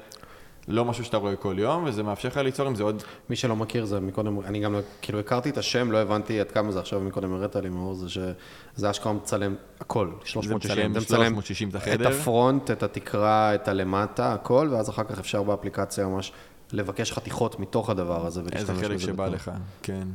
לא 0.68 0.86
משהו 0.86 1.06
שאתה 1.06 1.18
רואה 1.18 1.36
כל 1.36 1.56
יום, 1.58 1.84
וזה 1.84 2.04
מאפשר 2.04 2.28
לך 2.30 2.38
ליצור 2.38 2.68
עם 2.68 2.76
זה 2.76 2.84
עוד... 2.84 3.04
מי 3.30 3.36
שלא 3.36 3.56
מכיר 3.56 3.86
זה 3.86 4.00
מקודם, 4.00 4.40
אני 4.42 4.60
גם 4.60 4.74
לא- 4.74 4.80
כאילו 5.02 5.20
הכרתי 5.20 5.50
את 5.50 5.58
השם, 5.58 5.92
לא 5.92 5.98
הבנתי 5.98 6.40
עד 6.40 6.52
כמה 6.52 6.72
זה 6.72 6.80
עכשיו 6.80 7.00
מקודם 7.00 7.34
הראת 7.34 7.56
לי 7.56 7.70
מאור, 7.70 7.94
זה 7.96 8.10
שזה 8.10 8.92
אשכרה 8.92 9.14
מצלם 9.14 9.56
הכל, 9.80 10.10
360. 10.24 10.92
מצלם 10.92 11.06
360 11.06 11.70
את 11.70 11.76
החדר. 11.76 12.08
את 12.10 12.14
הפרונט, 12.14 12.72
את 12.72 12.84
התקרה, 12.84 13.56
את 13.56 13.68
הלמטה, 13.68 14.34
הכל, 14.34 14.70
ואז 14.72 14.90
אחר 14.90 15.04
כך 15.04 15.20
אפשר 15.20 15.44
באפליקציה 15.44 16.08
ממש 16.08 16.32
לבקש 16.72 17.12
חתיכות 17.12 17.60
מתוך 17.60 17.90
הדבר 17.90 18.26
הזה 18.26 18.42
ולהשתמש 18.42 18.62
איזה 18.70 18.74
בזה. 18.74 18.88
חלק 18.88 18.98
שבא. 19.00 19.28
לך, 19.28 19.52
כן. 19.84 20.08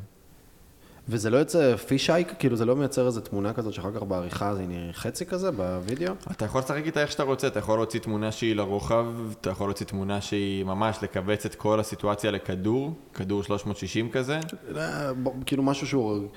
וזה 1.09 1.31
לא 1.31 1.37
יוצא 1.37 1.77
פישייק, 1.77 2.33
כאילו 2.39 2.57
זה 2.57 2.65
לא 2.65 2.77
מייצר 2.77 3.07
איזה 3.07 3.21
תמונה 3.21 3.53
כזאת 3.53 3.73
שאחר 3.73 3.91
כך 3.95 4.03
בעריכה 4.03 4.55
זה 4.55 4.67
נראה 4.67 4.93
חצי 4.93 5.27
כזה 5.27 5.51
בווידאו? 5.51 6.13
אתה 6.31 6.45
יכול 6.45 6.61
לשחק 6.61 6.83
איתה 6.87 7.03
איך 7.03 7.11
שאתה 7.11 7.23
רוצה, 7.23 7.47
אתה 7.47 7.59
יכול 7.59 7.79
להוציא 7.79 8.01
תמונה 8.01 8.33
שהיא 8.33 8.57
לרוחב, 8.57 9.07
אתה 9.41 9.51
יכול 9.51 9.69
להוציא 9.69 9.87
תמונה 9.87 10.21
שהיא 10.21 10.65
ממש 10.65 10.99
לכווץ 11.03 11.47
את 11.47 11.55
כל 11.55 11.81
הסיטואציה 11.81 12.31
לכדור, 12.31 12.95
כדור 13.15 13.43
360 13.43 14.11
כזה. 14.11 14.41
אה, 14.77 15.11
כאילו 15.47 15.63
משהו 15.63 15.87
שהוא... 15.87 16.29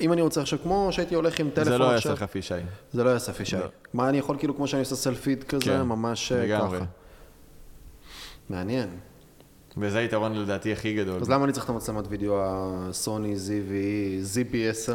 אם 0.00 0.12
אני 0.12 0.22
רוצה 0.22 0.40
עכשיו, 0.40 0.58
כמו 0.62 0.88
שהייתי 0.90 1.14
הולך 1.14 1.40
עם 1.40 1.50
טלפון 1.50 1.72
זה 1.72 1.78
לא 1.78 1.84
יעשה 1.84 2.12
לך 2.12 2.22
פישי. 2.22 2.54
זה 2.92 3.04
לא 3.04 3.10
יעשה 3.10 3.32
פישי. 3.32 3.56
לא. 3.56 3.66
מה 3.92 4.08
אני 4.08 4.18
יכול, 4.18 4.38
כאילו, 4.38 4.56
כמו 4.56 4.66
שאני 4.66 4.80
עושה 4.80 4.96
סלפיד 4.96 5.44
כזה, 5.44 5.64
כן, 5.64 5.82
ממש 5.82 6.32
אה. 6.32 6.58
ככה. 6.58 6.84
מעניין. 8.50 8.88
וזה 9.76 9.98
היתרון 9.98 10.34
לדעתי 10.34 10.72
הכי 10.72 10.94
גדול. 10.94 11.20
אז 11.20 11.30
למה 11.30 11.44
אני 11.44 11.52
צריך 11.52 11.64
את 11.64 11.70
המצלמת 11.70 12.04
וידאו 12.08 12.40
הסוני 12.42 13.34
ZV, 13.34 13.72
ZV-E10? 14.34 14.92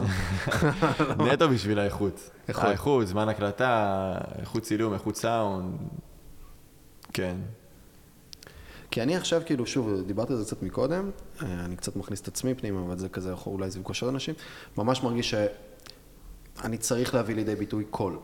נטו 1.33 1.49
בשביל 1.49 1.79
האיכות. 1.79 2.29
איכות. 2.47 2.63
האיכות, 2.63 3.07
זמן 3.07 3.29
הקלטה, 3.29 4.15
איכות 4.39 4.63
צילום, 4.63 4.93
איכות 4.93 5.15
סאונד. 5.15 5.77
כן. 7.13 7.35
כי 8.91 9.01
אני 9.01 9.15
עכשיו, 9.15 9.41
כאילו, 9.45 9.65
שוב, 9.65 10.01
דיברתי 10.07 10.33
על 10.33 10.39
זה 10.39 10.45
קצת 10.45 10.63
מקודם, 10.63 11.09
אה, 11.43 11.65
אני 11.65 11.75
קצת 11.75 11.95
מכניס 11.95 12.21
את 12.21 12.27
עצמי 12.27 12.53
פנימה, 12.53 12.81
אבל 12.81 12.97
זה 12.97 13.09
כזה, 13.09 13.33
אולי 13.45 13.71
זה 13.71 13.79
עוד 14.01 14.09
אנשים, 14.09 14.35
ממש 14.77 15.03
מרגיש 15.03 15.29
שאני 16.63 16.77
צריך 16.77 17.13
להביא 17.15 17.35
לידי 17.35 17.55
ביטוי 17.55 17.83
קול. 17.89 18.19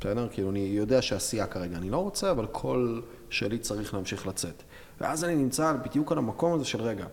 בסדר? 0.00 0.28
כאילו, 0.30 0.50
אני 0.50 0.58
יודע 0.58 1.02
שעשייה 1.02 1.46
כרגע 1.46 1.76
אני 1.76 1.90
לא 1.90 1.96
רוצה, 1.96 2.30
אבל 2.30 2.46
קול 2.46 3.02
שלי 3.30 3.58
צריך 3.58 3.94
להמשיך 3.94 4.26
לצאת. 4.26 4.62
ואז 5.00 5.24
אני 5.24 5.34
נמצא 5.34 5.72
בדיוק 5.84 6.12
על 6.12 6.18
המקום 6.18 6.52
הזה 6.52 6.64
של 6.64 6.82
רגע. 6.82 7.04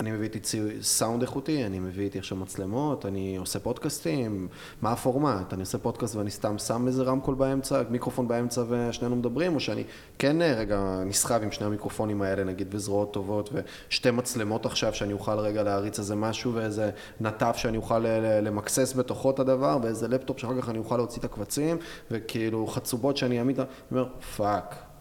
אני 0.00 0.10
מביא 0.10 0.24
איתי 0.24 0.40
ציו- 0.40 0.82
סאונד 0.82 1.22
איכותי, 1.22 1.66
אני 1.66 1.78
מביא 1.78 2.04
איתי 2.04 2.18
עכשיו 2.18 2.38
מצלמות, 2.38 3.06
אני 3.06 3.36
עושה 3.36 3.58
פודקאסטים, 3.60 4.48
מה 4.82 4.92
הפורמט? 4.92 5.52
אני 5.52 5.60
עושה 5.60 5.78
פודקאסט 5.78 6.16
ואני 6.16 6.30
סתם 6.30 6.58
שם 6.58 6.86
איזה 6.86 7.02
רמקול 7.02 7.34
באמצע, 7.34 7.82
מיקרופון 7.90 8.28
באמצע 8.28 8.62
ושנינו 8.68 9.16
מדברים, 9.16 9.54
או 9.54 9.60
שאני 9.60 9.84
כן 10.18 10.42
אה, 10.42 10.54
רגע 10.54 11.02
נסחב 11.06 11.42
עם 11.42 11.52
שני 11.52 11.66
המיקרופונים 11.66 12.22
האלה, 12.22 12.44
נגיד 12.44 12.70
בזרועות 12.70 13.12
טובות, 13.12 13.50
ושתי 13.88 14.10
מצלמות 14.10 14.66
עכשיו 14.66 14.94
שאני 14.94 15.12
אוכל 15.12 15.38
רגע 15.38 15.62
להריץ 15.62 15.98
איזה 15.98 16.14
משהו, 16.14 16.54
ואיזה 16.54 16.90
נתב 17.20 17.52
שאני 17.56 17.76
אוכל 17.76 17.98
ל- 17.98 18.40
למקסס 18.46 18.94
בתוכו 18.96 19.30
את 19.30 19.38
הדבר, 19.38 19.78
ואיזה 19.82 20.08
לפטופ 20.08 20.38
שאחר 20.38 20.60
כך 20.60 20.68
אני 20.68 20.78
אוכל 20.78 20.96
להוציא 20.96 21.18
את 21.20 21.24
הקבצים, 21.24 21.76
וכאילו 22.10 22.66
חצובות 22.66 23.16
שאני 23.16 23.38
אעמיד, 23.38 23.60
אני 23.60 23.68
אומר, 23.92 24.06
fuck. 24.36 24.91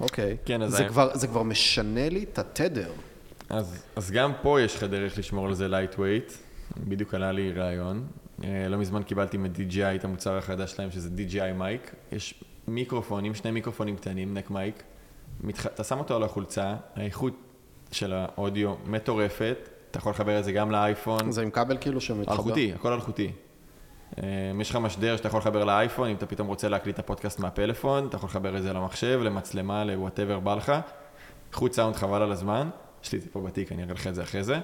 אוקיי, 0.00 0.36
כן, 0.44 0.62
אז 0.62 0.70
זה, 0.72 0.78
היה- 0.78 0.88
כבר, 0.88 1.10
זה 1.14 1.26
כבר 1.26 1.42
משנה 1.42 2.08
לי 2.08 2.24
את 2.32 2.38
התדר. 2.38 2.92
אז, 3.50 3.84
אז 3.96 4.10
גם 4.10 4.32
פה 4.42 4.60
יש 4.60 4.76
לך 4.76 4.84
דרך 4.84 5.18
לשמור 5.18 5.46
על 5.46 5.54
זה 5.54 5.68
lightweight. 5.68 6.32
בדיוק 6.88 7.14
עלה 7.14 7.32
לי 7.32 7.52
רעיון. 7.52 8.06
אה, 8.44 8.68
לא 8.68 8.78
מזמן 8.78 9.02
קיבלתי 9.02 9.36
מ-DJI 9.36 9.94
את 9.94 10.04
המוצר 10.04 10.36
החדש 10.36 10.72
שלהם, 10.72 10.90
שזה 10.90 11.08
DJI 11.16 11.52
Mic. 11.58 11.94
יש 12.12 12.34
מיקרופונים, 12.68 13.34
שני 13.34 13.50
מיקרופונים 13.50 13.96
קטנים, 13.96 14.34
neck 14.34 14.50
mic. 14.50 14.82
מתח... 15.40 15.66
אתה 15.66 15.84
שם 15.84 15.98
אותו 15.98 16.16
על 16.16 16.22
החולצה, 16.22 16.74
האיכות 16.96 17.32
של 17.92 18.12
האודיו 18.12 18.74
מטורפת. 18.86 19.56
אתה 19.90 19.98
יכול 19.98 20.12
לחבר 20.12 20.38
את 20.38 20.44
זה 20.44 20.52
גם 20.52 20.70
לאייפון. 20.70 21.32
זה 21.32 21.42
עם 21.42 21.50
כבל 21.50 21.76
כאילו 21.80 22.00
שמתחבר? 22.00 22.34
אלחוטי, 22.36 22.72
הכל 22.74 22.92
אלחוטי. 22.92 23.32
אה, 24.18 24.24
יש 24.60 24.70
לך 24.70 24.76
משדר 24.76 25.16
שאתה 25.16 25.28
יכול 25.28 25.40
לחבר 25.40 25.64
לאייפון, 25.64 26.08
אם 26.08 26.16
אתה 26.16 26.26
פתאום 26.26 26.48
רוצה 26.48 26.68
להקליט 26.68 26.94
את 26.94 26.98
הפודקאסט 26.98 27.38
מהפלאפון, 27.40 28.06
אתה 28.06 28.16
יכול 28.16 28.28
לחבר 28.28 28.56
את 28.56 28.62
זה 28.62 28.72
למחשב, 28.72 29.20
למצלמה, 29.22 29.84
ל 29.84 29.90
whatever 29.90 30.38
בא 30.38 30.54
לך. 30.54 30.72
איכות 31.50 31.74
סאונד 31.74 31.96
חבל 31.96 32.22
על 32.22 32.32
הזמן. 32.32 32.68
יש 33.04 33.12
לי 33.12 33.18
את 33.18 33.22
זה 33.22 33.28
פה 33.32 33.40
בתיק, 33.40 33.72
אני 33.72 33.82
אראה 33.82 33.94
לך 33.94 34.06
את 34.06 34.14
זה 34.14 34.22
אחרי 34.22 34.44
זה. 34.44 34.60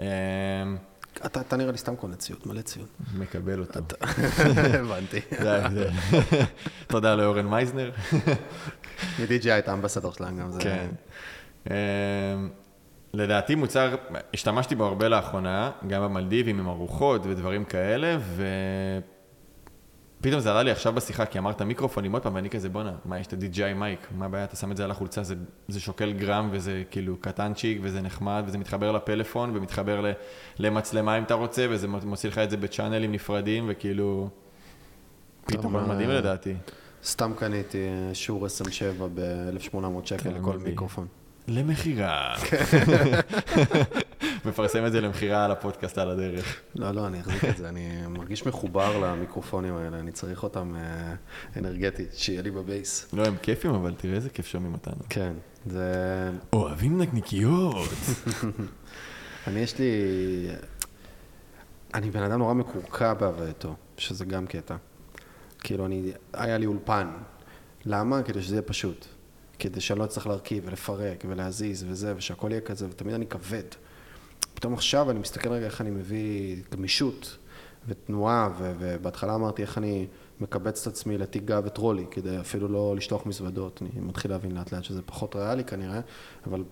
אה, 0.00 0.04
אתה, 1.26 1.40
אתה 1.40 1.56
נראה 1.56 1.72
לי 1.72 1.78
סתם 1.78 1.96
קונה 1.96 2.16
ציוד, 2.16 2.38
מלא 2.46 2.60
ציוד. 2.60 2.88
מקבל 3.18 3.60
אותו. 3.60 3.80
הבנתי. 4.80 5.20
זה 5.40 5.62
ההבדל. 5.62 5.90
תודה 6.86 7.14
לאורן 7.14 7.46
מייזנר. 7.46 7.90
מ-DJI 9.18 9.58
את 9.58 9.68
ה 9.68 9.72
ambassador 9.72 10.12
שלהם 10.12 10.38
גם 10.38 10.50
זה. 10.50 10.60
כן. 10.60 10.88
אה, 13.14 13.20
לדעתי 13.24 13.54
מוצר, 13.54 13.94
השתמשתי 14.34 14.74
בו 14.74 14.84
הרבה 14.84 15.08
לאחרונה, 15.08 15.70
גם 15.86 16.02
במלדיבים 16.02 16.58
עם 16.58 16.68
ארוחות 16.68 17.26
ודברים 17.26 17.64
כאלה, 17.64 18.18
ופתאום 20.20 20.40
זה 20.40 20.50
עלה 20.50 20.62
לי 20.62 20.70
עכשיו 20.70 20.92
בשיחה, 20.92 21.26
כי 21.26 21.38
אמרת 21.38 21.62
מיקרופונים 21.62 22.12
עוד 22.12 22.22
פעם, 22.22 22.34
ואני 22.34 22.50
כזה, 22.50 22.68
בואנה, 22.68 22.92
מה, 23.04 23.18
יש 23.18 23.26
את 23.26 23.32
ה-DJI 23.32 23.74
מייק, 23.74 24.08
מה 24.18 24.26
הבעיה, 24.26 24.44
אתה 24.44 24.56
שם 24.56 24.72
את 24.72 24.76
זה 24.76 24.84
על 24.84 24.90
החולצה, 24.90 25.22
זה, 25.22 25.34
זה 25.68 25.80
שוקל 25.80 26.12
גרם, 26.12 26.48
וזה 26.52 26.82
כאילו 26.90 27.16
קטנצ'יק, 27.20 27.78
וזה 27.82 28.00
נחמד, 28.00 28.42
וזה 28.46 28.58
מתחבר 28.58 28.92
לפלאפון, 28.92 29.56
ומתחבר 29.56 30.00
ל, 30.00 30.12
למצלמה 30.58 31.18
אם 31.18 31.22
אתה 31.22 31.34
רוצה, 31.34 31.66
וזה 31.70 31.88
מוציא 31.88 32.28
לך 32.28 32.38
את 32.38 32.50
זה 32.50 32.56
בצ'אנלים 32.56 33.12
נפרדים, 33.12 33.64
וכאילו... 33.68 34.28
פתאום 35.44 35.90
מדהים 35.90 36.10
לדעתי. 36.10 36.54
סתם 37.04 37.32
קניתי 37.36 37.78
אה, 37.78 38.14
שור 38.14 38.46
SM7 38.46 39.02
ב-1800 39.14 39.76
שקל 40.04 40.22
כן, 40.22 40.34
לכל. 40.34 40.58
מיקרופון. 40.58 41.06
למכירה. 41.48 42.34
מפרסם 44.44 44.86
את 44.86 44.92
זה 44.92 45.00
למכירה 45.00 45.44
על 45.44 45.50
הפודקאסט 45.50 45.98
על 45.98 46.10
הדרך. 46.10 46.60
לא, 46.74 46.90
לא, 46.90 47.06
אני 47.06 47.20
אחזיק 47.20 47.44
את 47.44 47.56
זה, 47.56 47.68
אני 47.68 48.06
מרגיש 48.08 48.46
מחובר 48.46 48.98
למיקרופונים 48.98 49.76
האלה, 49.76 49.98
אני 49.98 50.12
צריך 50.12 50.42
אותם 50.42 50.74
אה, 50.76 51.14
אנרגטית, 51.56 52.14
שיהיה 52.14 52.42
לי 52.42 52.50
בבייס. 52.50 53.08
לא, 53.12 53.26
הם 53.26 53.36
כיפים, 53.42 53.74
אבל 53.74 53.94
תראה 53.94 54.14
איזה 54.14 54.30
כיף 54.30 54.46
שומעים 54.46 54.72
אותנו. 54.72 55.02
כן, 55.08 55.32
זה... 55.66 56.30
אוהבים 56.52 57.02
נקניקיות. 57.02 57.88
אני 59.46 59.60
יש 59.60 59.78
לי... 59.78 59.86
אני 61.94 62.10
בן 62.10 62.22
אדם 62.22 62.38
נורא 62.38 62.54
מקורקע 62.54 63.14
בהווייתו, 63.14 63.74
שזה 63.96 64.24
גם 64.24 64.46
קטע. 64.46 64.76
כאילו, 65.58 65.86
אני... 65.86 66.12
היה 66.32 66.58
לי 66.58 66.66
אולפן. 66.66 67.08
למה? 67.84 68.22
כדי 68.22 68.42
שזה 68.42 68.54
יהיה 68.54 68.62
פשוט. 68.62 69.06
כדי 69.62 69.80
שאני 69.80 69.98
לא 69.98 70.04
אצטרך 70.04 70.26
להרכיב 70.26 70.64
ולפרק 70.66 71.24
ולהזיז 71.28 71.84
וזה, 71.88 72.14
ושהכול 72.16 72.50
יהיה 72.50 72.60
כזה, 72.60 72.86
ותמיד 72.90 73.14
אני 73.14 73.26
כבד. 73.26 73.62
פתאום 74.54 74.74
עכשיו 74.74 75.10
אני 75.10 75.18
מסתכל 75.18 75.48
רגע 75.48 75.66
איך 75.66 75.80
אני 75.80 75.90
מביא 75.90 76.56
גמישות 76.72 77.38
ותנועה, 77.88 78.48
ו- 78.58 78.72
ובהתחלה 78.78 79.34
אמרתי 79.34 79.62
איך 79.62 79.78
אני 79.78 80.06
מקבץ 80.40 80.86
את 80.86 80.92
עצמי 80.92 81.18
לתיגה 81.18 81.60
וטרולי, 81.64 82.04
כדי 82.10 82.40
אפילו 82.40 82.68
לא 82.68 82.94
לשטוח 82.96 83.26
מזוודות. 83.26 83.82
אני 83.82 84.00
מתחיל 84.00 84.30
להבין 84.30 84.52
לאט 84.52 84.72
לאט 84.72 84.84
שזה 84.84 85.02
פחות 85.02 85.36
ריאלי 85.36 85.64
כנראה, 85.64 86.00
אבל 86.46 86.64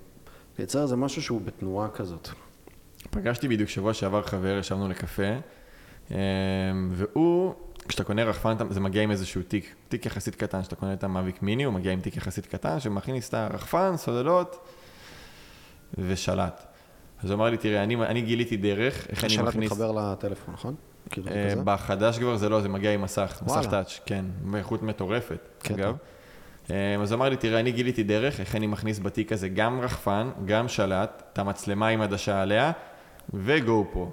לייצר 0.59 0.83
איזה 0.83 0.97
משהו 0.97 1.23
שהוא 1.23 1.41
בתנועה 1.41 1.89
כזאת. 1.89 2.29
פגשתי 3.11 3.49
בדיוק 3.49 3.69
שבוע 3.69 3.95
שעבר 3.95 4.23
חבר, 4.23 4.59
ישבנו 4.59 4.89
לקפה, 4.89 5.33
אמ, 6.11 6.17
והוא, 6.93 7.55
כשאתה 7.89 8.05
קונה 8.05 8.25
רחפן, 8.25 8.55
זה 8.71 8.81
מגיע 8.81 9.03
עם 9.03 9.11
איזשהו 9.11 9.43
תיק, 9.43 9.75
תיק 9.89 10.07
יחסית 10.07 10.35
קטן, 10.35 10.61
כשאתה 10.61 10.77
קונה 10.77 10.93
את 10.93 11.05
המאביק 11.05 11.43
מיני, 11.43 11.65
הוא 11.65 11.75
מגיע 11.75 11.93
עם 11.93 12.01
תיק 12.01 12.17
יחסית 12.17 12.47
קטן, 12.47 12.81
שמכניס 12.81 13.29
את 13.29 13.35
הרחפן, 13.35 13.97
סוללות 13.97 14.69
ושלט. 15.99 16.67
אז 17.23 17.31
הוא 17.31 17.37
אמר 17.37 17.51
לי, 17.51 17.57
תראה, 17.57 17.83
אני, 17.83 17.97
אני 17.97 18.23
גיליתי 18.23 18.57
דרך, 18.57 19.07
איך 19.09 19.25
אני 19.25 19.33
השלט 19.33 19.49
מכניס... 19.49 19.73
מתחבר 19.73 19.93
לטלפון, 19.93 20.55
נכון? 20.55 20.75
כאילו 21.11 21.29
אה? 21.29 21.55
בחדש 21.65 22.19
כבר 22.19 22.37
זה 22.37 22.49
לא, 22.49 22.61
זה 22.61 22.69
מגיע 22.69 22.95
עם 22.95 23.03
מסך, 23.03 23.43
מסך 23.43 23.53
וואלה. 23.53 23.71
טאץ', 23.71 24.01
כן, 24.07 24.25
באיכות 24.43 24.83
מטורפת, 24.83 25.49
קטע. 25.59 25.75
אגב. 25.75 25.97
אה, 26.71 26.97
אז 27.03 27.13
הוא 27.13 27.19
אמר 27.19 27.29
לי, 27.29 27.37
תראה, 27.37 27.61
אני 27.61 27.73
גיליתי 27.73 28.03
דרך, 28.03 28.41
איך 28.41 28.57
אני 28.57 28.67
מכניס 28.67 28.99
בתיק 28.99 29.33
הזה 29.33 29.49
גם 29.49 29.81
רחפן, 29.81 30.31
גם 30.45 30.69
שלט, 30.69 31.23
את 31.33 31.39
המצלמה 31.39 31.89
עם 31.89 32.01
עדשה 32.01 32.43
עליה, 32.43 32.73
וגו 33.35 33.87
פרו. 33.93 34.13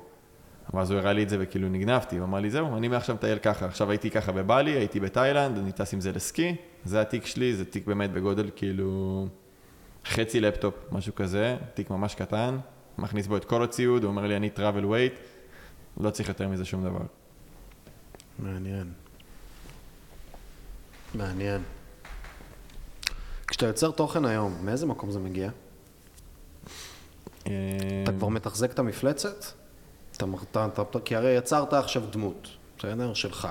ואז 0.74 0.92
הוא 0.92 1.00
הראה 1.00 1.14
לי 1.14 1.24
את 1.24 1.30
זה 1.30 1.38
וכאילו 1.40 1.70
נגנבתי, 1.70 2.18
הוא 2.18 2.26
אמר 2.26 2.40
לי, 2.40 2.50
זהו, 2.50 2.78
אני 2.78 2.88
מעכשיו 2.88 3.16
מטייל 3.16 3.38
ככה. 3.38 3.66
עכשיו 3.66 3.90
הייתי 3.90 4.12
ככה 4.12 4.32
בבלי, 4.32 4.72
הייתי 4.72 5.00
בתאילנד, 5.00 5.58
אני 5.58 5.72
טס 5.72 5.94
עם 5.94 6.02
זה 6.02 6.12
לסקי, 6.12 6.56
זה 6.86 7.02
התיק 7.02 7.26
שלי, 7.26 7.56
זה 7.56 7.66
תיק 7.66 7.88
באמת 7.88 8.12
בגודל 8.12 8.50
כאילו 8.56 9.28
חצי 10.06 10.40
לפטופ, 10.40 10.76
משהו 10.92 11.16
כזה, 11.16 11.58
תיק 11.74 11.90
ממש 11.90 12.16
קטן, 12.16 12.58
מכניס 12.98 13.28
בו 13.28 13.38
את 13.38 13.46
כל 13.46 13.64
הציוד, 13.64 14.04
הוא 14.04 14.10
אומר 14.10 14.28
לי, 14.28 14.36
אני 14.36 14.50
travel 14.56 14.84
weight, 14.84 15.20
לא 16.00 16.10
צריך 16.10 16.30
יותר 16.30 16.48
מזה 16.48 16.66
שום 16.66 16.84
דבר. 16.84 17.02
מעניין. 18.40 18.92
מעניין. 21.16 21.62
כשאתה 23.48 23.66
יוצר 23.66 23.92
תוכן 23.92 24.26
היום, 24.26 24.58
מאיזה 24.66 24.86
מקום 24.86 25.12
זה 25.12 25.20
מגיע? 25.20 25.50
אה, 27.48 27.52
אתה 28.04 28.12
כבר 28.12 28.28
מתחזק 28.28 28.72
את 28.72 28.80
המפלצת? 28.80 29.57
אתה, 30.18 30.26
אתה, 30.66 30.82
אתה, 30.82 31.00
כי 31.06 31.16
הרי 31.16 31.30
יצרת 31.30 31.74
עכשיו 31.74 32.04
דמות, 32.12 32.48
בסדר? 32.78 33.14
שלך. 33.14 33.48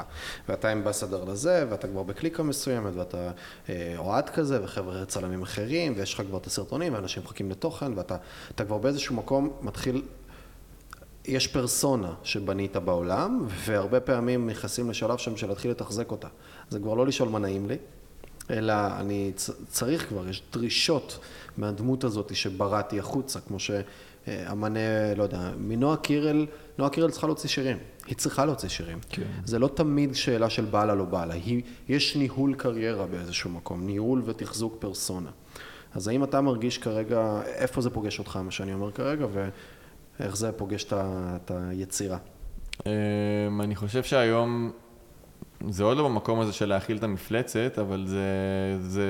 ואתה 0.48 0.72
אמבסדר 0.72 1.24
לזה, 1.24 1.66
ואתה 1.70 1.88
כבר 1.88 2.02
בקליקה 2.02 2.42
מסוימת, 2.42 2.94
ואתה 2.94 3.30
אה, 3.68 3.94
אוהד 3.98 4.30
כזה, 4.30 4.64
וחבר'ה 4.64 5.04
צלמים 5.04 5.42
אחרים, 5.42 5.94
ויש 5.96 6.14
לך 6.14 6.22
כבר 6.28 6.38
את 6.38 6.46
הסרטונים, 6.46 6.94
ואנשים 6.94 7.22
מחכים 7.22 7.50
לתוכן, 7.50 7.98
ואתה 7.98 8.16
אתה 8.54 8.64
כבר 8.64 8.78
באיזשהו 8.78 9.14
מקום 9.14 9.50
מתחיל... 9.62 10.02
יש 11.24 11.46
פרסונה 11.46 12.14
שבנית 12.22 12.76
בעולם, 12.76 13.46
והרבה 13.48 14.00
פעמים 14.00 14.46
נכנסים 14.46 14.90
לשלב 14.90 15.18
שם 15.18 15.36
של 15.36 15.48
להתחיל 15.48 15.70
לתחזק 15.70 16.10
אותה. 16.10 16.28
זה 16.70 16.78
כבר 16.78 16.94
לא 16.94 17.06
לשאול 17.06 17.28
מה 17.28 17.38
נעים 17.38 17.68
לי, 17.68 17.76
אלא 18.50 18.74
אני 19.00 19.32
צריך 19.68 20.08
כבר, 20.08 20.28
יש 20.28 20.42
דרישות 20.52 21.18
מהדמות 21.56 22.04
הזאת 22.04 22.36
שבראתי 22.36 22.98
החוצה, 22.98 23.40
כמו 23.40 23.58
שאמנה, 24.26 25.14
לא 25.16 25.22
יודע, 25.22 25.50
מנועה 25.58 25.96
קירל, 25.96 26.46
נועה 26.78 26.90
קירל 26.90 27.10
צריכה 27.10 27.26
להוציא 27.26 27.48
שירים, 27.48 27.78
היא 28.06 28.16
צריכה 28.16 28.44
להוציא 28.44 28.68
שירים. 28.68 28.98
כן. 29.08 29.22
זה 29.44 29.58
לא 29.58 29.68
תמיד 29.68 30.14
שאלה 30.14 30.50
של 30.50 30.64
בא 30.64 30.84
לה 30.84 30.94
לא 30.94 31.04
בא 31.04 31.24
לה, 31.24 31.34
היא, 31.34 31.62
יש 31.88 32.16
ניהול 32.16 32.54
קריירה 32.54 33.06
באיזשהו 33.06 33.50
מקום, 33.50 33.86
ניהול 33.86 34.22
ותחזוק 34.24 34.76
פרסונה. 34.78 35.30
אז 35.94 36.08
האם 36.08 36.24
אתה 36.24 36.40
מרגיש 36.40 36.78
כרגע, 36.78 37.40
איפה 37.46 37.80
זה 37.80 37.90
פוגש 37.90 38.18
אותך, 38.18 38.36
מה 38.36 38.50
שאני 38.50 38.74
אומר 38.74 38.92
כרגע, 38.92 39.26
ואיך 39.32 40.36
זה 40.36 40.52
פוגש 40.52 40.86
את 40.92 41.50
היצירה? 41.54 42.18
אמ, 42.86 42.90
אני 43.60 43.76
חושב 43.76 44.02
שהיום 44.02 44.72
זה 45.70 45.84
עוד 45.84 45.96
לא 45.96 46.08
במקום 46.08 46.40
הזה 46.40 46.52
של 46.52 46.66
להכיל 46.66 46.96
את 46.96 47.02
המפלצת, 47.02 47.78
אבל 47.80 48.04
זה... 48.06 48.26
זה... 48.80 49.06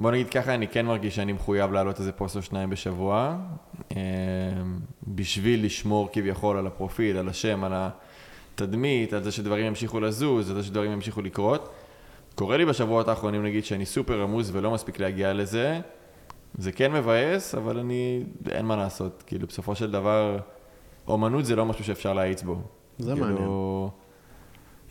בוא 0.00 0.10
נגיד 0.10 0.30
ככה, 0.30 0.54
אני 0.54 0.68
כן 0.68 0.86
מרגיש 0.86 1.16
שאני 1.16 1.32
מחויב 1.32 1.72
להעלות 1.72 1.98
איזה 1.98 2.12
פוסט 2.12 2.36
או 2.36 2.42
שניים 2.42 2.70
בשבוע, 2.70 3.36
אמ, 3.90 3.98
בשביל 5.08 5.64
לשמור 5.64 6.08
כביכול 6.12 6.56
על 6.56 6.66
הפרופיל, 6.66 7.16
על 7.16 7.28
השם, 7.28 7.64
על 7.64 7.72
התדמית, 7.74 9.12
על 9.12 9.22
זה 9.22 9.32
שדברים 9.32 9.66
ימשיכו 9.66 10.00
לזוז, 10.00 10.50
על 10.50 10.56
זה 10.56 10.62
שדברים 10.62 10.92
ימשיכו 10.92 11.22
לקרות. 11.22 11.68
קורה 12.34 12.56
לי 12.56 12.64
בשבועות 12.64 13.08
האחרונים, 13.08 13.42
נגיד, 13.42 13.64
שאני 13.64 13.86
סופר 13.86 14.22
עמוס 14.22 14.50
ולא 14.52 14.70
מספיק 14.70 14.98
להגיע 14.98 15.32
לזה. 15.32 15.80
זה 16.58 16.72
כן 16.72 16.92
מבאס, 16.92 17.54
אבל 17.54 17.78
אני... 17.78 18.22
אין 18.50 18.66
מה 18.66 18.76
לעשות. 18.76 19.22
כאילו, 19.26 19.46
בסופו 19.46 19.74
של 19.74 19.90
דבר, 19.90 20.38
אומנות 21.08 21.44
זה 21.44 21.56
לא 21.56 21.66
משהו 21.66 21.84
שאפשר 21.84 22.12
להאיץ 22.12 22.42
בו. 22.42 22.58
זה 22.98 23.12
כאילו, 23.12 23.26
מעניין. 23.26 23.48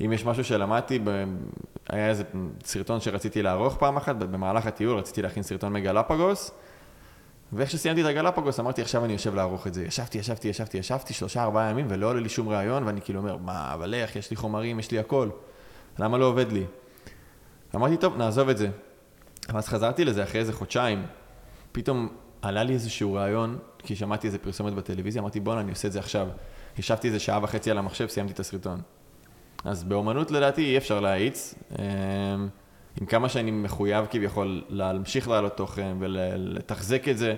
אם 0.06 0.14
יש 0.14 0.26
משהו 0.26 0.44
שלמדתי, 0.44 1.00
ב... 1.04 1.24
היה 1.90 2.10
איזה 2.10 2.24
סרטון 2.64 3.02
שרציתי 3.02 3.42
לערוך 3.42 3.78
פעם 3.78 3.98
אחת, 3.98 4.16
במהלך 4.16 4.66
הטיול 4.66 5.00
רציתי 5.00 5.22
להכין 5.22 5.44
סרטון 5.44 5.74
מגלפגוס, 5.74 6.52
ואיך 7.54 7.72
שסיימתי 7.72 8.02
את 8.02 8.06
הגלפגוס, 8.06 8.60
אמרתי, 8.60 8.82
עכשיו 8.82 9.06
אני 9.06 9.14
יושב 9.14 9.36
לערוך 9.36 9.68
את 9.68 9.74
זה. 9.74 9.84
ישבתי, 9.84 10.18
ישבתי, 10.18 10.48
ישבתי, 10.48 10.78
ישבתי, 10.78 11.14
שלושה, 11.14 11.44
ארבעה 11.44 11.70
ימים, 11.70 11.86
ולא 11.90 12.10
עולה 12.10 12.20
לי 12.20 12.30
שום 12.30 12.50
רעיון, 12.50 12.84
ואני 12.84 13.02
כאילו 13.02 13.20
אומר, 13.20 13.38
מה, 13.38 13.74
אבל 13.74 13.94
איך, 13.94 14.16
יש 14.16 14.32
לי 14.32 14.36
חומרים, 14.36 14.80
יש 14.80 14.92
לי 14.92 15.00
הכל. 15.00 15.30
למה 16.00 16.18
לא 16.18 16.26
עובד 16.26 16.52
לי? 16.52 16.66
אמרתי, 17.76 17.98
טוב, 17.98 18.18
נעזוב 18.18 18.50
את 18.50 18.58
זה. 18.58 18.70
ואז 19.54 19.68
חזרתי 19.68 20.06
לזה 20.06 20.24
אחרי 20.24 20.40
איזה 20.40 20.54
חודשיים. 20.54 21.06
פתאום 21.72 22.10
עלה 22.42 22.64
לי 22.64 22.74
איזשהו 22.74 23.14
רעיון, 23.14 23.58
כי 23.78 23.96
שמעתי 23.96 24.28
איזה 24.28 24.38
פרסומת 24.38 24.74
בטלוויזיה, 24.74 25.22
אמרתי, 25.22 25.40
בואנה, 25.40 25.62
אני 25.62 25.70
עושה 25.70 25.88
את 25.88 25.94
זה 25.94 26.00
עכשיו. 26.00 26.28
ישבתי 26.78 27.08
איזה 27.08 27.20
שעה 27.20 27.40
וחצי 27.44 27.72
על 27.72 27.78
המחשב, 27.78 28.08
סיימתי 28.08 28.34
את 28.34 28.40
הסרטון. 28.40 28.82
אז 29.64 29.84
באומנות 29.84 30.32
לדעתי 30.32 30.62
אי 30.62 30.78
אפשר 30.78 31.00
להאיץ. 31.00 31.56
אמ, 31.72 32.48
עם 33.02 33.06
כמה 33.06 33.30
שאני 33.30 33.52
מחויב 33.52 34.06
כביכול 34.10 34.64
להמשיך 34.70 35.28
לעלות 35.28 35.58
תוכן 35.58 35.98
ולתחזק 36.00 37.08
את 37.08 37.18
זה, 37.18 37.36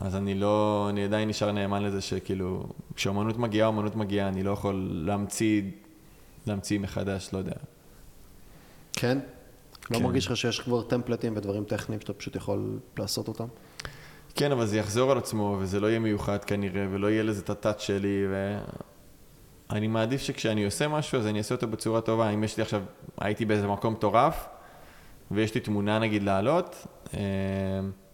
אז 0.00 0.16
אני 0.16 0.34
לא, 0.34 0.86
אני 0.90 1.04
עדיין 1.04 1.28
נשאר 1.28 1.52
נאמן 1.52 1.82
לזה 1.82 2.00
שכאילו, 2.00 2.66
כשאומנות 2.94 3.38
מגיעה, 3.38 3.68
אומנות 3.68 3.96
מגיעה, 3.96 4.28
אני 4.28 4.42
לא 4.42 4.50
יכול 4.50 4.90
להמציא, 4.92 5.62
להמציא 6.46 6.78
מחדש, 6.78 7.28
לא 7.32 7.38
יודע. 7.38 7.54
כן? 8.92 9.18
לא 9.90 9.98
כן. 9.98 10.04
מרגיש 10.04 10.26
לך 10.26 10.36
שיש 10.36 10.60
כבר 10.60 10.82
טמפלטים 10.82 11.36
ודברים 11.36 11.64
טכניים 11.64 12.00
שאתה 12.00 12.12
פשוט 12.12 12.36
יכול 12.36 12.78
לעשות 12.98 13.28
אותם? 13.28 13.46
כן, 14.34 14.52
אבל 14.52 14.66
זה 14.66 14.78
יחזור 14.78 15.12
על 15.12 15.18
עצמו, 15.18 15.56
וזה 15.60 15.80
לא 15.80 15.86
יהיה 15.86 15.98
מיוחד 15.98 16.44
כנראה, 16.44 16.86
ולא 16.90 17.06
יהיה 17.06 17.22
לזה 17.22 17.42
את 17.42 17.50
הטאט 17.50 17.80
שלי, 17.80 18.26
ואני 19.70 19.88
מעדיף 19.88 20.20
שכשאני 20.22 20.64
עושה 20.64 20.88
משהו, 20.88 21.18
אז 21.18 21.26
אני 21.26 21.38
אעשה 21.38 21.54
אותו 21.54 21.68
בצורה 21.68 22.00
טובה. 22.00 22.28
אם 22.30 22.44
יש 22.44 22.56
לי 22.56 22.62
עכשיו, 22.62 22.82
הייתי 23.20 23.44
באיזה 23.44 23.66
מקום 23.66 23.92
מטורף, 23.92 24.46
ויש 25.30 25.54
לי 25.54 25.60
תמונה 25.60 25.98
נגיד 25.98 26.22
לעלות, 26.22 26.86
אה, 27.14 27.20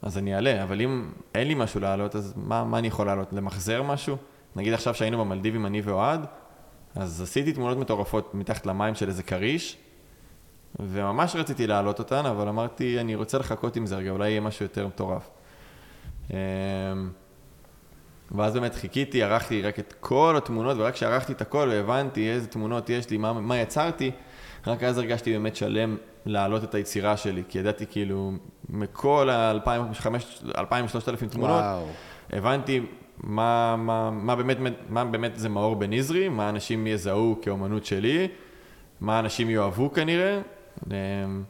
אז 0.02 0.18
אני 0.18 0.34
אעלה, 0.34 0.62
אבל 0.62 0.80
אם 0.80 1.10
אין 1.34 1.48
לי 1.48 1.54
משהו 1.54 1.80
לעלות, 1.80 2.16
אז 2.16 2.34
מה, 2.36 2.64
מה 2.64 2.78
אני 2.78 2.88
יכול 2.88 3.06
לעלות? 3.06 3.32
למחזר 3.32 3.82
משהו? 3.82 4.16
נגיד 4.56 4.72
עכשיו 4.72 4.94
שהיינו 4.94 5.18
במלדיבים, 5.18 5.66
אני 5.66 5.80
ואוהד, 5.80 6.26
אז 6.94 7.22
עשיתי 7.22 7.52
תמונות 7.52 7.78
מטורפות 7.78 8.34
מתחת 8.34 8.66
למים 8.66 8.94
של 8.94 9.08
איזה 9.08 9.22
כריש, 9.22 9.76
וממש 10.80 11.36
רציתי 11.36 11.66
להעלות 11.66 11.98
אותן, 11.98 12.26
אבל 12.26 12.48
אמרתי, 12.48 13.00
אני 13.00 13.14
רוצה 13.14 13.38
לחכות 13.38 13.76
עם 13.76 13.86
זה 13.86 13.96
רגע, 13.96 14.10
אולי 14.10 14.30
יהיה 14.30 14.40
משהו 14.40 14.64
יותר 14.64 14.86
מטורף. 14.86 15.30
ואז 18.34 18.54
באמת 18.54 18.74
חיכיתי, 18.74 19.22
ערכתי 19.22 19.62
רק 19.62 19.78
את 19.78 19.94
כל 20.00 20.34
התמונות, 20.36 20.76
ורק 20.78 20.94
כשערכתי 20.94 21.32
את 21.32 21.40
הכל 21.40 21.68
והבנתי 21.72 22.30
איזה 22.30 22.46
תמונות 22.46 22.90
יש 22.90 23.10
לי, 23.10 23.16
מה, 23.16 23.32
מה 23.32 23.58
יצרתי, 23.58 24.10
רק 24.66 24.82
אז 24.82 24.98
הרגשתי 24.98 25.32
באמת 25.32 25.56
שלם 25.56 25.96
להעלות 26.26 26.64
את 26.64 26.74
היצירה 26.74 27.16
שלי, 27.16 27.42
כי 27.48 27.58
ידעתי 27.58 27.86
כאילו, 27.86 28.32
מכל 28.68 29.30
ה-2,000-3,000 29.30 31.26
תמונות, 31.30 31.60
וואו. 31.60 31.86
הבנתי 32.32 32.80
מה, 33.22 33.76
מה, 33.76 34.10
מה, 34.10 34.36
באמת, 34.36 34.56
מה 34.88 35.04
באמת 35.04 35.32
זה 35.34 35.48
מאור 35.48 35.76
בן 35.76 35.92
נזרי, 35.92 36.28
מה 36.28 36.48
אנשים 36.48 36.86
יזהו 36.86 37.38
כאומנות 37.42 37.84
שלי, 37.84 38.28
מה 39.00 39.18
אנשים 39.18 39.50
יאהבו 39.50 39.92
כנראה. 39.92 40.40
אמ, 40.90 41.42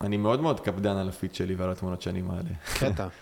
אני 0.00 0.16
מאוד 0.16 0.40
מאוד 0.40 0.60
קפדן 0.60 0.96
על 0.96 1.08
הפיד 1.08 1.34
שלי 1.34 1.54
ועל 1.54 1.70
התמונות 1.70 2.02
שאני 2.02 2.22
מעלה. 2.22 2.50
קטע. 2.78 3.06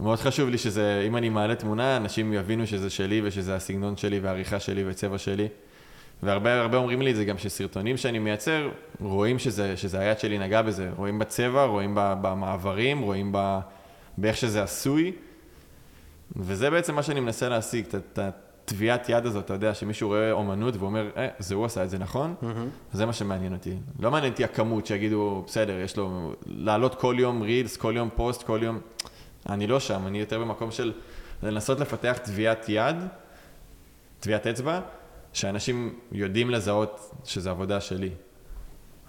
מאוד 0.00 0.18
חשוב 0.18 0.48
לי 0.48 0.58
שזה, 0.58 1.04
אם 1.06 1.16
אני 1.16 1.28
מעלה 1.28 1.54
תמונה, 1.54 1.96
אנשים 1.96 2.32
יבינו 2.32 2.66
שזה 2.66 2.90
שלי 2.90 3.20
ושזה 3.24 3.56
הסגנון 3.56 3.96
שלי 3.96 4.18
והעריכה 4.20 4.60
שלי 4.60 4.84
וצבע 4.90 5.18
שלי. 5.18 5.48
והרבה 6.22 6.60
הרבה 6.60 6.78
אומרים 6.78 7.02
לי 7.02 7.10
את 7.10 7.16
זה 7.16 7.24
גם 7.24 7.38
שסרטונים 7.38 7.96
שאני 7.96 8.18
מייצר, 8.18 8.68
רואים 9.00 9.38
שזה, 9.38 9.76
שזה 9.76 9.98
היד 9.98 10.18
שלי 10.18 10.38
נגע 10.38 10.62
בזה, 10.62 10.90
רואים 10.96 11.18
בצבע, 11.18 11.64
רואים 11.64 11.92
במעברים, 11.96 13.00
רואים 13.00 13.30
ב- 13.32 13.58
באיך 14.18 14.36
שזה 14.36 14.62
עשוי, 14.62 15.12
וזה 16.36 16.70
בעצם 16.70 16.94
מה 16.94 17.02
שאני 17.02 17.20
מנסה 17.20 17.48
להשיג, 17.48 17.84
את- 17.96 18.18
הטביעת 18.18 19.08
יד 19.08 19.26
הזאת, 19.26 19.44
אתה 19.44 19.54
יודע, 19.54 19.74
שמישהו 19.74 20.08
רואה 20.08 20.32
אומנות 20.32 20.74
ואומר, 20.76 21.10
אה, 21.16 21.28
זה 21.38 21.54
הוא 21.54 21.64
עשה 21.64 21.84
את 21.84 21.90
זה 21.90 21.98
נכון? 21.98 22.34
זה 22.92 23.06
מה 23.06 23.12
שמעניין 23.12 23.52
אותי. 23.52 23.74
לא 24.00 24.10
מעניין 24.10 24.32
אותי 24.32 24.44
הכמות, 24.44 24.86
שיגידו, 24.86 25.44
בסדר, 25.46 25.80
יש 25.80 25.96
לו, 25.96 26.32
לעלות 26.46 26.94
כל 26.94 27.16
יום 27.18 27.42
רילס, 27.42 27.76
כל 27.76 27.92
יום 27.96 28.08
פוסט, 28.16 28.42
כל 28.42 28.60
יום... 28.62 28.78
אני 29.48 29.66
לא 29.66 29.80
שם, 29.80 30.06
אני 30.06 30.20
יותר 30.20 30.38
במקום 30.38 30.70
של 30.70 30.92
לנסות 31.42 31.80
לפתח 31.80 32.18
טביעת 32.24 32.68
יד, 32.68 32.96
טביעת 34.20 34.46
אצבע, 34.46 34.80
שאנשים 35.32 35.98
יודעים 36.12 36.50
לזהות 36.50 37.10
שזו 37.24 37.50
עבודה 37.50 37.80
שלי. 37.80 38.10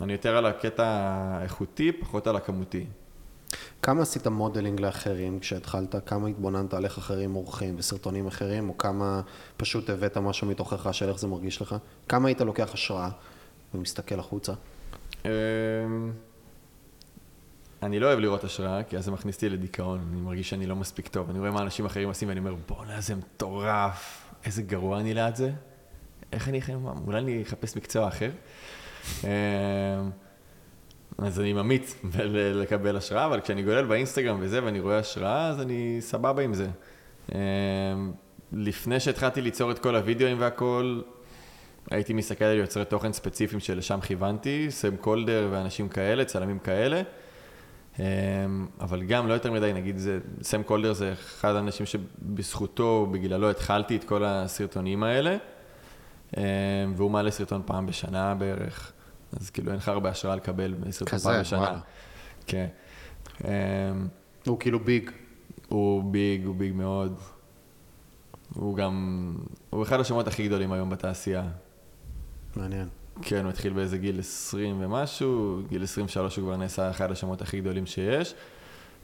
אני 0.02 0.12
יותר 0.12 0.38
על 0.38 0.46
הקטע 0.46 0.86
האיכותי, 0.88 1.92
פחות 1.92 2.28
על 2.28 2.36
הכמותי. 2.36 2.86
כמה 3.82 4.02
עשית 4.02 4.28
modeling 4.28 4.80
לאחרים 4.80 5.40
כשהתחלת? 5.40 5.96
כמה 6.06 6.28
התבוננת 6.28 6.74
על 6.74 6.86
איך 6.86 6.98
אחרים 6.98 7.34
עורכים 7.34 7.76
וסרטונים 7.78 8.28
אחרים, 8.28 8.70
או 8.70 8.78
כמה 8.78 9.22
פשוט 9.58 9.90
הבאת 9.90 10.18
משהו 10.18 10.48
מתוכך 10.48 10.94
של 10.94 11.10
איך 11.10 11.20
זה 11.20 11.28
מרגיש 11.28 11.62
לך? 11.62 11.76
כמה 12.10 12.28
היית 12.28 12.42
לוקח 12.42 12.74
השראה 12.74 13.10
ומסתכל 13.74 14.20
החוצה? 14.20 14.54
אני 17.84 18.00
לא 18.00 18.08
אוהב 18.08 18.20
לראות 18.20 18.44
השראה, 18.44 18.84
כי 18.84 18.98
אז 18.98 19.06
זה 19.06 19.12
מכניס 19.12 19.36
אותי 19.36 19.50
לדיכאון, 19.50 20.08
אני 20.12 20.22
מרגיש 20.22 20.50
שאני 20.50 20.66
לא 20.66 20.76
מספיק 20.76 21.08
טוב. 21.08 21.30
אני 21.30 21.40
רואה 21.40 21.52
מה 21.52 21.62
אנשים 21.62 21.86
אחרים 21.86 22.08
עושים 22.08 22.28
ואני 22.30 22.40
אומר, 22.40 22.56
בואנה, 22.68 23.02
זה 23.02 23.16
מטורף, 23.16 24.26
איזה 24.46 24.62
גרוע 24.62 25.00
אני 25.00 25.14
ליד 25.14 25.36
זה. 25.36 25.52
איך 26.34 26.50
אני, 26.50 26.60
אולי 27.06 27.20
אני 27.20 27.42
אחפש 27.44 27.78
מקצוע 27.78 28.08
אחר. 28.08 28.30
אמ, 29.24 29.30
אז 31.18 31.40
אני 31.40 31.54
ממליץ 31.54 31.96
ל- 32.20 32.62
לקבל 32.62 32.98
השראה, 32.98 33.26
אבל 33.26 33.42
כשאני 33.42 33.64
גולל 33.64 33.86
באינסטגרם 33.86 34.38
וזה, 34.42 34.64
ואני 34.64 34.80
רואה 34.80 35.00
השראה, 35.00 35.48
אז 35.48 35.62
אני 35.62 35.98
סבבה 36.00 36.44
עם 36.44 36.54
זה. 36.54 36.68
אמ, 37.36 37.40
לפני 38.54 39.00
שהתחלתי 39.00 39.42
ליצור 39.42 39.72
את 39.72 39.80
כל 39.80 39.96
הוידאוים 39.96 40.40
והכל, 40.40 41.02
הייתי 41.92 42.14
מסתכל 42.14 42.46
על 42.46 42.58
יוצרי 42.58 42.86
תוכן 42.86 43.14
ספציפיים 43.14 43.60
שלשם 43.60 44.00
כיוונתי, 44.02 44.68
סם 44.70 44.96
קולדר 44.98 45.48
ואנשים 45.52 45.90
כאלה, 45.90 46.26
צלמים 46.26 46.60
כאלה. 46.60 47.02
אמ, 48.00 48.68
אבל 48.80 49.04
גם 49.04 49.28
לא 49.28 49.34
יותר 49.34 49.52
מדי, 49.52 49.74
נגיד, 49.74 49.98
זה, 49.98 50.20
סם 50.42 50.64
קולדר 50.64 50.94
זה 50.94 51.14
אחד 51.14 51.56
האנשים 51.56 51.86
שבזכותו, 51.86 53.08
בגללו 53.12 53.50
התחלתי 53.50 53.96
את 53.96 54.04
כל 54.04 54.24
הסרטונים 54.26 55.04
האלה, 55.04 55.38
אמ, 56.38 56.44
והוא 56.96 57.12
מעלה 57.12 57.32
סרטון 57.32 57.62
פעם 57.66 57.86
בשנה 57.86 58.36
בערך, 58.36 58.92
אז 59.40 59.50
כאילו 59.50 59.72
אין 59.72 59.78
לך 59.78 59.88
הרבה 59.88 60.10
השראה 60.10 60.36
לקבל 60.36 60.76
סרטון 60.92 61.08
כזה, 61.08 61.30
פעם 61.30 61.42
בשנה. 61.42 61.60
וואלה. 61.60 61.80
כן. 62.48 62.68
אמ, 63.46 63.50
הוא 64.48 64.60
כאילו 64.60 64.80
big. 64.80 65.12
הוא 65.70 66.04
big, 66.04 66.46
הוא 66.46 66.56
big 66.56 66.74
מאוד. 66.74 67.20
הוא 68.54 68.76
גם, 68.76 69.36
הוא 69.70 69.84
אחד 69.84 70.00
השמות 70.00 70.28
הכי 70.28 70.48
גדולים 70.48 70.72
היום 70.72 70.90
בתעשייה. 70.90 71.44
מעניין. 72.56 72.88
כן, 73.22 73.44
הוא 73.44 73.50
התחיל 73.50 73.74
באיזה 73.74 73.98
גיל 73.98 74.20
20 74.20 74.76
ומשהו, 74.80 75.62
גיל 75.70 75.84
23 75.84 76.36
הוא 76.36 76.46
כבר 76.46 76.58
נעשה 76.58 76.90
אחד 76.90 77.12
השמות 77.12 77.42
הכי 77.42 77.62
גדולים 77.62 77.86
שיש. 77.86 78.36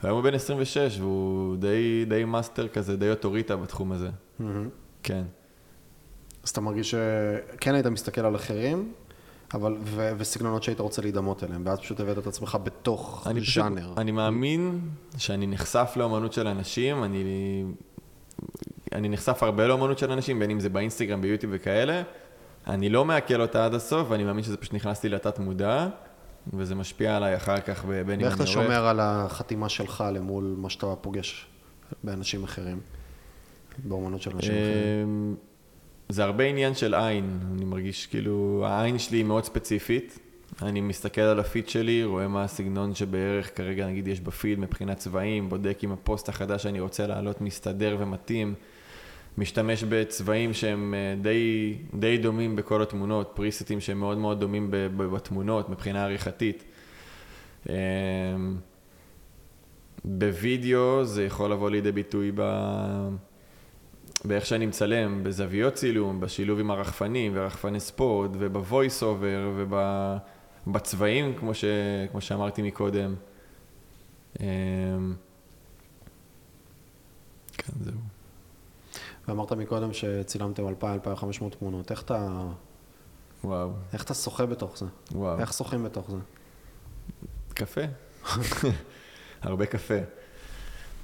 והיום 0.03 0.17
הוא 0.17 0.23
בן 0.23 0.33
26 0.33 0.99
והוא 0.99 1.57
די, 1.57 2.05
די 2.07 2.23
מאסטר 2.23 2.67
כזה, 2.67 2.97
די 2.97 3.09
אוטוריטה 3.09 3.55
בתחום 3.55 3.91
הזה. 3.91 4.09
מהמם. 4.39 4.69
כן. 5.03 5.23
אז 6.43 6.49
אתה 6.49 6.61
מרגיש 6.61 6.91
שכן 6.91 7.73
היית 7.73 7.85
מסתכל 7.87 8.21
על 8.21 8.35
אחרים, 8.35 8.93
אבל, 9.53 9.77
ו- 9.83 10.11
וסגנונות 10.17 10.63
שהיית 10.63 10.79
רוצה 10.79 11.01
להידמות 11.01 11.43
אליהם, 11.43 11.61
ואז 11.65 11.79
פשוט 11.79 11.99
הבאת 11.99 12.17
את 12.17 12.27
עצמך 12.27 12.57
בתוך 12.63 13.27
אני 13.29 13.41
פשוט, 13.41 13.63
ז'אנר. 13.63 13.93
אני 13.97 14.11
מאמין 14.11 14.79
שאני 15.17 15.47
נחשף 15.47 15.93
לאמנות 15.95 16.33
של 16.33 16.47
אנשים, 16.47 17.03
אני, 17.03 17.23
אני 18.91 19.09
נחשף 19.09 19.43
הרבה 19.43 19.67
לאמנות 19.67 19.97
של 19.97 20.11
אנשים, 20.11 20.39
בין 20.39 20.51
אם 20.51 20.59
זה 20.59 20.69
באינסטגרם, 20.69 21.21
ביוטיוב 21.21 21.53
וכאלה. 21.55 22.03
אני 22.67 22.89
לא 22.89 23.05
מעכל 23.05 23.41
אותה 23.41 23.65
עד 23.65 23.73
הסוף, 23.73 24.07
ואני 24.11 24.23
מאמין 24.23 24.43
שזה 24.43 24.57
פשוט 24.57 24.73
נכנס 24.73 25.03
לי 25.03 25.09
לתת 25.09 25.39
מודע, 25.39 25.87
וזה 26.53 26.75
משפיע 26.75 27.17
עליי 27.17 27.35
אחר 27.35 27.59
כך, 27.59 27.85
בין 27.85 27.99
אם 27.99 28.09
אני 28.09 28.23
ואיך 28.23 28.33
עורך. 28.33 28.41
אתה 28.41 28.51
שומר 28.51 28.87
על 28.87 28.99
החתימה 28.99 29.69
שלך 29.69 30.03
למול 30.13 30.55
מה 30.57 30.69
שאתה 30.69 30.95
פוגש 31.01 31.47
באנשים 32.03 32.43
אחרים, 32.43 32.79
באומנות 33.77 34.21
של 34.21 34.31
אנשים 34.31 34.51
אחרים? 34.51 35.07
אמ, 35.07 35.35
זה 36.09 36.23
הרבה 36.23 36.43
עניין 36.43 36.75
של 36.75 36.93
עין, 36.93 37.39
אני 37.55 37.65
מרגיש 37.65 38.05
כאילו, 38.05 38.63
העין 38.67 38.99
שלי 38.99 39.17
היא 39.17 39.25
מאוד 39.25 39.43
ספציפית. 39.43 40.19
אני 40.61 40.81
מסתכל 40.81 41.21
על 41.21 41.39
הפיד 41.39 41.69
שלי, 41.69 42.03
רואה 42.03 42.27
מה 42.27 42.43
הסגנון 42.43 42.95
שבערך 42.95 43.57
כרגע 43.57 43.87
נגיד 43.87 44.07
יש 44.07 44.21
בפיד 44.21 44.59
מבחינת 44.59 44.97
צבעים, 44.97 45.49
בודק 45.49 45.79
אם 45.83 45.91
הפוסט 45.91 46.29
החדש 46.29 46.63
שאני 46.63 46.79
רוצה 46.79 47.07
להעלות 47.07 47.41
מסתדר 47.41 47.97
ומתאים, 47.99 48.53
משתמש 49.37 49.83
בצבעים 49.83 50.53
שהם 50.53 50.93
אה, 50.93 51.15
די, 51.21 51.73
די 51.93 52.17
דומים 52.17 52.55
בכל 52.55 52.81
התמונות, 52.81 53.31
פריסטים 53.35 53.81
שהם 53.81 53.99
מאוד 53.99 54.17
מאוד 54.17 54.39
דומים 54.39 54.67
בתמונות 54.71 55.69
מבחינה 55.69 56.03
עריכתית. 56.03 56.63
אמ, 57.69 57.73
בווידאו 60.05 61.05
זה 61.05 61.25
יכול 61.25 61.51
לבוא 61.51 61.69
לידי 61.69 61.91
ביטוי 61.91 62.31
ב... 62.35 62.41
באיך 64.25 64.45
שאני 64.45 64.65
מצלם, 64.65 65.23
בזוויות 65.23 65.73
צילום, 65.73 66.19
בשילוב 66.19 66.59
עם 66.59 66.71
הרחפנים 66.71 67.31
ורחפני 67.35 67.79
ספורט, 67.79 68.31
ובvoice 68.31 69.01
over, 69.01 69.65
ובצבעים, 70.67 71.33
כמו, 71.39 71.53
ש... 71.53 71.65
כמו 72.11 72.21
שאמרתי 72.21 72.61
מקודם. 72.61 73.15
אמ, 74.39 74.45
כן, 77.57 77.73
זהו. 77.81 78.14
ואמרת 79.27 79.51
מקודם 79.51 79.93
שצילמתם 79.93 80.63
2,000-2,500 80.67 81.55
תמונות. 81.59 81.91
איך 81.91 82.01
אתה, 82.01 82.47
וואו, 83.43 83.69
איך 83.93 84.03
אתה 84.03 84.13
שוחה 84.13 84.45
בתוך 84.45 84.77
זה? 84.77 84.85
וואו. 85.11 85.39
איך 85.39 85.53
שוחים 85.53 85.83
בתוך 85.83 86.11
זה? 86.11 86.17
קפה. 87.53 87.81
הרבה 89.41 89.65
קפה. 89.65 89.99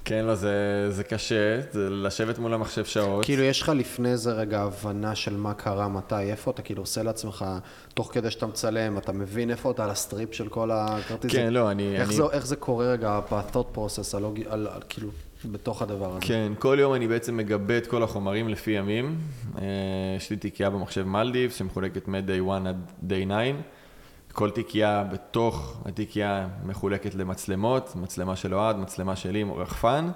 כן, 0.04 0.24
לא, 0.24 0.34
זה, 0.34 0.86
זה 0.90 1.04
קשה, 1.04 1.60
זה 1.70 1.90
לשבת 1.90 2.38
מול 2.38 2.54
המחשב 2.54 2.84
שעות. 2.84 3.24
כאילו, 3.24 3.42
יש 3.42 3.62
לך 3.62 3.68
לפני 3.68 4.16
זה 4.16 4.32
רגע 4.32 4.62
הבנה 4.62 5.14
של 5.14 5.36
מה 5.36 5.54
קרה, 5.54 5.88
מתי, 5.88 6.30
איפה 6.30 6.50
אתה 6.50 6.62
כאילו 6.62 6.82
עושה 6.82 7.02
לעצמך, 7.02 7.44
תוך 7.94 8.10
כדי 8.12 8.30
שאתה 8.30 8.46
מצלם, 8.46 8.98
אתה 8.98 9.12
מבין 9.12 9.50
איפה 9.50 9.70
אתה 9.70 9.84
על 9.84 9.90
ה 9.90 9.97
strip 9.97 10.34
של 10.34 10.48
כל 10.48 10.70
הכרטיס? 10.70 11.32
כן, 11.32 11.52
לא, 11.52 11.70
אני... 11.70 11.96
איך, 11.96 12.08
אני... 12.08 12.16
זה, 12.16 12.22
איך 12.32 12.46
זה 12.46 12.56
קורה 12.56 12.86
רגע 12.86 13.20
ב-thought 13.32 13.76
process, 13.76 14.16
הלוגי, 14.16 14.44
על, 14.48 14.66
על, 14.66 14.82
כאילו, 14.88 15.10
בתוך 15.44 15.82
הדבר 15.82 16.10
הזה? 16.10 16.26
כן, 16.26 16.52
כל 16.58 16.76
יום 16.80 16.94
אני 16.94 17.08
בעצם 17.08 17.36
מגבה 17.36 17.78
את 17.78 17.86
כל 17.86 18.02
החומרים 18.02 18.48
לפי 18.48 18.70
ימים. 18.70 19.18
אה, 19.58 19.64
יש 20.16 20.30
לי 20.30 20.36
תיקייה 20.36 20.70
במחשב 20.70 21.02
מלדיב 21.06 21.50
שמחולקת 21.50 22.08
מ-day 22.08 22.50
1 22.56 22.66
עד 22.66 22.90
day 23.08 23.24
9. 23.26 23.34
כל 24.32 24.50
תיקייה 24.50 25.04
בתוך 25.12 25.82
התיקייה 25.84 26.48
מחולקת 26.64 27.14
למצלמות, 27.14 27.96
מצלמה 27.96 28.36
של 28.36 28.54
אוהד, 28.54 28.76
מצלמה 28.76 29.16
שלי, 29.16 29.44
רחפן. 29.56 30.10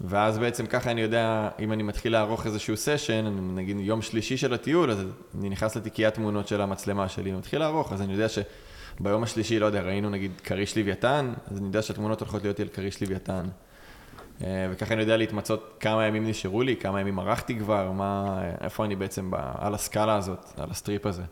ואז 0.00 0.38
בעצם 0.38 0.66
ככה 0.66 0.90
אני 0.90 1.00
יודע, 1.00 1.48
אם 1.60 1.72
אני 1.72 1.82
מתחיל 1.82 2.12
לערוך 2.12 2.46
איזשהו 2.46 2.76
סשן, 2.76 3.54
נגיד 3.54 3.76
יום 3.80 4.02
שלישי 4.02 4.36
של 4.36 4.54
הטיול, 4.54 4.90
אז 4.90 5.04
אני 5.38 5.48
נכנס 5.48 5.76
לתיקיית 5.76 6.14
תמונות 6.14 6.48
של 6.48 6.60
המצלמה 6.60 7.08
שלי, 7.08 7.34
ומתחיל 7.34 7.60
לערוך, 7.60 7.92
אז 7.92 8.02
אני 8.02 8.12
יודע 8.12 8.26
שביום 8.28 9.22
השלישי, 9.22 9.58
לא 9.58 9.66
יודע, 9.66 9.82
ראינו 9.82 10.10
נגיד 10.10 10.32
כריש 10.44 10.78
לוויתן, 10.78 11.32
אז 11.50 11.58
אני 11.58 11.66
יודע 11.66 11.82
שהתמונות 11.82 12.20
הולכות 12.20 12.42
להיות 12.42 12.60
על 12.60 12.68
כריש 12.68 13.02
לוויתן. 13.02 13.44
אה, 14.44 14.68
וככה 14.70 14.94
אני 14.94 15.00
יודע 15.00 15.16
להתמצא 15.16 15.76
כמה 15.80 16.06
ימים 16.06 16.26
נשארו 16.26 16.62
לי, 16.62 16.76
כמה 16.76 17.00
ימים 17.00 17.18
ערכתי 17.18 17.58
כבר, 17.58 17.92
מה, 17.92 18.42
איפה 18.60 18.84
אני 18.84 18.96
בעצם 18.96 19.30
ב, 19.30 19.36
על 19.58 19.74
הסקאלה 19.74 20.16
הזאת, 20.16 20.46
על 20.56 20.70
ה 20.70 20.76
strip 20.76 21.06
הזה. 21.06 21.22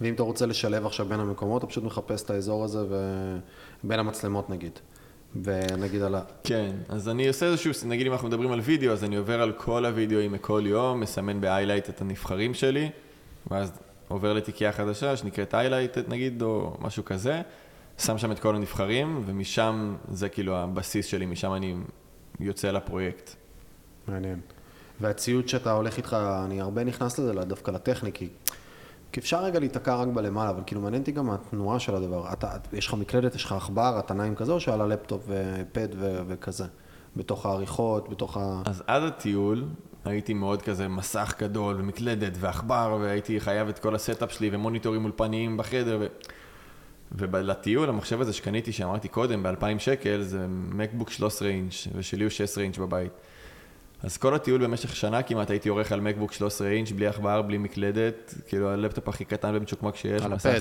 ואם 0.00 0.14
אתה 0.14 0.22
רוצה 0.22 0.46
לשלב 0.46 0.86
עכשיו 0.86 1.06
בין 1.06 1.20
המקומות, 1.20 1.64
אתה 1.64 1.70
פשוט 1.70 1.84
מחפש 1.84 2.22
את 2.22 2.30
האזור 2.30 2.64
הזה 2.64 2.84
ובין 3.84 3.98
המצלמות 3.98 4.50
נגיד. 4.50 4.78
ונגיד 5.42 6.02
על 6.02 6.14
ה... 6.14 6.20
כן, 6.44 6.70
אז 6.88 7.08
אני 7.08 7.28
עושה 7.28 7.46
איזשהו, 7.46 7.72
נגיד 7.88 8.06
אם 8.06 8.12
אנחנו 8.12 8.28
מדברים 8.28 8.52
על 8.52 8.60
וידאו, 8.60 8.92
אז 8.92 9.04
אני 9.04 9.16
עובר 9.16 9.42
על 9.42 9.52
כל 9.52 9.86
הוידאוים 9.86 10.32
מכל 10.32 10.62
יום, 10.66 11.00
מסמן 11.00 11.40
ב-highlight 11.40 11.88
את 11.88 12.00
הנבחרים 12.00 12.54
שלי, 12.54 12.90
ואז 13.50 13.72
עובר 14.08 14.32
לתיקייה 14.32 14.72
חדשה 14.72 15.16
שנקראת 15.16 15.54
highlight 15.54 16.10
נגיד, 16.10 16.42
או 16.42 16.76
משהו 16.80 17.04
כזה, 17.04 17.42
שם 17.98 18.18
שם 18.18 18.32
את 18.32 18.38
כל 18.38 18.56
הנבחרים, 18.56 19.22
ומשם 19.26 19.96
זה 20.08 20.28
כאילו 20.28 20.56
הבסיס 20.56 21.06
שלי, 21.06 21.26
משם 21.26 21.54
אני 21.54 21.76
יוצא 22.40 22.70
לפרויקט. 22.70 23.30
מעניין. 24.08 24.40
והציוד 25.00 25.48
שאתה 25.48 25.72
הולך 25.72 25.96
איתך, 25.96 26.16
אני 26.44 26.60
הרבה 26.60 26.84
נכנס 26.84 27.18
לזה 27.18 27.32
דווקא 27.32 27.70
לטכני, 27.70 28.12
כי 28.12 28.28
כי 29.12 29.20
אפשר 29.20 29.44
רגע 29.44 29.58
להיתקע 29.58 29.94
רק 29.94 30.08
בלמעלה, 30.08 30.50
אבל 30.50 30.62
כאילו 30.66 30.80
מעניין 30.80 31.02
אותי 31.02 31.12
גם 31.12 31.30
התנועה 31.30 31.78
של 31.78 31.94
הדבר. 31.94 32.32
אתה, 32.32 32.56
יש 32.72 32.86
לך 32.86 32.94
מקלדת, 32.94 33.34
יש 33.34 33.44
לך 33.44 33.52
עכבר, 33.52 34.00
כזה, 34.36 34.52
או 34.52 34.60
שעל 34.60 34.80
הלפטופ 34.80 35.22
ו 35.28 35.43
pad 35.43 35.88
ו- 35.96 36.22
וכזה? 36.26 36.64
בתוך 37.16 37.46
העריכות, 37.46 38.08
בתוך 38.08 38.36
ה... 38.36 38.62
אז 38.64 38.82
עד 38.86 39.02
הטיול 39.02 39.64
הייתי 40.04 40.34
מאוד 40.34 40.62
כזה 40.62 40.88
מסך 40.88 41.34
גדול 41.38 41.76
ומקלדת 41.78 42.32
ועכבר, 42.40 42.98
והייתי 43.00 43.40
חייב 43.40 43.68
את 43.68 43.78
כל 43.78 43.94
ה 43.94 44.00
setup 44.00 44.32
שלי 44.32 44.50
ומוניטורים 44.52 45.04
אולפניים 45.04 45.56
בחדר. 45.56 45.98
ו... 46.00 46.06
ולטיול, 47.18 47.88
המחשב 47.88 48.20
הזה 48.20 48.32
שקניתי, 48.32 48.72
שאמרתי 48.72 49.08
קודם, 49.08 49.42
ב-2,000 49.42 49.78
שקל, 49.78 50.22
זה 50.22 50.46
MacBook 50.48 51.10
13 51.10 51.48
אינץ', 51.48 51.74
ושלי 51.94 52.24
הוא 52.24 52.30
16 52.30 52.64
אינץ' 52.64 52.78
בבית. 52.78 53.12
אז 54.02 54.16
כל 54.16 54.34
הטיול 54.34 54.64
במשך 54.64 54.96
שנה 54.96 55.22
כמעט 55.22 55.50
הייתי 55.50 55.68
עורך 55.68 55.92
על 55.92 56.00
MacBook 56.00 56.32
13 56.32 56.68
אינץ', 56.68 56.90
בלי 56.90 57.06
עכבר, 57.06 57.42
בלי 57.42 57.58
מקלדת, 57.58 58.34
כאילו 58.48 58.70
הלפטופ 58.70 59.08
הכי 59.08 59.24
קטן 59.24 59.52
ומצ'וקמק 59.54 59.96
שיש. 59.96 60.22
על 60.22 60.34
מסך- 60.34 60.46
ה 60.46 60.49
pad. 60.49 60.60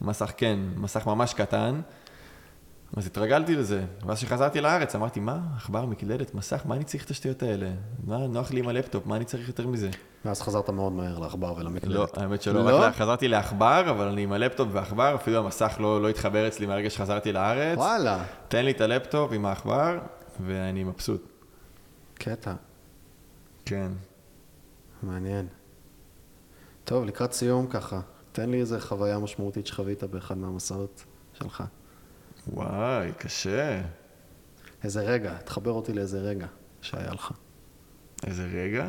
מסך, 0.00 0.32
כן, 0.36 0.58
מסך 0.76 1.06
ממש 1.06 1.34
קטן. 1.34 1.80
אז 2.96 3.06
התרגלתי 3.06 3.56
לזה, 3.56 3.84
ואז 4.06 4.18
כשחזרתי 4.18 4.60
לארץ 4.60 4.94
אמרתי, 4.94 5.20
מה, 5.20 5.40
עכבר, 5.56 5.86
מקלדת, 5.86 6.34
מסך, 6.34 6.62
מה 6.64 6.74
אני 6.74 6.84
צריך 6.84 7.04
את 7.04 7.10
השטויות 7.10 7.42
האלה? 7.42 7.70
מה, 8.04 8.26
נוח 8.26 8.50
לי 8.50 8.60
עם 8.60 8.68
הלפטופ, 8.68 9.06
מה 9.06 9.16
אני 9.16 9.24
צריך 9.24 9.48
יותר 9.48 9.66
מזה? 9.66 9.90
ואז 10.24 10.42
חזרת 10.42 10.70
מאוד 10.70 10.92
מהר 10.92 11.18
לעכבר 11.18 11.54
ולמקלדת. 11.56 11.94
לא, 11.94 12.22
האמת 12.22 12.42
שלא, 12.42 12.70
לא? 12.70 12.80
רק 12.80 12.94
חזרתי 12.94 13.28
לעכבר, 13.28 13.90
אבל 13.90 14.08
אני 14.08 14.22
עם 14.22 14.32
הלפטופ 14.32 14.68
ועכבר, 14.72 15.14
אפילו 15.14 15.38
המסך 15.38 15.76
לא, 15.80 16.02
לא 16.02 16.08
התחבר 16.08 16.48
אצלי 16.48 16.66
מהרגע 16.66 16.90
שחזרתי 16.90 17.32
לארץ. 17.32 17.78
וואלה, 17.78 18.24
תן 18.48 18.64
לי 18.64 18.70
את 18.70 18.80
הלפטופ 18.80 19.32
עם 19.32 19.46
העכבר, 19.46 19.98
ואני 20.46 20.84
מבסוט. 20.84 21.28
קטע, 22.14 22.54
כן. 23.64 23.92
מעניין. 25.02 25.46
טוב, 26.84 27.04
לקראת 27.04 27.32
סיום 27.32 27.66
ככה, 27.66 28.00
תן 28.32 28.50
לי 28.50 28.60
איזה 28.60 28.80
חוויה 28.80 29.18
משמעותית 29.18 29.66
שחווית 29.66 30.04
באחד 30.04 30.38
מהמסעות 30.38 31.04
שלך. 31.32 31.64
וואי, 32.48 33.12
קשה. 33.18 33.80
איזה 34.84 35.00
רגע, 35.00 35.34
תחבר 35.44 35.70
אותי 35.70 35.92
לאיזה 35.92 36.20
רגע 36.20 36.46
שהיה 36.80 37.12
לך. 37.12 37.32
איזה 38.26 38.48
רגע? 38.52 38.88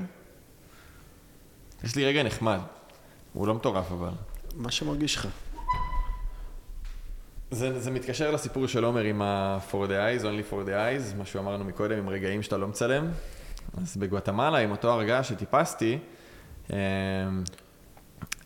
יש 1.84 1.96
לי 1.96 2.06
רגע 2.06 2.24
נחמד. 2.24 2.60
הוא 3.34 3.48
לא 3.48 3.54
מטורף 3.54 3.92
אבל. 3.92 4.12
מה 4.56 4.72
שמרגיש 4.72 5.16
לך. 5.16 5.28
זה, 7.52 7.80
זה 7.80 7.92
מתקשר 7.92 8.32
לסיפור 8.32 8.68
של 8.68 8.84
עומר 8.84 9.02
עם 9.02 9.22
ה-for 9.22 9.88
the 9.88 10.22
eyes, 10.22 10.24
only 10.24 10.52
for 10.52 10.68
the 10.68 10.72
eyes, 10.72 11.18
מה 11.18 11.26
שאמרנו 11.26 11.64
מקודם, 11.64 11.98
עם 11.98 12.10
רגעים 12.10 12.44
שאתה 12.44 12.58
לא 12.58 12.68
מצלם. 12.68 13.12
אז 13.78 13.98
בגואטמלה, 13.98 14.58
עם 14.58 14.72
אותו 14.72 14.92
הרגש 14.92 15.30
שטיפסתי, 15.30 16.00
אה, 16.74 16.78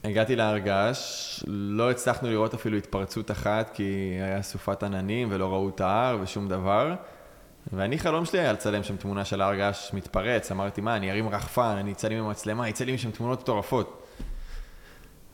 הגעתי 0.07 0.35
להרגש, 0.35 1.43
לא 1.47 1.91
הצלחנו 1.91 2.29
לראות 2.29 2.53
אפילו 2.53 2.77
התפרצות 2.77 3.31
אחת, 3.31 3.71
כי 3.73 4.17
היה 4.21 4.41
סופת 4.41 4.83
עננים 4.83 5.27
ולא 5.31 5.53
ראו 5.53 5.69
את 5.69 5.81
ההר 5.81 6.17
ושום 6.21 6.47
דבר. 6.49 6.95
ואני, 7.73 7.99
חלום 7.99 8.25
שלי 8.25 8.39
היה 8.39 8.53
לצלם 8.53 8.83
שם 8.83 8.97
תמונה 8.97 9.25
של 9.25 9.41
הרגש 9.41 9.91
מתפרץ, 9.93 10.51
אמרתי, 10.51 10.81
מה, 10.81 10.95
אני 10.95 11.11
ארים 11.11 11.29
רחפן, 11.29 11.75
אני 11.79 11.91
אצלם 11.91 12.17
עם 12.17 12.25
המצלמה, 12.25 12.69
יצא 12.69 12.85
לי 12.85 12.93
משם 12.93 13.11
תמונות 13.11 13.41
מטורפות. 13.41 14.03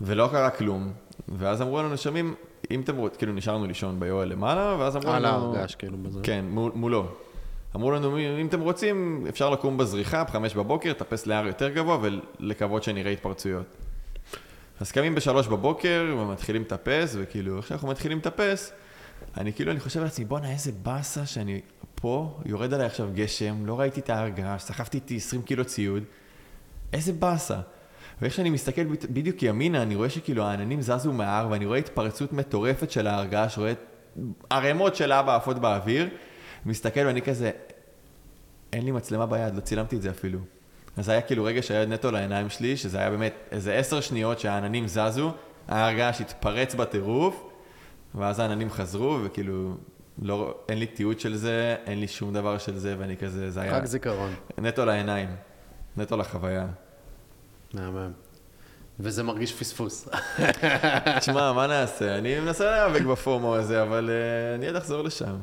ולא 0.02 0.28
קרה 0.32 0.50
כלום. 0.50 0.91
ואז 1.30 1.62
אמרו 1.62 1.82
לנו, 1.82 1.98
שומעים, 1.98 2.36
אם 2.72 2.82
אתם 2.82 2.98
רוצים, 2.98 3.18
כאילו 3.18 3.34
נשארנו 3.34 3.66
לישון 3.66 4.00
ביואל 4.00 4.28
למעלה, 4.28 4.76
ואז 4.80 4.98
אמרו 4.98 5.12
על 5.12 5.28
לנו... 5.28 5.56
ההרגש, 5.56 5.76
כאילו, 5.76 5.98
בזה. 5.98 6.20
כן, 6.24 6.45
מול, 6.50 6.72
מולו. 6.76 7.08
אמרו 7.76 7.91
לנו, 7.91 8.18
אם 8.20 8.48
אתם 8.48 8.62
רוצים, 8.62 9.26
אפשר 9.30 9.50
לקום 9.50 9.78
בזריחה, 9.78 10.24
בחמש 10.24 10.56
בבוקר, 10.56 10.90
לטפס 10.90 11.26
להר 11.28 11.48
יותר 11.48 11.70
גבוה 11.70 11.98
ולקוות 12.02 12.84
שנראה 12.84 13.12
התפרצויות. 13.12 13.66
אז 14.80 14.91
קמים 14.91 15.16
בשלוש 15.16 15.48
בבוקר 15.48 16.16
ומתחילים 16.20 16.62
לטפס, 16.62 17.16
וכאילו, 17.20 17.58
איך 17.58 17.68
שאנחנו 17.68 17.88
מתחילים 17.88 18.18
לטפס, 18.18 18.74
אני 19.38 19.54
כאילו, 19.54 19.72
אני 19.72 19.80
חושב 19.80 20.04
לעצמי, 20.04 20.26
בואנה, 20.26 20.52
איזה 20.52 20.72
באסה 20.72 21.26
שאני 21.26 21.62
פה, 21.95 22.40
יורד 22.45 22.74
עליי 22.74 22.86
עכשיו 22.86 23.10
גשם, 23.14 23.66
לא 23.66 23.80
ראיתי 23.80 24.00
את 24.00 24.10
ההרגש, 24.10 24.62
סחבתי 24.62 24.98
איתי 24.98 25.18
20 25.18 25.41
קילו 25.41 25.66
ציוד, 25.66 26.04
איזה 26.94 27.14
באסה. 27.14 27.60
ואיך 28.22 28.34
שאני 28.34 28.50
מסתכל 28.50 28.84
בד- 28.84 29.14
בדיוק 29.14 29.44
ימינה, 29.44 29.82
אני 29.82 29.95
רואה 29.95 30.10
שכאילו 30.10 30.44
העננים 30.44 30.82
זזו 30.82 31.14
מההר, 31.14 31.48
ואני 31.52 31.66
רואה 31.66 31.78
התפרצות 31.78 32.34
מטורפת 32.34 32.91
של 32.91 33.08
ההרגש, 33.08 33.58
רואה 33.58 33.74
ערימות 34.50 34.95
של 34.95 35.12
אבא 35.12 35.36
עפות 35.36 35.60
באוויר, 35.60 36.10
מסתכל 36.66 37.00
ואני 37.06 37.22
כזה, 37.22 37.52
אין 38.74 38.86
לי 38.86 38.91
מצלמה 38.91 39.26
ביד, 39.26 39.56
לא 39.56 39.60
צילמתי 39.60 39.95
את 39.95 40.02
זה 40.02 40.10
אפילו. 40.10 40.40
אז 40.98 41.10
היה 41.10 41.22
כאילו 41.22 41.44
רגע 41.44 41.61
שהיה 41.61 41.86
נטו 41.86 42.11
לעיניים 42.11 42.49
שלי, 42.49 42.78
שזה 42.78 42.98
היה 42.98 43.10
באמת 43.10 43.34
איזה 43.52 43.74
עשר 43.74 44.02
שניות 44.02 44.40
שהעננים 44.40 44.88
זזו, 44.88 45.32
ההרגש 45.68 46.22
התפרץ 46.22 46.76
בטירוף, 46.76 47.44
ואז 48.15 48.40
העננים 48.40 48.70
חזרו, 48.70 49.20
וכאילו, 49.24 49.76
לא, 50.22 50.56
אין 50.70 50.80
לי 50.80 50.86
תיעוד 50.86 51.20
של 51.20 51.36
זה, 51.36 51.76
אין 51.86 51.99
לי 51.99 52.07
שום 52.07 52.34
דבר 52.34 52.57
של 52.57 52.78
זה, 52.78 52.95
ואני 52.99 53.18
כזה, 53.18 53.52
זה 53.52 53.61
היה 53.61 53.78
רק 53.78 53.86
זיכרון. 53.86 54.34
נטו 54.57 54.86
לעיניים, 54.86 55.30
נטו 55.98 56.18
לחוויה. 56.18 56.68
מהמם. 57.74 58.11
וזה 58.99 59.24
מרגיש 59.24 59.53
פספוס. 59.53 60.10
תשמע, 61.20 61.53
מה 61.53 61.68
נעשה? 61.68 62.18
אני 62.18 62.40
מנסה 62.40 62.72
להיאבק 62.72 63.02
בפומו 63.02 63.56
הזה, 63.56 63.82
אבל 63.82 64.10
uh, 64.10 64.56
אני 64.56 64.68
עוד 64.68 64.76
אחזור 64.76 65.02
לשם. 65.02 65.36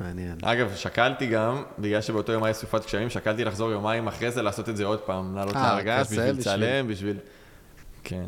מעניין. 0.00 0.38
אגב, 0.42 0.74
שקלתי 0.74 1.26
גם, 1.26 1.62
בגלל 1.78 2.00
שבאותו 2.00 2.32
יום 2.32 2.44
היה 2.44 2.54
סופת 2.54 2.86
גשמים, 2.86 3.10
שקלתי 3.10 3.44
לחזור 3.44 3.70
יומיים 3.70 4.08
אחרי 4.08 4.30
זה 4.30 4.42
לעשות 4.42 4.68
את 4.68 4.76
זה 4.76 4.84
עוד 4.84 5.00
פעם, 5.00 5.36
לעלות 5.36 5.56
אה, 5.56 5.62
להרגש, 5.62 6.06
כזה 6.06 6.16
בשביל 6.16 6.38
לצלם, 6.38 6.88
בשביל... 6.88 7.16
כן. 8.04 8.26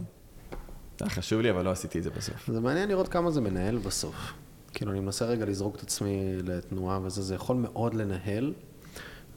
זה 0.99 1.05
היה 1.05 1.11
חשוב 1.11 1.41
לי, 1.41 1.51
אבל 1.51 1.65
לא 1.65 1.71
עשיתי 1.71 1.99
את 1.99 2.03
זה 2.03 2.11
בסוף. 2.11 2.51
זה 2.51 2.61
מעניין 2.61 2.89
לראות 2.89 3.09
כמה 3.09 3.31
זה 3.31 3.41
מנהל 3.41 3.79
בסוף. 3.79 4.33
כאילו, 4.75 4.93
אני 4.93 5.01
מנסה 5.01 5.25
רגע 5.25 5.45
לזרוק 5.45 5.77
את 5.77 5.83
עצמי 5.83 6.37
לתנועה 6.45 7.01
וזה, 7.03 7.23
זה 7.23 7.35
יכול 7.35 7.57
מאוד 7.57 7.95
לנהל 7.95 8.53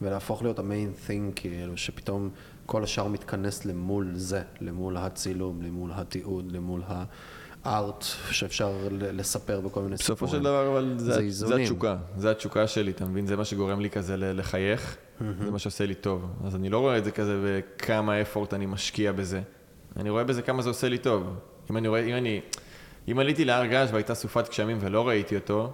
ולהפוך 0.02 0.42
להיות 0.42 0.58
המיין 0.58 0.92
thing, 1.06 1.32
כאילו, 1.36 1.76
שפתאום 1.76 2.30
כל 2.66 2.84
השאר 2.84 3.08
מתכנס 3.08 3.64
למול 3.64 4.12
זה, 4.14 4.42
למול 4.60 4.96
הצילום, 4.96 5.62
למול 5.62 5.90
התיעוד, 5.94 6.52
למול 6.52 6.82
ארט 7.66 8.04
שאפשר 8.30 8.72
לספר 8.90 9.60
בכל 9.60 9.82
מיני 9.82 9.96
סיפורים. 9.96 10.16
בסופו 10.16 10.28
של 10.28 10.42
דבר, 10.42 10.68
אבל 10.68 10.94
זה 10.96 11.30
זה, 11.30 11.46
זה. 11.46 11.56
התשוקה, 11.56 11.96
זה 12.16 12.30
התשוקה 12.30 12.66
שלי, 12.66 12.90
אתה 12.90 13.04
מבין? 13.04 13.26
זה 13.26 13.36
מה 13.36 13.44
שגורם 13.44 13.80
לי 13.80 13.90
כזה 13.90 14.16
לחייך, 14.16 14.96
זה 15.20 15.50
מה 15.50 15.58
שעושה 15.58 15.86
לי 15.86 15.94
טוב. 15.94 16.30
אז 16.46 16.56
אני 16.56 16.68
לא 16.68 16.78
רואה 16.78 16.98
את 16.98 17.04
זה 17.04 17.10
כזה 17.10 17.60
בכמה 17.76 18.20
אפורט 18.20 18.54
אני 18.54 18.66
משקיע 18.66 19.12
בזה. 19.12 19.40
אני 19.96 20.10
רואה 20.10 20.24
בזה 20.24 20.42
כמה 20.42 20.62
זה 20.62 20.68
עושה 20.68 20.88
לי 20.88 20.98
טוב. 20.98 21.36
אם 21.70 21.76
אני 21.76 21.88
רואה, 21.88 22.00
אם 22.00 22.16
אני, 22.16 22.40
אם 23.10 23.18
עליתי 23.18 23.44
להר 23.44 23.66
געש 23.66 23.88
והייתה 23.92 24.14
סופת 24.14 24.48
גשמים 24.48 24.78
ולא 24.80 25.08
ראיתי 25.08 25.36
אותו, 25.36 25.72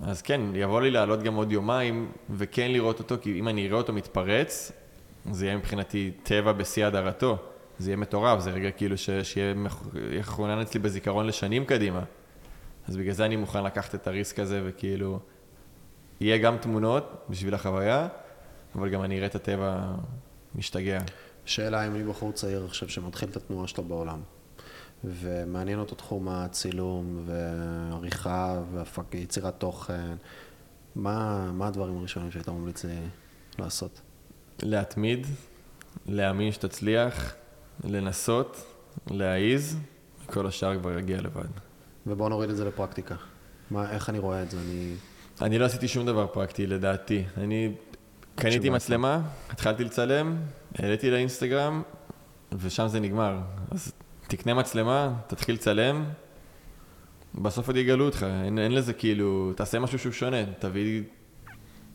אז 0.00 0.22
כן, 0.22 0.40
יבוא 0.54 0.80
לי 0.80 0.90
לעלות 0.90 1.22
גם 1.22 1.34
עוד 1.34 1.52
יומיים, 1.52 2.12
וכן 2.30 2.70
לראות 2.70 2.98
אותו, 2.98 3.16
כי 3.22 3.38
אם 3.38 3.48
אני 3.48 3.66
אראה 3.66 3.76
אותו 3.76 3.92
מתפרץ, 3.92 4.72
זה 5.30 5.46
יהיה 5.46 5.56
מבחינתי 5.56 6.10
טבע 6.22 6.52
בשיא 6.52 6.86
הדרתו. 6.86 7.38
זה 7.78 7.90
יהיה 7.90 7.96
מטורף, 7.96 8.40
זה 8.40 8.50
רגע 8.50 8.70
כאילו 8.70 8.98
ש- 8.98 9.10
שיהיה 9.10 9.54
יכונן 10.10 10.60
אצלי 10.60 10.80
בזיכרון 10.80 11.26
לשנים 11.26 11.64
קדימה. 11.64 12.02
אז 12.88 12.96
בגלל 12.96 13.12
זה 13.12 13.24
אני 13.24 13.36
מוכן 13.36 13.64
לקחת 13.64 13.94
את 13.94 14.06
הריסק 14.06 14.38
הזה, 14.38 14.62
וכאילו, 14.64 15.18
יהיה 16.20 16.38
גם 16.38 16.56
תמונות 16.58 17.24
בשביל 17.30 17.54
החוויה, 17.54 18.08
אבל 18.74 18.88
גם 18.88 19.02
אני 19.02 19.16
אראה 19.16 19.26
את 19.26 19.34
הטבע 19.34 19.94
משתגע. 20.54 21.00
שאלה 21.44 21.86
אם 21.86 21.94
אני 21.94 22.04
בחור 22.04 22.32
צעיר 22.32 22.64
עכשיו 22.64 22.88
שמתחיל 22.88 23.28
את 23.28 23.36
התנועה 23.36 23.66
שלו 23.66 23.84
בעולם, 23.84 24.20
ומעניין 25.04 25.78
אותו 25.78 25.94
תחום 25.94 26.28
הצילום 26.28 27.24
ועריכה 27.26 28.60
ויצירת 29.12 29.54
תוכן, 29.58 30.16
מה, 30.94 31.50
מה 31.52 31.66
הדברים 31.66 31.98
הראשונים 31.98 32.30
שהיית 32.30 32.48
ממליץ 32.48 32.84
לי 32.84 32.94
לעשות? 33.58 34.00
להתמיד, 34.62 35.26
להאמין 36.06 36.52
שתצליח, 36.52 37.34
לנסות, 37.84 38.64
להעיז, 39.10 39.78
כל 40.26 40.46
השאר 40.46 40.78
כבר 40.78 40.98
יגיע 40.98 41.20
לבד. 41.20 41.48
ובואו 42.06 42.28
נוריד 42.28 42.50
את 42.50 42.56
זה 42.56 42.64
לפרקטיקה. 42.64 43.14
מה, 43.70 43.90
איך 43.90 44.10
אני 44.10 44.18
רואה 44.18 44.42
את 44.42 44.50
זה? 44.50 44.56
אני... 44.58 44.94
אני 45.42 45.58
לא 45.58 45.64
עשיתי 45.64 45.88
שום 45.88 46.06
דבר 46.06 46.26
פרקטי, 46.26 46.66
לדעתי. 46.66 47.24
אני 47.36 47.74
קניתי. 48.34 48.70
מצלמה, 48.70 49.20
התחלתי 49.50 49.84
לצלם, 49.84 50.36
העליתי 50.78 51.10
לאינסטגרם, 51.10 51.82
ושם 52.52 52.88
זה 52.88 53.00
נגמר. 53.00 53.38
אז 53.70 53.92
תקנה 54.26 54.54
מצלמה, 54.54 55.12
תתחיל 55.26 55.54
לצלם, 55.54 56.04
בסוף 57.34 57.66
עוד 57.66 57.76
יגלו 57.76 58.04
אותך, 58.04 58.26
אין, 58.44 58.58
אין 58.58 58.72
לזה 58.72 58.92
כאילו, 58.92 59.52
תעשה 59.56 59.78
משהו 59.78 59.98
שהוא 59.98 60.12
שונה, 60.12 60.44
תביא, 60.58 61.02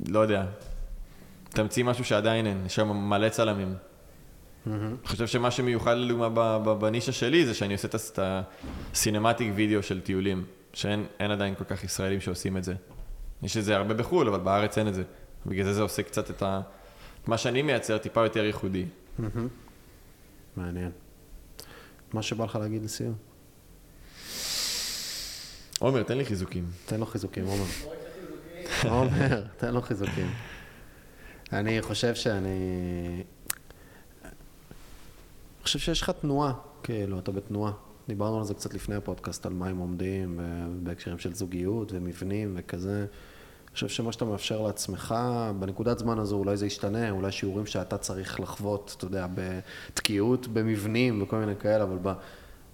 לא 0.07 0.19
יודע, 0.19 0.45
תמציא 1.49 1.83
משהו 1.83 2.05
שעדיין 2.05 2.45
אין, 2.45 2.65
יש 2.65 2.75
שם 2.75 2.87
מלא 3.09 3.29
צלמים. 3.29 3.75
אני 4.73 4.95
חושב 5.05 5.27
שמה 5.27 5.51
שמיוחד 5.51 5.93
לדוגמה 5.97 6.29
בנישה 6.75 7.11
שלי 7.11 7.45
זה 7.45 7.53
שאני 7.53 7.73
עושה 7.73 7.87
את 7.87 7.95
הס- 7.95 8.11
את 8.11 8.19
הסינמטיק 8.93 9.51
וידאו 9.55 9.83
של 9.83 10.01
טיולים, 10.01 10.45
שאין 10.73 11.05
אין 11.19 11.31
עדיין 11.31 11.55
כל 11.55 11.63
כך 11.63 11.83
ישראלים 11.83 12.21
שעושים 12.21 12.57
את 12.57 12.63
זה. 12.63 12.73
יש 13.43 13.57
את 13.57 13.63
זה 13.63 13.75
הרבה 13.75 13.93
בחו"ל, 13.93 14.27
אבל 14.27 14.39
בארץ 14.39 14.77
אין 14.77 14.87
את 14.87 14.93
זה. 14.93 15.03
בגלל 15.45 15.65
זה 15.65 15.73
זה 15.73 15.81
עושה 15.81 16.03
קצת 16.03 16.29
את 16.29 16.41
ה... 16.43 16.61
מה 17.27 17.37
שאני 17.37 17.61
מייצר 17.61 17.97
טיפה 17.97 18.23
יותר 18.23 18.43
ייחודי. 18.43 18.85
מעניין. 20.55 20.91
מה 22.13 22.21
שבא 22.21 22.45
לך 22.45 22.55
להגיד 22.55 22.83
לסיום? 22.83 23.15
עומר, 25.79 26.03
תן 26.03 26.17
לי 26.17 26.25
חיזוקים. 26.25 26.65
תן 26.85 26.99
לו 26.99 27.05
חיזוקים, 27.05 27.45
עומר. 27.45 27.63
עומר, 28.89 29.43
תן 29.57 29.73
לו 29.73 29.81
חיזוקים. 29.81 30.31
אני 31.53 31.81
חושב 31.81 32.15
שאני... 32.15 32.49
חושב 35.69 35.79
שיש 35.79 36.01
לך 36.01 36.09
תנועה, 36.09 36.53
כאילו, 36.83 37.19
אתה 37.19 37.31
בתנועה. 37.31 37.71
דיברנו 38.07 38.37
על 38.37 38.43
זה 38.43 38.53
קצת 38.53 38.73
לפני 38.73 38.95
הפודקאסט, 38.95 39.45
על 39.45 39.53
מה 39.53 39.67
הם 39.67 39.77
עומדים, 39.77 40.39
בהקשרים 40.83 41.17
של 41.17 41.33
זוגיות 41.33 41.91
ומבנים 41.93 42.53
וכזה. 42.57 42.99
אני 42.99 43.73
חושב 43.73 43.87
שמה 43.87 44.11
שאתה 44.11 44.25
מאפשר 44.25 44.61
לעצמך, 44.61 45.15
בנקודת 45.59 45.99
זמן 45.99 46.19
הזו 46.19 46.35
אולי 46.35 46.57
זה 46.57 46.65
ישתנה, 46.65 47.11
אולי 47.11 47.31
שיעורים 47.31 47.65
שאתה 47.65 47.97
צריך 47.97 48.39
לחוות, 48.39 48.95
אתה 48.97 49.05
יודע, 49.05 49.27
בתקיעות, 49.33 50.47
במבנים 50.47 51.21
וכל 51.21 51.35
מיני 51.35 51.55
כאלה, 51.55 51.83
אבל 51.83 52.13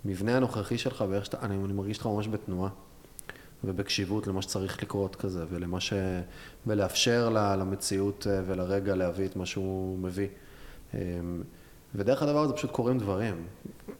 במבנה 0.05 0.37
הנוכחי 0.37 0.77
שלך 0.77 1.03
ואיך 1.09 1.25
שאתה, 1.25 1.37
אני, 1.41 1.55
אני 1.65 1.73
מרגיש 1.73 1.97
אותך 1.97 2.07
ממש 2.07 2.27
בתנועה. 2.27 2.69
ובקשיבות 3.63 4.27
למה 4.27 4.41
שצריך 4.41 4.83
לקרות 4.83 5.15
כזה, 5.15 5.45
ולמה 5.49 5.79
ש... 5.79 5.93
ולאפשר 6.67 7.29
למציאות 7.29 8.27
אה, 8.29 8.41
ולרגע 8.45 8.95
להביא 8.95 9.25
את 9.25 9.35
מה 9.35 9.45
שהוא 9.45 9.99
מביא. 9.99 10.27
ודרך 11.97 12.23
הדבר 12.23 12.39
הזה 12.39 12.53
פשוט 12.53 12.71
קורים 12.71 12.99
דברים. 12.99 13.45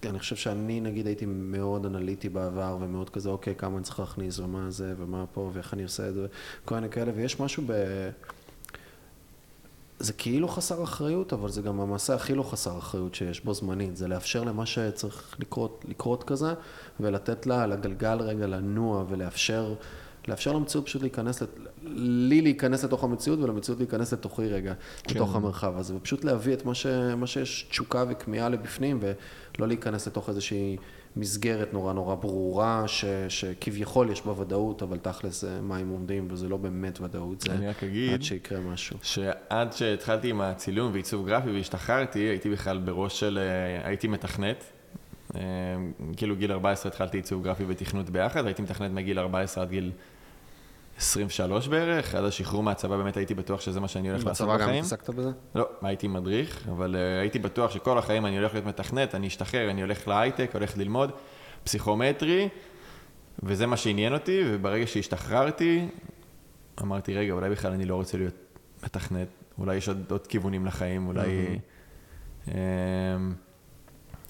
אני 0.05 0.19
חושב 0.19 0.35
שאני 0.35 0.81
נגיד 0.81 1.07
הייתי 1.07 1.26
מאוד 1.26 1.85
אנליטי 1.85 2.30
בעבר 2.30 2.77
ומאוד 2.81 3.09
כזה, 3.09 3.30
אוקיי, 3.30 3.55
כמה 3.55 3.77
אני 3.77 3.84
צריך 3.84 3.99
להכניס 3.99 4.39
ומה 4.39 4.72
זה 4.72 4.93
ומה 4.97 5.26
פה 5.34 5.49
ואיך 5.53 5.73
אני 5.73 5.84
עושה 5.84 6.09
את 6.09 6.13
זה, 6.13 6.27
כל 6.65 6.76
מיני 6.76 6.89
כאלה, 6.89 7.11
ויש 7.15 7.39
משהו 7.39 7.63
ב... 7.67 7.73
זה 9.99 10.13
כאילו 10.13 10.47
חסר 10.47 10.84
אחריות, 10.84 11.34
אבל 11.34 11.49
זה 11.49 11.61
גם 11.61 11.80
המעשה 11.80 12.15
הכי 12.15 12.35
לא 12.35 12.43
חסר 12.43 12.77
אחריות 12.77 13.15
שיש 13.15 13.43
בו 13.43 13.53
זמנית. 13.53 13.97
זה 13.97 14.07
לאפשר 14.07 14.43
למה 14.43 14.65
שצריך 14.65 15.35
לקרות, 15.39 15.85
לקרות 15.88 16.23
כזה, 16.23 16.53
ולתת 16.99 17.45
לה, 17.45 17.67
לגלגל 17.67 18.17
רגע 18.19 18.47
לנוע, 18.47 19.03
ולאפשר 19.09 19.76
לאפשר 20.27 20.53
למציאות 20.53 20.85
פשוט 20.85 21.02
להיכנס, 21.02 21.43
לי 21.95 22.41
להיכנס 22.41 22.84
לתוך 22.84 23.03
המציאות, 23.03 23.39
ולמציאות 23.39 23.80
להיכנס 23.80 24.14
לתוכי 24.14 24.47
רגע, 24.47 24.73
כן. 25.03 25.15
לתוך 25.15 25.35
המרחב 25.35 25.77
הזה, 25.77 25.95
ופשוט 25.95 26.23
להביא 26.23 26.53
את 26.53 26.65
מה, 26.65 26.76
ש, 26.76 26.85
מה 27.18 27.27
שיש 27.27 27.68
תשוקה 27.69 28.03
וכמיהה 28.10 28.49
לבפנים, 28.49 28.99
ולא 29.57 29.68
להיכנס 29.68 30.07
לתוך 30.07 30.30
איזושהי 30.30 30.77
מסגרת 31.18 31.73
נורא 31.73 31.93
נורא 31.93 32.15
ברורה, 32.15 32.84
ש, 32.88 33.06
שכביכול 33.30 34.10
יש 34.10 34.22
בה 34.26 34.41
ודאות, 34.41 34.81
אבל 34.84 34.97
תכלס 34.97 35.43
אה, 35.43 35.61
מים 35.61 35.89
עומדים, 35.89 36.27
וזה 36.31 36.49
לא 36.49 36.57
באמת 36.57 37.02
ודאות, 37.02 37.41
זה 37.41 37.52
אני 37.53 37.68
רק 37.68 37.84
אגיד- 37.84 38.14
עד 38.14 38.23
שיקרה 38.23 38.60
משהו. 38.60 38.97
שעד 39.02 39.73
שהתחלתי 39.73 40.30
עם 40.30 40.41
הצילום 40.41 40.91
ועיצוב 40.93 41.27
גרפי 41.27 41.49
והשתחררתי, 41.52 42.19
הייתי 42.19 42.49
בכלל 42.49 42.77
בראש 42.77 43.19
של... 43.19 43.39
אה, 43.41 43.88
הייתי 43.88 44.07
מתכנת. 44.07 44.64
אה, 45.35 45.41
כאילו 46.18 46.35
גיל 46.35 46.52
14 46.52 46.91
התחלתי 46.91 47.18
עיצוב 47.18 47.43
גרפי 47.43 47.64
ותכנות 47.68 48.10
ביחד, 48.10 48.45
הייתי 48.45 48.61
מתכנת 48.61 48.91
מגיל 48.91 49.19
14 49.19 49.64
עד 49.64 49.69
גיל 49.69 49.91
23 50.97 51.67
בערך, 51.67 52.15
עד 52.15 52.23
השחרור 52.23 52.63
מהצבא 52.63 52.97
באמת 52.97 53.17
הייתי 53.17 53.34
בטוח 53.34 53.61
שזה 53.61 53.80
מה 53.80 53.88
שאני 53.88 54.09
הולך 54.09 54.26
לעשות 54.26 54.47
בצבא 54.47 54.57
גם 54.57 54.67
בחיים. 54.67 54.84
התעסקת 54.84 55.09
בזה? 55.09 55.30
לא, 55.55 55.67
הייתי 55.81 56.07
מדריך, 56.07 56.67
אבל 56.72 56.95
uh, 56.95 57.22
הייתי 57.22 57.39
בטוח 57.39 57.72
שכל 57.72 57.97
החיים 57.97 58.26
אני 58.26 58.38
הולך 58.38 58.53
להיות 58.53 58.65
מתכנת, 58.65 59.15
אני 59.15 59.27
אשתחרר, 59.27 59.69
אני 59.69 59.81
הולך 59.81 60.07
להייטק, 60.07 60.49
הולך 60.53 60.77
ללמוד 60.77 61.11
פסיכומטרי, 61.63 62.49
וזה 63.43 63.65
מה 63.65 63.77
שעניין 63.77 64.13
אותי, 64.13 64.41
וברגע 64.45 64.88
שהשתחררתי, 64.88 65.88
אמרתי, 66.81 67.13
רגע, 67.13 67.34
אולי 67.34 67.49
בכלל 67.49 67.72
אני 67.72 67.85
לא 67.85 67.95
רוצה 67.95 68.17
להיות 68.17 68.35
מתכנת, 68.84 69.27
אולי 69.59 69.76
יש 69.76 69.88
עוד, 69.88 70.03
עוד 70.09 70.27
כיוונים 70.27 70.65
לחיים, 70.65 71.07
אולי... 71.07 71.59
אמ, 72.47 72.53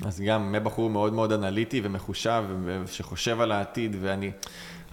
אז 0.06 0.22
גם 0.28 0.52
מבחור 0.52 0.90
מאוד 0.90 1.14
מאוד 1.14 1.32
אנליטי 1.32 1.82
ומחושב, 1.84 2.44
ושחושב 2.66 3.42
על 3.42 3.52
העתיד, 3.52 3.96
ואני 4.02 4.32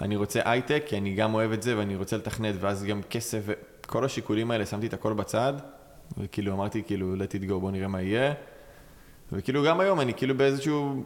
אני 0.02 0.16
רוצה 0.16 0.40
הייטק, 0.44 0.82
כי 0.86 0.98
אני 0.98 1.14
גם 1.14 1.34
אוהב 1.34 1.52
את 1.52 1.62
זה, 1.62 1.78
ואני 1.78 1.96
רוצה 1.96 2.16
לתכנת, 2.16 2.54
ואז 2.60 2.84
גם 2.84 3.00
כסף, 3.10 3.42
וכל 3.46 4.04
השיקולים 4.04 4.50
האלה, 4.50 4.66
שמתי 4.66 4.86
את 4.86 4.94
הכל 4.94 5.12
בצד, 5.12 5.52
וכאילו 6.18 6.52
אמרתי, 6.52 6.82
כאילו, 6.86 7.14
let 7.16 7.46
it 7.46 7.50
go, 7.50 7.54
בוא 7.54 7.70
נראה 7.70 7.88
מה 7.88 8.02
יהיה. 8.02 8.32
וכאילו 9.32 9.64
גם 9.64 9.80
היום 9.80 10.00
אני 10.00 10.14
כאילו 10.14 10.36
באיזשהו 10.36 11.02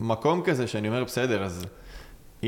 מקום 0.00 0.42
כזה, 0.42 0.66
שאני 0.66 0.88
אומר, 0.88 1.04
בסדר, 1.04 1.42
אז 1.44 1.64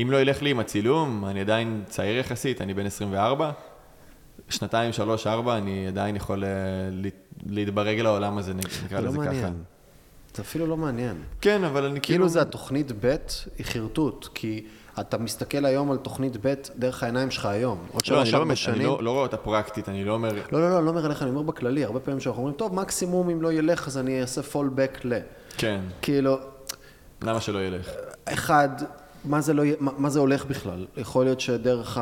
אם 0.01 0.07
לא 0.11 0.21
ילך 0.21 0.41
לי 0.41 0.49
עם 0.51 0.59
הצילום, 0.59 1.25
אני 1.25 1.41
עדיין 1.41 1.83
צעיר 1.87 2.17
יחסית, 2.17 2.61
אני 2.61 2.73
בן 2.73 2.85
24, 2.85 3.51
שנתיים, 4.49 4.93
שלוש, 4.93 5.27
ארבע, 5.27 5.57
אני 5.57 5.87
עדיין 5.87 6.15
יכול 6.15 6.43
אה, 6.43 6.49
להת- 6.91 7.13
להתברג 7.49 7.99
לעולם 7.99 8.37
הזה, 8.37 8.53
נקרא 8.53 8.99
לא 8.99 9.07
לזה 9.07 9.17
ככה. 9.17 9.25
מעניין. 9.25 9.53
זה 10.35 10.41
אפילו 10.41 10.67
לא 10.67 10.77
מעניין. 10.77 11.15
כן, 11.41 11.63
אבל 11.63 11.83
אני 11.85 11.89
כאילו... 12.01 12.03
כאילו 12.03 12.29
זה 12.29 12.41
התוכנית 12.41 12.91
ב' 13.05 13.15
היא 13.57 13.65
חרטוט, 13.65 14.27
כי 14.33 14.65
אתה 14.99 15.17
מסתכל 15.17 15.65
היום 15.65 15.91
על 15.91 15.97
תוכנית 15.97 16.37
ב' 16.45 16.53
דרך 16.75 17.03
העיניים 17.03 17.31
שלך 17.31 17.45
היום. 17.45 17.77
עוד 17.91 18.03
לא, 18.07 18.17
אני 18.17 18.25
שלוש 18.25 18.33
לא, 18.33 18.37
ארבע 18.37 18.55
שנים. 18.55 18.75
אני 18.75 18.85
לא, 18.85 19.03
לא 19.03 19.11
רואה 19.11 19.23
אותה 19.23 19.37
פרקטית, 19.37 19.89
אני 19.89 20.05
לא 20.05 20.13
אומר... 20.13 20.33
לא, 20.51 20.61
לא, 20.61 20.69
לא, 20.69 20.77
אני 20.77 20.85
לא 20.85 20.89
אומר 20.89 21.05
עליך, 21.05 21.21
אני 21.21 21.29
אומר 21.29 21.41
בכללי, 21.41 21.83
הרבה 21.83 21.99
פעמים 21.99 22.19
שאנחנו 22.19 22.41
אומרים, 22.41 22.57
טוב, 22.57 22.75
מקסימום 22.75 23.29
אם 23.29 23.41
לא 23.41 23.53
ילך 23.53 23.87
אז 23.87 23.97
אני 23.97 24.21
אעשה 24.21 24.43
fallback 24.43 24.99
ל... 25.03 25.19
כן, 25.57 25.81
כאילו, 26.01 26.37
למה 27.21 27.41
שלא 27.41 27.59
ילך? 27.59 27.89
אחד, 28.25 28.69
מה 29.25 29.41
זה, 29.41 29.53
לא, 29.53 29.63
מה, 29.79 29.91
מה 29.97 30.09
זה 30.09 30.19
הולך 30.19 30.45
בכלל? 30.45 30.85
יכול 30.97 31.25
להיות 31.25 31.39
שדרך 31.39 31.99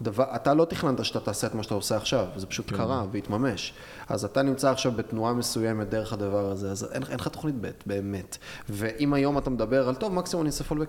הדבר, 0.00 0.24
אתה 0.34 0.54
לא 0.54 0.64
תכננת 0.64 1.04
שאתה 1.04 1.20
תעשה 1.20 1.46
את 1.46 1.54
מה 1.54 1.62
שאתה 1.62 1.74
עושה 1.74 1.96
עכשיו, 1.96 2.26
זה 2.36 2.46
פשוט 2.46 2.70
כן. 2.70 2.76
קרה 2.76 3.04
והתממש. 3.12 3.72
אז 4.08 4.24
אתה 4.24 4.42
נמצא 4.42 4.70
עכשיו 4.70 4.92
בתנועה 4.92 5.32
מסוימת 5.32 5.88
דרך 5.88 6.12
הדבר 6.12 6.50
הזה, 6.50 6.70
אז 6.70 6.88
אין, 6.92 7.02
אין 7.10 7.18
לך 7.18 7.28
תוכנית 7.28 7.54
ב', 7.60 7.70
באמת. 7.86 8.38
ואם 8.68 9.14
היום 9.14 9.38
אתה 9.38 9.50
מדבר 9.50 9.88
על, 9.88 9.94
טוב, 9.94 10.14
מקסימום 10.14 10.42
אני 10.42 10.50
אעשה 10.50 10.64
fallback, 10.64 10.88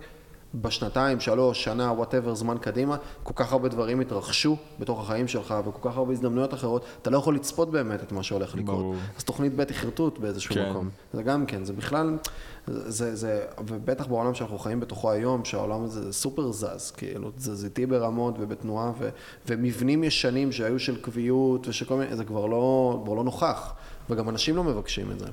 בשנתיים, 0.55 1.19
שלוש, 1.19 1.63
שנה, 1.63 1.91
whatever, 1.91 2.35
זמן 2.35 2.57
קדימה, 2.57 2.97
כל 3.23 3.34
כך 3.35 3.51
הרבה 3.51 3.69
דברים 3.69 3.99
התרחשו 3.99 4.57
בתוך 4.80 5.03
החיים 5.03 5.27
שלך, 5.27 5.55
וכל 5.65 5.89
כך 5.89 5.97
הרבה 5.97 6.11
הזדמנויות 6.11 6.53
אחרות, 6.53 6.85
אתה 7.01 7.09
לא 7.09 7.17
יכול 7.17 7.35
לצפות 7.35 7.71
באמת 7.71 8.03
את 8.03 8.11
מה 8.11 8.23
שהולך 8.23 8.55
לקרות. 8.55 8.77
ברור. 8.77 8.95
אז 9.17 9.23
תוכנית 9.23 9.55
ב' 9.55 9.59
היא 9.59 9.67
חרטוט 9.73 10.19
באיזשהו 10.19 10.55
כן. 10.55 10.69
מקום. 10.69 10.89
זה 11.13 11.23
גם 11.23 11.45
כן, 11.45 11.65
זה 11.65 11.73
בכלל, 11.73 12.17
זה, 12.67 13.15
זה, 13.15 13.45
ובטח 13.67 14.07
בעולם 14.07 14.34
שאנחנו 14.34 14.59
חיים 14.59 14.80
בתוכו 14.80 15.11
היום, 15.11 15.45
שהעולם 15.45 15.84
הזה 15.84 16.13
סופר 16.13 16.51
זז, 16.51 16.91
כאילו, 16.91 17.31
תזזיתי 17.31 17.85
ברמות 17.85 18.35
ובתנועה, 18.39 18.91
ו, 18.99 19.09
ומבנים 19.47 20.03
ישנים 20.03 20.51
שהיו 20.51 20.80
של 20.80 21.01
קביעות 21.01 21.67
ושכל 21.67 21.95
מיני, 21.95 22.15
זה 22.15 22.25
כבר 22.25 22.45
לא, 22.45 23.01
כבר 23.05 23.13
לא 23.13 23.23
נוכח, 23.23 23.73
וגם 24.09 24.30
אנשים 24.30 24.55
לא 24.55 24.63
מבקשים 24.63 25.11
את 25.11 25.19
זה. 25.19 25.25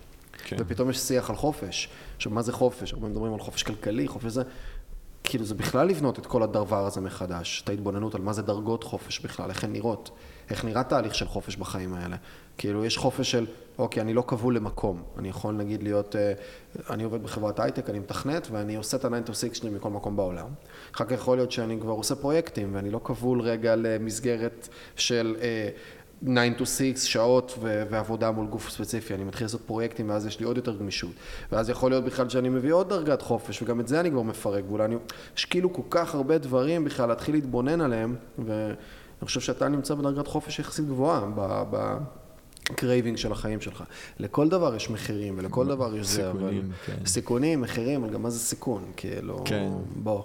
כן. 0.44 0.56
ופתאום 0.58 0.90
יש 0.90 0.98
שיח 0.98 1.30
על 1.30 1.36
חופש. 1.36 1.88
עכשיו, 2.16 2.32
מה 2.32 2.42
זה 2.42 2.52
חופש? 2.52 2.92
הרבה 2.92 3.08
מדברים 3.08 3.32
על 3.32 3.40
חופש 3.40 3.62
כלכלי, 3.62 4.08
חופש 4.08 4.32
זה... 4.32 4.42
כאילו, 5.30 5.44
זה 5.44 5.54
בכלל 5.54 5.88
לבנות 5.88 6.18
את 6.18 6.26
כל 6.26 6.42
הדבר 6.42 6.86
הזה 6.86 7.00
מחדש, 7.00 7.62
את 7.64 7.68
ההתבוננות 7.68 8.14
על 8.14 8.20
מה 8.20 8.32
זה 8.32 8.42
דרגות 8.42 8.84
חופש 8.84 9.18
בכלל, 9.20 9.50
איך 9.50 9.64
הן 9.64 9.72
נראות, 9.72 10.10
איך 10.50 10.64
נראה 10.64 10.82
תהליך 10.82 11.14
של 11.14 11.28
חופש 11.28 11.56
בחיים 11.56 11.94
האלה. 11.94 12.16
כאילו, 12.58 12.84
יש 12.84 12.98
חופש 12.98 13.30
של, 13.30 13.46
אוקיי, 13.78 14.02
אני 14.02 14.14
לא 14.14 14.24
כבול 14.26 14.56
למקום. 14.56 15.02
אני 15.18 15.28
יכול, 15.28 15.54
נגיד, 15.54 15.82
להיות, 15.82 16.16
אה, 16.16 16.32
אני 16.90 17.04
עובד 17.04 17.22
בחברת 17.22 17.60
הייטק, 17.60 17.90
אני 17.90 17.98
מתכנת, 17.98 18.48
ואני 18.50 18.76
עושה 18.76 18.96
את 18.96 19.04
ה-9 19.04 19.28
to 19.28 19.34
6 19.34 19.58
שלי 19.58 19.70
מכל 19.70 19.90
מקום 19.90 20.16
בעולם. 20.16 20.48
אחר 20.94 21.04
כך 21.04 21.12
יכול 21.12 21.36
להיות 21.36 21.52
שאני 21.52 21.80
כבר 21.80 21.92
עושה 21.92 22.14
פרויקטים, 22.14 22.74
ואני 22.74 22.90
לא 22.90 23.00
כבול 23.04 23.40
רגע 23.40 23.76
למסגרת 23.76 24.68
של... 24.96 25.36
אה, 25.40 25.68
9 26.24 26.58
to 26.58 26.64
6 26.66 27.12
שעות 27.12 27.54
ו- 27.60 27.82
ועבודה 27.90 28.30
מול 28.30 28.46
גוף 28.46 28.70
ספציפי, 28.70 29.14
אני 29.14 29.24
מתחיל 29.24 29.44
לעשות 29.44 29.60
פרויקטים 29.66 30.10
ואז 30.10 30.26
יש 30.26 30.40
לי 30.40 30.46
עוד 30.46 30.56
יותר 30.56 30.76
גמישות. 30.76 31.10
ואז 31.52 31.70
יכול 31.70 31.90
להיות 31.90 32.04
בכלל 32.04 32.28
שאני 32.28 32.48
מביא 32.48 32.72
עוד 32.72 32.88
דרגת 32.88 33.22
חופש 33.22 33.62
וגם 33.62 33.80
את 33.80 33.88
זה 33.88 34.00
אני 34.00 34.10
כבר 34.10 34.22
מפרק, 34.22 34.64
ואולי 34.68 34.84
אני... 34.84 34.96
יש 35.36 35.44
כאילו 35.44 35.72
כל 35.72 35.82
כך 35.90 36.14
הרבה 36.14 36.38
דברים 36.38 36.84
בכלל 36.84 37.08
להתחיל 37.08 37.34
להתבונן 37.34 37.80
עליהם, 37.80 38.16
ואני 38.38 38.74
חושב 39.24 39.40
שאתה 39.40 39.68
נמצא 39.68 39.94
בדרגת 39.94 40.26
חופש 40.26 40.58
יחסית 40.58 40.86
גבוהה 40.86 41.26
ב... 41.34 41.62
ב- 41.70 41.98
carving 42.76 43.16
של 43.16 43.32
החיים 43.32 43.60
שלך. 43.60 43.84
לכל 44.18 44.48
דבר 44.48 44.74
יש 44.74 44.90
מחירים 44.90 45.34
ולכל 45.38 45.66
דבר 45.66 45.96
יש 45.96 46.06
זה, 46.06 46.30
אבל... 46.30 46.38
סיכונים, 46.38 46.70
כן. 46.86 47.06
סיכונים, 47.06 47.60
מחירים, 47.60 48.04
אבל 48.04 48.12
גם 48.12 48.22
מה 48.22 48.30
זה 48.30 48.38
סיכון? 48.38 48.84
כאילו, 48.96 49.42
כן. 49.44 49.70
בוא, 49.96 50.22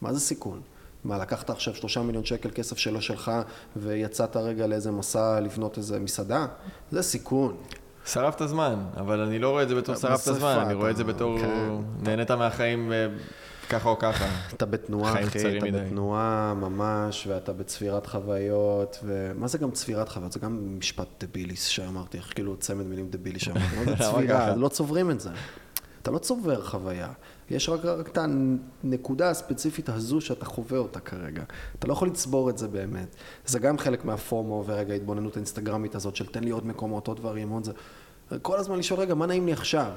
מה 0.00 0.12
זה 0.12 0.20
סיכון? 0.20 0.60
מה, 1.04 1.18
לקחת 1.18 1.50
עכשיו 1.50 1.74
שלושה 1.74 2.02
מיליון 2.02 2.24
שקל 2.24 2.50
כסף 2.54 2.78
שלא 2.78 3.00
שלך 3.00 3.30
ויצאת 3.76 4.36
רגע 4.36 4.66
לאיזה 4.66 4.90
מסע 4.90 5.40
לבנות 5.40 5.78
איזה 5.78 6.00
מסעדה? 6.00 6.46
זה 6.90 7.02
סיכון. 7.02 7.56
שרפת 8.06 8.48
זמן, 8.48 8.74
אבל 8.96 9.20
אני 9.20 9.38
לא 9.38 9.50
רואה 9.50 9.62
את 9.62 9.68
זה 9.68 9.74
בתור 9.74 9.96
שרפת 9.96 10.34
זמן, 10.34 10.58
אני 10.66 10.74
רואה 10.74 10.90
את 10.90 10.96
זה 10.96 11.04
בתור 11.04 11.38
כן. 11.38 11.70
נהנית 12.00 12.30
מהחיים 12.30 12.92
אה, 12.92 13.06
ככה 13.68 13.88
או 13.88 13.98
ככה. 13.98 14.26
אתה 14.52 14.66
בתנועה, 14.66 15.24
אחי, 15.24 15.58
אתה. 15.58 15.66
בתנועה 15.70 16.54
ממש, 16.54 17.26
ואתה 17.26 17.52
בצבירת 17.52 18.06
חוויות, 18.06 18.98
ומה 19.04 19.48
זה 19.48 19.58
גם 19.58 19.70
צבירת 19.70 20.08
חוויות? 20.08 20.32
זה 20.32 20.40
גם 20.40 20.78
משפט 20.78 21.24
דבילי 21.24 21.56
שאמרתי, 21.56 22.18
איך 22.18 22.34
כאילו 22.34 22.56
צמד 22.56 22.86
מילים 22.86 23.08
דבילי 23.10 23.38
שאמרתי, 23.38 23.76
מה 23.76 23.84
זה 23.84 23.90
למה 23.90 24.12
צבירה? 24.12 24.54
לא 24.54 24.68
צוברים 24.68 25.10
את 25.10 25.20
זה. 25.20 25.30
אתה 26.08 26.14
לא 26.14 26.18
צובר 26.18 26.64
חוויה. 26.64 27.08
יש 27.50 27.68
רק, 27.68 27.84
רק 27.84 28.08
את 28.08 28.18
הנקודה 28.18 29.30
הספציפית 29.30 29.88
הזו 29.88 30.20
שאתה 30.20 30.44
חווה 30.44 30.78
אותה 30.78 31.00
כרגע. 31.00 31.42
אתה 31.78 31.86
לא 31.86 31.92
יכול 31.92 32.08
לצבור 32.08 32.50
את 32.50 32.58
זה 32.58 32.68
באמת. 32.68 33.16
זה 33.46 33.58
גם 33.58 33.78
חלק 33.78 34.04
מהפומו 34.04 34.64
ורגע 34.66 34.92
ההתבוננות 34.92 35.36
האינסטגרמית 35.36 35.94
הזאת 35.94 36.16
של 36.16 36.26
תן 36.26 36.44
לי 36.44 36.50
עוד 36.50 36.66
מקומות, 36.66 37.08
עוד 37.08 37.16
דברים, 37.16 37.48
עוד 37.48 37.64
זה. 37.64 37.72
כל 38.42 38.58
הזמן 38.58 38.78
לשאול, 38.78 39.00
רגע, 39.00 39.14
מה 39.14 39.26
נעים 39.26 39.46
לי 39.46 39.52
עכשיו? 39.52 39.92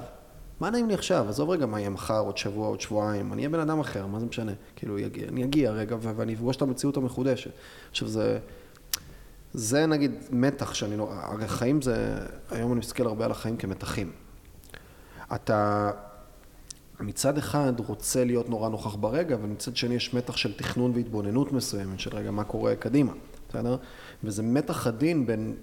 מה 0.60 0.70
נעים 0.70 0.88
לי 0.88 0.94
עכשיו? 0.94 1.28
עזוב 1.28 1.50
רגע 1.50 1.66
מה 1.66 1.80
יהיה 1.80 1.90
מחר, 1.90 2.20
עוד 2.20 2.38
שבוע, 2.38 2.68
עוד 2.68 2.80
שבועיים, 2.80 3.32
אני 3.32 3.42
אהיה 3.42 3.48
בן 3.48 3.60
אדם 3.60 3.80
אחר, 3.80 4.06
מה 4.06 4.20
זה 4.20 4.26
משנה? 4.26 4.52
כאילו, 4.76 4.98
יגיע, 4.98 5.28
אני 5.28 5.44
אגיע 5.44 5.70
רגע 5.70 5.96
ואני 6.00 6.34
אפגוש 6.34 6.56
את 6.56 6.62
המציאות 6.62 6.96
המחודשת. 6.96 7.50
עכשיו 7.90 8.08
זה, 8.08 8.38
זה 9.52 9.86
נגיד 9.86 10.12
מתח 10.30 10.74
שאני 10.74 10.96
לא, 10.96 11.08
הרי 11.12 11.44
החיים 11.44 11.82
זה, 11.82 12.14
היום 12.50 12.72
אני 12.72 12.78
מסתכל 12.78 13.06
הרבה 13.06 13.24
על 13.24 13.30
החיים 13.30 13.56
כמתחים. 13.56 14.21
אתה 15.34 15.90
מצד 17.00 17.38
אחד 17.38 17.72
רוצה 17.86 18.24
להיות 18.24 18.48
נורא 18.48 18.68
נוכח 18.68 18.94
ברגע, 18.94 19.36
ומצד 19.42 19.76
שני 19.76 19.94
יש 19.94 20.14
מתח 20.14 20.36
של 20.36 20.52
תכנון 20.52 20.92
והתבוננות 20.94 21.52
מסוימת, 21.52 22.00
של 22.00 22.16
רגע 22.16 22.30
מה 22.30 22.44
קורה 22.44 22.76
קדימה, 22.76 23.12
בסדר? 23.48 23.76
וזה 24.24 24.42
מתח 24.42 24.86
עדין 24.86 25.26
בין 25.26 25.54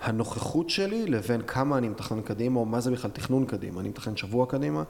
הנוכחות 0.00 0.70
שלי 0.70 1.06
לבין 1.06 1.42
כמה 1.42 1.78
אני 1.78 1.88
מתכנן 1.88 2.22
קדימה, 2.22 2.60
או 2.60 2.64
מה 2.64 2.80
זה 2.80 2.90
בכלל 2.90 3.10
תכנון 3.10 3.46
קדימה. 3.46 3.80
אני 3.80 3.88
מתכנן 3.88 4.16
שבוע 4.16 4.46
קדימה, 4.46 4.82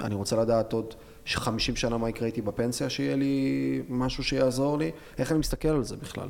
אני 0.00 0.14
רוצה 0.14 0.36
לדעת 0.36 0.72
עוד 0.72 0.94
50 1.26 1.76
שנה 1.76 1.98
מה 1.98 2.08
יקרה 2.08 2.26
איתי 2.26 2.42
בפנסיה, 2.42 2.90
שיהיה 2.90 3.16
לי 3.16 3.82
משהו 3.88 4.24
שיעזור 4.24 4.78
לי, 4.78 4.90
איך 5.18 5.32
אני 5.32 5.38
מסתכל 5.38 5.68
על 5.68 5.84
זה 5.84 5.96
בכלל. 5.96 6.28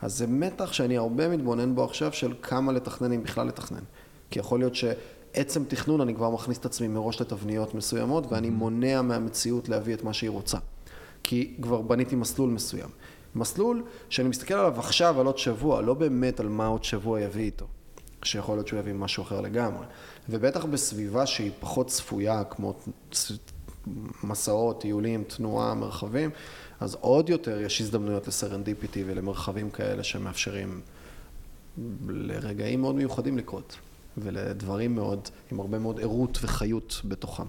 אז 0.00 0.18
זה 0.18 0.26
מתח 0.26 0.72
שאני 0.72 0.96
הרבה 0.96 1.28
מתבונן 1.28 1.74
בו 1.74 1.84
עכשיו 1.84 2.12
של 2.12 2.34
כמה 2.42 2.72
לתכנן, 2.72 3.12
אם 3.12 3.22
בכלל 3.22 3.46
לתכנן. 3.46 3.82
כי 4.30 4.38
יכול 4.38 4.58
להיות 4.58 4.74
שעצם 5.34 5.64
תכנון, 5.64 6.00
אני 6.00 6.14
כבר 6.14 6.30
מכניס 6.30 6.58
את 6.58 6.66
עצמי 6.66 6.88
מראש 6.88 7.20
לתבניות 7.20 7.74
מסוימות, 7.74 8.32
ואני 8.32 8.50
מונע 8.50 9.02
מהמציאות 9.02 9.68
להביא 9.68 9.94
את 9.94 10.04
מה 10.04 10.12
שהיא 10.12 10.30
רוצה. 10.30 10.58
כי 11.22 11.54
כבר 11.62 11.82
בניתי 11.82 12.16
מסלול 12.16 12.50
מסוים. 12.50 12.88
מסלול 13.34 13.82
שאני 14.08 14.28
מסתכל 14.28 14.54
עליו 14.54 14.78
עכשיו, 14.78 15.20
על 15.20 15.26
עוד 15.26 15.38
שבוע, 15.38 15.82
לא 15.82 15.94
באמת 15.94 16.40
על 16.40 16.48
מה 16.48 16.66
עוד 16.66 16.84
שבוע 16.84 17.20
יביא 17.20 17.44
איתו. 17.44 17.66
שיכול 18.22 18.56
להיות 18.56 18.68
שהוא 18.68 18.80
יביא 18.80 18.92
משהו 18.92 19.22
אחר 19.22 19.40
לגמרי. 19.40 19.86
ובטח 20.28 20.64
בסביבה 20.64 21.26
שהיא 21.26 21.50
פחות 21.60 21.86
צפויה, 21.86 22.44
כמו 22.44 22.74
מסעות, 24.24 24.80
טיולים, 24.80 25.24
תנועה, 25.24 25.74
מרחבים, 25.74 26.30
אז 26.80 26.96
עוד 27.00 27.28
יותר 27.28 27.60
יש 27.60 27.80
הזדמנויות 27.80 28.28
לסרנדיפיטי 28.28 29.04
ולמרחבים 29.06 29.70
כאלה 29.70 30.04
שמאפשרים 30.04 30.80
לרגעים 32.08 32.80
מאוד 32.80 32.94
מיוחדים 32.94 33.38
לקרות, 33.38 33.76
ולדברים 34.22 34.94
מאוד, 34.94 35.28
עם 35.52 35.60
הרבה 35.60 35.78
מאוד 35.78 36.00
ערות 36.00 36.38
וחיות 36.42 37.00
בתוכם. 37.04 37.46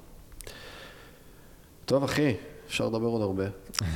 טוב, 1.86 2.04
אחי, 2.04 2.36
אפשר 2.68 2.88
לדבר 2.88 3.08
עוד 3.08 3.22
הרבה. 3.22 3.46
אה, 3.82 3.88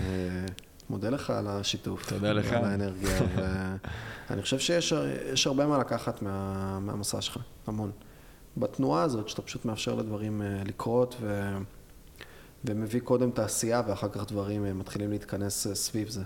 מודה 0.90 1.10
לך 1.10 1.30
על 1.30 1.48
השיתוף. 1.48 2.10
תודה 2.10 2.34
לך. 2.34 2.52
על 2.54 2.66
האנרגיה. 2.66 3.20
ואני 4.30 4.41
חושב 4.41 4.60
שיש 4.60 4.94
יש 5.34 5.48
הרבה 5.48 5.68
מה 5.68 5.78
לקחת 5.78 6.22
מה, 6.22 6.80
מהמסע 6.80 7.22
שלך, 7.22 7.38
המון. 7.68 7.91
בתנועה 8.58 9.04
הזאת, 9.04 9.30
שאתה 9.30 9.41
פשוט 9.41 9.66
מאפשר 9.66 9.95
לדברים 9.95 10.41
אה, 10.41 10.62
לקרות, 10.66 11.16
ו... 11.22 11.58
ומביא 12.66 13.00
קודם 13.00 13.32
תעשייה, 13.32 13.82
ואחר 13.88 14.10
כך 14.10 14.26
דברים 14.28 14.66
אה, 14.66 14.74
מתחילים 14.74 15.12
להתכנס 15.12 15.68
סביב 15.74 16.10
זה. 16.10 16.24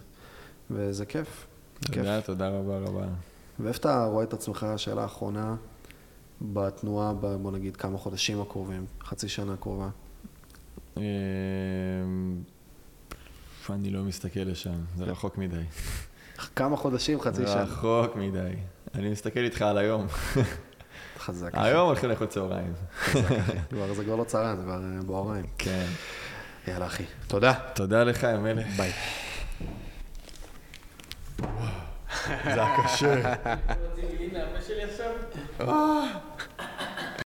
וזה 0.71 1.05
כיף. 1.05 1.47
כיף. 1.81 1.95
תודה, 1.95 2.21
תודה 2.21 2.49
רבה 2.49 2.77
רבה. 2.77 3.05
ואיפה 3.59 3.79
אתה 3.79 4.05
רואה 4.05 4.23
את 4.23 4.33
עצמך, 4.33 4.65
שאלה 4.77 5.05
אחרונה, 5.05 5.55
בתנועה, 6.41 7.13
ב- 7.13 7.35
בוא 7.41 7.51
נגיד, 7.51 7.77
כמה 7.77 7.97
חודשים 7.97 8.41
הקרובים, 8.41 8.85
חצי 9.03 9.29
שנה 9.29 9.53
הקרובה? 9.53 9.89
אמ, 10.97 11.01
אני 13.69 13.89
לא 13.89 14.03
מסתכל 14.03 14.39
לשם, 14.39 14.75
זה 14.97 15.03
רחוק 15.03 15.37
מדי. 15.37 15.63
כמה 16.55 16.77
חודשים, 16.77 17.21
חצי 17.21 17.47
שנה. 17.47 17.63
רחוק 17.63 18.15
מדי. 18.15 18.49
אני 18.95 19.09
מסתכל 19.09 19.39
איתך 19.39 19.61
על 19.61 19.77
היום. 19.77 20.07
חזק. 21.19 21.49
היום 21.53 21.87
הולכים 21.87 22.09
לאכול 22.09 22.27
צהריים. 22.27 22.73
זה 23.95 24.03
כבר 24.03 24.15
לא 24.15 24.23
צרה, 24.23 24.55
זה 24.55 24.61
כבר 24.63 24.81
אה, 24.83 25.01
בוהריים. 25.05 25.45
כן. 25.57 25.85
יאללה, 26.67 26.85
אחי. 26.85 27.03
תודה. 27.27 27.53
תודה 27.75 28.03
לך, 28.03 28.23
יא 28.23 28.37
מלך. 28.37 28.67
ביי. 28.77 28.91
זה 32.43 32.63
היה 32.63 32.75
קשה. 32.83 33.33